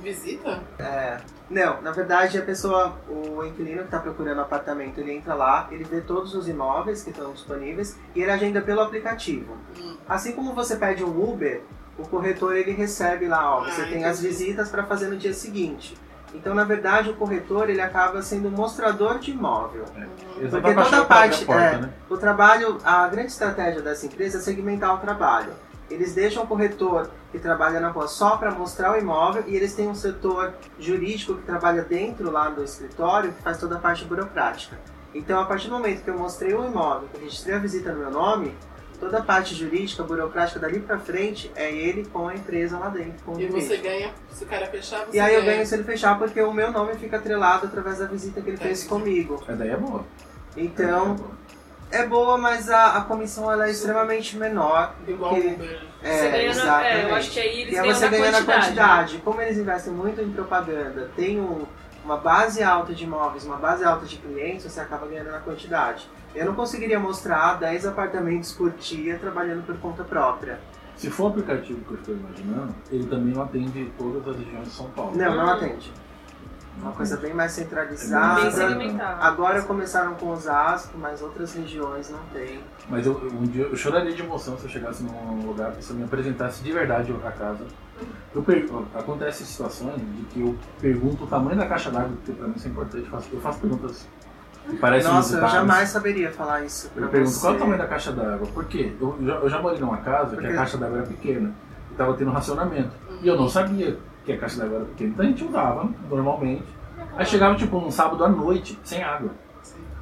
visita? 0.00 0.62
É, 0.78 1.18
não, 1.50 1.82
na 1.82 1.90
verdade 1.90 2.38
a 2.38 2.42
pessoa, 2.42 2.96
o 3.08 3.44
inquilino 3.44 3.78
que 3.80 3.84
está 3.86 3.98
procurando 3.98 4.40
apartamento, 4.40 4.98
ele 5.00 5.12
entra 5.12 5.34
lá, 5.34 5.66
ele 5.72 5.84
vê 5.84 6.00
todos 6.00 6.34
os 6.34 6.48
imóveis 6.48 7.02
que 7.02 7.10
estão 7.10 7.32
disponíveis 7.32 7.98
e 8.14 8.22
ele 8.22 8.30
agenda 8.30 8.60
pelo 8.60 8.80
aplicativo. 8.80 9.56
Hum. 9.78 9.96
Assim 10.08 10.32
como 10.32 10.54
você 10.54 10.76
pede 10.76 11.02
um 11.02 11.08
Uber, 11.30 11.62
o 11.98 12.06
corretor 12.06 12.54
ele 12.54 12.70
recebe 12.72 13.26
lá, 13.26 13.56
ó, 13.56 13.64
você 13.64 13.82
Ah, 13.82 13.88
tem 13.88 14.04
as 14.04 14.20
visitas 14.20 14.68
para 14.70 14.84
fazer 14.84 15.08
no 15.08 15.16
dia 15.16 15.34
seguinte. 15.34 15.96
Então, 16.34 16.54
na 16.54 16.64
verdade, 16.64 17.10
o 17.10 17.14
corretor 17.14 17.70
ele 17.70 17.80
acaba 17.80 18.22
sendo 18.22 18.48
um 18.48 18.50
mostrador 18.50 19.18
de 19.18 19.30
imóvel. 19.30 19.84
só 20.50 20.60
Porque 20.60 20.74
toda 20.74 20.98
a 21.00 21.04
parte, 21.04 21.44
porta, 21.44 21.62
é, 21.62 21.78
né? 21.78 21.90
o 22.08 22.16
trabalho, 22.16 22.78
a 22.84 23.08
grande 23.08 23.28
estratégia 23.28 23.80
dessa 23.80 24.06
empresa 24.06 24.38
é 24.38 24.40
segmentar 24.40 24.94
o 24.94 24.98
trabalho. 24.98 25.52
Eles 25.90 26.14
deixam 26.14 26.42
o 26.44 26.46
corretor 26.46 27.10
que 27.32 27.38
trabalha 27.38 27.80
na 27.80 27.88
rua 27.88 28.06
só 28.08 28.36
para 28.36 28.50
mostrar 28.50 28.92
o 28.92 28.98
imóvel 28.98 29.44
e 29.46 29.56
eles 29.56 29.74
têm 29.74 29.88
um 29.88 29.94
setor 29.94 30.52
jurídico 30.78 31.34
que 31.34 31.42
trabalha 31.42 31.82
dentro 31.82 32.30
lá 32.30 32.50
do 32.50 32.62
escritório 32.62 33.32
que 33.32 33.42
faz 33.42 33.58
toda 33.58 33.76
a 33.76 33.78
parte 33.78 34.04
burocrática. 34.04 34.78
Então, 35.14 35.40
a 35.40 35.46
partir 35.46 35.68
do 35.68 35.74
momento 35.74 36.04
que 36.04 36.10
eu 36.10 36.18
mostrei 36.18 36.52
o 36.52 36.66
imóvel, 36.66 37.08
que 37.12 37.20
registrei 37.24 37.56
a 37.56 37.58
visita 37.58 37.92
no 37.92 38.00
meu 38.00 38.10
nome, 38.10 38.54
toda 39.00 39.18
a 39.18 39.22
parte 39.22 39.54
jurídica, 39.54 40.02
burocrática 40.02 40.58
dali 40.60 40.80
para 40.80 40.98
frente 40.98 41.50
é 41.54 41.70
ele 41.72 42.04
com 42.06 42.28
a 42.28 42.34
empresa 42.34 42.78
lá 42.78 42.88
dentro, 42.88 43.22
com 43.24 43.32
o 43.32 43.40
E 43.40 43.46
você 43.46 43.60
jurídico. 43.76 43.82
ganha, 43.84 44.10
se 44.32 44.44
o 44.44 44.46
cara 44.46 44.66
fechar, 44.66 45.04
você 45.06 45.16
E 45.16 45.20
aí 45.20 45.34
eu 45.34 45.40
ganha. 45.42 45.54
ganho 45.54 45.66
se 45.66 45.74
ele 45.74 45.84
fechar 45.84 46.18
porque 46.18 46.40
o 46.42 46.52
meu 46.52 46.70
nome 46.72 46.94
fica 46.94 47.16
atrelado 47.16 47.66
através 47.66 47.98
da 47.98 48.06
visita 48.06 48.40
que 48.40 48.50
ele 48.50 48.56
fez 48.56 48.84
comigo. 48.84 49.42
A 49.46 49.52
ideia 49.52 49.72
é 49.72 49.76
boa. 49.76 50.04
Então, 50.56 51.16
é 51.90 52.04
boa, 52.06 52.36
mas 52.36 52.68
a, 52.68 52.96
a 52.98 53.00
comissão 53.02 53.50
ela 53.50 53.66
é 53.68 53.70
extremamente 53.70 54.36
menor. 54.36 54.94
Igual 55.06 55.34
que-. 55.34 55.56
É, 56.02 56.18
Você 56.18 56.28
ganha 56.30 56.54
na, 56.64 56.86
é, 56.86 57.04
eu 57.10 57.14
acho 57.14 57.30
que 57.30 57.40
aí 57.40 57.60
eles 57.62 57.74
E 57.74 57.78
aí 57.78 57.86
você 57.92 58.04
na 58.04 58.10
ganha 58.10 58.22
quantidade. 58.32 58.46
na 58.46 58.54
quantidade. 58.62 59.18
Como 59.24 59.40
eles 59.40 59.58
investem 59.58 59.92
muito 59.92 60.20
em 60.20 60.30
propaganda, 60.30 61.10
tem 61.16 61.40
um- 61.40 61.64
uma 62.04 62.16
base 62.16 62.62
alta 62.62 62.94
de 62.94 63.04
imóveis, 63.04 63.44
uma 63.44 63.56
base 63.56 63.84
alta 63.84 64.06
de 64.06 64.16
clientes, 64.16 64.64
você 64.70 64.80
acaba 64.80 65.06
ganhando 65.06 65.30
na 65.30 65.40
quantidade. 65.40 66.08
Eu 66.34 66.46
não 66.46 66.54
conseguiria 66.54 66.98
mostrar 66.98 67.54
10 67.58 67.86
apartamentos 67.86 68.52
por 68.52 68.70
dia 68.70 69.18
trabalhando 69.18 69.64
por 69.64 69.76
conta 69.78 70.04
própria. 70.04 70.58
Se 70.96 71.10
for 71.10 71.24
o 71.24 71.28
aplicativo 71.28 71.80
que 71.84 71.90
eu 71.92 71.96
estou 71.98 72.14
imaginando, 72.14 72.74
ele 72.90 73.06
também 73.06 73.32
não 73.32 73.42
atende 73.42 73.90
todas 73.96 74.26
as 74.26 74.36
regiões 74.36 74.64
de 74.64 74.74
São 74.74 74.90
Paulo. 74.90 75.16
Não, 75.16 75.36
não 75.36 75.50
atende. 75.50 75.92
Uma 76.80 76.92
coisa 76.92 77.16
bem 77.16 77.34
mais 77.34 77.56
Bem 77.56 77.64
centralizada. 77.64 78.50
segmentado. 78.50 79.22
Agora 79.22 79.62
começaram 79.62 80.14
com 80.14 80.28
Osasco, 80.28 80.96
mas 80.96 81.20
outras 81.20 81.52
regiões 81.52 82.08
não 82.10 82.20
tem. 82.32 82.60
Mas 82.88 83.04
eu, 83.04 83.14
um 83.32 83.42
dia 83.44 83.64
eu 83.64 83.76
choraria 83.76 84.12
de 84.12 84.22
emoção 84.22 84.56
se 84.56 84.64
eu 84.64 84.70
chegasse 84.70 85.02
num 85.02 85.44
lugar 85.46 85.72
e 85.78 85.82
se 85.82 85.90
eu 85.90 85.96
me 85.96 86.04
apresentasse 86.04 86.62
de 86.62 86.72
verdade 86.72 87.12
a 87.24 87.32
casa. 87.32 87.64
Eu 88.32 88.42
per... 88.42 88.68
Acontece 88.94 89.44
situações 89.44 89.96
de 90.00 90.22
que 90.32 90.40
eu 90.40 90.56
pergunto 90.80 91.24
o 91.24 91.26
tamanho 91.26 91.56
da 91.56 91.66
caixa 91.66 91.90
d'água, 91.90 92.10
porque 92.10 92.32
pra 92.32 92.46
mim 92.46 92.54
isso 92.56 92.68
é 92.68 92.70
importante. 92.70 93.04
Eu 93.04 93.10
faço, 93.10 93.28
eu 93.32 93.40
faço 93.40 93.58
perguntas 93.58 94.06
que 94.68 94.76
parecem 94.76 95.10
Nossa, 95.12 95.38
eu 95.38 95.48
jamais 95.48 95.88
saberia 95.88 96.30
falar 96.30 96.64
isso 96.64 96.88
pra 96.90 97.04
Eu 97.04 97.08
pergunto 97.08 97.32
você. 97.32 97.40
qual 97.40 97.52
é 97.52 97.56
o 97.56 97.58
tamanho 97.58 97.78
da 97.78 97.86
caixa 97.86 98.12
d'água. 98.12 98.46
Por 98.52 98.64
quê? 98.66 98.92
Eu 99.00 99.16
já, 99.24 99.34
eu 99.34 99.48
já 99.48 99.62
morei 99.62 99.78
numa 99.80 99.96
casa 99.98 100.36
que 100.36 100.46
a 100.46 100.54
caixa 100.54 100.76
d'água 100.78 100.98
era 100.98 101.06
pequena 101.06 101.50
e 101.90 101.94
tava 101.94 102.14
tendo 102.14 102.30
racionamento. 102.30 102.90
E 103.22 103.26
eu 103.28 103.36
não 103.36 103.48
sabia 103.48 103.96
que 104.24 104.32
a 104.32 104.38
caixa 104.38 104.58
d'água 104.60 104.76
era 104.76 104.84
pequena. 104.86 105.10
Então 105.10 105.24
a 105.24 105.28
gente 105.28 105.44
usava 105.44 105.88
normalmente. 106.10 106.64
Aí 107.16 107.26
chegava 107.26 107.54
tipo 107.56 107.80
num 107.80 107.90
sábado 107.90 108.24
à 108.24 108.28
noite, 108.28 108.78
sem 108.84 109.02
água. 109.02 109.30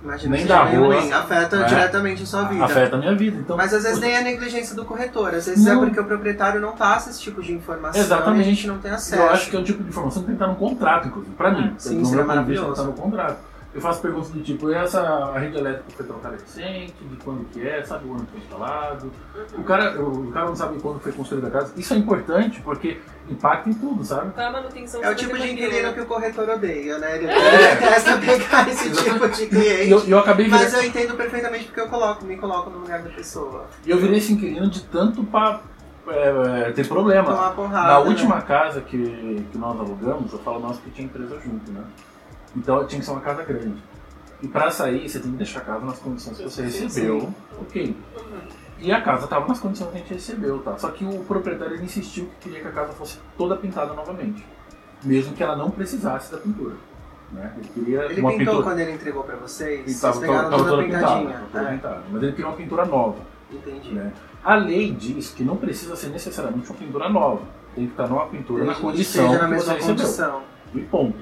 Imagina, 0.03 0.37
Nem 0.37 0.47
da 0.47 0.63
rua, 0.63 1.01
nem, 1.01 1.13
afeta 1.13 1.57
né? 1.59 1.65
diretamente 1.67 2.23
a 2.23 2.27
sua 2.27 2.43
vida. 2.45 2.65
Afeta 2.65 2.95
a 2.95 2.99
minha 2.99 3.15
vida. 3.17 3.39
Então, 3.41 3.57
Mas 3.57 3.75
às 3.75 3.83
vezes 3.83 3.99
nem 3.99 4.15
é 4.15 4.23
negligência 4.23 4.77
do 4.77 4.85
corretor, 4.85 5.35
às 5.35 5.47
vezes 5.47 5.65
Não. 5.65 5.83
é 5.83 5.87
porque 5.87 5.99
o 5.99 6.05
proprietário 6.05 6.61
não 6.61 6.77
passa 6.77 7.11
esse 7.11 7.21
tipo 7.21 7.43
de 7.43 7.53
informação 7.53 8.01
Exatamente. 8.01 8.39
e 8.39 8.43
a 8.43 8.55
gente 8.55 8.67
não 8.69 8.79
tem 8.79 8.91
acesso. 8.93 9.21
Eu 9.21 9.31
acho 9.31 9.51
que 9.51 9.57
é 9.57 9.59
o 9.59 9.65
tipo 9.65 9.83
de 9.83 9.89
informação 9.89 10.23
que 10.23 10.29
tem 10.29 10.37
que 10.37 10.43
estar 10.43 10.53
no 10.53 10.59
contrato, 10.59 11.09
inclusive. 11.09 11.35
Pra 11.35 11.51
mim. 11.51 11.75
sim, 11.79 11.99
no 11.99 12.07
seria 12.07 12.25
meu 12.25 12.35
ponto 12.35 12.45
de 12.45 12.51
vista, 12.51 12.63
maravilhoso. 12.63 12.75
Tá 12.75 12.83
no 12.85 12.93
contrato. 12.93 13.39
Eu 13.77 13.83
faço 13.83 14.01
perguntas 14.01 14.31
do 14.31 14.43
tipo, 14.43 14.71
e 14.71 14.75
essa 14.75 15.03
a 15.03 15.39
rede 15.39 15.59
elétrica 15.59 15.91
foi 15.95 16.07
trocada 16.07 16.35
recente, 16.35 16.95
de 16.99 17.17
quando 17.17 17.45
que 17.51 17.61
é, 17.61 17.85
sabe 17.85 18.09
o 18.09 18.13
ano 18.15 18.25
que 18.25 18.31
foi 18.33 18.41
instalado. 18.41 19.13
O 19.53 19.63
cara, 19.65 20.03
o 20.03 20.33
cara 20.33 20.47
não 20.47 20.57
sabe 20.57 20.81
quando 20.81 20.99
foi 20.99 21.13
construída 21.13 21.49
a 21.49 21.51
casa. 21.51 21.75
Isso 21.77 21.93
é 21.93 21.99
importante 21.99 22.63
porque 22.63 22.99
impacta 23.29 23.69
em 23.69 23.75
tudo, 23.75 24.03
sabe? 24.03 24.31
Pra 24.31 24.51
manutenção 24.51 25.05
É 25.05 25.11
o 25.11 25.15
tipo 25.15 25.37
de 25.37 25.53
inquilino 25.53 25.69
tranquilo. 25.69 25.93
que 25.93 26.01
o 26.01 26.07
corretor 26.07 26.49
odeia, 26.49 26.97
né? 26.97 27.19
Ele 27.19 27.27
detesta 27.27 28.17
pegar 28.17 28.67
esse 28.71 28.91
tipo 28.97 29.29
de 29.29 29.47
cliente. 29.47 29.91
eu, 29.91 30.09
eu 30.09 30.19
acabei 30.21 30.49
Mas 30.49 30.73
eu 30.73 30.83
entendo 30.83 31.15
perfeitamente 31.15 31.67
porque 31.67 31.81
eu 31.81 31.89
coloco, 31.89 32.25
me 32.25 32.39
coloco 32.39 32.71
no 32.71 32.79
lugar 32.79 33.03
da 33.03 33.11
pessoa. 33.11 33.67
e 33.85 33.91
eu 33.91 33.99
virei 33.99 34.17
esse 34.17 34.33
inquilino 34.33 34.71
de 34.71 34.85
tanto 34.85 35.23
pra 35.25 35.61
é, 36.09 36.73
ter 36.73 36.89
problema. 36.89 37.31
Tomar 37.31 37.51
porrada. 37.51 37.89
Na 37.89 38.01
né? 38.01 38.09
última 38.09 38.41
casa 38.41 38.81
que, 38.81 39.45
que 39.53 39.59
nós 39.59 39.79
alugamos, 39.79 40.33
eu 40.33 40.39
falo 40.39 40.61
nossa 40.61 40.81
que 40.81 40.91
tinha 40.93 41.05
empresa 41.07 41.39
junto, 41.45 41.71
né? 41.73 41.83
Então 42.57 42.87
tinha 42.87 42.99
que 43.01 43.05
ser 43.05 43.13
uma 43.13 43.21
casa 43.21 43.43
grande. 43.45 43.83
E 44.43 44.49
pra 44.49 44.71
sair, 44.71 45.09
você 45.09 45.19
tem 45.21 45.31
que 45.31 45.37
deixar 45.39 45.61
a 45.61 45.63
casa 45.65 45.85
nas 45.87 45.99
condições 45.99 46.37
que 46.37 46.43
você 46.45 46.63
recebeu. 46.63 47.21
sim. 47.21 47.35
Ok. 47.61 47.97
E 48.79 48.93
a 48.93 49.01
casa 49.01 49.27
tava 49.27 49.47
nas 49.49 49.59
condições 49.59 49.91
que 49.91 49.97
a 49.97 50.01
gente 50.01 50.13
recebeu, 50.15 50.59
tá? 50.59 50.77
Só 50.77 50.91
que 50.91 51.05
o 51.05 51.21
proprietário 51.25 51.75
ele 51.75 51.85
insistiu 51.85 52.27
que 52.27 52.49
queria 52.49 52.61
que 52.61 52.69
a 52.69 52.73
casa 52.73 52.93
fosse 52.93 53.19
toda 53.39 53.57
pintada 53.57 53.95
novamente. 53.95 54.45
Mesmo 55.03 55.35
que 55.35 55.43
ela 55.43 55.57
não 55.57 55.71
precisasse 55.71 56.31
da 56.33 56.39
pintura. 56.39 56.75
Né? 57.33 57.53
Ele 57.57 57.69
queria 57.69 58.05
Ele 58.05 58.21
uma 58.21 58.31
pintou 58.31 58.47
pintura. 58.47 58.63
quando 58.63 58.79
ele 58.81 58.93
entregou 58.93 59.25
pra 59.25 59.37
vocês? 59.37 59.91
E 59.91 59.95
Vocês 59.95 60.19
pegaram 60.19 60.51
tava 60.51 60.65
toda, 60.65 60.83
pintada. 60.83 61.07
pintadinha. 61.07 61.31
tava 61.33 61.47
toda 61.53 61.65
É, 61.65 61.73
pintada. 61.73 62.03
Mas 62.11 62.23
ele 62.23 62.33
queria 62.33 62.47
uma 62.47 62.57
pintura 62.57 62.85
nova. 62.85 63.17
entendi. 63.51 63.95
Né? 63.95 64.13
A 64.45 64.55
lei 64.55 64.93
diz 64.93 65.31
que 65.31 65.43
não 65.43 65.57
precisa 65.57 65.97
ser 65.97 66.09
necessariamente 66.11 66.69
uma 66.71 66.79
pintura 66.79 67.09
nova. 67.09 67.43
Tem 67.75 67.87
que 67.87 67.93
estar 67.93 68.07
numa 68.09 68.27
pintura 68.27 68.61
na 68.65 68.73
Desde 68.73 68.81
que 68.83 68.87
condição 68.91 69.25
esteja 69.25 69.43
na 69.43 69.49
que 69.49 69.55
mesma 69.55 69.73
você 69.75 69.93
recebeu. 69.93 70.43
E 70.75 70.81
ponto. 70.81 71.19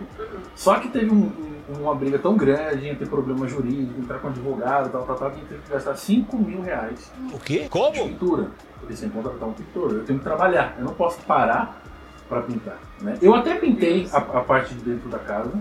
Só 0.55 0.79
que 0.81 0.89
teve 0.89 1.11
um- 1.11 1.31
um- 1.71 1.83
uma 1.83 1.95
briga 1.95 2.19
tão 2.19 2.37
grande, 2.37 2.87
ia 2.87 2.95
ter 2.95 3.07
problema 3.09 3.47
jurídico, 3.47 4.01
entrar 4.01 4.19
com 4.19 4.29
advogado, 4.29 4.91
tal, 4.91 5.03
tal, 5.05 5.17
tal, 5.17 5.31
que 5.31 5.37
a 5.37 5.39
gente 5.41 5.49
teve 5.49 5.63
que 5.63 5.71
gastar 5.73 5.95
5 5.97 6.37
mil 6.37 6.61
reais 6.61 7.13
O 7.33 7.39
quê? 7.39 7.61
de 7.65 7.69
Como? 7.69 7.93
pintura. 7.93 8.51
Porque 8.81 8.97
sem 8.97 9.09
contratar 9.09 9.49
um 9.49 9.53
pintor, 9.53 9.93
eu 9.93 10.05
tenho 10.05 10.19
que 10.19 10.25
trabalhar, 10.25 10.75
eu 10.79 10.85
não 10.85 10.95
posso 10.95 11.19
parar 11.23 11.81
para 12.29 12.43
pintar. 12.43 12.79
Né? 13.01 13.17
Eu 13.23 13.35
até 13.35 13.55
pintei 13.55 14.09
a, 14.13 14.19
a 14.19 14.41
parte 14.43 14.75
de 14.75 14.81
dentro 14.83 15.09
da 15.09 15.19
casa, 15.19 15.53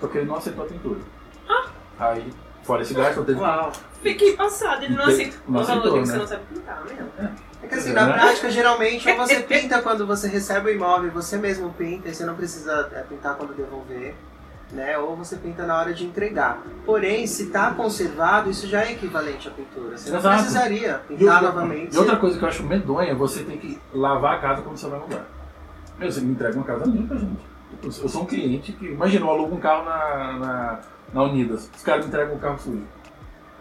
só 0.00 0.06
que 0.06 0.18
ele 0.18 0.26
não 0.26 0.36
aceitou 0.36 0.64
a 0.64 0.68
pintura. 0.68 1.00
Aí, 1.98 2.32
fora 2.62 2.82
esse 2.82 2.94
gasto, 2.94 3.16
eu 3.18 3.24
teve 3.24 3.40
Uau. 3.40 3.72
Fiquei 4.02 4.36
passada, 4.36 4.84
ele 4.84 4.94
não 4.94 5.04
Não 5.06 5.12
aceita. 5.12 5.36
aceitou, 5.36 5.64
Falou 5.64 5.92
que 5.94 5.98
né? 6.00 6.06
você 6.06 6.16
não 6.18 6.26
sabe 6.28 6.42
pintar, 6.54 6.84
meu. 6.84 7.26
É 7.26 7.30
que 7.66 7.74
assim, 7.74 7.90
É, 7.90 7.92
na 7.94 8.06
né? 8.06 8.12
prática, 8.12 8.50
geralmente, 8.50 9.08
ou 9.10 9.16
você 9.18 9.40
pinta 9.40 9.82
quando 9.82 10.06
você 10.06 10.28
recebe 10.28 10.70
o 10.70 10.72
imóvel, 10.74 11.10
você 11.10 11.36
mesmo 11.36 11.70
pinta, 11.72 12.08
e 12.08 12.14
você 12.14 12.24
não 12.24 12.34
precisa 12.36 12.88
é, 12.92 13.00
pintar 13.00 13.34
quando 13.36 13.54
devolver. 13.54 14.14
né? 14.70 14.98
Ou 14.98 15.16
você 15.16 15.36
pinta 15.36 15.64
na 15.66 15.78
hora 15.78 15.94
de 15.94 16.04
entregar. 16.04 16.62
Porém, 16.84 17.26
se 17.26 17.44
está 17.44 17.70
conservado, 17.72 18.50
isso 18.50 18.66
já 18.66 18.82
é 18.82 18.92
equivalente 18.92 19.48
à 19.48 19.50
pintura. 19.50 19.96
Você 19.96 20.10
não 20.10 20.18
Exato. 20.18 20.36
precisaria 20.36 21.00
E 21.08 21.16
pintar 21.16 21.42
outra- 21.42 21.48
novamente. 21.52 21.94
E 21.94 21.98
outra 21.98 22.16
coisa 22.16 22.38
que 22.38 22.44
eu 22.44 22.48
acho 22.48 22.62
medonha 22.64 23.10
é 23.10 23.14
você 23.14 23.42
ter 23.44 23.56
que 23.56 23.80
lavar 23.94 24.34
a 24.34 24.38
casa 24.38 24.60
quando 24.62 24.76
você 24.76 24.86
vai 24.86 25.00
mudar. 25.00 25.24
Meu, 25.98 26.12
você 26.12 26.20
me 26.20 26.32
entrega 26.32 26.54
uma 26.54 26.64
casa 26.64 26.84
limpa, 26.84 27.16
gente. 27.16 27.40
Eu 27.82 27.90
sou 28.08 28.22
um 28.22 28.26
cliente 28.26 28.72
que. 28.72 28.86
Imagina, 28.86 29.24
eu 29.26 29.30
alugo 29.30 29.54
um 29.56 29.58
carro 29.60 29.84
na, 29.84 30.32
na, 30.38 30.78
na 31.14 31.22
Unidas. 31.22 31.70
Os 31.74 31.82
caras 31.82 32.02
me 32.04 32.08
entregam 32.08 32.34
um 32.34 32.38
carro 32.38 32.58
sujo. 32.58 32.82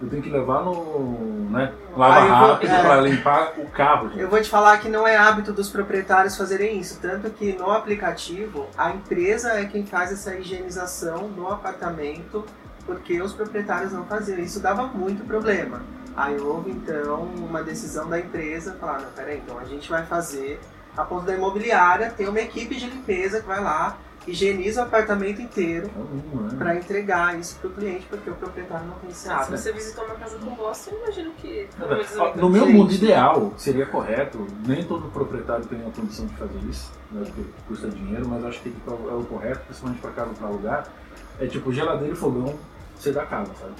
Eu 0.02 0.08
tenho 0.10 0.22
que 0.22 0.30
levar 0.30 0.64
no. 0.64 1.50
né? 1.50 1.74
Lava 1.96 2.16
Ah, 2.20 2.40
vou- 2.40 2.48
rápido 2.52 2.72
é. 2.72 2.82
pra 2.84 3.02
limpar 3.02 3.54
o 3.58 3.66
carro, 3.70 4.10
gente. 4.10 4.20
Eu 4.22 4.30
vou 4.30 4.40
te 4.42 4.48
falar 4.50 4.78
que 4.78 4.88
não 4.90 5.08
é 5.08 5.16
hábito 5.18 5.52
dos 5.52 5.70
proprietários 5.70 6.38
fazerem 6.38 6.80
isso, 6.80 7.00
tanto 7.02 7.30
que 7.32 7.54
no 7.54 7.72
aplicativo 7.72 8.68
a 8.78 8.92
empresa 8.92 9.54
é 9.54 9.66
quem 9.66 9.86
faz 9.86 10.12
essa 10.12 10.36
higienização 10.36 11.28
no 11.30 11.48
apartamento, 11.52 12.46
porque 12.86 13.20
os 13.22 13.34
proprietários 13.34 13.92
não 13.92 14.06
faziam. 14.06 14.38
Isso 14.40 14.60
dava 14.60 14.84
muito 14.86 15.26
problema. 15.26 15.82
Aí 16.16 16.40
houve 16.40 16.72
então 16.72 17.22
uma 17.38 17.64
decisão 17.64 18.08
da 18.08 18.20
empresa, 18.20 18.76
falar, 18.80 19.00
não, 19.00 19.10
peraí, 19.16 19.38
então 19.44 19.58
a 19.60 19.66
gente 19.66 19.90
vai 19.90 20.04
fazer 20.06 20.60
a 20.96 21.04
ponto 21.04 21.26
da 21.26 21.34
imobiliária, 21.36 22.12
tem 22.16 22.28
uma 22.28 22.40
equipe 22.40 22.76
de 22.76 22.88
limpeza 22.88 23.40
que 23.42 23.48
vai 23.48 23.62
lá, 23.64 23.98
higieniza 24.28 24.82
o 24.82 24.86
apartamento 24.86 25.42
inteiro 25.42 25.90
mínimo, 26.12 26.42
né? 26.44 26.56
para 26.58 26.76
entregar 26.76 27.40
isso 27.40 27.58
pro 27.60 27.70
cliente, 27.70 28.06
porque 28.10 28.30
o 28.30 28.36
proprietário 28.36 28.86
não 28.88 28.96
tem 28.96 29.10
esse 29.10 29.22
Se 29.22 29.30
hábito. 29.30 29.58
você 29.58 29.72
visitou 29.72 30.06
uma 30.06 30.16
casa 30.16 30.38
com 30.38 30.52
bosta, 30.52 30.92
eu 30.92 31.00
imagino 31.00 31.32
que. 31.32 31.68
No 32.36 32.50
meu 32.50 32.66
Gente. 32.66 32.76
mundo 32.76 32.94
ideal, 32.94 33.54
seria 33.58 33.86
correto, 33.86 34.46
nem 34.66 34.84
todo 34.84 35.10
proprietário 35.10 35.66
tem 35.66 35.80
a 35.80 35.90
condição 35.92 36.26
de 36.26 36.34
fazer 36.36 36.60
isso, 36.70 36.92
né, 37.12 37.22
porque 37.26 37.42
custa 37.68 37.90
dinheiro, 37.90 38.28
mas 38.28 38.44
acho 38.46 38.62
que 38.62 38.70
é 38.88 39.14
o 39.14 39.24
correto, 39.24 39.62
principalmente 39.66 40.02
para 40.02 40.12
casa 40.12 40.32
para 40.34 40.48
alugar, 40.48 40.88
é 41.40 41.48
tipo 41.48 41.72
geladeira 41.72 42.14
e 42.14 42.18
fogão 42.18 42.54
ser 43.00 43.14
da 43.14 43.26
casa, 43.26 43.52
sabe? 43.60 43.74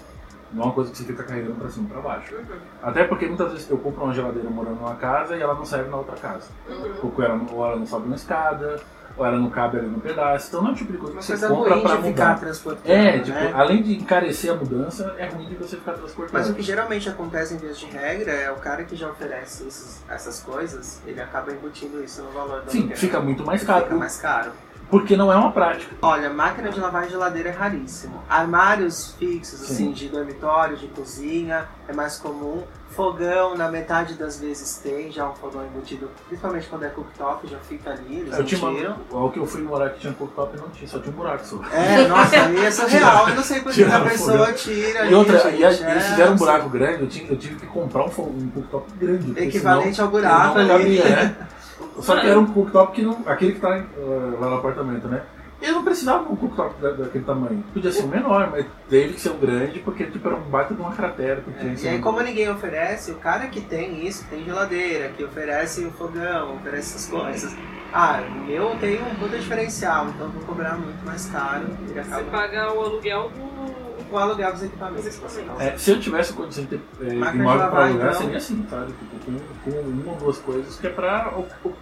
Não 0.54 0.64
é 0.64 0.66
uma 0.68 0.74
coisa 0.74 0.90
que 0.92 0.98
você 0.98 1.04
fica 1.04 1.24
carregando 1.24 1.56
para 1.56 1.70
cima 1.70 1.88
e 1.90 1.92
para 1.92 2.02
baixo. 2.02 2.34
Uhum, 2.36 2.46
Até 2.82 3.04
porque 3.04 3.28
muitas 3.28 3.52
vezes 3.52 3.70
eu 3.70 3.78
compro 3.80 4.06
uma 4.06 4.14
geladeira 4.14 4.50
morando 4.50 4.76
numa 4.76 4.96
casa 4.96 5.36
e 5.36 5.42
ela 5.42 5.54
não 5.54 5.66
serve 5.66 5.90
na 5.90 5.98
outra 5.98 6.16
casa. 6.16 6.48
uhum. 6.70 6.94
Porque 7.02 7.22
ela, 7.22 7.42
ou 7.52 7.66
ela 7.66 7.76
não 7.76 7.86
sobe 7.86 8.08
na 8.08 8.16
escada, 8.16 8.80
ou 9.18 9.26
ela 9.26 9.38
não 9.38 9.50
cabe 9.50 9.78
ali 9.80 9.88
no 9.88 10.00
pedaço. 10.00 10.48
Então 10.48 10.62
não 10.62 10.70
é 10.70 10.74
o 10.74 10.76
tipo 10.76 10.92
de 10.92 10.98
coisa 10.98 11.18
que 11.18 11.24
você 11.24 11.48
compra 11.48 11.82
para 11.82 11.96
mudar. 12.02 12.40
transportando, 12.40 12.92
É, 12.94 13.20
tipo, 13.20 13.32
né? 13.38 13.52
além 13.54 13.82
de 13.82 13.96
encarecer 13.96 14.52
a 14.52 14.56
mudança, 14.56 15.16
é 15.18 15.26
ruim 15.28 15.48
de 15.48 15.56
você 15.56 15.76
ficar 15.78 15.94
transportando. 15.94 16.38
Mas 16.38 16.50
o 16.50 16.54
que 16.54 16.62
geralmente 16.62 17.10
acontece 17.10 17.54
em 17.54 17.58
vez 17.58 17.78
de 17.80 17.86
regra 17.88 18.32
é 18.32 18.52
o 18.52 18.56
cara 18.56 18.84
que 18.84 18.96
já 18.96 19.10
oferece 19.10 19.68
esses- 19.68 20.02
essas 20.08 20.40
coisas, 20.42 21.02
ele 21.06 21.20
acaba 21.22 21.52
embutindo 21.52 22.04
isso 22.04 22.22
no 22.22 22.30
valor 22.32 22.62
do 22.62 22.72
Sim, 22.72 22.80
aluguel. 22.80 22.98
fica 22.98 23.20
muito 23.20 23.44
mais 23.44 23.62
Fica 23.62 23.74
caro. 23.82 23.98
mais 23.98 24.18
caro. 24.18 24.52
Porque 24.90 25.18
não 25.18 25.32
é 25.32 25.36
uma 25.36 25.52
prática. 25.52 25.94
Olha, 26.02 26.30
máquina 26.30 26.70
de 26.70 26.80
lavar 26.80 27.10
geladeira 27.10 27.50
é 27.50 27.52
raríssimo. 27.52 28.24
Armários 28.30 29.14
fixos, 29.20 29.60
Sim. 29.60 29.74
assim, 29.74 29.92
de 29.92 30.08
dormitório, 30.08 30.78
de 30.78 30.88
cozinha, 30.88 31.66
é 31.88 31.94
mais 31.94 32.18
comum. 32.18 32.64
Fogão, 32.92 33.56
na 33.56 33.70
metade 33.70 34.16
das 34.16 34.40
vezes 34.40 34.78
tem 34.78 35.12
já 35.12 35.30
um 35.30 35.36
fogão 35.36 35.64
embutido, 35.64 36.10
principalmente 36.28 36.68
quando 36.68 36.84
é 36.84 36.90
cooktop, 36.90 37.46
já 37.48 37.58
fica 37.60 37.92
ali, 37.92 38.22
eles 38.22 38.36
Eu 38.36 38.44
tiram. 38.46 38.96
ao 39.12 39.30
que 39.30 39.38
eu 39.38 39.46
fui 39.46 39.62
morar 39.62 39.90
que 39.92 40.00
tinha 40.00 40.14
cooktop 40.14 40.58
não 40.58 40.70
tinha, 40.70 40.88
só 40.88 40.98
tinha 40.98 41.12
um 41.14 41.18
buraco 41.18 41.46
só. 41.46 41.60
É, 41.72 42.08
nossa, 42.08 42.36
aí 42.46 42.66
é 42.66 42.72
surreal, 42.72 43.30
eu 43.30 43.36
não 43.36 43.44
sei 43.44 43.60
por 43.62 43.72
que 43.74 43.84
a 43.84 44.00
pessoa 44.00 44.38
fogão. 44.40 44.54
tira 44.56 45.06
E 45.06 45.14
outra, 45.14 45.38
gente, 45.38 45.60
e 45.60 45.66
a- 45.66 45.70
é, 45.70 45.92
eles 45.92 46.06
fizeram 46.08 46.34
um 46.34 46.38
buraco 46.38 46.70
grande, 46.70 47.02
eu, 47.04 47.08
tinha, 47.10 47.30
eu 47.30 47.38
tive 47.38 47.56
que 47.58 47.68
comprar 47.68 48.04
um, 48.06 48.10
fo- 48.10 48.24
um 48.24 48.50
cooktop 48.52 48.92
grande. 48.94 49.32
Equivalente 49.44 50.02
ao 50.02 50.08
senão 50.08 50.12
buraco 50.12 50.58
ele 50.60 50.68
não 50.68 50.76
ali. 50.76 50.98
cabia, 50.98 51.16
né? 51.18 51.36
Só 52.02 52.20
que 52.20 52.28
era 52.28 52.40
um 52.40 52.48
cooktop 52.48 52.94
que 52.94 53.02
não. 53.02 53.22
aquele 53.26 53.54
que 53.54 53.60
tá 53.60 53.78
eh, 53.78 54.38
lá 54.40 54.50
no 54.50 54.56
apartamento, 54.58 55.08
né? 55.08 55.22
Eu 55.60 55.74
não 55.74 55.84
precisava 55.84 56.24
de 56.26 56.32
um 56.32 56.36
cooktop 56.36 56.80
da- 56.80 56.92
daquele 56.92 57.24
tamanho. 57.24 57.64
Podia 57.74 57.92
ser 57.92 58.04
um 58.04 58.08
menor, 58.10 58.50
mas 58.52 58.66
teve 58.88 59.14
que 59.14 59.20
ser 59.20 59.32
um 59.32 59.40
grande 59.40 59.80
porque 59.80 60.06
tipo, 60.06 60.28
era 60.28 60.38
um 60.38 60.42
baita 60.42 60.76
de 60.76 60.80
uma 60.82 60.92
cratera 60.92 61.42
que 61.42 61.52
tinha 61.54 61.74
É, 61.74 61.76
E 61.76 61.88
aí, 61.96 62.00
como 62.00 62.22
ninguém 62.22 62.48
oferece, 62.50 63.12
o 63.12 63.16
cara 63.16 63.48
que 63.48 63.62
tem 63.62 64.06
isso, 64.06 64.24
tem 64.30 64.44
geladeira, 64.46 65.10
que 65.10 65.24
oferece 65.24 65.84
o 65.84 65.92
fogão, 65.92 66.56
oferece 66.58 66.96
essas 66.96 67.10
coisas. 67.10 67.56
Ah, 67.92 68.22
o 68.28 68.46
meu 68.46 68.76
tem 68.80 69.02
um 69.02 69.16
puta 69.16 69.38
diferencial, 69.40 70.10
então 70.10 70.28
eu 70.28 70.32
vou 70.34 70.44
cobrar 70.44 70.78
muito 70.78 71.04
mais 71.04 71.26
caro 71.28 71.66
e 71.86 71.94
Você 71.94 72.00
acaba 72.00 72.24
paga 72.30 72.74
o 72.74 72.82
aluguel 72.82 73.30
do. 73.30 73.77
O 74.12 74.18
aluguel 74.18 74.54
dos 74.54 74.64
equipamentos. 74.64 75.06
Equipamentos. 75.06 75.62
É, 75.62 75.78
se 75.78 75.92
eu 75.92 76.00
tivesse 76.00 76.34
condição 76.34 76.64
de 76.66 76.78
ter 76.78 76.82
é, 77.02 77.14
imóvel 77.14 77.70
para 77.70 77.86
alugar, 77.86 78.08
então. 78.10 78.22
seria 78.22 78.38
assim, 78.38 78.66
sabe? 78.70 78.94
Tipo, 78.94 79.26
com, 79.26 79.72
com 79.72 79.80
uma 79.80 80.12
ou 80.14 80.18
duas 80.18 80.38
coisas 80.40 80.78
que 80.80 80.88
é 80.88 80.90
o- 81.36 81.74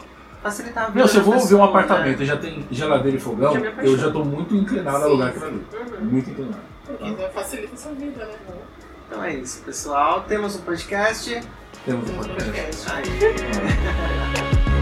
Facilitar 0.44 0.84
a 0.84 0.88
vida 0.90 1.00
Meu, 1.00 1.08
se 1.08 1.18
eu 1.18 1.24
vou 1.24 1.34
ver 1.34 1.40
um 1.40 1.42
pessoa, 1.42 1.66
apartamento 1.66 2.18
né? 2.20 2.24
e 2.24 2.28
já 2.28 2.38
tem 2.38 2.68
geladeira 2.70 3.18
e 3.18 3.20
fogão, 3.20 3.54
Já 3.54 3.60
eu 3.82 3.98
já 3.98 4.12
tô 4.12 4.24
muito 4.24 4.56
inclinado 4.56 4.98
a 4.98 5.00
Sim, 5.00 5.06
alugar 5.08 5.34
sim. 5.34 5.38
aquilo 5.40 5.52
ali. 5.52 5.66
Uhum. 5.98 6.06
Muito 6.06 6.30
inclinado. 6.30 6.62
Porque 6.86 7.28
facilita 7.34 7.74
a 7.74 7.78
sua 7.78 7.92
vida, 7.94 8.26
né? 8.26 8.34
Então 9.08 9.24
é 9.24 9.34
isso, 9.34 9.64
pessoal. 9.64 10.22
Temos 10.28 10.56
um 10.56 10.62
podcast. 10.62 11.42
Temos 11.84 12.10
um 12.12 12.14
Temos 12.14 12.28
podcast. 12.28 12.92
podcast. 12.92 12.92
Aí. 12.92 14.66